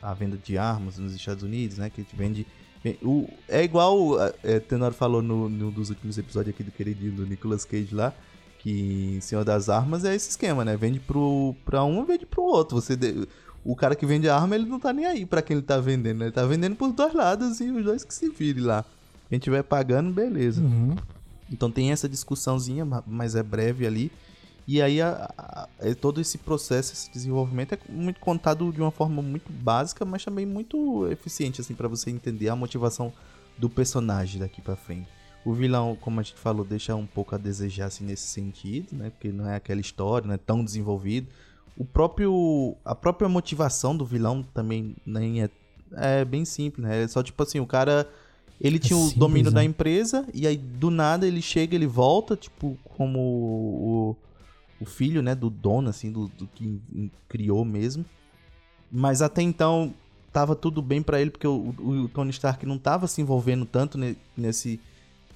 a 0.00 0.14
venda 0.14 0.36
de 0.36 0.56
armas 0.56 0.98
nos 0.98 1.12
Estados 1.14 1.42
Unidos, 1.42 1.78
né? 1.78 1.90
Que 1.90 2.00
a 2.00 2.04
gente 2.04 2.16
vende. 2.16 2.46
O, 3.02 3.28
é 3.48 3.62
igual 3.64 4.18
a- 4.20 4.32
é, 4.42 4.58
Tenor 4.60 4.92
falou 4.92 5.20
no, 5.22 5.48
no 5.48 5.70
dos 5.70 5.90
últimos 5.90 6.16
episódios 6.16 6.54
aqui 6.54 6.62
do 6.62 6.70
queridinho 6.70 7.12
do 7.12 7.26
Nicolas 7.26 7.64
Cage 7.64 7.94
lá. 7.94 8.12
Que 8.60 9.18
Senhor 9.20 9.44
das 9.44 9.68
Armas 9.68 10.04
é 10.04 10.14
esse 10.14 10.30
esquema, 10.30 10.64
né? 10.64 10.76
Vende 10.76 10.98
pro, 10.98 11.54
pra 11.64 11.84
um 11.84 12.04
vende 12.04 12.26
pro 12.26 12.42
outro. 12.42 12.80
Você 12.80 12.96
de- 12.96 13.26
o 13.64 13.76
cara 13.76 13.94
que 13.94 14.04
vende 14.06 14.28
a 14.28 14.36
arma, 14.36 14.54
ele 14.54 14.64
não 14.66 14.80
tá 14.80 14.92
nem 14.92 15.04
aí 15.06 15.26
pra 15.26 15.42
quem 15.42 15.56
ele 15.56 15.64
tá 15.66 15.78
vendendo, 15.78 16.18
né? 16.18 16.24
Ele 16.26 16.32
tá 16.32 16.44
vendendo 16.46 16.74
pros 16.76 16.92
dois 16.92 17.12
lados 17.14 17.60
e 17.60 17.70
os 17.70 17.84
dois 17.84 18.04
que 18.04 18.12
se 18.14 18.28
virem 18.30 18.62
lá. 18.64 18.84
Quem 19.28 19.38
tiver 19.38 19.62
pagando, 19.62 20.10
beleza. 20.12 20.60
Uhum. 20.62 20.96
Então 21.50 21.70
tem 21.70 21.92
essa 21.92 22.08
discussãozinha, 22.08 22.84
ma- 22.84 23.02
mas 23.06 23.34
é 23.34 23.42
breve 23.42 23.86
ali. 23.86 24.10
E 24.70 24.82
aí 24.82 25.00
a- 25.00 25.32
a- 25.38 25.66
é 25.80 25.94
todo 25.94 26.20
esse 26.20 26.36
processo, 26.36 26.92
esse 26.92 27.10
desenvolvimento 27.10 27.72
é 27.72 27.78
muito 27.88 28.20
contado 28.20 28.70
de 28.70 28.82
uma 28.82 28.90
forma 28.90 29.22
muito 29.22 29.50
básica, 29.50 30.04
mas 30.04 30.22
também 30.22 30.44
muito 30.44 31.08
eficiente 31.10 31.62
assim 31.62 31.74
para 31.74 31.88
você 31.88 32.10
entender 32.10 32.50
a 32.50 32.54
motivação 32.54 33.10
do 33.56 33.70
personagem 33.70 34.38
daqui 34.38 34.60
pra 34.60 34.76
frente. 34.76 35.08
O 35.42 35.54
vilão, 35.54 35.96
como 35.98 36.20
a 36.20 36.22
gente 36.22 36.38
falou, 36.38 36.66
deixa 36.66 36.94
um 36.94 37.06
pouco 37.06 37.34
a 37.34 37.38
desejar 37.38 37.86
assim, 37.86 38.04
nesse 38.04 38.26
sentido, 38.26 38.94
né? 38.94 39.08
Porque 39.08 39.32
não 39.32 39.48
é 39.48 39.56
aquela 39.56 39.80
história, 39.80 40.26
não 40.28 40.34
é 40.34 40.38
tão 40.38 40.62
desenvolvido. 40.62 41.28
O 41.74 41.84
próprio 41.86 42.76
a 42.84 42.94
própria 42.94 43.26
motivação 43.26 43.96
do 43.96 44.04
vilão 44.04 44.42
também 44.52 44.94
nem 45.06 45.42
é 45.44 45.50
é 45.92 46.22
bem 46.26 46.44
simples, 46.44 46.86
né? 46.86 47.04
É 47.04 47.08
só 47.08 47.22
tipo 47.22 47.42
assim, 47.42 47.58
o 47.58 47.66
cara 47.66 48.06
ele 48.60 48.78
tinha 48.78 48.98
o 48.98 49.04
simples, 49.04 49.18
domínio 49.18 49.50
da 49.50 49.60
né? 49.60 49.64
empresa 49.64 50.26
e 50.34 50.46
aí 50.46 50.58
do 50.58 50.90
nada 50.90 51.26
ele 51.26 51.40
chega, 51.40 51.74
ele 51.74 51.86
volta, 51.86 52.36
tipo, 52.36 52.76
como 52.84 53.18
o, 53.18 54.16
o 54.80 54.84
filho, 54.84 55.22
né, 55.22 55.34
do 55.34 55.50
dono, 55.50 55.88
assim, 55.90 56.10
do, 56.12 56.28
do 56.28 56.46
que 56.48 56.80
criou 57.28 57.64
mesmo. 57.64 58.04
Mas 58.90 59.20
até 59.22 59.42
então 59.42 59.92
tava 60.32 60.54
tudo 60.54 60.80
bem 60.80 61.02
pra 61.02 61.20
ele, 61.20 61.30
porque 61.30 61.46
o, 61.46 61.74
o- 61.78 61.90
o 62.04 62.08
Tony 62.08 62.30
Stark 62.30 62.64
não 62.64 62.78
tava 62.78 63.06
se 63.06 63.20
envolvendo 63.20 63.64
tanto 63.66 63.98
ne- 63.98 64.16
nesse 64.36 64.80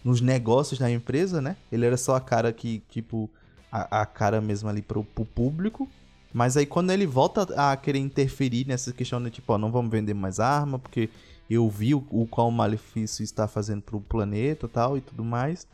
nos 0.05 0.20
negócios 0.20 0.78
da 0.80 0.90
empresa, 0.90 1.40
né? 1.40 1.57
Ele 1.70 1.86
era 1.86 1.97
só 1.97 2.16
a 2.16 2.20
cara 2.20 2.53
que, 2.53 2.82
tipo, 2.90 3.30
a, 3.70 4.01
a 4.03 4.07
cara 4.07 4.40
mesmo 4.40 4.68
ali 4.68 4.82
pro, 4.82 5.05
pro 5.05 5.24
público. 5.24 5.88
Mas 6.34 6.57
aí 6.57 6.66
quando 6.66 6.90
ele 6.90 7.07
volta 7.07 7.43
a 7.57 7.76
querer 7.76 7.99
interferir 7.99 8.66
nessa 8.66 8.93
questão 8.93 9.22
de 9.22 9.30
tipo, 9.30 9.53
ó, 9.53 9.59
não 9.59 9.70
vamos 9.70 9.90
vender 9.93 10.14
mais 10.14 10.40
arma, 10.40 10.78
porque 10.78 11.09
eu 11.49 11.68
vi 11.68 11.95
o, 11.95 12.05
o 12.11 12.26
qual 12.26 12.51
malefício 12.51 13.22
está 13.22 13.47
fazendo 13.47 13.82
pro 13.82 14.01
planeta 14.01 14.66
tal 14.66 14.97
e 14.97 15.01
tudo 15.01 15.22
mais. 15.22 15.66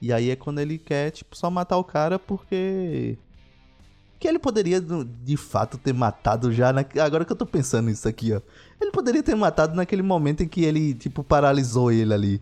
E 0.00 0.12
aí 0.12 0.30
é 0.30 0.36
quando 0.36 0.58
ele 0.60 0.78
quer, 0.78 1.10
tipo, 1.10 1.36
só 1.36 1.50
matar 1.50 1.78
o 1.78 1.84
cara 1.84 2.18
porque. 2.18 3.16
Que 4.18 4.28
ele 4.28 4.38
poderia, 4.38 4.80
de 4.80 5.36
fato, 5.36 5.76
ter 5.76 5.92
matado 5.92 6.52
já. 6.52 6.72
Na... 6.72 6.84
Agora 7.02 7.24
que 7.24 7.32
eu 7.32 7.36
tô 7.36 7.44
pensando 7.46 7.86
nisso 7.88 8.08
aqui, 8.08 8.32
ó. 8.32 8.40
Ele 8.80 8.90
poderia 8.90 9.22
ter 9.22 9.34
matado 9.34 9.74
naquele 9.74 10.02
momento 10.02 10.42
em 10.42 10.48
que 10.48 10.64
ele, 10.64 10.94
tipo, 10.94 11.22
paralisou 11.22 11.92
ele 11.92 12.14
ali. 12.14 12.40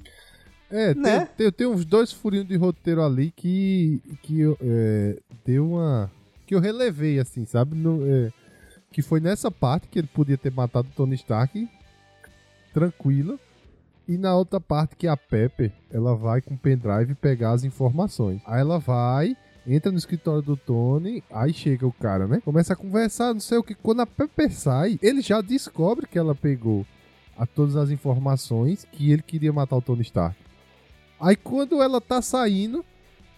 É, 0.71 0.95
tem, 0.95 1.03
Né? 1.03 1.29
tem, 1.37 1.53
tem 1.53 1.67
uns 1.67 1.85
dois 1.85 2.13
furinhos 2.13 2.47
de 2.47 2.57
roteiro 2.57 3.03
ali 3.03 3.31
que, 3.31 4.01
que 4.23 4.41
eu, 4.41 4.57
é, 4.61 5.19
deu 5.45 5.73
uma. 5.73 6.11
que 6.47 6.55
eu 6.55 6.61
relevei, 6.61 7.19
assim, 7.19 7.45
sabe? 7.45 7.77
No, 7.77 8.05
é, 8.07 8.33
que 8.93 9.03
foi 9.03 9.21
nessa 9.21 9.51
parte 9.51 9.89
que 9.89 9.99
ele 9.99 10.09
podia 10.09 10.39
ter 10.39 10.53
matado 10.53 10.89
o 10.89 10.97
Tony 10.97 11.15
Stark 11.17 11.69
tranquilo. 12.73 13.39
E 14.07 14.19
na 14.19 14.35
outra 14.37 14.61
parte 14.61 14.97
que 14.97 15.07
a 15.07 15.17
Pepper, 15.17 15.73
ela 15.91 16.15
vai 16.15 16.41
com 16.43 16.55
o 16.55 16.59
pendrive 16.59 17.15
pegar 17.15 17.53
as 17.53 17.65
informações. 17.65 18.41
Aí 18.47 18.61
ela 18.61 18.79
vai, 18.79 19.35
entra 19.67 19.91
no 19.91 19.97
escritório 19.97 20.43
do 20.43 20.57
Tony, 20.57 21.23
aí 21.33 21.55
chega 21.55 21.87
o 21.87 21.93
cara, 21.93 22.27
né? 22.27 22.41
Começa 22.45 22.75
a 22.75 22.77
conversar, 22.77 23.33
não 23.33 23.41
sei 23.41 23.57
o 23.59 23.63
que. 23.63 23.75
Quando 23.75 24.01
a 24.03 24.07
Pepper 24.07 24.53
sai, 24.53 24.99
ele 25.03 25.23
já 25.23 25.41
descobre 25.41 26.07
que 26.07 26.19
ela 26.19 26.35
pegou 26.35 26.85
a 27.37 27.47
todas 27.47 27.77
as 27.77 27.91
informações 27.91 28.87
que 28.93 29.11
ele 29.11 29.23
queria 29.23 29.53
matar 29.53 29.77
o 29.77 29.83
Tony 29.83 30.03
Stark. 30.03 30.37
Aí 31.19 31.35
quando 31.37 31.83
ela 31.83 32.01
tá 32.01 32.21
saindo, 32.21 32.85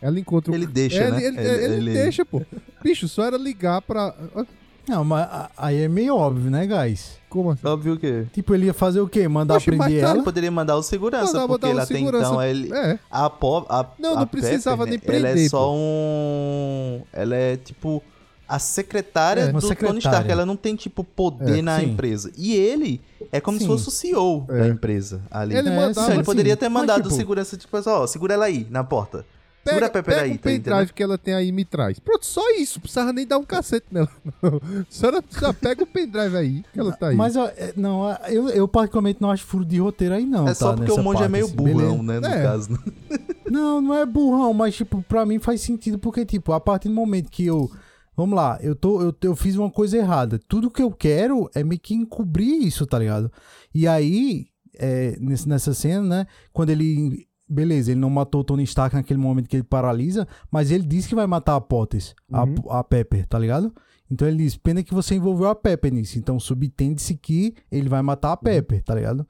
ela 0.03 0.19
encontra 0.19 0.51
o 0.51 0.55
Ele 0.55 0.67
deixa, 0.67 1.11
né? 1.11 1.25
Ele, 1.25 1.39
ele- 1.39 1.49
Ele- 1.49 1.65
ele 1.65 1.75
ele- 1.75 1.93
deixa, 1.93 2.25
pô. 2.25 2.43
Bicho, 2.83 3.07
só 3.07 3.25
era 3.25 3.37
ligar 3.39 3.81
pra. 3.83 4.13
Não, 4.89 5.05
mas 5.05 5.29
aí 5.57 5.83
é 5.83 5.89
meio 5.89 6.17
óbvio, 6.17 6.51
né, 6.51 6.67
guys? 6.67 7.17
Como 7.29 7.51
assim? 7.51 7.67
Óbvio 7.67 7.97
que. 7.99 8.25
Tipo, 8.33 8.55
ele 8.55 8.67
ia 8.67 8.75
fazer 8.75 9.01
o 9.01 9.09
quê? 9.09 9.27
Mandar 9.27 9.55
mas 9.55 9.65
prender 9.65 9.99
ela? 10.03 10.15
Ele 10.15 10.23
poderia 10.23 10.51
mandar 10.51 10.77
o 10.77 10.83
segurança, 10.83 11.33
Mandar 11.33 11.49
porque 11.49 11.67
botar 11.67 11.79
o 11.79 11.83
até 11.83 11.95
segurança- 11.95 12.27
então 12.29 12.43
ele. 12.43 12.73
É. 12.73 12.99
A 13.11 13.29
po 13.29 13.67
a, 13.69 13.85
Não, 13.99 14.15
não 14.15 14.23
a 14.23 14.27
precisava 14.27 14.87
Pepper, 14.87 15.01
nem 15.13 15.13
né, 15.13 15.19
Ela 15.19 15.29
é 15.29 15.33
prender, 15.33 15.51
só 15.51 15.67
pô. 15.67 15.75
um. 15.75 17.03
Ela 17.13 17.35
é 17.37 17.57
tipo. 17.57 18.03
A 18.49 18.61
secretária 18.61 19.41
É, 19.41 19.47
do 19.49 19.55
Tony 19.55 19.67
secretária. 19.67 19.99
Stark. 19.99 20.31
Ela 20.31 20.47
não 20.47 20.55
tem, 20.55 20.77
tipo, 20.77 21.03
poder 21.03 21.59
É, 21.59 21.63
na 21.63 21.81
sim. 21.81 21.87
empresa. 21.87 22.31
E 22.39 22.55
ele 22.55 23.01
é 23.33 23.41
como 23.41 23.59
se 23.59 23.65
Sim. 23.65 23.71
fosse 23.71 23.89
o 23.89 23.91
CEO 23.91 24.43
da 24.47 24.67
É. 24.67 24.69
empresa 24.69 25.21
ali. 25.29 25.57
Ele 25.57 25.69
É, 25.69 25.73
mandava. 25.75 25.91
Então, 26.07 26.15
ele 26.15 26.23
poderia 26.23 26.53
sim. 26.55 26.61
ter 26.61 26.69
Mas, 26.69 26.81
mandado 26.83 27.03
tipo, 27.03 27.15
segurança, 27.17 27.57
tipo, 27.57 27.77
ó, 27.85 28.07
segura 28.07 28.35
ela 28.35 28.45
aí, 28.45 28.65
na 28.71 28.85
porta. 28.85 29.27
Pega, 29.75 29.87
a 29.87 29.91
Pepper 29.91 30.15
pega 30.15 30.23
aí, 30.27 30.31
o 30.31 30.39
tá 30.39 30.51
entendendo? 30.51 30.65
pendrive 30.75 30.93
que 30.93 31.03
ela 31.03 31.19
tem 31.19 31.35
aí 31.35 31.49
e 31.49 31.53
me 31.53 31.65
traz. 31.65 31.99
Pronto, 31.99 32.25
só 32.27 32.43
isso. 32.53 32.81
Precisava 32.81 33.13
nem 33.13 33.27
dar 33.27 33.39
um 33.39 33.45
cacete 33.45 33.87
nela. 33.91 34.09
Não. 34.43 34.61
Só, 34.89 35.09
era- 35.09 35.25
só 35.29 35.53
pega 35.53 35.83
o 35.83 35.87
pendrive 35.87 36.37
aí 36.37 36.65
que 36.73 36.81
ela 36.81 36.93
tá 36.93 37.09
aí. 37.09 37.17
Mas 37.17 37.37
ó, 37.37 37.47
é, 37.47 37.73
não, 37.77 38.11
eu, 38.29 38.49
eu 38.49 38.67
particularmente 38.69 39.21
não 39.21 39.31
acho 39.31 39.45
furo 39.45 39.65
de 39.65 39.79
roteiro 39.79 40.15
aí, 40.15 40.25
não. 40.25 40.47
É 40.49 40.55
só 40.55 40.71
tá, 40.71 40.77
porque 40.77 40.93
o 40.93 41.03
monge 41.03 41.23
é 41.23 41.29
meio 41.29 41.45
assim, 41.47 41.55
burrão, 41.57 41.99
beleza. 41.99 42.03
né, 42.03 42.21
no 42.21 42.27
É. 42.27 42.43
caso. 42.43 42.73
né? 42.73 42.79
Não, 43.49 43.81
não 43.81 43.95
é 43.95 44.05
burrão, 44.05 44.53
mas 44.53 44.75
tipo, 44.75 45.01
pra 45.03 45.25
mim 45.25 45.39
faz 45.39 45.61
sentido 45.61 46.01
porque, 46.01 46.27
tipo, 46.27 46.53
a 46.53 46.59
partir 46.61 46.89
do 46.89 46.95
momento 46.95 47.31
que 47.31 47.47
eu. 47.47 47.71
Vamos 48.17 48.35
lá, 48.35 48.59
eu, 48.61 48.75
tô, 48.75 49.01
eu, 49.01 49.15
eu 49.23 49.37
fiz 49.37 49.55
uma 49.57 49.71
coisa 49.71 49.97
errada. 49.97 50.41
Tudo 50.49 50.69
que 50.71 50.83
eu 50.83 50.91
quero 50.91 51.49
é 51.55 51.63
meio 51.63 51.81
que 51.81 51.95
encobrir 51.95 52.67
isso, 52.67 52.85
tá 52.87 52.99
ligado? 52.99 53.31
E 53.73 53.87
aí, 53.87 54.47
é, 54.77 55.17
nesse- 55.21 55.49
nessa 55.49 55.73
cena, 55.75 56.03
né? 56.03 56.27
Quando 56.53 56.71
ele. 56.71 57.27
Beleza, 57.49 57.93
ele 57.93 58.01
não 58.01 58.11
matou 58.11 58.41
o 58.41 58.45
Tony 58.45 58.65
Stark 58.65 58.95
naquele 58.97 59.21
momento 59.21 59.49
que 59.49 59.57
ele 59.57 59.63
paralisa, 59.63 60.27
mas 60.51 60.71
ele 60.71 60.85
disse 60.85 61.09
que 61.09 61.15
vai 61.15 61.27
matar 61.27 61.55
a 61.55 61.61
Potts, 61.61 62.15
a- 62.33 62.43
Uhum. 62.45 62.55
a, 62.71 62.83
Pepper, 62.83 63.25
tá 63.27 63.39
ligado? 63.39 63.73
Então 64.11 64.27
ele 64.27 64.39
diz: 64.39 64.57
pena 64.57 64.83
que 64.83 64.93
você 64.95 65.15
envolveu 65.15 65.49
a 65.49 65.55
Pepper 65.55 65.93
nisso. 65.93 66.19
Então 66.19 66.41
subtende-se 66.41 67.15
que 67.15 67.55
ele 67.71 67.89
vai 67.89 68.03
matar 68.03 68.33
a 68.33 68.37
Pepper, 68.37 68.83
tá 68.83 68.95
ligado? 68.95 69.27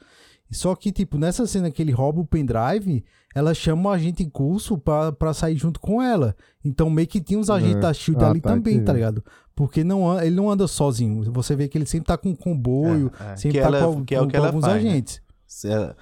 Só 0.51 0.75
que, 0.77 0.93
tipo, 0.93 1.19
nessa 1.19 1.45
cena 1.47 1.71
que 1.73 1.83
ele 1.83 1.91
rouba 1.93 2.21
o 2.21 2.25
pendrive, 2.27 3.05
ela 3.35 3.53
chama 3.53 3.91
o 3.91 3.93
agente 3.93 4.23
em 4.23 4.31
curso 4.31 4.79
pra, 4.79 5.11
pra 5.11 5.35
sair 5.35 5.57
junto 5.57 5.81
com 5.81 6.01
ela. 6.01 6.37
Então, 6.65 6.89
meio 6.89 7.09
que 7.09 7.21
tinha 7.21 7.39
uns 7.39 7.51
agentes 7.51 7.77
É. 7.79 7.81
da 7.81 7.93
SHIELD 7.93 8.25
Ah, 8.25 8.31
ali 8.31 8.41
tá, 8.41 8.51
também, 8.51 8.83
tá 8.83 8.93
ligado? 8.93 9.25
Porque 9.57 9.83
não, 9.83 10.19
ele 10.23 10.37
não 10.37 10.49
anda 10.49 10.69
sozinho. 10.69 11.33
Você 11.33 11.57
vê 11.57 11.67
que 11.67 11.77
ele 11.77 11.85
sempre 11.87 12.07
tá 12.07 12.17
com 12.17 12.29
um 12.31 12.35
comboio, 12.37 13.11
É, 13.19 13.33
é. 13.33 13.37
sempre 13.37 13.59
Que 13.59 13.63
tá 13.65 13.67
ela- 13.77 13.87
com, 13.93 14.05
que 14.05 14.15
é 14.15 14.21
o 14.21 14.25
com- 14.25 14.31
que 14.31 14.37
ela 14.37 14.47
alguns 14.47 14.65
faz, 14.65 14.85
né? 14.85 14.91
agentes. 14.91 15.21
Ela- 15.65 15.97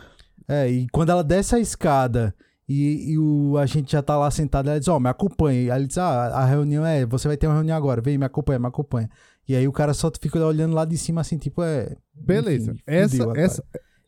É, 0.48 0.68
e 0.68 0.88
quando 0.88 1.10
ela 1.10 1.24
desce 1.24 1.54
a 1.54 1.58
escada 1.58 2.34
e, 2.68 3.12
e 3.12 3.18
o 3.18 3.56
agente 3.58 3.92
já 3.92 4.02
tá 4.02 4.16
lá 4.16 4.30
sentado, 4.30 4.68
ela 4.68 4.78
diz, 4.78 4.88
ó, 4.88 4.98
me 4.98 5.08
acompanha. 5.08 5.72
Aí 5.72 5.80
ele 5.80 5.86
diz, 5.86 5.98
ah, 5.98 6.26
a 6.28 6.44
reunião 6.44 6.84
é, 6.84 7.04
você 7.04 7.28
vai 7.28 7.36
ter 7.36 7.46
uma 7.46 7.54
reunião 7.54 7.76
agora, 7.76 8.00
vem, 8.00 8.18
me 8.18 8.24
acompanha, 8.24 8.58
me 8.58 8.66
acompanha. 8.66 9.10
E 9.46 9.54
aí 9.54 9.68
o 9.68 9.72
cara 9.72 9.92
só 9.92 10.10
fica 10.20 10.44
olhando 10.44 10.74
lá 10.74 10.84
de 10.84 10.96
cima 10.96 11.20
assim, 11.20 11.36
tipo, 11.36 11.62
é... 11.62 11.96
Beleza. 12.14 12.72
enfim, 12.72 12.82
essa, 12.86 13.32
essa, 13.36 13.64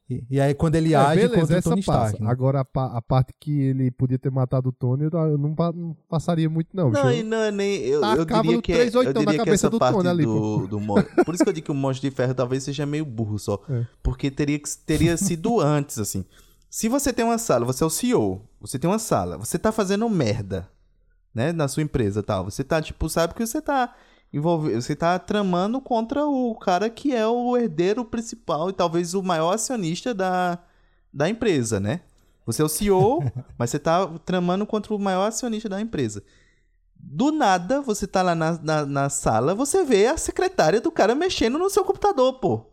E, 0.08 0.24
e 0.30 0.40
aí 0.40 0.54
quando 0.54 0.76
ele 0.76 0.92
é, 0.92 0.96
age 0.96 1.16
beleza, 1.22 1.34
contra 1.40 1.54
o 1.54 1.58
essa 1.58 1.70
Tony. 1.70 1.80
Stark. 1.80 2.22
né? 2.22 2.30
Agora 2.30 2.60
a, 2.60 2.96
a 2.98 3.02
parte 3.02 3.34
que 3.40 3.60
ele 3.60 3.90
podia 3.90 4.18
ter 4.18 4.30
matado 4.30 4.68
o 4.68 4.72
Tony, 4.72 5.04
eu 5.04 5.10
eu 5.10 5.36
não, 5.36 5.54
não 5.74 5.96
passaria 6.08 6.48
muito, 6.48 6.68
não. 6.72 6.90
Não, 6.90 7.02
bicho. 7.08 7.14
e 7.14 7.22
não 7.24 7.38
é 7.38 7.50
nem. 7.50 7.78
Eu, 7.80 8.00
eu 8.04 8.24
Tacava 8.24 8.42
diria 8.42 8.56
no 8.56 8.62
que 8.62 8.72
é, 8.72 8.76
3 8.76 8.94
eu 8.94 9.02
na 9.02 9.12
diria 9.12 9.42
que 9.42 9.50
essa 9.50 9.68
do 9.68 9.78
parte 9.78 9.96
Tony 9.96 10.08
ali, 10.08 10.24
do, 10.24 10.66
do 10.68 10.80
mon- 10.80 11.02
Por 11.24 11.34
isso 11.34 11.42
que 11.42 11.50
eu 11.50 11.52
digo 11.52 11.64
que 11.64 11.72
o 11.72 11.74
Monstro 11.74 12.08
de 12.08 12.14
Ferro 12.14 12.34
talvez 12.34 12.62
seja 12.62 12.86
meio 12.86 13.04
burro 13.04 13.38
só. 13.38 13.60
É. 13.68 13.84
Porque 14.02 14.30
teria, 14.30 14.58
que, 14.58 14.68
teria 14.86 15.16
sido 15.18 15.60
antes, 15.60 15.98
assim. 15.98 16.24
Se 16.70 16.88
você 16.88 17.12
tem 17.12 17.24
uma 17.24 17.38
sala, 17.38 17.64
você 17.64 17.82
é 17.82 17.86
o 17.86 17.90
CEO, 17.90 18.42
você 18.60 18.78
tem 18.78 18.88
uma 18.88 18.98
sala, 18.98 19.38
você 19.38 19.58
tá 19.58 19.72
fazendo 19.72 20.08
merda, 20.10 20.68
né, 21.34 21.50
na 21.52 21.66
sua 21.68 21.82
empresa 21.82 22.20
e 22.20 22.22
tal. 22.22 22.44
Você 22.44 22.62
tá, 22.62 22.80
tipo, 22.80 23.08
sabe 23.08 23.34
que 23.34 23.44
você 23.44 23.60
tá 23.62 23.92
envolvido, 24.32 24.80
você 24.80 24.94
tá 24.94 25.18
tramando 25.18 25.80
contra 25.80 26.26
o 26.26 26.54
cara 26.54 26.90
que 26.90 27.14
é 27.14 27.26
o 27.26 27.56
herdeiro 27.56 28.04
principal 28.04 28.70
e 28.70 28.72
talvez 28.72 29.14
o 29.14 29.22
maior 29.22 29.54
acionista 29.54 30.12
da, 30.12 30.58
da 31.12 31.28
empresa, 31.28 31.80
né? 31.80 32.00
Você 32.44 32.62
é 32.62 32.64
o 32.64 32.68
CEO, 32.68 33.22
mas 33.58 33.70
você 33.70 33.78
tá 33.78 34.06
tramando 34.24 34.66
contra 34.66 34.94
o 34.94 34.98
maior 34.98 35.26
acionista 35.26 35.68
da 35.68 35.80
empresa. 35.80 36.22
Do 36.98 37.30
nada, 37.30 37.80
você 37.80 38.06
tá 38.06 38.22
lá 38.22 38.34
na, 38.34 38.58
na, 38.62 38.86
na 38.86 39.08
sala, 39.08 39.54
você 39.54 39.84
vê 39.84 40.06
a 40.06 40.16
secretária 40.16 40.80
do 40.80 40.90
cara 40.90 41.14
mexendo 41.14 41.58
no 41.58 41.70
seu 41.70 41.84
computador, 41.84 42.34
pô. 42.34 42.66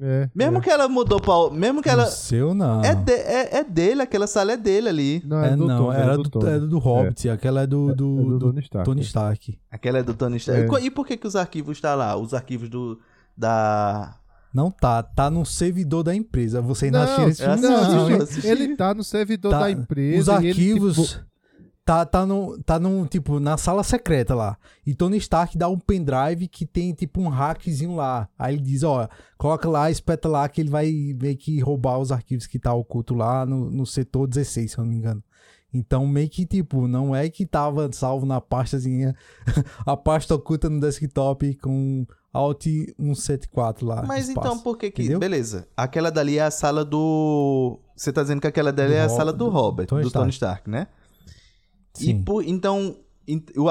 É, 0.00 0.28
Mesmo 0.34 0.58
é. 0.58 0.60
que 0.60 0.68
ela 0.70 0.88
mudou 0.88 1.20
pra. 1.20 1.50
Mesmo 1.56 1.80
que 1.80 1.88
ela. 1.88 2.04
No 2.06 2.10
seu 2.10 2.52
não. 2.52 2.82
É, 2.82 2.94
de- 2.96 3.12
é, 3.12 3.58
é 3.58 3.64
dele, 3.64 4.02
aquela 4.02 4.26
sala 4.26 4.52
é 4.52 4.56
dele 4.56 4.88
ali. 4.88 5.22
Não, 5.24 5.40
É, 5.44 5.52
é 5.52 5.56
do 5.56 5.66
não, 5.68 5.84
Tony, 5.84 5.96
era 5.96 6.12
é 6.12 6.16
do, 6.16 6.22
Tony. 6.30 6.46
era 6.48 6.60
do 6.66 6.78
Hobbit, 6.78 7.28
aquela 7.28 7.62
é 7.62 7.66
do, 7.66 7.86
do, 7.86 7.92
é 7.92 7.94
do 8.24 8.38
do 8.38 8.46
Tony 8.46 8.60
Stark. 8.60 8.84
Tony 8.90 9.02
Stark. 9.02 9.58
Aquela 9.70 9.98
é 9.98 10.02
do 10.02 10.12
Tony 10.14 10.36
Stark. 10.38 10.62
É. 10.76 10.80
E 10.80 10.86
E 10.86 10.90
por 10.90 11.06
que, 11.06 11.16
que 11.16 11.26
os 11.28 11.36
arquivos 11.36 11.80
tá 11.80 11.94
lá? 11.94 12.16
Os 12.16 12.34
arquivos 12.34 12.68
do. 12.68 12.98
Da. 13.36 14.16
Não 14.52 14.70
tá, 14.70 15.02
tá 15.02 15.28
no 15.30 15.44
servidor 15.44 16.02
da 16.04 16.14
empresa. 16.14 16.60
Você 16.62 16.90
Não, 16.90 17.00
não 17.00 17.04
assistiu 17.04 17.28
esse 17.28 17.42
filme? 17.42 17.60
Não, 17.62 18.10
hein? 18.10 18.16
assisti. 18.22 18.46
ele 18.46 18.76
tá 18.76 18.94
no 18.94 19.02
servidor 19.02 19.50
Tá- 19.50 19.60
da 19.60 19.70
empresa. 19.70 20.20
Os 20.36 20.42
e 20.42 20.46
ele, 20.46 20.48
arquivos. 20.50 20.96
tipo, 21.10 21.24
tá, 21.84 22.04
tá, 22.06 22.24
no, 22.24 22.58
tá 22.62 22.78
num, 22.78 23.04
tipo, 23.06 23.38
na 23.38 23.56
sala 23.56 23.82
secreta 23.84 24.34
lá. 24.34 24.56
E 24.86 24.94
Tony 24.94 25.18
Stark 25.18 25.56
dá 25.58 25.68
um 25.68 25.78
pendrive 25.78 26.48
que 26.48 26.64
tem, 26.64 26.92
tipo, 26.92 27.20
um 27.20 27.28
hackzinho 27.28 27.94
lá. 27.94 28.28
Aí 28.38 28.54
ele 28.54 28.62
diz, 28.62 28.82
ó, 28.82 29.08
coloca 29.36 29.68
lá, 29.68 29.90
espeta 29.90 30.28
lá 30.28 30.48
que 30.48 30.60
ele 30.60 30.70
vai 30.70 30.90
meio 31.20 31.36
que 31.36 31.60
roubar 31.60 31.98
os 31.98 32.10
arquivos 32.10 32.46
que 32.46 32.58
tá 32.58 32.72
oculto 32.72 33.14
lá 33.14 33.44
no, 33.44 33.70
no 33.70 33.84
setor 33.86 34.26
16, 34.26 34.70
se 34.72 34.78
eu 34.78 34.84
não 34.84 34.90
me 34.90 34.96
engano. 34.96 35.22
Então, 35.72 36.06
meio 36.06 36.28
que, 36.30 36.46
tipo, 36.46 36.86
não 36.86 37.14
é 37.14 37.28
que 37.28 37.44
tava 37.44 37.90
salvo 37.92 38.24
na 38.24 38.40
pastazinha, 38.40 39.14
a 39.84 39.96
pasta 39.96 40.34
oculta 40.34 40.70
no 40.70 40.78
desktop 40.80 41.54
com 41.56 42.06
Alt 42.32 42.64
174 42.96 43.86
lá. 43.86 44.04
Mas 44.06 44.28
espaço. 44.28 44.46
então 44.48 44.58
por 44.60 44.78
que 44.78 44.90
que. 44.90 45.02
Entendeu? 45.02 45.18
Beleza. 45.18 45.66
Aquela 45.76 46.10
dali 46.10 46.38
é 46.38 46.42
a 46.44 46.50
sala 46.50 46.84
do. 46.84 47.78
Você 47.96 48.12
tá 48.12 48.22
dizendo 48.22 48.40
que 48.40 48.46
aquela 48.46 48.72
dali 48.72 48.90
Do 48.90 48.94
é 48.94 49.00
a 49.02 49.06
Ro- 49.06 49.16
sala 49.16 49.32
do 49.32 49.38
do 49.44 49.50
Robert, 49.50 49.86
Tony 49.86 50.02
do 50.04 50.10
Tony 50.10 50.30
Stark, 50.30 50.68
né? 50.70 50.86
E 52.00 52.04
Sim. 52.06 52.22
por- 52.22 52.44
então. 52.44 52.96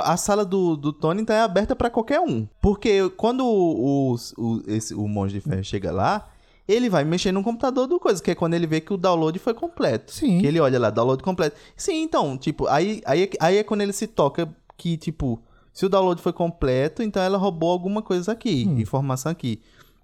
A 0.03 0.17
sala 0.17 0.43
do, 0.43 0.75
do 0.75 0.91
Tony 0.91 1.21
então 1.21 1.35
é 1.35 1.41
aberta 1.41 1.75
pra 1.75 1.87
qualquer 1.89 2.19
um. 2.19 2.47
Porque 2.59 3.07
quando 3.11 3.45
o, 3.45 4.13
o, 4.13 4.15
o, 4.37 4.61
esse, 4.65 4.95
o 4.95 5.07
monge 5.07 5.35
de 5.35 5.41
ferro 5.41 5.63
chega 5.63 5.91
lá, 5.91 6.27
ele 6.67 6.89
vai 6.89 7.03
mexer 7.03 7.31
no 7.31 7.43
computador 7.43 7.85
do 7.85 7.99
coisa, 7.99 8.19
que 8.23 8.31
é 8.31 8.35
quando 8.35 8.55
ele 8.55 8.65
vê 8.65 8.81
que 8.81 8.91
o 8.91 8.97
download 8.97 9.37
foi 9.37 9.53
completo. 9.53 10.11
Sim. 10.11 10.39
Que 10.39 10.47
ele 10.47 10.59
olha 10.59 10.79
lá, 10.79 10.89
download 10.89 11.21
completo. 11.21 11.55
Sim, 11.77 12.01
então, 12.01 12.35
tipo, 12.35 12.65
aí, 12.67 12.99
aí, 13.05 13.29
aí 13.39 13.57
é 13.57 13.63
quando 13.63 13.81
ele 13.81 13.93
se 13.93 14.07
toca 14.07 14.49
que, 14.75 14.97
tipo, 14.97 15.39
se 15.71 15.85
o 15.85 15.89
download 15.89 16.19
foi 16.19 16.33
completo, 16.33 17.03
então 17.03 17.21
ela 17.21 17.37
roubou 17.37 17.69
alguma 17.69 18.01
coisa 18.01 18.31
aqui, 18.31 18.65
Hum. 18.67 18.79
informação 18.79 19.31
aqui. 19.31 19.61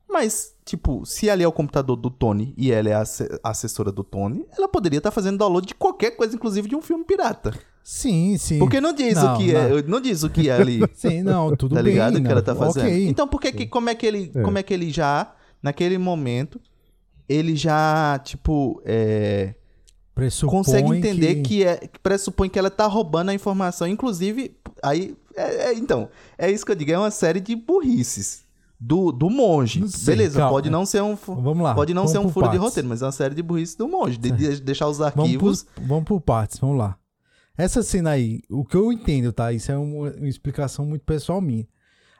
Mas, 0.07 0.53
tipo, 0.69 1.05
se 1.05 1.29
ali 1.29 1.43
é 1.43 1.47
o 1.47 1.51
computador 1.51 1.95
do 1.95 2.09
Tony 2.09 2.53
e 2.57 2.71
ela 2.71 2.89
é 2.89 2.93
a 2.93 3.01
asse- 3.01 3.27
a 3.43 3.49
assessora 3.49 3.91
do 3.91 4.03
Tony, 4.03 4.45
ela 4.57 4.67
poderia 4.67 4.97
estar 4.99 5.11
fazendo 5.11 5.37
download 5.37 5.67
de 5.67 5.75
qualquer 5.75 6.11
coisa, 6.11 6.35
inclusive 6.35 6.67
de 6.69 6.75
um 6.75 6.81
filme 6.81 7.03
pirata. 7.03 7.53
Sim, 7.83 8.37
sim. 8.37 8.59
Porque 8.59 8.79
não 8.79 8.93
diz 8.93 9.15
Não, 9.15 9.33
o 9.33 9.37
que 9.37 9.51
não. 9.51 9.59
é, 9.77 9.81
não 9.83 9.99
diz 10.01 10.23
o 10.23 10.29
que 10.29 10.47
é 10.49 10.53
ali. 10.53 10.79
Sim, 10.93 11.23
não, 11.23 11.55
tudo 11.55 11.73
tá 11.75 11.81
bem. 11.81 11.91
ligado? 11.93 12.13
que 12.15 12.19
não, 12.21 12.31
ela 12.31 12.41
tá 12.41 12.53
fazendo. 12.55 12.83
Ok. 12.85 13.07
Então, 13.07 13.27
por 13.27 13.41
que 13.41 13.51
que, 13.51 13.65
como 13.65 13.89
é 13.89 13.95
que 13.95 14.05
ele, 14.05 14.31
É. 14.35 14.41
como 14.43 14.57
é 14.59 14.63
que 14.63 14.73
ele 14.73 14.91
já, 14.91 15.33
naquele 15.63 15.97
momento, 15.97 16.61
ele 17.27 17.55
já, 17.55 18.19
tipo, 18.23 18.79
é, 18.85 19.55
Pressupõe 20.13 20.57
consegue 20.57 20.95
entender 20.97 21.41
que... 21.41 21.63
é, 21.63 21.77
que 21.77 21.97
pressupõe 21.99 22.49
que 22.49 22.59
ela 22.59 22.69
tá 22.69 22.85
roubando 22.85 23.29
a 23.29 23.33
informação, 23.33 23.87
inclusive, 23.87 24.55
aí, 24.83 25.15
é- 25.35 25.69
é- 25.69 25.73
então, 25.73 26.09
é 26.37 26.51
isso 26.51 26.65
que 26.65 26.71
eu 26.71 26.75
digo, 26.75 26.91
é 26.91 26.97
uma 26.97 27.09
série 27.11 27.39
de 27.39 27.55
burrices 27.55 28.43
do, 28.79 29.11
do 29.11 29.29
monge. 29.29 29.87
Sei, 29.89 30.15
Beleza, 30.15 30.39
calma. 30.39 30.51
pode 30.53 30.69
não 30.69 30.85
ser 30.85 31.01
um, 31.01 31.15
Vamos 31.15 31.61
lá. 31.61 31.75
pode 31.75 31.93
não 31.93 32.03
vamos 32.03 32.11
ser 32.11 32.19
um 32.19 32.29
furo 32.29 32.45
de 32.47 32.51
partes. 32.51 32.69
roteiro, 32.69 32.87
mas 32.89 33.01
é 33.01 33.05
uma 33.05 33.11
série 33.11 33.35
de 33.35 33.43
burrices 33.43 33.75
do 33.75 33.87
monge, 33.87 34.17
de, 34.17 34.31
de 34.31 34.61
deixar 34.61 34.87
os 34.87 34.97
Vamos 34.99 35.17
arquivos... 35.17 35.63
por, 35.63 35.83
vamos 35.83 36.03
por 36.05 36.21
partes, 36.21 36.59
vamos 36.59 36.77
lá. 36.77 36.97
Essa 37.57 37.83
cena 37.83 38.11
aí, 38.11 38.41
o 38.49 38.63
que 38.63 38.77
eu 38.77 38.91
entendo, 38.91 39.33
tá? 39.33 39.51
Isso 39.51 39.69
é 39.69 39.77
uma, 39.77 40.11
uma 40.11 40.27
explicação 40.29 40.85
muito 40.85 41.03
pessoal 41.03 41.41
minha. 41.41 41.67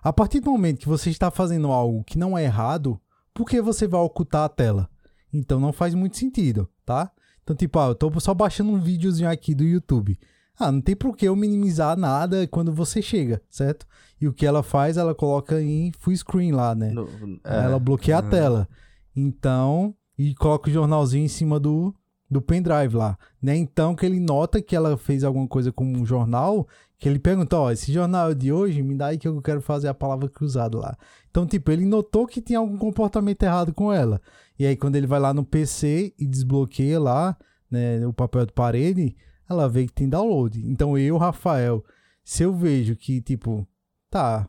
A 0.04 0.12
partir 0.12 0.42
do 0.42 0.52
momento 0.52 0.80
que 0.80 0.88
você 0.90 1.10
está 1.10 1.32
fazendo 1.32 1.72
algo 1.72 2.04
que 2.04 2.18
não 2.18 2.38
é 2.38 2.44
errado, 2.44 3.00
por 3.34 3.46
que 3.46 3.62
você 3.62 3.88
vai 3.88 4.02
ocultar 4.02 4.44
a 4.44 4.50
tela? 4.50 4.90
Então 5.32 5.60
não 5.60 5.72
faz 5.72 5.94
muito 5.94 6.18
sentido, 6.18 6.68
tá? 6.86 7.10
Então, 7.42 7.56
tipo, 7.56 7.80
ah, 7.80 7.88
eu 7.88 7.96
tô 7.96 8.12
só 8.20 8.34
baixando 8.34 8.72
um 8.72 8.80
videozinho 8.80 9.30
aqui 9.30 9.56
do 9.56 9.64
YouTube. 9.64 10.20
Ah, 10.60 10.72
não 10.72 10.82
tem 10.82 10.96
por 10.96 11.16
que 11.16 11.26
eu 11.26 11.36
minimizar 11.36 11.98
nada 11.98 12.46
quando 12.48 12.74
você 12.74 13.02
chega, 13.02 13.42
certo? 13.50 13.88
E 14.20 14.28
o 14.28 14.34
que 14.34 14.46
ela 14.46 14.62
faz, 14.62 14.98
ela 14.98 15.16
coloca 15.16 15.62
em 15.62 15.92
full 15.98 16.14
screen 16.16 16.52
lá, 16.52 16.76
né? 16.76 16.92
no- 16.92 17.40
é, 17.46 17.64
Ela 17.66 17.80
bloqueia 17.80 18.18
a 18.18 18.22
tela. 18.30 18.68
Então, 19.16 19.96
e 20.18 20.34
coloca 20.36 20.70
o 20.70 20.74
jornalzinho 20.74 21.24
em 21.26 21.30
cima 21.30 21.60
do, 21.60 21.94
do 22.30 22.42
pendrive 22.42 22.96
lá. 22.96 23.18
Né? 23.42 23.56
Então, 23.58 23.96
que 23.96 24.06
ele 24.06 24.20
nota 24.20 24.62
que 24.62 24.76
ela 24.76 24.98
fez 24.98 25.24
alguma 25.24 25.48
coisa 25.48 25.72
com 25.72 25.86
um 25.86 26.06
jornal, 26.06 26.68
que 26.98 27.08
ele 27.08 27.20
pergunta, 27.20 27.58
ó, 27.58 27.72
esse 27.72 27.92
jornal 27.94 28.32
é 28.32 28.36
de 28.36 28.52
hoje, 28.52 28.82
me 28.84 28.96
dá 28.96 29.08
aí 29.08 29.18
que 29.18 29.28
eu 29.28 29.42
quero 29.42 29.62
fazer 29.62 29.88
a 29.88 29.94
palavra 29.94 30.28
cruzada 30.30 30.78
lá. 30.78 30.98
Então, 31.30 31.46
tipo, 31.48 31.72
ele 31.72 31.86
notou 31.86 32.28
que 32.28 32.42
tinha 32.42 32.60
algum 32.60 32.78
comportamento 32.78 33.44
errado 33.44 33.74
com 33.74 33.92
ela. 33.94 34.22
E 34.58 34.66
aí, 34.66 34.76
quando 34.76 34.98
ele 34.98 35.08
vai 35.08 35.20
lá 35.20 35.34
no 35.34 35.46
PC 35.46 36.14
e 36.20 36.26
desbloqueia 36.28 37.00
lá, 37.00 37.38
né, 37.72 38.06
o 38.06 38.12
papel 38.12 38.46
de 38.46 38.52
parede, 38.52 39.16
ela 39.50 39.68
vê 39.68 39.86
que 39.88 39.94
tem 39.94 40.08
download. 40.08 40.62
Então, 40.70 40.98
eu, 40.98 41.18
Rafael, 41.18 41.84
se 42.24 42.44
eu 42.44 42.54
vejo 42.54 42.96
que, 42.96 43.20
tipo, 43.22 43.68
tá, 44.10 44.48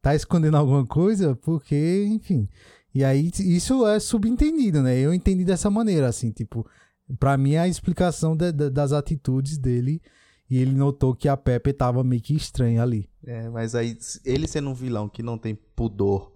tá 0.00 0.14
escondendo 0.14 0.56
alguma 0.56 0.86
coisa, 0.86 1.34
porque, 1.36 2.04
enfim. 2.08 2.48
E 2.94 3.02
aí, 3.04 3.30
isso 3.40 3.86
é 3.86 3.98
subentendido, 3.98 4.82
né? 4.82 4.96
Eu 4.98 5.12
entendi 5.12 5.44
dessa 5.44 5.68
maneira, 5.70 6.06
assim, 6.08 6.30
tipo, 6.30 6.66
pra 7.18 7.36
mim 7.36 7.54
é 7.54 7.58
a 7.60 7.68
explicação 7.68 8.36
da- 8.36 8.50
da- 8.50 8.68
das 8.68 8.92
atitudes 8.92 9.58
dele. 9.58 10.00
E 10.48 10.58
ele 10.58 10.72
notou 10.72 11.14
que 11.14 11.26
a 11.28 11.36
Pepe 11.36 11.72
tava 11.72 12.04
meio 12.04 12.20
que 12.20 12.34
estranha 12.36 12.82
ali. 12.82 13.08
É, 13.26 13.48
mas 13.48 13.74
aí, 13.74 13.96
ele 14.24 14.46
sendo 14.46 14.68
um 14.70 14.74
vilão 14.74 15.08
que 15.08 15.22
não 15.22 15.38
tem 15.38 15.54
pudor 15.74 16.32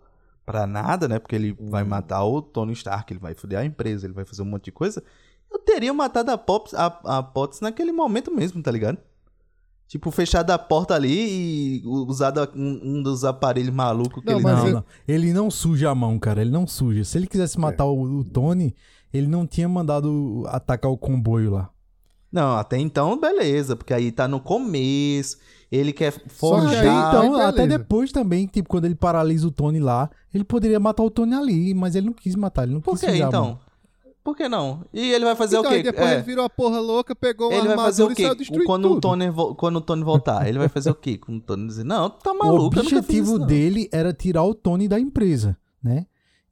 pra 0.47 0.67
nada, 0.67 1.07
né? 1.07 1.19
Porque 1.19 1.37
ele 1.37 1.53
vai 1.61 1.85
matar 1.85 2.25
o 2.25 2.41
Tony 2.41 2.73
Stark, 2.73 3.13
ele 3.13 3.21
vai 3.21 3.35
foder 3.35 3.59
a 3.59 3.65
empresa, 3.67 4.07
ele 4.07 4.15
vai 4.15 4.25
fazer 4.25 4.41
um 4.41 4.47
monte 4.47 4.65
de 4.65 4.73
coisa. 4.73 5.05
Eu 5.51 5.59
teria 5.59 5.93
matado 5.95 6.31
a 6.31 6.39
Pops, 6.39 6.75
a, 6.75 6.87
a 7.05 7.23
Potts 7.23 7.61
naquele 7.61 7.93
momento 7.93 8.31
mesmo, 8.35 8.63
tá 8.63 8.71
ligado? 8.71 8.99
Tipo, 9.87 10.11
fechado 10.11 10.51
a 10.51 10.59
porta 10.59 10.95
ali 10.95 11.81
e 11.81 11.83
usado 11.87 12.47
um, 12.55 12.81
um 12.99 13.03
dos 13.03 13.25
aparelhos 13.25 13.73
malucos 13.75 14.23
que 14.23 14.29
Não, 14.31 14.37
ele 14.37 14.43
mas 14.45 14.59
não, 14.59 14.67
eu- 14.67 14.75
não. 14.75 14.85
Ele 15.07 15.33
não 15.33 15.51
suja 15.51 15.89
a 15.91 15.95
mão, 15.95 16.19
cara. 16.19 16.43
Ele 16.43 16.51
não 16.51 16.67
suja. 16.67 17.03
Se 17.05 17.17
ele 17.17 17.27
quisesse 17.27 17.59
matar 17.59 17.87
o, 17.87 18.03
o 18.03 18.23
Tony, 18.25 18.75
ele 19.15 19.27
não 19.27 19.47
tinha 19.47 19.67
mandado 19.67 20.45
atacar 20.49 20.91
o 20.91 20.99
comboio 20.99 21.51
lá. 21.53 21.71
Não, 22.31 22.59
até 22.59 22.77
então, 22.77 23.19
beleza, 23.19 23.75
porque 23.75 23.95
aí 23.95 24.13
tá 24.13 24.29
no 24.29 24.39
começo, 24.39 25.39
ele 25.73 25.95
quer 25.95 26.13
Só 26.13 26.19
que 26.21 26.29
forjar. 26.29 26.83
aí, 26.85 27.09
então, 27.09 27.35
aí, 27.37 27.41
até 27.47 27.67
depois 27.67 28.13
também, 28.13 28.45
tipo, 28.47 28.69
quando 28.69 28.85
ele 28.85 28.95
paralisa 28.95 29.49
o 29.49 29.51
Tony 29.51 29.81
lá, 29.81 30.11
ele 30.35 30.45
poderia 30.45 30.79
matar 30.79 31.03
o 31.05 31.11
Tony 31.11 31.33
ali, 31.33 31.73
mas 31.73 31.95
ele 31.95 32.05
não 32.09 32.13
quis 32.13 32.35
matar, 32.35 32.65
ele 32.65 32.75
não 32.75 32.83
Por 32.83 32.91
quis 32.91 33.01
que 33.01 33.11
sujar 33.13 33.29
a 33.29 33.31
mão. 33.33 33.45
então? 33.53 33.61
Por 34.29 34.37
que 34.37 34.47
não? 34.47 34.85
E 34.93 35.11
ele 35.11 35.25
vai 35.25 35.35
fazer 35.35 35.57
Então, 35.57 35.71
o 35.71 35.75
aí 35.75 35.83
quê? 35.83 35.91
depois 35.91 36.07
É. 36.07 36.15
ele 36.17 36.23
virou 36.23 36.45
a 36.45 36.51
porra 36.51 36.79
louca, 36.81 37.17
pegou 37.17 37.51
Ele 37.51 37.63
uma 37.63 37.77
vai 37.77 37.87
fazer 37.87 38.03
o 38.03 38.13
e 38.13 38.15
quê? 38.15 38.29
Quando 38.67 38.85
o, 38.85 38.89
tudo. 38.91 39.01
Tony, 39.01 39.31
vo- 39.31 39.55
quando 39.55 39.77
o 39.77 39.81
Tony 39.81 40.05
voltar, 40.05 40.47
ele 40.47 40.59
vai 40.59 40.69
fazer 40.69 40.91
o 40.91 40.95
quê? 40.95 41.17
Quando 41.17 41.39
o 41.39 41.41
Tony 41.41 41.67
dizer, 41.67 41.85
não, 41.85 42.11
tu 42.11 42.19
tá 42.23 42.35
maluco, 42.35 42.77
o 42.77 42.79
eu 42.79 42.83
nunca 42.83 42.83
fiz 42.83 42.93
objetivo 42.93 43.23
isso, 43.31 43.39
não." 43.39 43.47
dele 43.47 43.89
era 43.91 44.13
tirar 44.13 44.45
o 44.45 44.53
Tony 44.55 44.87
da 44.87 45.01
empresa, 45.01 45.57
né? 45.83 46.05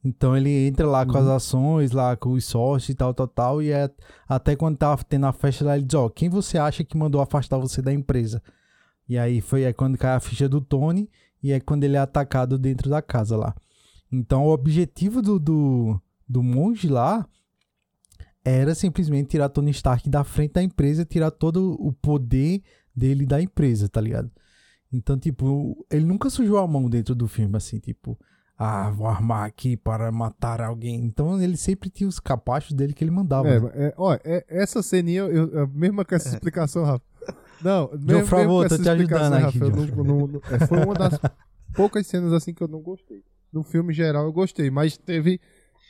Então 0.02 0.34
ele 0.34 0.66
entra 0.66 0.86
lá 0.86 1.04
com 1.04 1.18
as 1.18 1.26
Uhum. 1.26 1.34
ações, 1.34 1.90
lá 1.92 2.16
com 2.16 2.30
os 2.32 2.46
sócios 2.46 2.88
e 2.88 2.94
tal, 2.94 3.12
tal, 3.12 3.28
tal. 3.28 3.62
E 3.62 3.70
é, 3.72 3.90
até 4.26 4.56
quando 4.56 4.78
tava 4.78 5.04
tendo 5.04 5.26
a 5.26 5.32
festa 5.34 5.62
lá, 5.66 5.76
ele 5.76 5.84
diz: 5.84 5.94
Ó, 5.98 6.08
quem 6.08 6.30
você 6.30 6.56
acha 6.56 6.82
que 6.82 6.96
mandou 6.96 7.20
afastar 7.20 7.58
você 7.58 7.82
da 7.82 7.92
empresa? 7.92 8.42
E 9.06 9.18
aí 9.18 9.42
foi 9.42 9.66
aí 9.66 9.74
quando 9.74 9.98
cai 9.98 10.14
a 10.16 10.20
ficha 10.20 10.48
do 10.48 10.62
Tony 10.62 11.10
e 11.42 11.52
é 11.52 11.60
quando 11.60 11.84
ele 11.84 11.96
é 11.96 12.00
atacado 12.00 12.56
dentro 12.56 12.88
da 12.88 13.02
casa 13.02 13.36
lá. 13.36 13.54
Então 14.10 14.46
o 14.46 14.50
objetivo 14.52 15.20
do, 15.20 15.38
do, 15.38 16.00
do 16.28 16.40
monge 16.42 16.88
lá 16.88 17.26
era 18.48 18.76
simplesmente 18.76 19.30
tirar 19.30 19.48
Tony 19.48 19.72
Stark 19.72 20.08
da 20.08 20.22
frente 20.22 20.52
da 20.52 20.62
empresa, 20.62 21.04
tirar 21.04 21.32
todo 21.32 21.72
o 21.80 21.92
poder 21.92 22.62
dele 22.94 23.26
da 23.26 23.42
empresa, 23.42 23.88
tá 23.88 24.00
ligado? 24.00 24.30
Então, 24.92 25.18
tipo, 25.18 25.84
ele 25.90 26.04
nunca 26.04 26.30
sujou 26.30 26.56
a 26.58 26.66
mão 26.66 26.88
dentro 26.88 27.12
do 27.12 27.26
filme, 27.26 27.56
assim, 27.56 27.80
tipo, 27.80 28.16
ah, 28.56 28.88
vou 28.90 29.08
armar 29.08 29.44
aqui 29.46 29.76
para 29.76 30.12
matar 30.12 30.60
alguém. 30.60 31.04
Então, 31.04 31.42
ele 31.42 31.56
sempre 31.56 31.90
tinha 31.90 32.08
os 32.08 32.20
capachos 32.20 32.72
dele 32.72 32.92
que 32.94 33.02
ele 33.02 33.10
mandava. 33.10 33.48
É, 33.48 33.58
né? 33.60 33.70
é, 33.74 33.94
ó, 33.96 34.14
é- 34.24 34.44
essa 34.48 34.80
ceninha, 34.80 35.22
eu, 35.22 35.66
mesmo 35.68 36.04
com 36.04 36.14
essa 36.14 36.28
explicação, 36.28 36.84
Rafa. 36.84 37.04
Não, 37.60 37.90
mesmo, 37.92 38.36
mesmo 38.36 38.48
com 38.48 38.64
essa 38.64 38.78
te 38.78 38.88
ajudando 38.88 39.00
explicação, 39.00 39.48
aqui, 39.48 39.58
Rafa, 39.58 39.64
eu 39.80 39.86
João. 39.88 40.04
não- 40.04 40.18
não- 40.18 40.26
não- 40.28 40.40
é, 40.50 40.66
foi 40.66 40.78
uma 40.84 40.94
das 40.94 41.18
poucas 41.74 42.06
cenas 42.06 42.32
assim 42.32 42.54
que 42.54 42.62
eu 42.62 42.68
não 42.68 42.80
gostei. 42.80 43.24
No 43.52 43.62
filme 43.64 43.92
geral 43.92 44.24
eu 44.24 44.32
gostei, 44.32 44.70
mas 44.70 44.96
teve. 44.96 45.40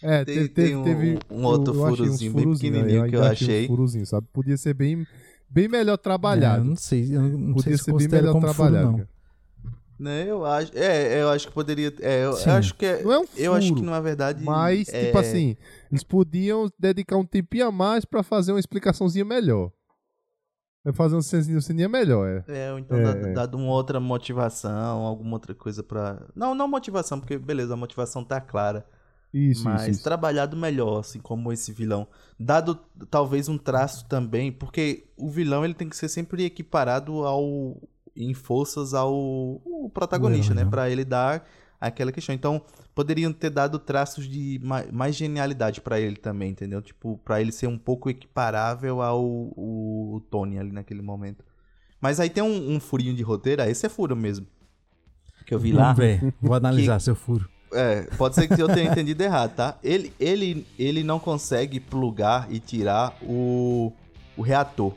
É, 0.02 0.24
Tem- 0.24 0.34
teve, 0.34 0.48
tem 0.50 0.76
um- 0.76 0.84
teve- 0.84 1.18
um 1.30 1.44
outro 1.44 1.74
eu- 1.74 1.80
eu 1.80 1.86
uns 1.86 1.96
furozinho 1.98 2.32
bem 2.34 2.42
furozinhos, 2.42 2.76
pequenininho 2.76 3.02
né? 3.04 3.08
que 3.08 3.16
eu 3.16 3.24
achei. 3.24 3.62
Uns 3.62 3.66
furozinhos, 3.66 4.08
sabe? 4.10 4.26
Podia 4.32 4.56
ser 4.56 4.74
bem, 4.74 5.06
bem 5.48 5.68
melhor 5.68 5.94
É, 5.94 5.96
trabalhado. 5.96 6.60
eu 6.60 6.64
não 6.64 6.76
sei, 6.76 7.16
eu 7.16 7.22
não 7.22 7.30
sei 7.38 7.54
Podia 7.54 7.78
se 7.78 7.84
ser 7.84 7.94
bem 7.94 8.08
melhor 8.08 8.32
furo, 8.32 8.44
trabalhado. 8.44 8.86
não. 8.90 8.96
cara. 8.98 9.08
Né, 9.98 10.26
eu 10.28 10.44
acho, 10.44 10.72
é, 10.76 11.22
eu 11.22 11.30
acho 11.30 11.48
que 11.48 11.54
poderia, 11.54 11.90
é, 12.02 12.26
eu, 12.26 12.32
eu 12.36 12.52
acho 12.52 12.74
que 12.74 12.84
é, 12.84 13.02
Não 13.02 13.12
é 13.12 13.18
um 13.18 13.24
eu 13.34 13.54
acho 13.54 13.68
que 13.72 13.78
furo, 13.78 13.90
na 13.90 13.98
verdade 13.98 14.44
Mas, 14.44 14.90
é, 14.90 15.06
tipo 15.06 15.16
assim, 15.18 15.56
eles 15.90 16.04
podiam 16.04 16.70
dedicar 16.78 17.16
um 17.16 17.24
tempinho 17.24 17.66
a 17.66 17.72
mais 17.72 18.04
pra 18.04 18.22
fazer 18.22 18.52
uma 18.52 18.60
explicaçãozinha 18.60 19.24
melhor. 19.24 19.72
Vai 20.84 20.92
fazer 20.92 21.16
um 21.16 21.22
ceninha, 21.22 21.56
um 21.56 21.60
ceninha 21.62 21.88
melhor, 21.88 22.28
é. 22.28 22.44
É, 22.68 22.72
ou 22.72 22.78
então 22.78 22.98
É, 22.98 23.02
dado, 23.02 23.26
é. 23.26 23.32
dado 23.32 23.56
uma 23.56 23.72
outra 23.72 23.98
motivação, 23.98 25.00
alguma 25.00 25.32
outra 25.32 25.54
coisa 25.54 25.82
pra. 25.82 26.22
Não, 26.36 26.54
não 26.54 26.68
motivação, 26.68 27.18
porque 27.18 27.38
beleza, 27.38 27.72
a 27.72 27.76
motivação 27.76 28.22
tá 28.22 28.38
clara. 28.38 28.86
Isso, 29.38 29.64
mas 29.64 29.86
isso, 29.88 30.02
trabalhado 30.02 30.56
melhor, 30.56 31.00
assim, 31.00 31.20
como 31.20 31.52
esse 31.52 31.70
vilão. 31.72 32.06
Dado 32.38 32.74
talvez 33.10 33.48
um 33.48 33.58
traço 33.58 34.06
também, 34.06 34.50
porque 34.50 35.04
o 35.16 35.28
vilão 35.30 35.64
ele 35.64 35.74
tem 35.74 35.88
que 35.88 35.96
ser 35.96 36.08
sempre 36.08 36.44
equiparado 36.44 37.24
ao 37.24 37.76
em 38.16 38.32
forças 38.32 38.94
ao 38.94 39.14
o 39.14 39.90
protagonista, 39.92 40.54
né? 40.54 40.62
Pra 40.70 40.88
ele 40.88 41.04
dar 41.04 41.46
aquela 41.78 42.10
questão. 42.10 42.34
Então, 42.34 42.62
poderiam 42.94 43.30
ter 43.30 43.50
dado 43.50 43.78
traços 43.78 44.26
de 44.26 44.58
ma- 44.62 44.86
mais 44.90 45.14
genialidade 45.14 45.82
pra 45.82 46.00
ele 46.00 46.16
também, 46.16 46.50
entendeu? 46.52 46.80
Tipo, 46.80 47.18
pra 47.22 47.38
ele 47.42 47.52
ser 47.52 47.66
um 47.66 47.76
pouco 47.76 48.08
equiparável 48.08 49.02
ao 49.02 49.22
o 49.22 50.22
Tony 50.30 50.58
ali 50.58 50.72
naquele 50.72 51.02
momento. 51.02 51.44
Mas 52.00 52.18
aí 52.20 52.30
tem 52.30 52.42
um, 52.42 52.74
um 52.76 52.80
furinho 52.80 53.14
de 53.14 53.22
roteiro, 53.22 53.60
ah, 53.62 53.68
esse 53.68 53.84
é 53.84 53.88
furo 53.90 54.16
mesmo. 54.16 54.46
Que 55.44 55.54
eu 55.54 55.58
vi 55.58 55.72
lá. 55.72 55.92
Vamos 55.92 55.98
ver. 55.98 56.34
Vou 56.40 56.54
analisar 56.54 56.98
seu 57.00 57.14
furo. 57.14 57.48
É, 57.72 58.02
pode 58.16 58.34
ser 58.34 58.48
que 58.48 58.60
eu 58.60 58.68
tenha 58.68 58.90
entendido 58.90 59.22
errado, 59.22 59.54
tá? 59.54 59.76
Ele, 59.82 60.12
ele, 60.20 60.66
ele 60.78 61.02
não 61.02 61.18
consegue 61.18 61.80
plugar 61.80 62.46
e 62.50 62.58
tirar 62.58 63.16
o, 63.22 63.92
o 64.36 64.42
reator. 64.42 64.92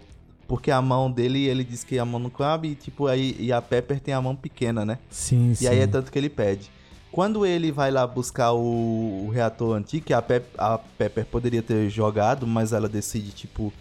Porque 0.48 0.72
a 0.72 0.82
mão 0.82 1.12
dele, 1.12 1.46
ele 1.46 1.64
diz 1.64 1.84
que 1.84 2.00
a 2.00 2.06
mão 2.06 2.20
não 2.20 2.30
cabe, 2.30 2.70
e, 2.70 2.76
tipo, 2.76 3.06
aí, 3.08 3.36
e 3.40 3.52
a 3.52 3.62
Pepper 3.62 4.00
tem 4.00 4.14
a 4.14 4.22
mão 4.22 4.36
pequena, 4.36 4.84
né? 4.84 4.98
Sim, 5.10 5.54
sim. 5.54 5.66
E 5.66 5.68
aí 5.68 5.80
é 5.80 5.88
tanto 5.88 6.12
que 6.12 6.18
ele 6.18 6.30
pede. 6.30 6.72
Quando 7.12 7.46
ele 7.46 7.72
vai 7.72 7.92
lá 7.92 8.06
buscar 8.06 8.52
o, 8.54 9.26
o 9.26 9.30
reator 9.30 9.76
antigo, 9.76 10.06
que 10.06 10.14
a, 10.14 10.22
Pep, 10.22 10.46
a 10.58 10.78
Pepper 10.78 11.26
poderia 11.26 11.62
ter 11.62 11.90
jogado, 11.90 12.48
mas 12.48 12.74
ela 12.74 12.90
decide, 12.90 13.32
tipo, 13.32 13.74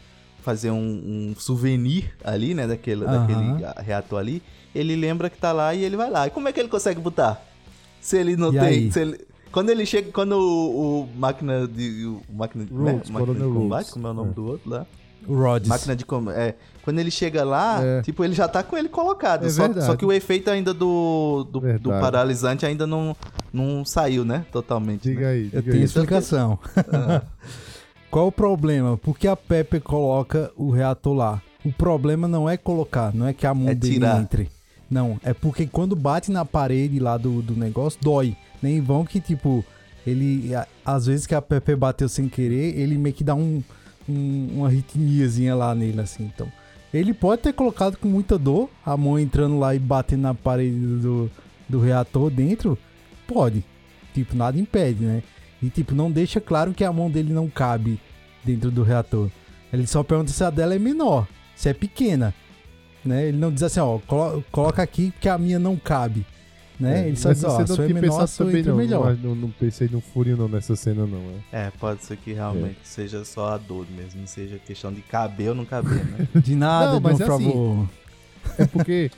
fazer 0.43 0.71
um, 0.71 0.79
um 1.31 1.35
souvenir 1.39 2.15
ali, 2.25 2.55
né, 2.55 2.67
daquele, 2.67 3.05
daquele 3.05 3.65
reator 3.83 4.19
ali, 4.19 4.43
ele 4.75 4.97
lembra 4.97 5.29
que 5.29 5.39
tá 5.39 5.53
lá 5.53 5.75
e 5.75 5.85
ele 5.85 5.97
vai 5.97 6.11
lá. 6.11 6.27
E 6.27 6.31
como 6.31 6.49
é 6.49 6.53
que 6.53 6.61
ele 6.61 6.69
consegue 6.69 7.01
botar? 7.01 7.43
Se 8.09 8.17
ele 8.19 8.37
não 8.37 8.53
E 8.55 8.59
tem. 8.59 8.91
ele- 9.03 9.21
quando 9.53 9.71
ele 9.71 9.85
chega. 9.85 10.11
Quando 10.13 10.33
o, 10.33 11.03
o 11.03 11.09
máquina 11.17 11.67
de. 11.69 12.05
O 12.07 12.23
máquina, 12.35 12.65
né? 12.71 12.93
Rhodes, 12.93 13.11
máquina 13.11 13.35
de 13.35 13.41
combate, 13.41 13.79
Rhodes. 13.81 13.91
como 13.93 14.07
é 14.07 14.11
o 14.11 14.15
nome 14.15 14.31
É. 14.31 14.35
do 14.35 14.47
outro 14.47 14.71
lá? 14.71 14.87
O 15.27 15.35
Rhodes. 15.35 15.69
Máquina 15.69 15.95
de 15.97 16.05
combate. 16.07 16.39
É, 16.39 16.55
quando 16.83 16.99
ele 17.01 17.11
chega 17.11 17.45
lá, 17.45 17.83
É. 17.85 18.03
tipo, 18.03 18.25
ele 18.25 18.35
já 18.35 18.49
tá 18.49 18.63
com 18.63 18.77
ele 18.79 18.89
colocado. 18.89 19.45
É 19.45 19.51
só, 19.51 19.71
só 19.81 19.97
que 19.97 20.05
o 20.07 20.13
efeito 20.13 20.49
ainda 20.51 20.73
do, 20.73 21.47
do, 21.51 21.61
do 21.79 21.91
paralisante 21.91 22.65
ainda 22.65 22.87
não, 22.87 23.15
não 23.53 23.85
saiu, 23.85 24.25
né? 24.25 24.47
Totalmente. 24.51 25.03
Diga 25.03 25.21
né? 25.27 25.31
aí, 25.33 25.43
Eu 25.53 25.61
diga 25.61 25.63
tenho 25.63 25.75
aí. 25.77 25.83
explicação. 25.85 26.59
Qual 28.11 28.29
o 28.29 28.33
problema? 28.33 28.97
Por 28.97 29.19
que 29.19 29.29
a 29.29 29.37
Pepper 29.37 29.83
coloca 29.83 30.51
o 30.57 30.71
reator 30.71 31.15
lá? 31.15 31.43
O 31.65 31.73
problema 31.73 32.27
não 32.27 32.49
é 32.49 32.57
colocar, 32.57 33.15
não 33.15 33.27
é 33.27 33.33
que 33.35 33.47
a 33.47 33.53
mão 33.53 33.69
É 33.69 33.75
dele 33.75 33.95
tirar. 33.95 34.21
entre. 34.21 34.49
Não, 34.91 35.21
é 35.23 35.35
porque 35.35 35.67
quando 35.67 35.95
bate 35.95 36.31
na 36.31 36.45
parede 36.45 36.99
lá 36.99 37.17
do, 37.17 37.43
do 37.43 37.55
negócio, 37.55 37.99
dói. 38.03 38.37
Nem 38.63 38.81
vão 38.81 39.05
que, 39.05 39.21
tipo, 39.21 39.65
ele. 40.07 40.55
a- 40.55 40.67
Às 40.85 41.07
vezes 41.07 41.27
que 41.27 41.35
a 41.35 41.43
Pepper 41.43 41.77
bateu 41.77 42.09
sem 42.09 42.29
querer, 42.29 42.79
ele 42.79 42.97
meio 42.97 43.15
que 43.15 43.23
dá 43.23 43.35
um, 43.35 43.63
um- 44.09 44.49
uma 44.57 44.69
ritmiazinha 44.71 45.55
lá 45.55 45.75
nele, 45.75 46.01
assim. 46.01 46.25
Então, 46.35 46.51
ele 46.93 47.13
pode 47.13 47.43
ter 47.43 47.53
colocado 47.53 47.97
com 47.99 48.09
muita 48.09 48.39
dor, 48.39 48.71
a 48.85 48.97
mão 48.97 49.19
entrando 49.19 49.59
lá 49.59 49.75
e 49.75 49.79
batendo 49.79 50.23
na 50.23 50.35
parede 50.35 50.75
do, 50.77 51.31
do 51.69 51.79
reator 51.81 52.31
dentro. 52.31 52.79
Pode. 53.27 53.63
Tipo, 54.15 54.35
nada 54.35 54.59
impede, 54.59 55.05
né? 55.05 55.23
E, 55.63 55.69
tipo, 55.69 55.95
não 55.95 56.11
deixa 56.11 56.41
claro 56.41 56.73
que 56.73 56.83
a 56.85 56.93
mão 56.93 57.11
dele 57.11 57.33
não 57.33 57.49
cabe 57.49 58.01
dentro 58.43 58.71
do 58.71 58.83
reator. 58.83 59.29
Ele 59.71 59.87
só 59.87 60.03
pergunta 60.03 60.31
se 60.33 60.43
a 60.43 60.49
dela 60.51 60.75
é 60.75 60.79
menor, 60.79 61.29
se 61.55 61.69
é 61.69 61.75
pequena. 61.75 62.33
Né? 63.09 63.29
Ele 63.29 63.39
não 63.39 63.51
diz 63.53 63.63
assim, 63.63 63.81
ó, 63.81 63.99
colo- 64.07 64.45
coloca 64.53 64.83
aqui 64.83 65.11
porque 65.13 65.29
a 65.29 65.39
minha 65.39 65.59
não 65.59 65.77
cabe. 65.77 66.25
Né? 66.79 67.05
É, 67.05 67.09
Ele 67.09 67.17
só 67.17 67.33
diz, 67.33 67.43
ó, 67.43 67.59
não 67.59 67.67
sua 67.67 67.85
é 67.87 67.89
menor, 67.93 68.27
sua 68.29 68.47
também 68.47 68.63
não, 68.63 68.77
melhor. 68.77 69.17
não, 69.17 69.35
não 69.35 69.51
pensei 69.51 69.89
no 69.91 70.01
furinho 70.01 70.37
não 70.37 70.49
nessa 70.49 70.77
cena 70.77 71.05
não, 71.07 71.19
é. 71.53 71.67
É, 71.67 71.73
pode 71.81 72.05
ser 72.05 72.17
que 72.19 72.33
realmente 72.33 72.79
seja 72.85 73.25
só 73.25 73.49
a 73.55 73.59
dor 73.59 73.85
mesmo, 73.91 74.21
não 74.21 74.27
seja 74.29 74.59
questão 74.65 74.93
de 74.93 75.01
caber 75.01 75.49
ou 75.49 75.55
não 75.57 75.65
caber, 75.65 76.05
né? 76.05 76.29
De 76.41 76.55
nada, 76.55 76.87
Não, 76.87 76.95
não, 76.95 77.01
mas 77.01 77.17
por 77.19 77.23
é 77.23 77.35
assim, 77.35 77.45
favor. 77.51 77.89
É 78.59 78.65
porque 78.67 79.11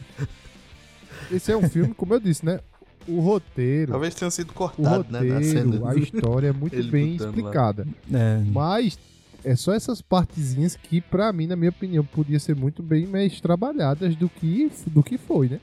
esse 1.30 1.52
é 1.52 1.56
um 1.56 1.68
filme, 1.68 1.92
como 1.94 2.14
eu 2.14 2.20
disse, 2.20 2.44
né? 2.46 2.60
O 3.06 3.20
roteiro, 3.20 3.92
Talvez 3.92 4.14
tenha 4.14 4.30
sido 4.30 4.50
o 4.50 4.54
cortado, 4.54 5.04
né? 5.10 5.20
Na 5.20 5.34
roteiro, 5.34 5.72
cena. 5.72 5.90
a 5.90 5.94
história 5.96 6.48
é 6.48 6.52
muito 6.52 6.82
bem 6.90 7.16
explicada. 7.16 7.86
É, 8.12 8.42
Mas 8.52 8.98
é 9.44 9.56
só 9.56 9.72
essas 9.72 10.00
partezinhas 10.02 10.76
que, 10.76 11.00
pra 11.00 11.32
mim, 11.32 11.46
na 11.46 11.56
minha 11.56 11.70
opinião, 11.70 12.04
podia 12.04 12.38
ser 12.38 12.54
muito 12.56 12.82
bem 12.82 13.06
mais 13.06 13.40
trabalhadas 13.40 14.14
do 14.16 14.28
que, 14.28 14.70
do 14.86 15.02
que 15.02 15.16
foi, 15.18 15.48
né? 15.48 15.60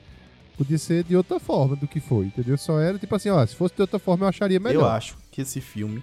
Podia 0.56 0.78
ser 0.78 1.04
de 1.04 1.16
outra 1.16 1.38
forma 1.38 1.76
do 1.76 1.86
que 1.86 2.00
foi, 2.00 2.26
entendeu? 2.26 2.58
Só 2.58 2.80
era 2.80 2.98
tipo 2.98 3.14
assim, 3.14 3.28
ó, 3.30 3.44
se 3.46 3.54
fosse 3.54 3.74
de 3.74 3.80
outra 3.82 3.98
forma 3.98 4.24
eu 4.24 4.28
acharia 4.28 4.58
melhor. 4.58 4.82
Eu 4.82 4.86
acho 4.86 5.16
que 5.30 5.40
esse 5.42 5.60
filme, 5.60 6.02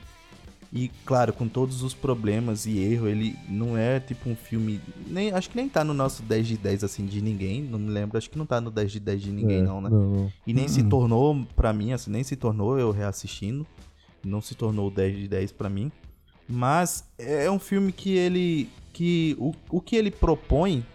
e 0.71 0.89
claro, 1.05 1.33
com 1.33 1.47
todos 1.47 1.83
os 1.83 1.93
problemas 1.93 2.65
e 2.65 2.77
erro, 2.79 3.07
ele 3.09 3.35
não 3.49 3.77
é 3.77 3.99
tipo 3.99 4.29
um 4.29 4.35
filme. 4.35 4.79
Nem, 5.07 5.31
acho 5.31 5.49
que 5.49 5.57
nem 5.57 5.67
tá 5.67 5.83
no 5.83 5.93
nosso 5.93 6.23
10 6.23 6.47
de 6.47 6.57
10 6.57 6.85
assim 6.85 7.05
de 7.05 7.21
ninguém. 7.21 7.61
Não 7.63 7.77
me 7.77 7.89
lembro, 7.89 8.17
acho 8.17 8.29
que 8.29 8.37
não 8.37 8.45
tá 8.45 8.61
no 8.61 8.71
10 8.71 8.93
de 8.93 8.99
10 9.01 9.21
de 9.21 9.31
ninguém, 9.31 9.59
É, 9.59 9.63
não, 9.63 9.81
né? 9.81 9.89
Não. 9.89 10.31
E 10.47 10.53
nem 10.53 10.67
se 10.69 10.81
Hum. 10.81 10.89
tornou, 10.89 11.45
pra 11.55 11.73
mim, 11.73 11.91
assim, 11.91 12.09
nem 12.09 12.23
se 12.23 12.35
tornou 12.37 12.79
eu 12.79 12.91
reassistindo. 12.91 13.67
Não 14.23 14.41
se 14.41 14.55
tornou 14.55 14.89
10 14.89 15.17
de 15.17 15.27
10 15.27 15.51
pra 15.51 15.69
mim. 15.69 15.91
Mas 16.47 17.03
é 17.17 17.49
um 17.49 17.59
filme 17.59 17.91
que 17.91 18.15
ele. 18.15 18.69
que 18.93 19.35
o, 19.39 19.53
o 19.69 19.81
que 19.81 19.95
ele 19.95 20.11
propõe 20.11 20.85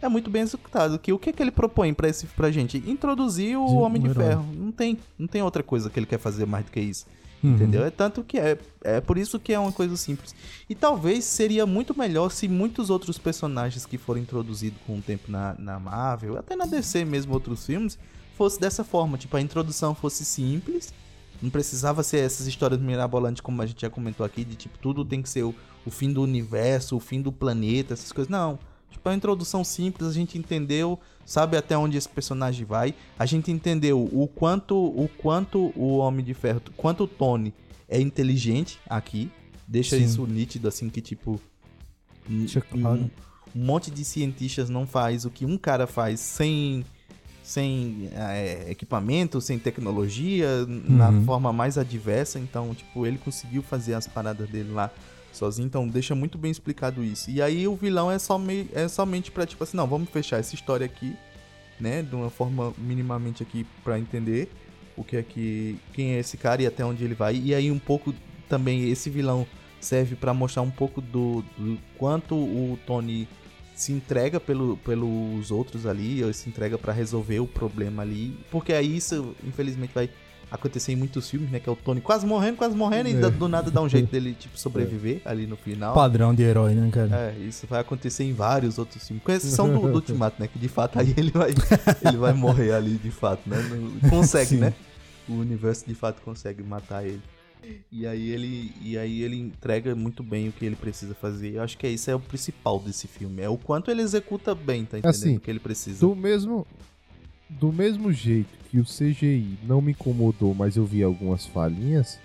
é 0.00 0.08
muito 0.08 0.30
bem 0.30 0.42
executado. 0.42 0.98
Que, 0.98 1.12
o 1.12 1.18
que, 1.18 1.32
que 1.32 1.42
ele 1.42 1.50
propõe 1.50 1.94
pra, 1.94 2.08
esse, 2.08 2.26
pra 2.26 2.50
gente? 2.50 2.78
Introduzir 2.86 3.56
o 3.56 3.66
De 3.66 3.72
um 3.72 3.82
Homem 3.82 4.02
de 4.02 4.08
herói. 4.08 4.26
Ferro. 4.26 4.46
Não 4.52 4.72
tem, 4.72 4.98
não 5.18 5.26
tem 5.26 5.42
outra 5.42 5.62
coisa 5.62 5.88
que 5.88 5.98
ele 5.98 6.06
quer 6.06 6.18
fazer 6.18 6.46
mais 6.46 6.64
do 6.64 6.70
que 6.70 6.80
isso. 6.80 7.06
Uhum. 7.42 7.54
Entendeu? 7.54 7.84
É 7.84 7.90
tanto 7.90 8.22
que 8.22 8.38
é. 8.38 8.58
É 8.82 9.00
por 9.00 9.18
isso 9.18 9.38
que 9.38 9.52
é 9.52 9.58
uma 9.58 9.72
coisa 9.72 9.96
simples. 9.96 10.34
E 10.68 10.74
talvez 10.74 11.24
seria 11.24 11.64
muito 11.66 11.96
melhor 11.96 12.30
se 12.30 12.48
muitos 12.48 12.90
outros 12.90 13.18
personagens 13.18 13.86
que 13.86 13.98
foram 13.98 14.20
introduzidos 14.20 14.78
com 14.86 14.98
o 14.98 15.02
tempo 15.02 15.30
na, 15.30 15.54
na 15.58 15.78
Marvel, 15.78 16.38
até 16.38 16.54
na 16.54 16.66
DC 16.66 17.04
mesmo, 17.04 17.32
outros 17.32 17.64
filmes, 17.66 17.98
fosse 18.36 18.60
dessa 18.60 18.84
forma. 18.84 19.18
Tipo, 19.18 19.36
a 19.36 19.40
introdução 19.40 19.94
fosse 19.94 20.24
simples. 20.24 20.92
Não 21.42 21.50
precisava 21.50 22.04
ser 22.04 22.18
essas 22.18 22.46
histórias 22.46 22.80
mirabolantes, 22.80 23.40
como 23.40 23.60
a 23.60 23.66
gente 23.66 23.82
já 23.82 23.90
comentou 23.90 24.24
aqui, 24.24 24.44
de 24.44 24.54
tipo, 24.54 24.78
tudo 24.78 25.04
tem 25.04 25.20
que 25.20 25.28
ser 25.28 25.42
o, 25.42 25.52
o 25.84 25.90
fim 25.90 26.12
do 26.12 26.22
universo, 26.22 26.96
o 26.96 27.00
fim 27.00 27.20
do 27.20 27.32
planeta, 27.32 27.94
essas 27.94 28.12
coisas. 28.12 28.30
Não. 28.30 28.58
Tipo, 28.88 29.08
a 29.08 29.14
introdução 29.14 29.64
simples, 29.64 30.08
a 30.08 30.12
gente 30.12 30.38
entendeu, 30.38 31.00
sabe 31.26 31.56
até 31.56 31.76
onde 31.76 31.96
esse 31.96 32.08
personagem 32.08 32.64
vai. 32.64 32.94
A 33.18 33.26
gente 33.26 33.50
entendeu 33.50 34.00
o 34.00 34.28
quanto 34.28 34.76
o 34.76 35.08
quanto 35.18 35.72
o 35.74 35.96
Homem 35.96 36.24
de 36.24 36.34
Ferro, 36.34 36.60
quanto 36.76 37.04
o 37.04 37.08
Tony 37.08 37.52
é 37.88 38.00
inteligente 38.00 38.78
aqui. 38.88 39.30
Deixa 39.66 39.96
Sim. 39.96 40.04
isso 40.04 40.26
nítido, 40.26 40.68
assim, 40.68 40.88
que 40.88 41.00
tipo. 41.00 41.40
um, 42.88 43.10
um 43.56 43.64
monte 43.64 43.90
de 43.90 44.04
cientistas 44.04 44.68
não 44.70 44.86
faz 44.86 45.24
o 45.24 45.30
que 45.30 45.44
um 45.44 45.58
cara 45.58 45.86
faz 45.86 46.20
sem 46.20 46.84
sem 47.42 48.08
é, 48.14 48.66
equipamento, 48.70 49.40
sem 49.40 49.58
tecnologia, 49.58 50.48
na 50.66 51.10
Uhum. 51.10 51.24
forma 51.24 51.52
mais 51.52 51.76
adversa. 51.76 52.38
Então, 52.38 52.74
tipo, 52.74 53.06
ele 53.06 53.18
conseguiu 53.18 53.62
fazer 53.62 53.94
as 53.94 54.06
paradas 54.06 54.48
dele 54.48 54.72
lá 54.72 54.90
sozinho. 55.32 55.66
Então, 55.66 55.86
deixa 55.88 56.14
muito 56.14 56.38
bem 56.38 56.50
explicado 56.50 57.02
isso. 57.02 57.30
E 57.30 57.42
aí, 57.42 57.66
o 57.66 57.74
vilão 57.74 58.10
é, 58.10 58.18
some, 58.18 58.68
é 58.72 58.86
somente 58.88 59.30
pra, 59.30 59.44
tipo 59.46 59.64
assim, 59.64 59.76
não, 59.76 59.86
vamos 59.86 60.08
fechar 60.10 60.38
essa 60.38 60.54
história 60.54 60.84
aqui, 60.86 61.14
né? 61.80 62.02
De 62.02 62.14
uma 62.14 62.30
forma 62.30 62.72
minimamente 62.78 63.42
aqui 63.42 63.66
pra 63.82 63.98
entender 63.98 64.50
o 64.96 65.02
que 65.02 65.16
é 65.16 65.22
que. 65.22 65.78
quem 65.92 66.12
é 66.14 66.18
esse 66.20 66.36
cara 66.36 66.62
e 66.62 66.66
até 66.66 66.84
onde 66.84 67.02
ele 67.02 67.14
vai. 67.14 67.34
E 67.36 67.54
aí, 67.54 67.70
um 67.70 67.78
pouco 67.78 68.14
também, 68.48 68.88
esse 68.90 69.10
vilão 69.10 69.46
serve 69.80 70.14
pra 70.14 70.32
mostrar 70.32 70.62
um 70.62 70.70
pouco 70.70 71.00
do, 71.00 71.42
do 71.58 71.76
quanto 71.98 72.36
o 72.36 72.78
Tony 72.86 73.26
se 73.74 73.92
entrega 73.92 74.38
pelo, 74.38 74.76
pelos 74.78 75.50
outros 75.50 75.86
ali, 75.86 76.22
ou 76.22 76.32
se 76.32 76.48
entrega 76.48 76.76
pra 76.78 76.92
resolver 76.92 77.40
o 77.40 77.46
problema 77.46 78.02
ali. 78.02 78.38
Porque 78.50 78.72
aí 78.72 78.96
isso, 78.96 79.34
infelizmente, 79.44 79.92
vai 79.94 80.08
acontecer 80.50 80.92
em 80.92 80.96
muitos 80.96 81.30
filmes, 81.30 81.50
né? 81.50 81.58
Que 81.58 81.68
é 81.68 81.72
o 81.72 81.76
Tony 81.76 82.00
quase 82.02 82.26
morrendo, 82.26 82.58
quase 82.58 82.76
morrendo, 82.76 83.08
e 83.08 83.12
É. 83.14 83.20
da- 83.20 83.30
do 83.30 83.48
nada 83.48 83.70
dá 83.70 83.80
um 83.80 83.88
jeito 83.88 84.08
dele, 84.12 84.34
tipo, 84.38 84.58
sobreviver 84.58 85.22
ali 85.24 85.46
no 85.46 85.56
final. 85.56 85.94
Padrão 85.94 86.34
de 86.34 86.42
herói, 86.42 86.74
né, 86.74 86.90
cara? 86.92 87.34
É, 87.34 87.38
isso 87.38 87.66
vai 87.66 87.80
acontecer 87.80 88.24
em 88.24 88.34
vários 88.34 88.76
outros 88.78 89.06
filmes. 89.06 89.24
Com 89.24 89.32
exceção 89.32 89.66
do, 89.72 89.80
do 89.80 89.94
Ultimato, 89.96 90.36
né? 90.38 90.46
Que 90.46 90.58
de 90.58 90.68
fato 90.68 90.98
aí 90.98 91.14
ele 91.16 91.30
vai, 91.30 91.50
ele 92.06 92.16
vai 92.18 92.34
morrer 92.34 92.72
ali, 92.72 92.98
de 92.98 93.10
fato, 93.10 93.48
né? 93.48 93.56
Consegue, 94.10 94.50
Sim. 94.50 94.56
né? 94.58 94.74
O 95.28 95.34
universo 95.34 95.86
de 95.86 95.94
fato 95.94 96.20
consegue 96.22 96.62
matar 96.62 97.06
ele. 97.06 97.22
E 97.90 98.06
aí 98.06 98.30
ele, 98.30 98.72
e 98.80 98.98
aí 98.98 99.22
ele 99.22 99.38
entrega 99.38 99.94
muito 99.94 100.22
bem 100.22 100.48
o 100.48 100.52
que 100.52 100.64
ele 100.64 100.76
precisa 100.76 101.14
fazer. 101.14 101.54
Eu 101.54 101.62
acho 101.62 101.76
que 101.78 101.86
é 101.86 101.90
isso 101.90 102.10
é 102.10 102.14
o 102.14 102.20
principal 102.20 102.78
desse 102.80 103.06
filme. 103.06 103.42
É 103.42 103.48
o 103.48 103.56
quanto 103.56 103.90
ele 103.90 104.02
executa 104.02 104.54
bem, 104.54 104.84
tá 104.84 104.98
entendendo? 104.98 105.10
Assim, 105.10 105.36
o 105.36 105.40
que 105.40 105.50
ele 105.50 105.60
precisa. 105.60 106.00
Do 106.00 106.14
mesmo, 106.16 106.66
do 107.48 107.72
mesmo 107.72 108.12
jeito 108.12 108.50
que 108.70 108.78
o 108.80 108.84
CGI 108.84 109.58
não 109.64 109.80
me 109.80 109.92
incomodou, 109.92 110.54
mas 110.54 110.76
eu 110.76 110.84
vi 110.84 111.02
algumas 111.02 111.46
falhinhas, 111.46 112.18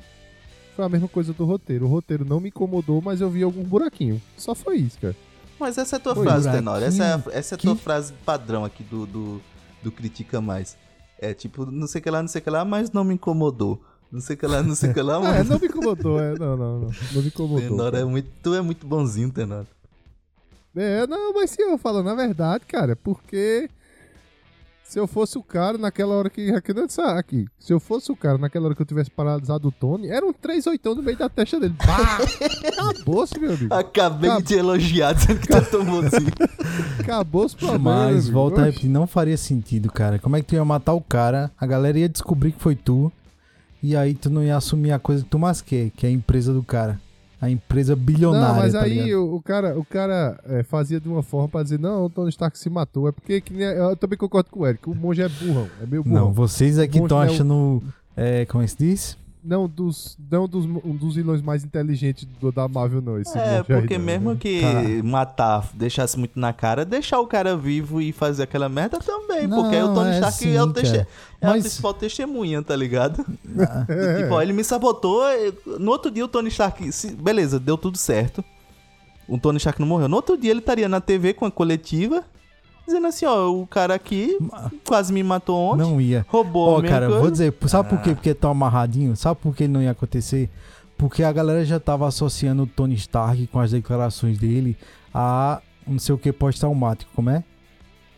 foi 0.76 0.86
a 0.86 0.90
mesma 0.90 1.08
coisa 1.08 1.34
do 1.34 1.46
roteiro. 1.46 1.86
O 1.86 1.90
roteiro 1.90 2.24
não 2.26 2.40
me 2.40 2.50
incomodou, 2.50 3.02
mas 3.02 3.22
eu 3.22 3.30
vi 3.30 3.44
algum 3.44 3.64
buraquinho. 3.64 4.22
Só 4.38 4.56
foi 4.56 4.78
isso, 4.78 4.98
cara. 5.00 5.16
Mas 5.60 5.78
essa 5.78 5.96
é 5.96 5.98
a 5.98 6.00
tua 6.00 6.16
Foi, 6.16 6.26
frase, 6.26 6.52
Tenor. 6.52 6.82
Essa 6.84 7.04
é 7.04 7.14
a, 7.14 7.24
essa 7.32 7.56
é 7.56 7.58
a 7.58 7.60
tua 7.60 7.76
que- 7.76 7.82
frase 7.82 8.14
padrão 8.26 8.64
aqui 8.64 8.84
do, 8.84 9.06
do, 9.08 9.42
do 9.84 9.92
Critica 9.92 10.40
Mais. 10.40 10.78
É 11.20 11.34
tipo, 11.34 11.66
não 11.66 11.88
sei 11.88 12.00
o 12.00 12.04
que 12.04 12.10
lá, 12.12 12.22
não 12.22 12.28
sei 12.30 12.40
o 12.42 12.44
que 12.44 12.50
lá, 12.50 12.64
mas 12.64 12.92
não 12.92 13.04
me 13.04 13.16
incomodou. 13.16 13.82
Não 14.12 14.22
sei 14.22 14.36
o 14.36 14.40
que 14.40 14.48
lá, 14.48 14.64
não 14.64 14.76
sei 14.76 14.92
o 14.92 14.94
que 14.94 15.02
lá, 15.02 15.16
É, 15.20 15.20
mas. 15.40 15.50
não 15.50 15.60
me 15.60 15.68
incomodou, 15.68 16.20
é. 16.20 16.34
Não, 16.38 16.56
não, 16.58 16.80
não. 16.80 16.90
Não 17.14 17.22
me 17.22 17.28
incomodou. 17.28 17.60
Tenor 17.70 17.94
é 17.96 18.04
muito, 18.06 18.30
tu 18.42 18.54
é 18.56 18.62
muito 18.62 18.86
bonzinho, 18.88 19.32
Tenor. 19.32 19.66
É, 20.76 21.08
não, 21.08 21.34
mas 21.34 21.50
se 21.52 21.62
eu 21.62 21.78
falo 21.78 22.04
na 22.04 22.14
verdade, 22.14 22.64
cara, 22.68 22.92
é 22.92 22.96
porque 22.96 23.68
Se 24.84 25.00
eu 25.00 25.08
fosse 25.08 25.38
o 25.38 25.44
cara 25.44 25.78
naquela 25.78 26.14
hora 26.16 26.30
que. 26.30 26.52
Aqui, 26.52 26.72
não, 26.74 26.86
ah, 27.00 27.18
aqui. 27.20 27.46
Se 27.60 27.74
eu 27.74 27.80
fosse 27.80 28.10
o 28.12 28.16
cara 28.16 28.38
naquela 28.38 28.68
hora 28.68 28.76
que 28.76 28.82
eu 28.82 28.86
tivesse 28.86 29.10
paralisado 29.12 29.68
o 29.68 29.72
Tony, 29.72 30.08
era 30.08 30.26
um 30.26 30.32
3 30.32 30.66
oitão 30.68 30.94
no 30.96 31.02
meio 31.04 31.18
da 31.18 31.28
testa 31.28 31.60
dele. 31.60 31.74
Pá! 31.78 32.20
Acabou-se, 32.94 33.38
meu 33.40 33.54
amigo. 33.54 33.74
Acabei 33.74 34.30
Acab- 34.30 34.44
de 34.44 34.48
te 34.48 34.60
elogiar 34.60 35.14
dizendo 35.14 35.40
que 35.42 35.48
tu 35.48 35.72
tomou 35.72 36.00
assim. 36.02 36.28
Acabou 37.02 37.46
os 37.46 37.54
problemas. 37.56 38.14
Mas 38.14 38.30
volta 38.30 38.58
a 38.58 38.64
Oxe. 38.64 38.70
repetir, 38.70 38.90
não 38.90 39.06
faria 39.08 39.36
sentido, 39.36 39.92
cara. 39.92 40.20
Como 40.20 40.36
é 40.38 40.42
que 40.42 40.48
tu 40.48 40.56
ia 40.56 40.64
matar 40.64 40.94
o 40.94 41.02
cara, 41.02 41.52
a 41.60 41.66
galera 41.66 42.00
ia 42.00 42.08
descobrir 42.08 42.52
que 42.54 42.62
foi 42.62 42.76
tu, 42.76 43.12
e 43.88 43.96
aí 43.96 44.14
tu 44.14 44.30
não 44.30 44.44
ia 44.44 44.58
assumir 44.58 44.92
a 44.92 45.00
coisa 45.00 45.24
que 45.24 45.30
tu 45.30 45.40
mais 45.40 45.62
quer, 45.62 45.92
que 45.92 46.06
é 46.06 46.10
a 46.10 46.12
empresa 46.12 46.54
do 46.54 46.62
cara. 46.62 47.00
A 47.40 47.50
empresa 47.50 47.96
bilionária, 47.96 48.48
Não, 48.48 48.56
mas 48.56 48.74
tá 48.74 48.82
aí 48.82 49.16
o, 49.16 49.36
o 49.36 49.42
cara, 49.42 49.80
o 49.80 49.86
cara 49.86 50.38
é, 50.46 50.64
fazia 50.64 51.00
de 51.00 51.08
uma 51.08 51.24
forma 51.24 51.48
pra 51.48 51.64
dizer, 51.64 51.80
não, 51.80 52.06
o 52.06 52.10
Tony 52.10 52.30
Stark 52.30 52.58
se 52.58 52.70
matou. 52.70 53.08
É 53.08 53.12
porque 53.14 53.40
que 53.40 53.54
eu 53.54 53.96
também 53.96 54.18
concordo 54.18 54.50
com 54.50 54.62
o 54.62 54.68
Eric, 54.68 54.90
o 54.90 54.96
monge 54.96 55.22
é 55.22 55.30
burrão, 55.30 55.70
é 55.82 55.86
meio 55.86 56.04
burrão. 56.04 56.26
Não, 56.26 56.34
vocês 56.34 56.78
é 56.78 56.88
que 56.88 56.98
estão 56.98 57.22
é 57.22 57.28
achando... 57.28 57.82
É, 58.16 58.46
como 58.48 58.64
é 58.64 58.66
que 58.66 58.72
se 58.72 58.78
diz? 58.78 59.18
Não 59.48 59.66
dos, 59.66 60.18
não 60.30 60.46
dos, 60.46 60.66
um 60.66 60.94
dos 60.94 61.16
vilões 61.16 61.42
mais 61.42 61.64
inteligentes 61.64 62.28
do, 62.42 62.52
da 62.52 62.68
Marvel, 62.68 63.02
não. 63.02 63.18
Esse 63.18 63.38
É, 63.38 63.60
aí 63.60 63.64
porque 63.64 63.98
não, 63.98 64.04
mesmo 64.06 64.32
né? 64.34 64.38
que 64.40 64.62
matar 65.04 65.70
deixasse 65.74 66.20
muito 66.20 66.38
na 66.38 66.52
cara, 66.52 66.84
deixar 66.84 67.20
o 67.22 67.28
cara 67.28 67.56
vivo 67.56 68.02
e 68.02 68.12
fazer 68.12 68.44
aquela 68.44 68.68
merda 68.68 69.00
também. 69.00 69.48
porque 69.48 69.76
aí 69.78 69.84
o 69.84 69.88
Não, 69.88 69.96
Tony 69.96 70.10
é 70.10 70.14
Stark 70.16 70.38
sim, 70.38 70.54
é, 70.56 70.62
o 70.62 70.74
teste- 70.74 70.98
cara. 70.98 71.08
é 71.40 71.46
a 71.46 71.50
Mas- 71.52 71.62
principal 71.64 71.94
testemunha, 71.94 72.62
tá 72.62 72.76
ligado? 72.76 73.26
É. 73.88 74.22
tipo, 74.22 74.34
ó, 74.34 74.42
ele 74.42 74.52
me 74.52 74.64
sabotou. 74.66 75.24
No 75.80 75.92
outro 75.92 76.12
dia 76.12 76.26
o 76.26 76.28
Tony 76.28 76.50
Stark. 76.50 76.84
beleza, 77.18 77.58
deu 77.58 77.78
tudo 77.78 77.98
certo. 77.98 78.44
O 79.30 79.38
Tony 79.40 79.58
Stark 79.58 79.80
não 79.80 79.88
morreu. 79.88 80.10
No 80.10 80.18
outro 80.18 80.38
dia 80.38 80.52
ele 80.52 80.60
estaria 80.60 80.90
na 80.90 81.00
TV 81.00 81.34
com 81.34 81.46
a 81.46 81.52
coletiva. 81.52 82.24
Dizendo 82.88 83.08
assim, 83.08 83.26
ó, 83.26 83.50
o 83.52 83.68
cara 83.68 83.94
aqui 83.96 84.38
quase 84.88 85.12
me 85.12 85.22
matou 85.22 85.58
ontem. 85.74 85.82
Não 85.84 86.00
ia. 86.02 86.26
Roubou 86.30 86.70
Ó, 86.70 86.78
a 86.78 86.80
minha 86.80 86.92
cara, 86.92 87.06
coisa. 87.08 87.22
vou 87.22 87.30
dizer, 87.30 87.54
sabe 87.68 87.90
por 87.90 88.00
Ah. 88.00 88.02
quê? 88.02 88.16
Porque 88.16 88.34
tá 88.34 88.50
amarradinho? 88.50 89.16
Sabe 89.16 89.40
por 89.42 89.54
que 89.56 89.68
não 89.68 89.82
ia 89.82 89.92
acontecer? 89.92 90.50
Porque 90.98 91.22
a 91.22 91.32
galera 91.32 91.64
já 91.66 91.80
tava 91.80 92.08
associando 92.08 92.64
o 92.64 92.68
Tony 92.68 92.96
Stark 92.96 93.46
com 93.48 93.60
as 93.60 93.72
declarações 93.72 94.38
dele 94.40 94.76
a 95.14 95.62
não 95.86 96.00
sei 96.00 96.16
o 96.16 96.18
que 96.18 96.32
pós-traumático, 96.32 97.12
como 97.14 97.30
é? 97.30 97.44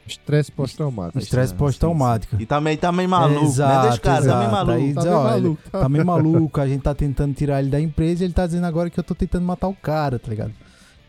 Estresse 0.08 0.52
pós-traumático. 0.52 1.20
Estresse 1.20 1.54
pós-traumático. 1.54 2.36
E 2.40 2.46
também 2.46 2.76
tá 2.78 2.92
meio 2.92 3.08
maluco, 3.10 3.42
né? 3.42 3.48
Exato, 3.48 3.82
Deixa 3.84 3.98
o 3.98 4.02
cara, 4.02 4.26
tá 4.26 4.38
meio 4.38 4.40
exato. 4.50 4.52
maluco. 4.52 4.72
Aí 4.72 4.94
Tá 4.94 5.02
meio 5.04 5.16
ó, 5.16 5.22
ele 5.22 5.30
maluco, 5.42 5.62
tá- 5.72 5.80
tá 5.80 5.90
meio 5.90 6.06
maluco, 6.06 6.62
a 6.62 6.68
gente 6.68 6.82
tá 6.82 6.96
tentando 6.96 7.34
tirar 7.36 7.60
ele 7.60 7.70
da 7.70 7.80
empresa 7.80 8.24
e 8.24 8.26
ele 8.26 8.34
tá 8.34 8.46
dizendo 8.48 8.66
agora 8.66 8.90
que 8.90 9.00
eu 9.00 9.04
tô 9.04 9.14
tentando 9.14 9.46
matar 9.46 9.68
o 9.68 9.76
cara, 9.76 10.18
tá 10.18 10.28
ligado? 10.30 10.52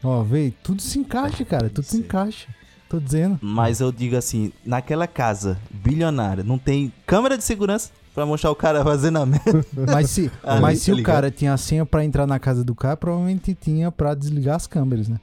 Ó, 0.04 0.22
vê, 0.22 0.52
tudo 0.62 0.82
se 0.82 0.98
encaixa, 0.98 1.44
cara, 1.46 1.70
tudo 1.70 1.84
se 1.84 1.96
encaixa. 1.98 2.48
Tô 2.90 2.98
dizendo. 3.00 3.38
Mas 3.40 3.80
eu 3.80 3.90
digo 3.92 4.16
assim, 4.16 4.52
naquela 4.66 5.06
casa 5.06 5.56
bilionária, 5.70 6.42
não 6.44 6.58
tem 6.58 6.92
câmera 7.06 7.38
de 7.38 7.44
segurança 7.44 7.90
pra 8.12 8.26
mostrar 8.26 8.50
o 8.50 8.54
cara 8.56 8.82
fazendo 8.84 9.18
a 9.20 9.24
merda. 9.24 9.64
Mas 9.92 10.10
se, 10.10 10.30
Ali, 10.42 10.60
mas 10.60 10.80
se 10.82 10.90
tá 10.92 10.98
o 10.98 11.02
cara 11.04 11.30
tinha 11.30 11.52
a 11.54 11.56
senha 11.56 11.86
pra 11.86 12.04
entrar 12.04 12.26
na 12.26 12.38
casa 12.40 12.64
do 12.64 12.74
cara, 12.74 12.96
provavelmente 12.96 13.54
tinha 13.54 13.92
pra 13.92 14.12
desligar 14.14 14.56
as 14.56 14.66
câmeras, 14.66 15.08
né? 15.08 15.18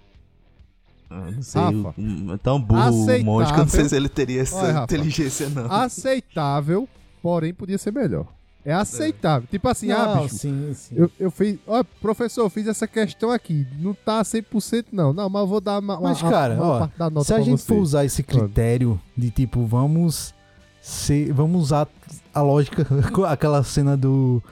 Não 1.10 1.42
sei, 1.42 1.62
Rafa, 1.62 1.94
o- 2.02 2.32
o- 2.34 2.38
tão 2.38 2.60
burro 2.62 2.90
o 3.06 3.24
monge 3.24 3.54
que 3.54 3.60
eu 3.60 3.64
não 3.64 3.70
sei 3.70 3.88
se 3.88 3.96
ele 3.96 4.10
teria 4.10 4.42
essa 4.42 4.56
Olha, 4.58 4.72
Rafa, 4.74 4.84
inteligência, 4.96 5.50
não. 5.50 5.72
Aceitável, 5.72 6.88
porém 7.22 7.54
podia 7.54 7.78
ser 7.78 7.92
melhor. 7.92 8.28
É 8.68 8.74
aceitável. 8.74 9.48
Tipo 9.50 9.70
assim, 9.70 9.92
ah, 9.92 10.16
Não, 10.16 10.24
bicho, 10.24 10.36
sim, 10.36 10.74
sim. 10.74 10.94
eu, 10.98 11.10
eu 11.18 11.32
fiz... 11.32 11.58
Ó, 11.66 11.82
professor, 12.02 12.42
eu 12.42 12.50
fiz 12.50 12.68
essa 12.68 12.86
questão 12.86 13.32
aqui. 13.32 13.66
Não 13.80 13.94
tá 13.94 14.22
100% 14.22 14.88
não. 14.92 15.14
Não, 15.14 15.30
mas 15.30 15.42
eu 15.42 15.48
vou 15.48 15.62
dar 15.62 15.80
uma, 15.80 15.98
uma, 15.98 16.10
Mas, 16.10 16.22
cara, 16.22 16.56
uma 16.56 16.66
ó, 16.66 16.80
parte 16.80 16.98
da 16.98 17.10
nota 17.10 17.26
Se 17.26 17.34
a 17.34 17.40
gente 17.40 17.62
você. 17.62 17.66
for 17.74 17.80
usar 17.80 18.04
esse 18.04 18.22
critério 18.22 19.00
de 19.16 19.32
tipo, 19.32 19.66
vamos 19.66 20.36
ser, 20.82 21.32
vamos 21.32 21.62
usar 21.62 21.88
a 22.34 22.42
lógica, 22.42 22.86
aquela 23.30 23.64
cena 23.64 23.96
do, 23.96 24.44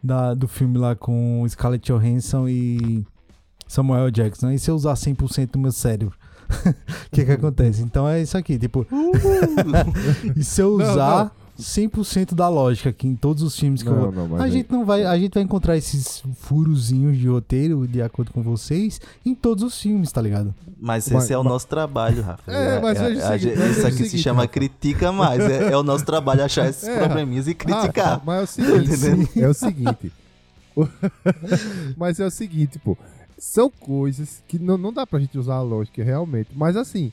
da, 0.00 0.34
do 0.34 0.46
filme 0.46 0.78
lá 0.78 0.94
com 0.94 1.44
Scarlett 1.48 1.92
Johansson 1.92 2.46
e 2.48 3.04
Samuel 3.66 4.08
Jackson, 4.12 4.52
e 4.52 4.58
se 4.60 4.70
eu 4.70 4.76
usar 4.76 4.94
100% 4.94 5.50
do 5.50 5.58
meu 5.58 5.72
cérebro, 5.72 6.16
o 6.64 7.10
que 7.10 7.24
que 7.24 7.32
acontece? 7.32 7.82
Então 7.82 8.08
é 8.08 8.22
isso 8.22 8.38
aqui, 8.38 8.56
tipo, 8.56 8.86
e 10.36 10.44
se 10.44 10.60
eu 10.60 10.78
Não, 10.78 10.92
usar 10.92 11.32
100% 11.58 12.34
da 12.34 12.48
lógica 12.48 12.90
aqui 12.90 13.06
em 13.06 13.14
todos 13.14 13.42
os 13.42 13.56
filmes 13.58 13.82
que 13.82 13.88
eu 13.88 13.92
Não, 13.94 14.00
vou... 14.02 14.12
não, 14.12 14.28
mas 14.28 14.40
A 14.40 14.44
aí- 14.44 14.50
gente 14.50 14.72
não 14.72 14.84
vai, 14.84 15.04
a 15.04 15.16
gente 15.18 15.34
vai 15.34 15.42
encontrar 15.42 15.76
esses 15.76 16.22
furozinhos 16.40 17.16
de 17.16 17.28
roteiro, 17.28 17.86
de 17.86 18.02
acordo 18.02 18.32
com 18.32 18.42
vocês, 18.42 19.00
em 19.24 19.34
todos 19.34 19.62
os 19.62 19.80
filmes, 19.80 20.10
tá 20.10 20.20
ligado? 20.20 20.54
Mas 20.80 21.08
Mas- 21.08 21.24
esse 21.24 21.32
é 21.32 21.38
o 21.38 21.44
mas- 21.44 21.52
nosso 21.52 21.66
trabalho, 21.68 22.22
Rafa. 22.22 22.50
É, 22.50 22.80
mas 22.80 22.98
seguinte, 22.98 23.22
a- 23.22 23.28
mas 23.30 23.42
Isso 23.44 23.54
veja 23.56 23.82
o 23.82 23.86
aqui 23.86 24.08
se 24.08 24.18
chama 24.18 24.42
Rafa. 24.42 24.52
critica 24.52 25.12
mais. 25.12 25.40
É, 25.40 25.72
é 25.72 25.76
o 25.76 25.82
nosso 25.82 26.04
trabalho 26.04 26.44
achar 26.44 26.68
esses 26.68 26.84
É, 26.88 26.98
probleminhas 26.98 27.46
e 27.46 27.52
Ah, 27.52 27.54
criticar. 27.54 28.22
mas 28.24 28.40
é 28.40 28.42
o 28.42 28.46
seguinte, 28.86 29.30
é 29.42 29.48
o 29.48 29.54
seguinte. 29.54 30.12
mas 31.96 32.18
é 32.20 32.26
o 32.26 32.30
seguinte, 32.30 32.78
pô. 32.78 32.96
São 33.38 33.68
coisas 33.70 34.42
que 34.48 34.58
não, 34.58 34.78
não 34.78 34.92
dá 34.92 35.06
pra 35.06 35.18
gente 35.18 35.36
usar 35.38 35.56
a 35.56 35.62
lógica 35.62 36.02
realmente. 36.02 36.48
Mas 36.54 36.76
assim, 36.76 37.12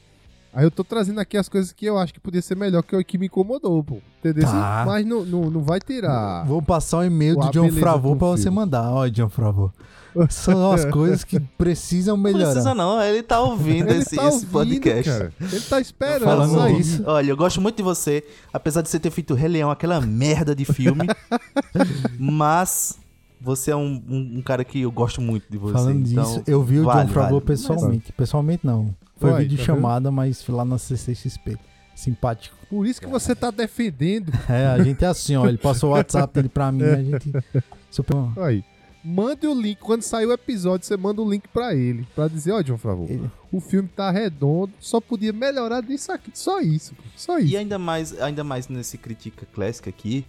aí 0.54 0.64
eu 0.64 0.72
tô 0.72 0.84
trazendo 0.84 1.20
aqui 1.20 1.38
as 1.38 1.48
coisas 1.50 1.72
que 1.72 1.86
eu 1.86 1.98
acho 1.98 2.14
que 2.14 2.20
podia 2.20 2.42
ser 2.42 2.56
melhor 2.56 2.82
que 2.84 2.96
o 2.96 3.04
que 3.04 3.18
me 3.18 3.28
incomodou, 3.28 3.84
pô. 3.84 3.98
Entendeu? 4.20 4.46
Tá. 4.46 4.84
Mas 4.86 5.06
não, 5.06 5.26
não, 5.26 5.50
não 5.50 5.64
vai 5.64 5.80
tirar. 5.80 6.46
Vou 6.46 6.62
passar 6.62 7.00
o 7.00 7.04
e-mail 7.04 7.36
Pô, 7.36 7.42
do 7.46 7.52
John 7.52 7.70
do 7.70 7.80
pra 7.80 7.96
você 7.98 8.50
mandar. 8.50 8.92
Ó, 8.92 9.08
John 9.08 9.30
Favreau. 9.30 9.72
São 10.30 10.72
as 10.72 10.86
coisas 10.92 11.24
que 11.24 11.40
precisam 11.40 12.18
Não 12.18 12.24
melhorar. 12.24 12.46
precisa 12.52 12.76
não, 12.76 13.02
ele 13.02 13.24
tá 13.24 13.40
ouvindo 13.40 13.90
Ele 13.90 14.00
esse, 14.00 14.16
tá 14.16 14.28
esse 14.28 14.46
ouvindo, 14.46 14.52
podcast. 14.52 15.10
cara. 15.12 15.34
Ele 15.40 15.62
tá 15.62 15.80
esperando 15.80 16.24
Falando 16.26 16.54
só 16.54 16.70
isso. 16.70 17.04
Olha, 17.06 17.32
eu 17.32 17.38
gosto 17.38 17.62
muito 17.62 17.78
de 17.78 17.84
você, 17.84 18.24
apesar 18.54 18.82
de 18.82 18.90
você 18.90 19.00
ter 19.00 19.10
feito 19.10 19.34
Rei 19.34 19.48
Leão, 19.48 19.72
aquela 19.72 20.02
merda 20.02 20.54
de 20.54 20.66
filme. 20.66 21.08
mas 22.20 22.98
você 23.42 23.72
é 23.72 23.76
um, 23.76 24.02
um, 24.08 24.38
um 24.38 24.42
cara 24.42 24.64
que 24.64 24.82
eu 24.82 24.92
gosto 24.92 25.20
muito 25.20 25.46
de 25.50 25.58
você. 25.58 25.74
Falando 25.74 26.08
então, 26.08 26.24
disso, 26.24 26.44
eu 26.46 26.64
vi 26.64 26.80
o 26.80 26.84
vale, 26.86 27.08
John 27.08 27.14
Favreau 27.14 27.40
vale. 27.40 27.46
pessoalmente. 27.46 28.12
Pessoalmente 28.14 28.66
não. 28.66 28.94
Foi 29.18 29.34
vídeo 29.40 29.58
tá 29.58 29.64
chamada, 29.64 30.12
mas 30.12 30.42
fui 30.44 30.56
lá 30.56 30.64
na 30.66 30.78
CCXP. 30.78 31.58
Simpático. 31.96 32.56
Por 32.70 32.88
isso 32.88 33.00
que 33.02 33.08
você 33.08 33.36
tá 33.36 33.52
defendendo. 33.52 34.32
É, 34.50 34.68
a 34.68 34.82
gente 34.82 35.04
é 35.04 35.08
assim, 35.08 35.36
ó. 35.36 35.46
Ele 35.48 35.58
passou 35.58 35.90
o 35.90 35.94
WhatsApp 35.94 36.34
dele 36.34 36.50
pra 36.50 36.72
mim, 36.72 36.84
a 36.84 37.04
gente. 37.04 37.32
Super... 37.90 38.16
Aí. 38.38 38.64
Mande 39.04 39.48
o 39.48 39.54
link. 39.54 39.80
Quando 39.80 40.02
sair 40.04 40.26
o 40.26 40.32
episódio, 40.32 40.86
você 40.86 40.96
manda 40.96 41.22
o 41.22 41.30
link 41.30 41.48
pra 41.48 41.76
ele. 41.76 42.08
Pra 42.16 42.28
dizer, 42.28 42.52
ó, 42.52 42.62
John 42.62 42.78
Favreau, 42.78 43.08
Ele- 43.10 43.30
o 43.52 43.60
filme 43.60 43.90
tá 43.96 44.10
redondo, 44.12 44.72
só 44.80 45.02
podia 45.02 45.34
melhorar 45.34 45.82
disso 45.82 46.12
aqui. 46.12 46.32
Só 46.34 46.62
isso. 46.62 46.94
Só 47.16 47.40
E 47.40 47.46
isso. 47.46 47.58
ainda 47.58 47.78
mais, 47.80 48.20
ainda 48.22 48.44
mais 48.44 48.68
nesse 48.68 48.98
Critica 48.98 49.46
Clássica 49.54 49.90
aqui, 49.90 50.26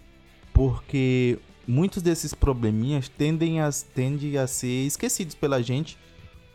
porque 0.53 1.37
muitos 1.67 2.01
desses 2.01 2.33
probleminhas 2.33 3.07
tendem 3.09 3.61
a, 3.61 3.69
tendem 3.93 4.37
a 4.37 4.47
ser 4.47 4.85
esquecidos 4.85 5.35
pela 5.35 5.61
gente 5.61 5.97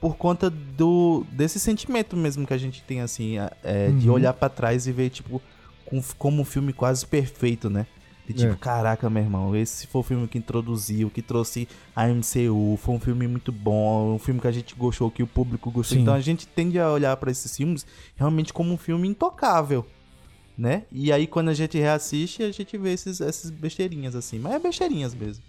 por 0.01 0.17
conta 0.17 0.49
do 0.49 1.25
desse 1.33 1.59
sentimento 1.59 2.17
mesmo 2.17 2.47
que 2.47 2.55
a 2.55 2.59
gente 2.59 2.83
tem, 2.83 3.01
assim, 3.01 3.37
é, 3.65 3.91
de 3.91 4.09
Uhum. 4.09 4.15
olhar 4.15 4.33
pra 4.33 4.49
trás 4.49 4.87
e 4.87 4.93
ver, 4.93 5.11
tipo, 5.11 5.43
com- 5.85 6.03
como 6.17 6.43
um 6.43 6.45
filme 6.45 6.73
quase 6.73 7.05
perfeito, 7.07 7.69
né? 7.69 7.87
De 8.27 8.35
tipo, 8.35 8.53
É. 8.53 8.57
caraca, 8.57 9.09
meu 9.09 9.23
irmão, 9.23 9.57
esse 9.57 9.87
foi 9.87 10.01
o 10.03 10.05
filme 10.05 10.29
que 10.29 10.37
introduziu, 10.37 11.09
que 11.11 11.23
trouxe 11.23 11.67
a 11.97 12.07
MCU, 12.09 12.77
foi 12.77 12.95
um 12.95 13.01
filme 13.01 13.27
muito 13.27 13.51
bom, 13.51 14.15
um 14.15 14.19
filme 14.19 14.39
que 14.39 14.47
a 14.47 14.53
gente 14.53 14.75
gostou, 14.75 15.11
que 15.11 15.23
o 15.23 15.27
público 15.27 15.71
gostou. 15.71 15.97
Sim. 15.97 16.03
Então 16.03 16.13
a 16.15 16.21
gente 16.21 16.47
tende 16.47 16.79
a 16.79 16.93
olhar 16.93 17.17
pra 17.17 17.31
esses 17.31 17.57
filmes 17.57 17.87
realmente 18.15 18.53
como 18.53 18.71
um 18.73 18.77
filme 18.77 19.09
intocável 19.09 19.85
né? 20.59 20.83
E 20.91 21.13
aí 21.13 21.27
quando 21.27 21.51
a 21.51 21.55
gente 21.55 21.79
reassiste, 21.79 22.43
a 22.43 22.51
gente 22.51 22.77
vê 22.77 22.93
esses, 22.93 23.21
essas 23.21 23.51
besteirinhas 23.51 24.17
assim. 24.17 24.41
Mas 24.41 24.55
é 24.55 24.59
besteirinhas 24.59 25.15
mesmo. 25.15 25.45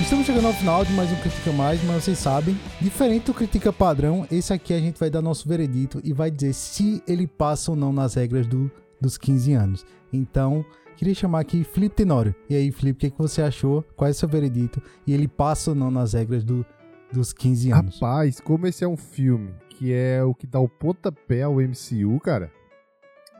Estamos 0.00 0.26
chegando 0.26 0.46
ao 0.46 0.52
final 0.52 0.84
de 0.84 0.92
mais 0.92 1.10
um 1.12 1.16
Critica 1.16 1.52
Mais, 1.52 1.82
mas 1.84 2.04
vocês 2.04 2.18
sabem, 2.18 2.58
diferente 2.80 3.26
do 3.26 3.34
Critica 3.34 3.72
Padrão, 3.72 4.26
esse 4.30 4.52
aqui 4.52 4.74
a 4.74 4.78
gente 4.78 4.98
vai 4.98 5.08
dar 5.08 5.22
nosso 5.22 5.48
veredito 5.48 6.00
e 6.04 6.12
vai 6.12 6.30
dizer 6.30 6.52
se 6.52 7.02
ele 7.06 7.26
passa 7.26 7.70
ou 7.70 7.76
não 7.76 7.92
nas 7.92 8.14
regras 8.14 8.46
do, 8.46 8.70
dos 9.00 9.16
15 9.16 9.52
anos. 9.52 9.86
Então, 10.12 10.64
queria 10.96 11.14
chamar 11.14 11.40
aqui 11.40 11.64
Felipe 11.64 11.96
Tenório. 11.96 12.34
E 12.48 12.54
aí, 12.54 12.70
Felipe, 12.70 12.96
o 12.96 13.00
que, 13.00 13.10
que 13.10 13.18
você 13.18 13.42
achou? 13.42 13.82
Qual 13.96 14.08
é 14.08 14.10
o 14.10 14.14
seu 14.14 14.28
veredito? 14.28 14.82
E 15.06 15.12
ele 15.12 15.28
passa 15.28 15.70
ou 15.70 15.76
não 15.76 15.90
nas 15.90 16.12
regras 16.12 16.44
do, 16.44 16.64
dos 17.12 17.32
15 17.32 17.72
anos? 17.72 17.94
Rapaz, 18.00 18.40
como 18.40 18.66
esse 18.66 18.84
é 18.84 18.88
um 18.88 18.96
filme 18.96 19.54
que 19.70 19.92
é 19.92 20.22
o 20.22 20.34
que 20.34 20.46
dá 20.46 20.60
o 20.60 20.68
pontapé 20.68 21.42
ao 21.42 21.54
MCU, 21.54 22.20
cara, 22.20 22.52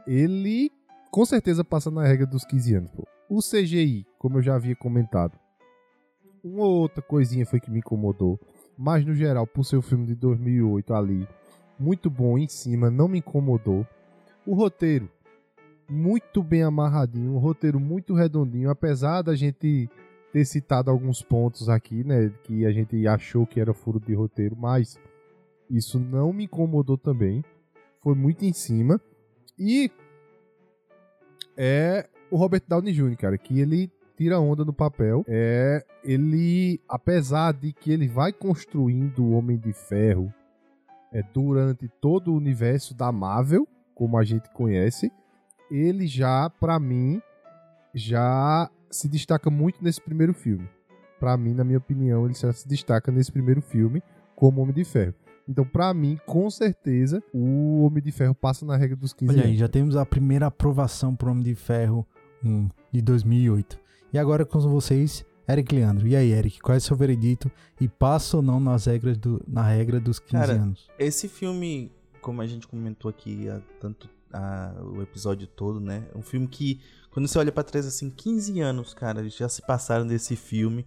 ele 0.07 0.73
com 1.11 1.25
certeza 1.27 1.63
passa 1.63 1.91
na 1.91 2.05
regra 2.05 2.27
dos 2.27 2.45
15 2.45 2.75
anos, 2.75 2.91
pô. 2.93 3.07
O 3.29 3.41
CGI, 3.41 4.07
como 4.19 4.39
eu 4.39 4.43
já 4.43 4.55
havia 4.55 4.75
comentado, 4.75 5.39
uma 6.43 6.65
outra 6.65 7.03
coisinha 7.03 7.45
foi 7.45 7.61
que 7.61 7.71
me 7.71 7.81
incomodou, 7.81 8.41
mas 8.77 9.05
no 9.05 9.15
geral, 9.15 9.47
por 9.47 9.65
ser 9.65 9.77
o 9.77 9.83
filme 9.83 10.07
de 10.07 10.15
2008 10.15 10.95
ali, 10.95 11.29
muito 11.79 12.09
bom 12.09 12.39
em 12.39 12.49
cima, 12.49 12.91
não 12.91 13.07
me 13.07 13.19
incomodou. 13.19 13.87
O 14.47 14.55
roteiro, 14.55 15.11
muito 15.91 16.43
bem 16.43 16.63
amarradinho, 16.63 17.35
um 17.35 17.39
roteiro 17.39 17.81
muito 17.81 18.15
redondinho, 18.15 18.71
apesar 18.71 19.23
da 19.23 19.35
gente 19.35 19.91
ter 20.33 20.45
citado 20.45 20.91
alguns 20.91 21.23
pontos 21.23 21.69
aqui, 21.69 22.05
né, 22.05 22.33
que 22.45 22.65
a 22.65 22.71
gente 22.71 23.07
achou 23.07 23.47
que 23.47 23.61
era 23.61 23.75
furo 23.75 23.99
de 23.99 24.15
roteiro, 24.15 24.57
mas 24.57 24.99
isso 25.69 25.99
não 25.99 26.33
me 26.33 26.45
incomodou 26.45 26.97
também. 26.97 27.45
Foi 28.03 28.15
muito 28.15 28.45
em 28.45 28.53
cima. 28.53 29.01
E 29.59 29.91
é 31.57 32.09
o 32.31 32.37
Robert 32.37 32.63
Downey 32.67 32.93
Jr., 32.93 33.17
cara, 33.17 33.37
que 33.37 33.61
ele 33.61 33.91
tira 34.17 34.39
onda 34.39 34.65
no 34.65 34.73
papel. 34.73 35.25
É, 35.27 35.85
ele, 36.05 36.81
apesar 36.89 37.53
de 37.53 37.73
que 37.73 37.91
ele 37.91 38.09
vai 38.09 38.33
construindo 38.33 39.25
o 39.25 39.33
Homem 39.33 39.59
de 39.59 39.73
Ferro 39.73 40.33
é, 41.13 41.23
durante 41.23 41.89
todo 42.01 42.33
o 42.33 42.37
universo 42.37 42.95
da 42.95 43.11
Marvel, 43.11 43.67
como 43.95 44.17
a 44.17 44.25
gente 44.25 44.49
conhece, 44.51 45.11
ele 45.71 46.07
já, 46.07 46.51
para 46.51 46.79
mim, 46.79 47.21
já 47.95 48.71
se 48.91 49.09
destaca 49.09 49.51
muito 49.51 49.83
nesse 49.83 50.01
primeiro 50.01 50.35
filme. 50.35 50.69
Para 51.19 51.37
mim, 51.37 51.55
na 51.55 51.65
minha 51.65 51.79
opinião, 51.79 52.25
ele 52.25 52.35
já 52.35 52.53
se 52.53 52.67
destaca 52.67 53.13
nesse 53.13 53.31
primeiro 53.31 53.61
filme 53.61 54.03
como 54.35 54.61
Homem 54.63 54.75
de 54.75 54.85
Ferro. 54.85 55.15
Então, 55.49 55.65
para 55.65 55.93
mim, 55.93 56.19
com 56.27 56.49
certeza, 56.49 57.23
o 57.33 57.85
Homem 57.85 58.03
de 58.03 58.13
Ferro 58.13 58.35
passa 58.35 58.65
na 58.65 58.77
regra 58.77 58.97
dos 58.97 59.13
15 59.13 59.33
Olha 59.33 59.43
aí, 59.43 59.49
anos. 59.49 59.59
já 59.59 59.69
temos 59.69 59.97
a 59.97 60.07
primeira 60.07 60.47
aprovação 60.47 61.15
pro 61.15 61.31
Homem 61.31 61.43
de 61.43 61.55
Ferro 61.55 62.07
1 62.45 62.69
de 62.93 63.03
2008. 63.03 63.79
E 64.13 64.19
agora 64.19 64.47
com 64.47 64.59
vocês, 64.61 65.25
Eric 65.49 65.75
Leandro. 65.75 66.07
E 66.07 66.17
aí, 66.17 66.31
Eric, 66.33 66.61
qual 66.61 66.75
é 66.75 66.79
o 66.79 66.81
seu 66.81 66.97
veredito? 66.97 67.51
E 67.81 67.89
passa 67.89 68.37
ou 68.37 68.43
não 68.43 68.61
nas 68.61 68.87
regras 68.87 69.19
do, 69.19 69.43
na 69.47 69.63
regra 69.63 70.01
dos 70.01 70.19
15 70.19 70.33
Cara, 70.33 70.53
anos? 70.53 70.89
Esse 70.99 71.29
filme, 71.29 71.91
como 72.21 72.41
a 72.41 72.47
gente 72.47 72.67
comentou 72.67 73.09
aqui 73.09 73.49
há 73.49 73.61
tanto 73.81 74.09
há 74.33 74.75
o 74.83 75.03
episódio 75.03 75.47
todo, 75.47 75.81
né? 75.81 76.05
Um 76.15 76.23
filme 76.23 76.47
que, 76.47 76.81
quando 77.11 77.27
você 77.29 77.39
olha 77.39 77.53
pra 77.53 77.63
trás 77.63 77.87
assim, 77.87 78.11
15 78.11 78.61
anos, 78.61 78.95
cara, 78.95 79.29
já 79.29 79.49
se 79.49 79.63
passaram 79.63 80.07
desse 80.07 80.37
filme. 80.37 80.87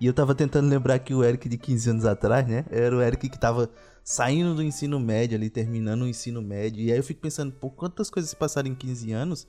E 0.00 0.06
eu 0.06 0.12
tava 0.12 0.34
tentando 0.34 0.68
lembrar 0.68 0.98
que 0.98 1.14
o 1.14 1.22
Eric 1.22 1.48
de 1.48 1.56
15 1.56 1.90
anos 1.90 2.04
atrás, 2.04 2.46
né? 2.46 2.64
Era 2.70 2.96
o 2.96 3.00
Eric 3.00 3.28
que 3.28 3.38
tava 3.38 3.70
saindo 4.02 4.54
do 4.54 4.62
ensino 4.62 4.98
médio 4.98 5.36
ali, 5.36 5.48
terminando 5.48 6.02
o 6.02 6.08
ensino 6.08 6.42
médio. 6.42 6.82
E 6.82 6.90
aí 6.90 6.98
eu 6.98 7.04
fico 7.04 7.20
pensando, 7.20 7.52
pô, 7.52 7.70
quantas 7.70 8.10
coisas 8.10 8.30
se 8.30 8.36
passaram 8.36 8.68
em 8.68 8.74
15 8.74 9.12
anos? 9.12 9.46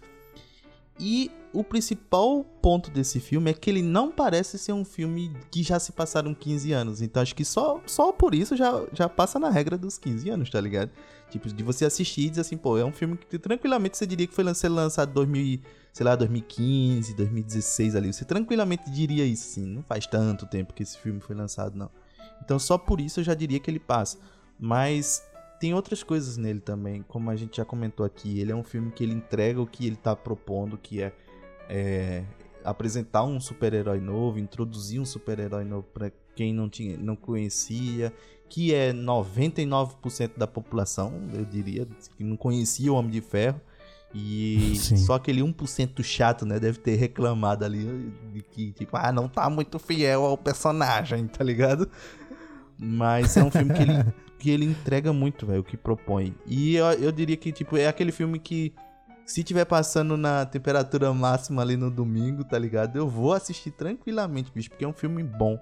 E 1.00 1.32
o 1.52 1.64
principal 1.64 2.44
ponto 2.62 2.92
desse 2.92 3.20
filme 3.20 3.50
é 3.50 3.54
que 3.54 3.70
ele 3.70 3.82
não 3.82 4.12
parece 4.12 4.60
ser 4.60 4.74
um 4.74 4.86
filme 4.86 5.36
que 5.50 5.64
já 5.64 5.80
se 5.80 5.92
passaram 5.92 6.34
15 6.34 6.72
anos. 6.72 7.02
Então 7.02 7.22
acho 7.22 7.36
que 7.36 7.44
só, 7.44 7.82
só 7.86 8.12
por 8.12 8.36
isso 8.36 8.56
já, 8.56 8.86
já 8.94 9.10
passa 9.10 9.40
na 9.40 9.50
regra 9.50 9.78
dos 9.78 9.98
15 9.98 10.30
anos, 10.30 10.50
tá 10.50 10.62
ligado? 10.62 10.92
Tipo, 11.34 11.52
de 11.52 11.64
você 11.64 11.84
assistir 11.84 12.28
e 12.28 12.30
dizer 12.30 12.42
assim, 12.42 12.56
pô, 12.56 12.78
é 12.78 12.86
um 12.86 12.92
filme 12.92 13.18
que 13.18 13.40
tranquilamente 13.40 13.98
você 13.98 14.06
diria 14.06 14.28
que 14.28 14.36
foi 14.36 14.44
lançado 14.44 15.10
em 15.10 15.14
2000, 15.14 15.62
sei 15.92 16.06
lá, 16.06 16.16
2015, 16.16 17.16
2016 17.16 17.96
ali. 17.96 18.14
Você 18.14 18.24
tranquilamente 18.24 18.88
diria 18.92 19.26
isso, 19.26 19.50
assim. 19.50 19.66
Não 19.66 19.82
faz 19.82 20.06
tanto 20.06 20.46
tempo 20.46 20.76
que 20.76 20.84
esse 20.84 20.96
filme 21.00 21.20
foi 21.20 21.36
lançado, 21.36 21.76
não. 21.76 21.90
Então 22.44 22.60
só 22.60 22.78
por 22.78 23.02
isso 23.02 23.20
eu 23.20 23.24
já 23.24 23.34
diria 23.34 23.60
que 23.60 23.72
ele 23.72 23.80
passa. 23.80 24.20
Mas 24.60 25.24
tem 25.60 25.74
outras 25.74 26.04
coisas 26.04 26.38
nele 26.38 26.60
também, 26.60 27.02
como 27.08 27.32
a 27.32 27.36
gente 27.36 27.58
já 27.58 27.66
comentou 27.66 28.06
aqui. 28.06 28.40
Ele 28.40 28.52
é 28.52 28.56
um 28.56 28.64
filme 28.64 28.92
que 28.92 29.04
ele 29.04 29.14
entrega 29.14 29.60
o 29.60 29.66
que 29.66 29.88
ele 29.88 29.96
tá 29.96 30.16
propondo, 30.16 30.78
que 30.78 31.02
é, 31.02 31.12
é, 31.68 32.24
apresentar 32.64 33.24
um 33.24 33.40
super-herói 33.40 34.00
novo, 34.00 34.38
introduzir 34.38 35.02
um 35.02 35.06
super-herói 35.06 35.64
novo 35.64 35.88
para 35.92 36.12
quem 36.36 36.54
não 36.54 36.70
tinha, 36.70 36.98
não 36.98 37.16
conhecia, 37.16 38.14
que 38.54 38.72
é 38.72 38.94
99% 38.94 40.38
da 40.38 40.46
população, 40.46 41.12
eu 41.34 41.44
diria, 41.44 41.88
que 42.16 42.24
não 42.24 42.38
conhecia 42.38 42.94
o 42.94 42.96
Homem 42.96 43.10
de 43.10 43.20
Ferro. 43.20 43.60
E 44.14 44.76
Sim. 44.78 44.96
só 44.96 45.16
aquele 45.16 45.42
1% 45.42 46.04
chato, 46.04 46.46
né, 46.46 46.60
deve 46.60 46.78
ter 46.78 46.94
reclamado 46.94 47.66
ali 47.66 48.14
de 48.32 48.44
que, 48.44 48.72
tipo, 48.74 48.96
ah, 48.96 49.12
não 49.12 49.28
tá 49.28 49.50
muito 49.50 49.80
fiel 49.80 50.24
ao 50.24 50.38
personagem, 50.38 51.26
tá 51.26 51.44
ligado? 51.44 51.90
Mas 52.78 53.36
é 53.36 53.44
um 53.44 53.50
filme 53.50 53.74
que 53.74 53.82
ele, 53.82 54.14
que 54.38 54.50
ele 54.52 54.66
entrega 54.66 55.12
muito, 55.12 55.48
velho, 55.48 55.62
o 55.62 55.64
que 55.64 55.76
propõe. 55.76 56.36
E 56.46 56.76
eu, 56.76 56.86
eu 56.92 57.12
diria 57.12 57.36
que, 57.36 57.52
tipo, 57.52 57.76
é 57.76 57.88
aquele 57.88 58.12
filme 58.12 58.38
que, 58.38 58.72
se 59.26 59.44
tiver 59.44 59.66
passando 59.66 60.16
na 60.16 60.46
temperatura 60.46 61.12
máxima 61.12 61.64
ali 61.64 61.76
no 61.76 61.90
domingo, 61.90 62.44
tá 62.44 62.60
ligado? 62.60 62.98
Eu 62.98 63.08
vou 63.08 63.34
assistir 63.34 63.72
tranquilamente, 63.72 64.52
bicho, 64.54 64.70
porque 64.70 64.86
é 64.86 64.88
um 64.88 64.94
filme 64.94 65.24
bom. 65.24 65.58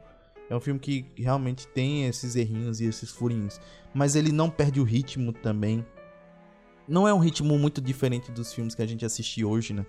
É 0.51 0.55
um 0.55 0.59
filme 0.59 0.81
que 0.81 1.05
realmente 1.15 1.65
tem 1.69 2.07
esses 2.07 2.35
errinhos 2.35 2.81
e 2.81 2.85
esses 2.85 3.09
furinhos. 3.09 3.57
Mas 3.93 4.17
ele 4.17 4.33
não 4.33 4.49
perde 4.49 4.81
o 4.81 4.83
ritmo 4.83 5.31
também. 5.31 5.85
Não 6.85 7.07
é 7.07 7.13
um 7.13 7.19
ritmo 7.19 7.57
muito 7.57 7.79
diferente 7.79 8.33
dos 8.33 8.53
filmes 8.53 8.75
que 8.75 8.81
a 8.81 8.85
gente 8.85 9.05
assiste 9.05 9.45
hoje, 9.45 9.73
né? 9.73 9.85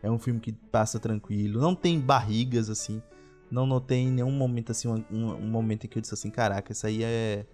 É 0.00 0.08
um 0.08 0.16
filme 0.16 0.38
que 0.38 0.52
passa 0.52 1.00
tranquilo. 1.00 1.60
Não 1.60 1.74
tem 1.74 1.98
barrigas, 1.98 2.70
assim. 2.70 3.02
Não 3.50 3.66
notei 3.66 4.02
em 4.02 4.12
nenhum 4.12 4.30
momento, 4.30 4.70
assim, 4.70 4.86
um, 4.86 5.04
um- 5.10 5.40
momento 5.48 5.84
em 5.84 5.88
que 5.88 5.98
eu 5.98 6.00
disse 6.00 6.14
assim, 6.14 6.30
caraca, 6.30 6.70
isso 6.70 6.86
aí 6.86 7.02
é... 7.02 7.44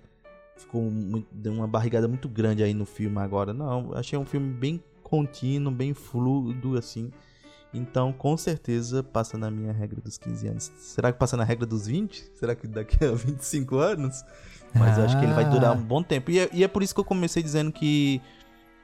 Ficou 0.55 0.83
muito, 0.83 1.29
deu 1.33 1.55
uma 1.55 1.67
barrigada 1.67 2.07
muito 2.07 2.29
grande 2.29 2.63
aí 2.63 2.75
no 2.75 2.85
filme 2.85 3.19
agora. 3.21 3.55
Não, 3.55 3.95
achei 3.95 4.19
um 4.19 4.27
filme 4.27 4.53
bem 4.53 4.85
contínuo, 5.03 5.73
bem 5.73 5.95
fluido, 5.95 6.77
assim. 6.77 7.11
Então, 7.73 8.13
com 8.13 8.37
certeza, 8.37 9.03
passa 9.03 9.39
na 9.39 9.51
minha 9.51 9.73
regra 9.73 10.01
dos 10.01 10.19
15 10.19 10.49
anos. 10.49 10.73
Será 10.79 11.13
que 11.13 11.19
passa 11.19 11.37
na 11.37 11.45
regra 11.45 11.65
dos 11.65 11.87
20? 11.87 12.33
Será 12.35 12.55
que 12.55 12.67
daqui 12.67 13.05
a 13.05 13.13
25 13.15 13.79
anos? 13.79 14.25
Mas 14.75 14.99
eu 14.99 15.05
acho 15.05 15.19
que 15.19 15.25
ele 15.25 15.35
vai 15.35 15.49
durar 15.49 15.77
um 15.77 15.83
bom 15.83 16.03
tempo. 16.03 16.31
E 16.31 16.39
é, 16.39 16.51
e 16.53 16.65
é 16.65 16.69
por 16.69 16.83
isso 16.83 16.95
que 16.95 17.01
eu 17.01 17.05
comecei 17.05 17.43
dizendo 17.43 17.73
que 17.73 18.21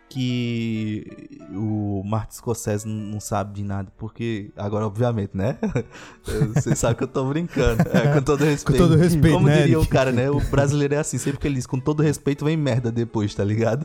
que 0.09 1.05
o 1.53 2.01
Martin 2.05 2.37
Scorsese 2.37 2.87
não 2.87 3.19
sabe 3.19 3.55
de 3.55 3.65
nada, 3.65 3.91
porque 3.97 4.51
agora 4.57 4.87
obviamente, 4.87 5.37
né? 5.37 5.59
Você 6.55 6.77
sabe 6.77 6.97
que 6.97 7.05
eu 7.05 7.09
tô 7.09 7.25
brincando. 7.25 7.83
É, 7.93 8.15
com 8.15 8.23
todo 8.23 8.45
respeito. 8.45 8.79
todo 8.79 8.97
respeito, 8.97 9.35
Como 9.35 9.49
né, 9.49 9.63
diria 9.63 9.81
o 9.81 9.87
cara, 9.87 10.13
né? 10.13 10.31
O 10.31 10.41
brasileiro 10.41 10.95
é 10.95 10.99
assim, 10.99 11.19
sempre 11.19 11.41
que 11.41 11.49
ele 11.49 11.57
diz 11.57 11.67
com 11.67 11.81
todo 11.81 12.03
respeito 12.03 12.45
vem 12.45 12.57
merda 12.57 12.93
depois, 12.93 13.35
tá 13.35 13.43
ligado? 13.43 13.85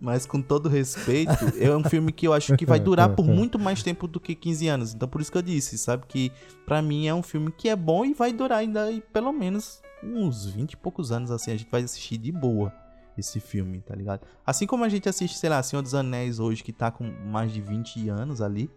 Mas 0.00 0.24
com 0.26 0.40
todo 0.40 0.68
respeito, 0.68 1.32
é 1.58 1.76
um 1.76 1.82
filme 1.82 2.12
que 2.12 2.26
eu 2.28 2.32
acho 2.32 2.56
que 2.56 2.64
vai 2.64 2.78
durar 2.78 3.08
por 3.16 3.24
muito 3.34 3.58
mais 3.58 3.82
tempo 3.82 4.06
do 4.06 4.20
que 4.20 4.34
15 4.34 4.68
anos. 4.68 4.94
Então 4.94 5.08
por 5.08 5.20
isso 5.20 5.30
que 5.32 5.38
eu 5.38 5.42
disse, 5.42 5.76
sabe? 5.76 6.04
Que 6.06 6.30
pra 6.64 6.80
mim 6.80 7.06
é 7.08 7.14
um 7.14 7.22
filme 7.22 7.50
que 7.50 7.68
é 7.68 7.74
bom 7.74 8.04
e 8.04 8.14
vai 8.14 8.32
durar 8.32 8.58
ainda 8.58 8.86
pelo 9.12 9.32
menos 9.32 9.82
uns 10.04 10.46
20 10.46 10.72
e 10.72 10.76
poucos 10.76 11.10
anos, 11.10 11.30
assim. 11.32 11.50
A 11.50 11.56
gente 11.56 11.68
vai 11.70 11.82
assistir 11.82 12.16
de 12.16 12.30
boa 12.30 12.72
esse 13.16 13.40
filme, 13.40 13.80
tá 13.80 13.96
ligado? 13.96 14.20
Assim 14.46 14.64
como 14.68 14.84
a 14.84 14.88
gente 14.88 15.08
assiste, 15.08 15.36
sei 15.36 15.50
lá, 15.50 15.60
Senhor 15.64 15.82
dos 15.82 15.92
Anéis 15.94 16.38
hoje, 16.38 16.62
que 16.62 16.72
tá 16.72 16.88
com 16.92 17.02
mais 17.26 17.52
de 17.52 17.60
20 17.60 18.08
anos 18.08 18.40
ali, 18.40 18.70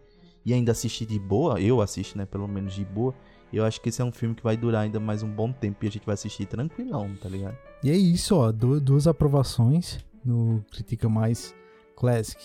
e 0.44 0.52
ainda 0.52 0.72
assiste 0.72 1.06
de 1.06 1.16
boa, 1.20 1.60
eu 1.60 1.80
assisto, 1.80 2.18
né, 2.18 2.26
pelo 2.26 2.48
menos 2.48 2.74
de 2.74 2.84
boa, 2.84 3.14
eu 3.52 3.64
acho 3.64 3.80
que 3.80 3.88
esse 3.90 4.02
é 4.02 4.04
um 4.04 4.10
filme 4.10 4.34
que 4.34 4.42
vai 4.42 4.56
durar 4.56 4.82
ainda 4.82 4.98
mais 4.98 5.22
um 5.22 5.28
bom 5.30 5.52
tempo 5.52 5.84
e 5.84 5.86
a 5.86 5.90
gente 5.92 6.04
vai 6.04 6.14
assistir 6.14 6.46
tranquilão, 6.46 7.14
tá 7.22 7.28
ligado? 7.28 7.56
E 7.84 7.90
é 7.92 7.96
isso, 7.96 8.34
ó. 8.34 8.50
du- 8.50 8.80
duas 8.80 9.06
aprovações 9.06 10.04
no 10.24 10.64
Critica 10.70 11.08
Mais 11.08 11.54
Classic. 11.96 12.40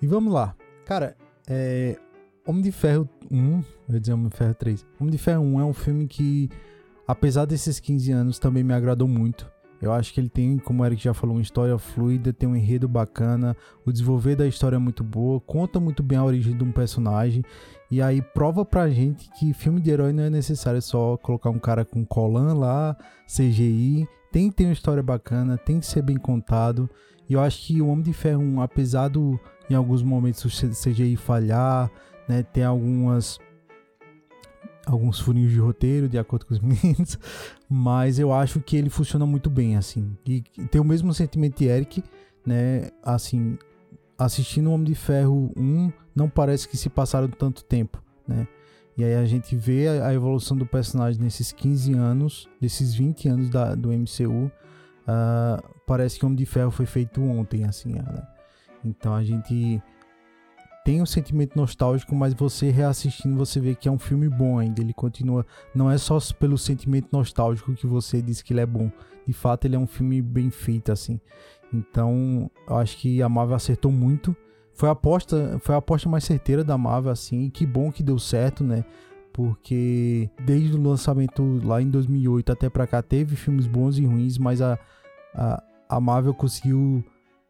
E 0.00 0.06
vamos 0.06 0.32
lá. 0.32 0.54
Cara, 0.84 1.16
é. 1.48 1.98
Homem 2.46 2.62
de 2.62 2.72
Ferro 2.72 3.08
1, 3.30 3.36
eu 3.36 3.94
ia 3.94 4.00
dizer 4.00 4.12
Homem 4.14 4.28
de 4.28 4.36
Ferro 4.36 4.54
3. 4.54 4.86
Homem 4.98 5.12
de 5.12 5.18
Ferro 5.18 5.42
1 5.42 5.60
é 5.60 5.64
um 5.64 5.74
filme 5.74 6.06
que, 6.08 6.48
apesar 7.06 7.44
desses 7.44 7.78
15 7.78 8.10
anos, 8.10 8.38
também 8.38 8.64
me 8.64 8.72
agradou 8.72 9.06
muito. 9.06 9.48
Eu 9.80 9.92
acho 9.92 10.12
que 10.12 10.20
ele 10.20 10.28
tem, 10.28 10.58
como 10.58 10.82
o 10.82 10.86
Eric 10.86 11.02
já 11.02 11.14
falou, 11.14 11.36
uma 11.36 11.42
história 11.42 11.76
fluida, 11.78 12.32
tem 12.32 12.48
um 12.48 12.54
enredo 12.54 12.86
bacana, 12.86 13.56
o 13.84 13.90
desenvolver 13.92 14.36
da 14.36 14.46
história 14.46 14.76
é 14.76 14.78
muito 14.78 15.02
boa, 15.02 15.40
conta 15.40 15.80
muito 15.80 16.02
bem 16.02 16.18
a 16.18 16.24
origem 16.24 16.56
de 16.56 16.62
um 16.62 16.70
personagem. 16.70 17.42
E 17.90 18.02
aí 18.02 18.20
prova 18.20 18.64
pra 18.64 18.90
gente 18.90 19.30
que 19.38 19.54
filme 19.54 19.80
de 19.80 19.90
herói 19.90 20.12
não 20.12 20.24
é 20.24 20.30
necessário 20.30 20.82
só 20.82 21.16
colocar 21.16 21.50
um 21.50 21.58
cara 21.58 21.84
com 21.84 22.04
colan 22.04 22.54
lá, 22.54 22.96
CGI. 23.26 24.06
Tem 24.30 24.48
que 24.48 24.56
ter 24.56 24.64
uma 24.64 24.72
história 24.72 25.02
bacana, 25.02 25.58
tem 25.58 25.80
que 25.80 25.86
ser 25.86 26.02
bem 26.02 26.16
contado. 26.16 26.88
E 27.28 27.32
eu 27.32 27.40
acho 27.40 27.66
que 27.66 27.80
o 27.80 27.88
Homem 27.88 28.04
de 28.04 28.12
Ferro 28.12 28.42
1, 28.42 28.60
apesar 28.60 29.08
do 29.08 29.38
em 29.68 29.74
alguns 29.74 30.02
momentos 30.02 30.44
o 30.44 30.48
CGI 30.48 31.16
falhar, 31.16 31.90
né, 32.28 32.42
ter 32.42 32.64
algumas 32.64 33.38
alguns 34.86 35.20
furinhos 35.20 35.52
de 35.52 35.58
roteiro, 35.58 36.08
de 36.08 36.18
acordo 36.18 36.46
com 36.46 36.54
os 36.54 36.58
meninos, 36.60 37.18
mas 37.68 38.18
eu 38.18 38.32
acho 38.32 38.60
que 38.60 38.76
ele 38.76 38.90
funciona 38.90 39.24
muito 39.24 39.48
bem, 39.48 39.76
assim. 39.76 40.16
E 40.26 40.40
tem 40.70 40.80
o 40.80 40.84
mesmo 40.84 41.14
sentimento 41.14 41.58
de 41.58 41.66
Eric, 41.66 42.02
né, 42.44 42.90
assim, 43.02 43.56
assistindo 44.18 44.68
o 44.68 44.72
Homem 44.72 44.86
de 44.86 44.94
Ferro 44.94 45.52
1, 45.56 45.92
não 46.14 46.28
parece 46.28 46.68
que 46.68 46.76
se 46.76 46.88
passaram 46.88 47.28
tanto 47.28 47.62
tempo, 47.64 48.02
né? 48.26 48.48
E 48.96 49.04
aí 49.04 49.14
a 49.14 49.24
gente 49.24 49.56
vê 49.56 49.88
a, 49.88 50.12
evolução 50.12 50.56
do 50.56 50.66
personagem 50.66 51.20
nesses 51.20 51.52
15 51.52 51.94
anos, 51.94 52.48
desses 52.60 52.94
20 52.94 53.28
anos 53.28 53.50
da, 53.50 53.74
do 53.74 53.90
MCU. 53.90 54.50
ah, 55.06 55.62
parece 55.86 56.18
que 56.18 56.26
Homem 56.26 56.36
de 56.36 56.46
Ferro 56.46 56.70
foi 56.70 56.86
feito 56.86 57.22
ontem, 57.22 57.64
assim, 57.64 57.92
né? 57.94 58.26
Então 58.84 59.14
a 59.14 59.22
gente 59.22 59.82
tem 60.84 61.02
um 61.02 61.06
sentimento 61.06 61.56
nostálgico, 61.56 62.14
mas 62.14 62.34
você 62.34 62.70
reassistindo, 62.70 63.36
você 63.36 63.60
vê 63.60 63.74
que 63.74 63.88
é 63.88 63.92
um 63.92 63.98
filme 63.98 64.28
bom 64.28 64.58
ainda. 64.58 64.80
Ele 64.80 64.94
continua. 64.94 65.46
Não 65.74 65.90
é 65.90 65.98
só 65.98 66.18
pelo 66.38 66.56
sentimento 66.56 67.08
nostálgico 67.12 67.74
que 67.74 67.86
você 67.86 68.22
diz 68.22 68.42
que 68.42 68.52
ele 68.52 68.60
é 68.60 68.66
bom. 68.66 68.90
De 69.26 69.32
fato, 69.32 69.66
ele 69.66 69.76
é 69.76 69.78
um 69.78 69.86
filme 69.86 70.20
bem 70.22 70.50
feito, 70.50 70.90
assim. 70.90 71.20
Então, 71.72 72.50
eu 72.68 72.76
acho 72.76 72.96
que 72.96 73.22
a 73.22 73.28
Marvel 73.28 73.56
acertou 73.56 73.92
muito 73.92 74.34
foi 74.80 74.88
a 74.88 74.92
aposta, 74.92 75.58
foi 75.60 75.74
a 75.74 75.78
aposta 75.78 76.08
mais 76.08 76.24
certeira 76.24 76.64
da 76.64 76.78
Marvel, 76.78 77.12
assim. 77.12 77.44
E 77.44 77.50
que 77.50 77.66
bom 77.66 77.92
que 77.92 78.02
deu 78.02 78.18
certo, 78.18 78.64
né? 78.64 78.82
Porque 79.30 80.30
desde 80.42 80.74
o 80.74 80.82
lançamento 80.82 81.60
lá 81.62 81.82
em 81.82 81.90
2008 81.90 82.50
até 82.50 82.70
pra 82.70 82.86
cá 82.86 83.02
teve 83.02 83.36
filmes 83.36 83.66
bons 83.66 83.98
e 83.98 84.06
ruins, 84.06 84.38
mas 84.38 84.62
a, 84.62 84.78
a, 85.34 85.62
a 85.86 86.00
Marvel 86.00 86.32
conseguiu 86.32 87.04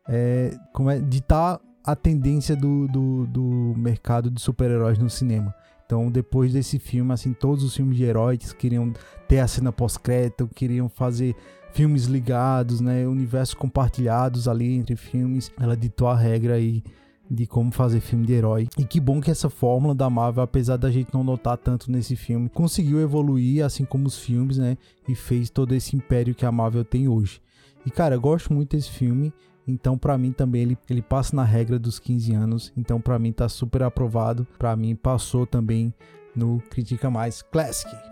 é, 0.09 0.57
como 0.73 0.91
é, 0.91 0.99
ditar 0.99 1.61
a 1.85 1.95
tendência 1.95 2.57
do, 2.57 2.89
do, 2.89 3.29
do 3.29 3.75
mercado 3.77 4.29
de 4.29 4.41
super-heróis 4.41 4.99
no 4.99 5.09
cinema. 5.09 5.55
Então, 5.87 6.11
depois 6.11 6.53
desse 6.53 6.81
filme, 6.81 7.13
assim, 7.13 7.33
todos 7.33 7.63
os 7.63 7.77
filmes 7.77 7.97
de 7.97 8.03
heróis 8.03 8.53
queriam 8.53 8.93
ter 9.29 9.39
a 9.39 9.47
cena 9.47 9.71
pós-crédito, 9.71 10.51
queriam 10.53 10.89
fazer 10.89 11.37
filmes 11.73 12.07
ligados, 12.07 12.81
né, 12.81 13.07
universos 13.07 13.55
compartilhados 13.55 14.49
ali 14.49 14.75
entre 14.75 14.97
filmes. 14.97 15.53
Ela 15.61 15.77
ditou 15.77 16.09
a 16.09 16.17
regra 16.17 16.55
aí 16.55 16.83
de 17.31 17.47
como 17.47 17.71
fazer 17.71 18.01
filme 18.01 18.27
de 18.27 18.33
herói. 18.33 18.69
E 18.77 18.85
que 18.85 18.99
bom 18.99 19.21
que 19.21 19.31
essa 19.31 19.49
fórmula 19.49 19.95
da 19.95 20.11
Marvel, 20.11 20.43
apesar 20.43 20.77
da 20.77 20.91
gente 20.91 21.15
não 21.15 21.23
notar 21.23 21.57
tanto 21.57 21.91
nesse 21.91 22.17
filme, 22.17 22.49
conseguiu 22.49 23.01
evoluir, 23.01 23.65
assim 23.65 23.85
como 23.85 24.07
os 24.07 24.19
filmes, 24.19 24.59
né, 24.59 24.77
e 25.09 25.15
fez 25.15 25.49
todo 25.49 25.75
esse 25.75 25.95
império 25.95 26.35
que 26.35 26.45
a 26.45 26.51
Marvel 26.51 26.85
tem 26.85 27.07
hoje. 27.07 27.41
E 27.87 27.91
cara, 27.91 28.17
eu 28.17 28.21
gosto 28.21 28.53
muito 28.53 28.77
desse 28.77 28.91
filme. 28.91 29.33
Então, 29.67 29.97
para 29.97 30.19
mim 30.19 30.33
também 30.33 30.63
ele, 30.63 30.79
ele 30.89 31.03
passa 31.03 31.37
na 31.37 31.45
regra 31.45 31.79
dos 31.79 31.99
15 31.99 32.35
anos. 32.35 32.73
Então, 32.77 33.01
para 33.01 33.19
mim 33.19 33.33
tá 33.33 33.49
super 33.49 33.83
aprovado. 33.83 34.47
Para 34.59 34.75
mim 34.75 34.97
passou 34.97 35.47
também 35.47 35.95
no 36.35 36.61
Critica 36.69 37.11
Mais 37.11 37.41
Classic. 37.43 38.10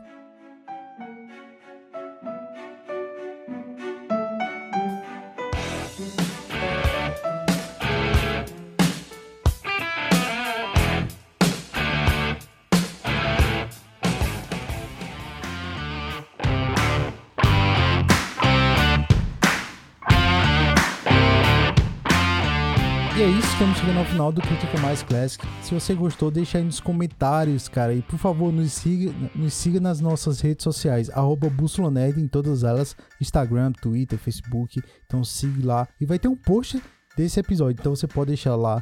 Estamos 23.58 23.76
chegando 23.76 23.98
ao 23.98 24.04
final 24.04 24.30
do 24.30 24.40
Critica 24.40 24.78
Mais 24.80 25.02
Classic. 25.02 25.44
Se 25.64 25.74
você 25.74 25.92
gostou, 25.92 26.30
deixa 26.30 26.58
aí 26.58 26.64
nos 26.64 26.78
comentários, 26.78 27.68
cara. 27.68 27.92
E 27.92 28.00
por 28.00 28.16
favor, 28.16 28.52
nos 28.52 28.72
siga, 28.72 29.12
nos 29.34 29.52
siga 29.52 29.80
nas 29.80 30.00
nossas 30.00 30.40
redes 30.40 30.62
sociais, 30.62 31.10
arroba 31.10 31.50
Bússola 31.50 31.90
Nerd 31.90 32.20
em 32.20 32.28
todas 32.28 32.62
elas, 32.62 32.96
Instagram, 33.20 33.72
Twitter, 33.72 34.16
Facebook. 34.16 34.80
Então 35.04 35.24
siga 35.24 35.66
lá. 35.66 35.88
E 36.00 36.06
vai 36.06 36.20
ter 36.20 36.28
um 36.28 36.36
post 36.36 36.80
desse 37.16 37.40
episódio. 37.40 37.80
Então 37.80 37.96
você 37.96 38.06
pode 38.06 38.28
deixar 38.28 38.54
lá 38.54 38.80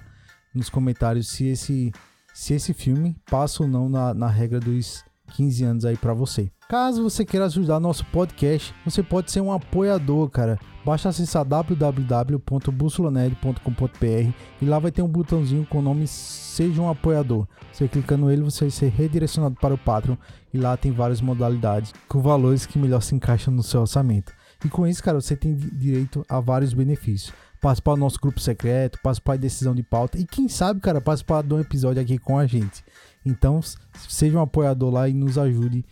nos 0.55 0.69
comentários 0.69 1.29
se 1.29 1.47
esse, 1.47 1.91
se 2.35 2.53
esse 2.53 2.75
filme 2.75 3.17
passa 3.31 3.63
ou 3.63 3.69
não 3.71 3.89
na, 3.89 4.13
na 4.13 4.29
regra 4.29 4.61
dos 4.61 5.03
15 5.37 5.65
anos 5.65 5.85
aí 5.87 5.97
para 5.97 6.13
você. 6.13 6.51
Caso 6.69 7.01
você 7.01 7.25
queira 7.25 7.47
ajudar 7.47 7.79
nosso 7.79 8.05
podcast, 8.07 8.75
você 8.85 9.01
pode 9.01 9.31
ser 9.31 9.41
um 9.41 9.53
apoiador, 9.53 10.29
cara. 10.29 10.59
Basta 10.85 11.09
acessar 11.09 11.45
www.bussolanerd.com.br 11.45 14.33
e 14.61 14.65
lá 14.65 14.81
vai 14.81 14.91
ter 14.91 15.01
um 15.01 15.09
botãozinho 15.09 15.65
com 15.65 15.79
o 15.79 15.83
nome 15.83 16.09
Seja 16.09 16.83
um 16.83 16.91
Apoiador. 16.91 17.47
Você 17.73 17.87
clicando 17.87 18.27
nele, 18.27 18.43
você 18.43 18.65
vai 18.65 18.73
ser 18.73 18.89
redirecionado 18.89 19.55
para 19.61 19.75
o 19.75 19.79
Patreon 19.79 20.17
e 20.53 20.59
lá 20.59 20.77
tem 20.77 20.91
várias 20.91 21.21
modalidades 21.21 21.95
com 22.09 22.21
valores 22.21 22.67
que 22.67 22.81
melhor 22.81 23.01
se 23.01 23.15
encaixam 23.15 23.55
no 23.55 23.63
seu 23.63 23.83
orçamento. 23.83 24.33
E 24.65 24.69
com 24.69 24.89
isso, 24.89 25.05
cara, 25.05 25.21
você 25.21 25.37
tem 25.37 25.55
direito 25.55 26.27
a 26.29 26.41
vários 26.41 26.75
benefícios. 26.75 27.33
Participar 27.61 27.95
do 27.95 28.01
nosso 28.01 28.19
grupo 28.21 28.41
secreto, 28.41 28.99
participar 29.03 29.37
de 29.37 29.43
decisão 29.43 29.73
de 29.73 29.85
pauta 29.85 30.19
e 30.19 30.25
quem 30.25 30.49
sabe, 30.49 30.81
cara, 30.81 31.01
participar 31.01 31.45
de 31.45 31.55
um 31.55 31.61
episódio 31.61 32.03
aqui 32.03 32.19
com 32.19 32.37
a 32.37 32.45
gente. 32.47 32.85
Então, 33.25 33.61
seja 34.09 34.37
um 34.37 34.43
apoiador 34.43 34.93
lá 34.93 35.09
e 35.09 35.15
nos 35.15 35.39
ajude 35.39 35.85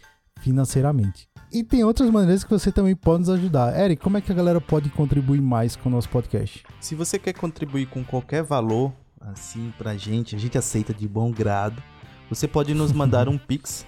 financeiramente. 0.44 1.26
E 1.50 1.64
tem 1.64 1.82
outras 1.84 2.10
maneiras 2.10 2.44
que 2.44 2.50
você 2.50 2.70
também 2.70 2.94
pode 2.94 3.20
nos 3.20 3.30
ajudar. 3.30 3.78
Eric, 3.80 4.02
como 4.02 4.18
é 4.18 4.20
que 4.20 4.30
a 4.30 4.34
galera 4.34 4.60
pode 4.60 4.90
contribuir 4.90 5.40
mais 5.40 5.74
com 5.74 5.88
o 5.88 5.92
nosso 5.92 6.10
podcast? 6.10 6.62
Se 6.80 6.94
você 6.94 7.18
quer 7.18 7.32
contribuir 7.32 7.86
com 7.86 8.04
qualquer 8.04 8.42
valor, 8.42 8.92
assim, 9.20 9.72
pra 9.78 9.96
gente, 9.96 10.36
a 10.36 10.38
gente 10.38 10.58
aceita 10.58 10.92
de 10.92 11.08
bom 11.08 11.30
grado. 11.30 11.82
Você 12.28 12.46
pode 12.46 12.74
nos 12.74 12.92
mandar 12.92 13.26
um 13.26 13.38
pix. 13.38 13.86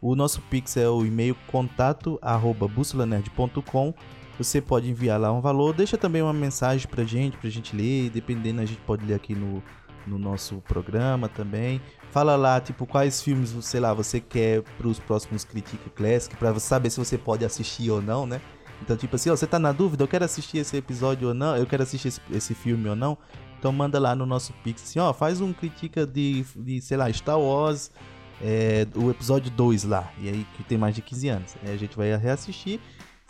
O 0.00 0.14
nosso 0.14 0.40
pix 0.42 0.78
é 0.78 0.88
o 0.88 1.04
e-mail 1.04 1.36
contato 1.48 2.18
arroba. 2.22 2.70
Você 4.38 4.62
pode 4.62 4.88
enviar 4.88 5.20
lá 5.20 5.30
um 5.30 5.42
valor. 5.42 5.74
Deixa 5.74 5.98
também 5.98 6.22
uma 6.22 6.32
mensagem 6.32 6.88
pra 6.88 7.04
gente, 7.04 7.36
pra 7.36 7.50
gente 7.50 7.76
ler. 7.76 8.08
Dependendo, 8.08 8.62
a 8.62 8.64
gente 8.64 8.80
pode 8.82 9.04
ler 9.04 9.14
aqui 9.14 9.34
no, 9.34 9.62
no 10.06 10.18
nosso 10.18 10.62
programa 10.68 11.28
também. 11.28 11.82
Fala 12.10 12.36
lá, 12.36 12.60
tipo, 12.60 12.86
quais 12.86 13.22
filmes, 13.22 13.54
sei 13.62 13.80
lá, 13.80 13.92
você 13.92 14.20
quer 14.20 14.62
pros 14.76 14.98
próximos 14.98 15.44
Critica 15.44 15.90
Classic, 15.90 16.34
pra 16.36 16.58
saber 16.58 16.90
se 16.90 16.98
você 16.98 17.18
pode 17.18 17.44
assistir 17.44 17.90
ou 17.90 18.00
não, 18.00 18.26
né? 18.26 18.40
Então, 18.82 18.96
tipo 18.96 19.16
assim, 19.16 19.28
ó, 19.30 19.36
você 19.36 19.46
tá 19.46 19.58
na 19.58 19.72
dúvida, 19.72 20.04
eu 20.04 20.08
quero 20.08 20.24
assistir 20.24 20.58
esse 20.58 20.76
episódio 20.76 21.28
ou 21.28 21.34
não, 21.34 21.56
eu 21.56 21.66
quero 21.66 21.82
assistir 21.82 22.08
esse, 22.08 22.20
esse 22.30 22.54
filme 22.54 22.88
ou 22.88 22.96
não. 22.96 23.18
Então 23.58 23.72
manda 23.72 23.98
lá 23.98 24.14
no 24.14 24.24
nosso 24.24 24.52
Pix, 24.64 24.82
assim, 24.84 25.00
ó, 25.00 25.12
faz 25.12 25.40
um 25.40 25.52
Critica 25.52 26.06
de, 26.06 26.44
de 26.56 26.80
sei 26.80 26.96
lá, 26.96 27.12
Star 27.12 27.38
Wars, 27.38 27.90
é, 28.40 28.86
o 28.94 29.10
episódio 29.10 29.50
2 29.50 29.84
lá, 29.84 30.12
e 30.18 30.28
aí 30.28 30.46
que 30.56 30.62
tem 30.62 30.78
mais 30.78 30.94
de 30.94 31.02
15 31.02 31.28
anos. 31.28 31.56
Aí 31.62 31.72
a 31.72 31.76
gente 31.76 31.96
vai 31.96 32.16
reassistir 32.16 32.80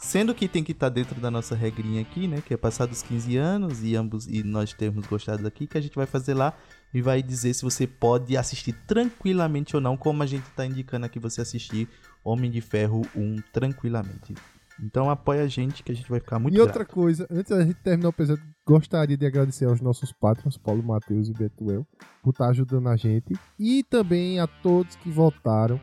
Sendo 0.01 0.33
que 0.33 0.47
tem 0.47 0.63
que 0.63 0.71
estar 0.71 0.89
dentro 0.89 1.21
da 1.21 1.29
nossa 1.29 1.57
regrinha 1.57 2.01
aqui, 2.01 2.29
né? 2.29 2.41
Que 2.41 2.55
é 2.55 2.57
passar 2.57 2.87
dos 2.87 3.03
15 3.03 3.37
anos 3.37 3.83
e 3.83 3.97
ambos 3.97 4.29
e 4.29 4.45
nós 4.45 4.73
termos 4.73 5.05
gostado 5.07 5.43
daqui, 5.43 5.67
que 5.67 5.77
a 5.77 5.81
gente 5.81 5.97
vai 5.97 6.07
fazer 6.07 6.35
lá 6.35 6.55
e 6.93 7.03
vai 7.03 7.23
dizer 7.23 7.55
se 7.55 7.63
você 7.63 7.87
pode 7.87 8.37
assistir 8.37 8.73
tranquilamente 8.87 9.77
ou 9.77 9.83
não, 9.83 9.97
como 9.97 10.23
a 10.23 10.27
gente 10.27 10.47
está 10.47 10.65
indicando 10.65 11.07
aqui 11.07 11.19
você 11.19 11.41
assistir 11.41 11.89
Homem 12.25 12.51
de 12.51 12.61
Ferro 12.61 13.03
1 13.15 13.37
tranquilamente. 13.53 14.35
Então 14.81 15.11
apoia 15.11 15.43
a 15.43 15.49
gente 15.49 15.83
que 15.83 15.91
a 15.91 15.95
gente 15.95 16.09
vai 16.09 16.21
ficar 16.21 16.39
muito 16.39 16.57
E 16.57 16.61
outra 16.61 16.85
grato. 16.85 16.95
coisa, 16.95 17.27
antes 17.31 17.51
da 17.51 17.65
gente 17.65 17.75
terminar 17.83 18.09
o 18.09 18.11
episódio, 18.11 18.45
gostaria 18.65 19.17
de 19.17 19.27
agradecer 19.27 19.65
aos 19.65 19.81
nossos 19.81 20.13
patrons, 20.13 20.57
Paulo 20.57 20.83
Matheus 20.83 21.29
e 21.29 21.33
Betuel, 21.33 21.87
por 22.23 22.31
estar 22.31 22.49
ajudando 22.49 22.89
a 22.89 22.97
gente. 22.97 23.35
E 23.59 23.83
também 23.83 24.39
a 24.39 24.47
todos 24.47 24.95
que 24.97 25.11
votaram 25.11 25.81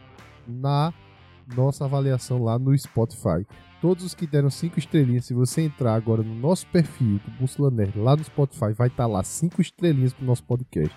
na 0.48 0.94
nossa 1.56 1.86
avaliação 1.86 2.42
lá 2.42 2.58
no 2.58 2.76
Spotify. 2.78 3.46
Todos 3.86 4.04
os 4.04 4.16
que 4.16 4.26
deram 4.26 4.50
5 4.50 4.80
estrelinhas, 4.80 5.26
se 5.26 5.34
você 5.36 5.62
entrar 5.62 5.94
agora 5.94 6.24
no 6.24 6.34
nosso 6.34 6.66
perfil 6.66 7.20
do 7.24 7.30
Bússola 7.40 7.70
Nerd, 7.70 8.00
lá 8.00 8.16
no 8.16 8.24
Spotify, 8.24 8.74
vai 8.76 8.88
estar 8.88 9.06
lá 9.06 9.24
5 9.24 9.62
estrelinhas 9.62 10.12
pro 10.12 10.26
nosso 10.26 10.44
podcast. 10.44 10.92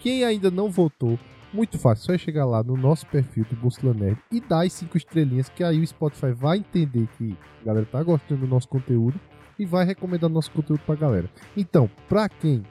Quem 0.00 0.24
ainda 0.24 0.50
não 0.50 0.68
votou, 0.68 1.16
muito 1.52 1.78
fácil, 1.78 2.04
só 2.04 2.12
é 2.12 2.18
chegar 2.18 2.44
lá 2.44 2.60
no 2.60 2.76
nosso 2.76 3.06
perfil 3.06 3.46
do 3.48 3.54
Bússola 3.54 3.94
Nerd 3.94 4.18
e 4.32 4.40
dar 4.40 4.66
as 4.66 4.72
5 4.72 4.96
estrelinhas, 4.96 5.48
que 5.50 5.62
aí 5.62 5.78
o 5.78 5.86
Spotify 5.86 6.32
vai 6.32 6.58
entender 6.58 7.06
que 7.16 7.36
a 7.60 7.64
galera 7.64 7.86
tá 7.86 8.02
gostando 8.02 8.40
do 8.40 8.48
nosso 8.48 8.66
conteúdo 8.66 9.20
e 9.56 9.64
vai 9.64 9.84
recomendar 9.84 10.28
nosso 10.28 10.50
conteúdo 10.50 10.82
pra 10.84 10.96
galera. 10.96 11.30
Então, 11.56 11.88
pra 12.08 12.28
quem 12.28 12.64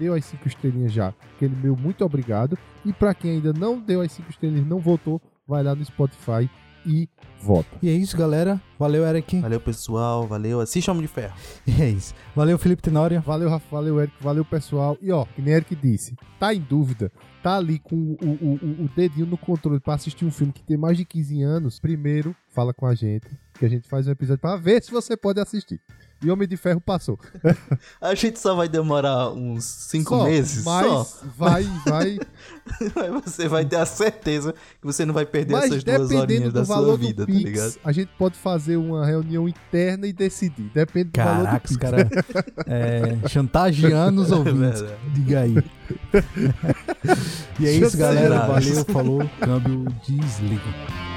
deu 0.00 0.14
as 0.14 0.24
5 0.24 0.48
estrelinhas 0.48 0.92
já, 0.92 1.14
aquele 1.36 1.54
meu 1.54 1.76
muito 1.76 2.04
obrigado. 2.04 2.58
E 2.84 2.92
pra 2.92 3.14
quem 3.14 3.34
ainda 3.34 3.52
não 3.52 3.78
deu 3.78 4.00
as 4.00 4.10
5 4.10 4.30
estrelinhas, 4.30 4.66
não 4.66 4.80
votou, 4.80 5.22
vai 5.46 5.62
lá 5.62 5.76
no 5.76 5.84
Spotify 5.84 6.50
e 6.86 7.08
vota. 7.40 7.68
E 7.82 7.88
é 7.88 7.92
isso, 7.92 8.16
galera. 8.16 8.60
Valeu, 8.78 9.04
Eric. 9.04 9.40
Valeu, 9.40 9.60
pessoal. 9.60 10.26
Valeu. 10.26 10.60
Assista 10.60 10.90
Homem 10.90 11.02
de 11.02 11.08
Ferro. 11.08 11.34
E 11.66 11.70
é 11.82 11.88
isso. 11.88 12.14
Valeu, 12.34 12.58
Felipe 12.58 12.82
Tenória. 12.82 13.20
Valeu, 13.20 13.48
Rafa, 13.48 13.66
valeu, 13.70 14.00
Eric, 14.00 14.14
valeu, 14.20 14.44
pessoal. 14.44 14.96
E 15.00 15.10
ó, 15.10 15.24
que 15.24 15.42
nem 15.42 15.54
Eric 15.54 15.74
disse, 15.76 16.16
tá 16.38 16.54
em 16.54 16.60
dúvida, 16.60 17.10
tá 17.42 17.56
ali 17.56 17.78
com 17.78 17.96
o, 17.96 18.16
o, 18.24 18.54
o, 18.54 18.84
o 18.84 18.90
dedinho 18.94 19.26
no 19.26 19.36
controle 19.36 19.80
pra 19.80 19.94
assistir 19.94 20.24
um 20.24 20.30
filme 20.30 20.52
que 20.52 20.62
tem 20.62 20.76
mais 20.76 20.96
de 20.96 21.04
15 21.04 21.42
anos, 21.42 21.80
primeiro 21.80 22.34
fala 22.48 22.72
com 22.72 22.86
a 22.86 22.94
gente, 22.94 23.26
que 23.62 23.66
a 23.66 23.68
gente 23.68 23.88
faz 23.88 24.08
um 24.08 24.10
episódio 24.10 24.40
pra 24.40 24.56
ver 24.56 24.82
se 24.82 24.90
você 24.90 25.16
pode 25.16 25.38
assistir. 25.38 25.80
E 26.20 26.28
Homem 26.28 26.48
de 26.48 26.56
Ferro 26.56 26.80
passou. 26.80 27.16
A 28.00 28.12
gente 28.12 28.38
só 28.40 28.56
vai 28.56 28.68
demorar 28.68 29.30
uns 29.30 29.64
5 29.64 30.08
Só, 30.08 30.24
meses. 30.24 30.64
Mas 30.64 30.86
Só. 30.86 31.26
vai, 31.36 31.64
vai. 31.86 32.18
Você 33.24 33.46
vai 33.48 33.64
ter 33.64 33.76
a 33.76 33.86
certeza 33.86 34.52
que 34.80 34.86
você 34.86 35.04
não 35.04 35.12
vai 35.14 35.26
perder 35.26 35.52
Mas 35.52 35.64
essas 35.64 35.84
duas 35.84 36.10
horinhas 36.12 36.52
da 36.52 36.64
sua 36.64 36.96
vida, 36.96 37.24
do 37.24 37.26
tá 37.26 37.38
Pix, 37.38 37.44
ligado? 37.44 37.74
a 37.84 37.92
gente 37.92 38.10
pode 38.16 38.36
fazer 38.36 38.76
uma 38.76 39.04
reunião 39.04 39.48
interna 39.48 40.06
e 40.06 40.12
decidir. 40.12 40.70
Depende 40.72 41.10
do 41.10 41.16
valor 41.22 41.38
do 41.38 41.44
Caraca, 41.44 41.64
os 41.66 41.70
Pix. 41.70 41.76
caras 41.80 42.08
é, 42.66 43.28
chantageando 43.28 44.22
os 44.22 44.30
ouvintes. 44.32 44.80
verdade. 44.80 45.10
Diga 45.14 45.40
aí. 45.40 45.56
e 47.60 47.66
é 47.66 47.72
isso, 47.72 47.96
galera. 47.96 48.46
Valeu, 48.46 48.84
falou. 48.84 49.30
Câmbio 49.40 49.84
desliga. 50.06 51.11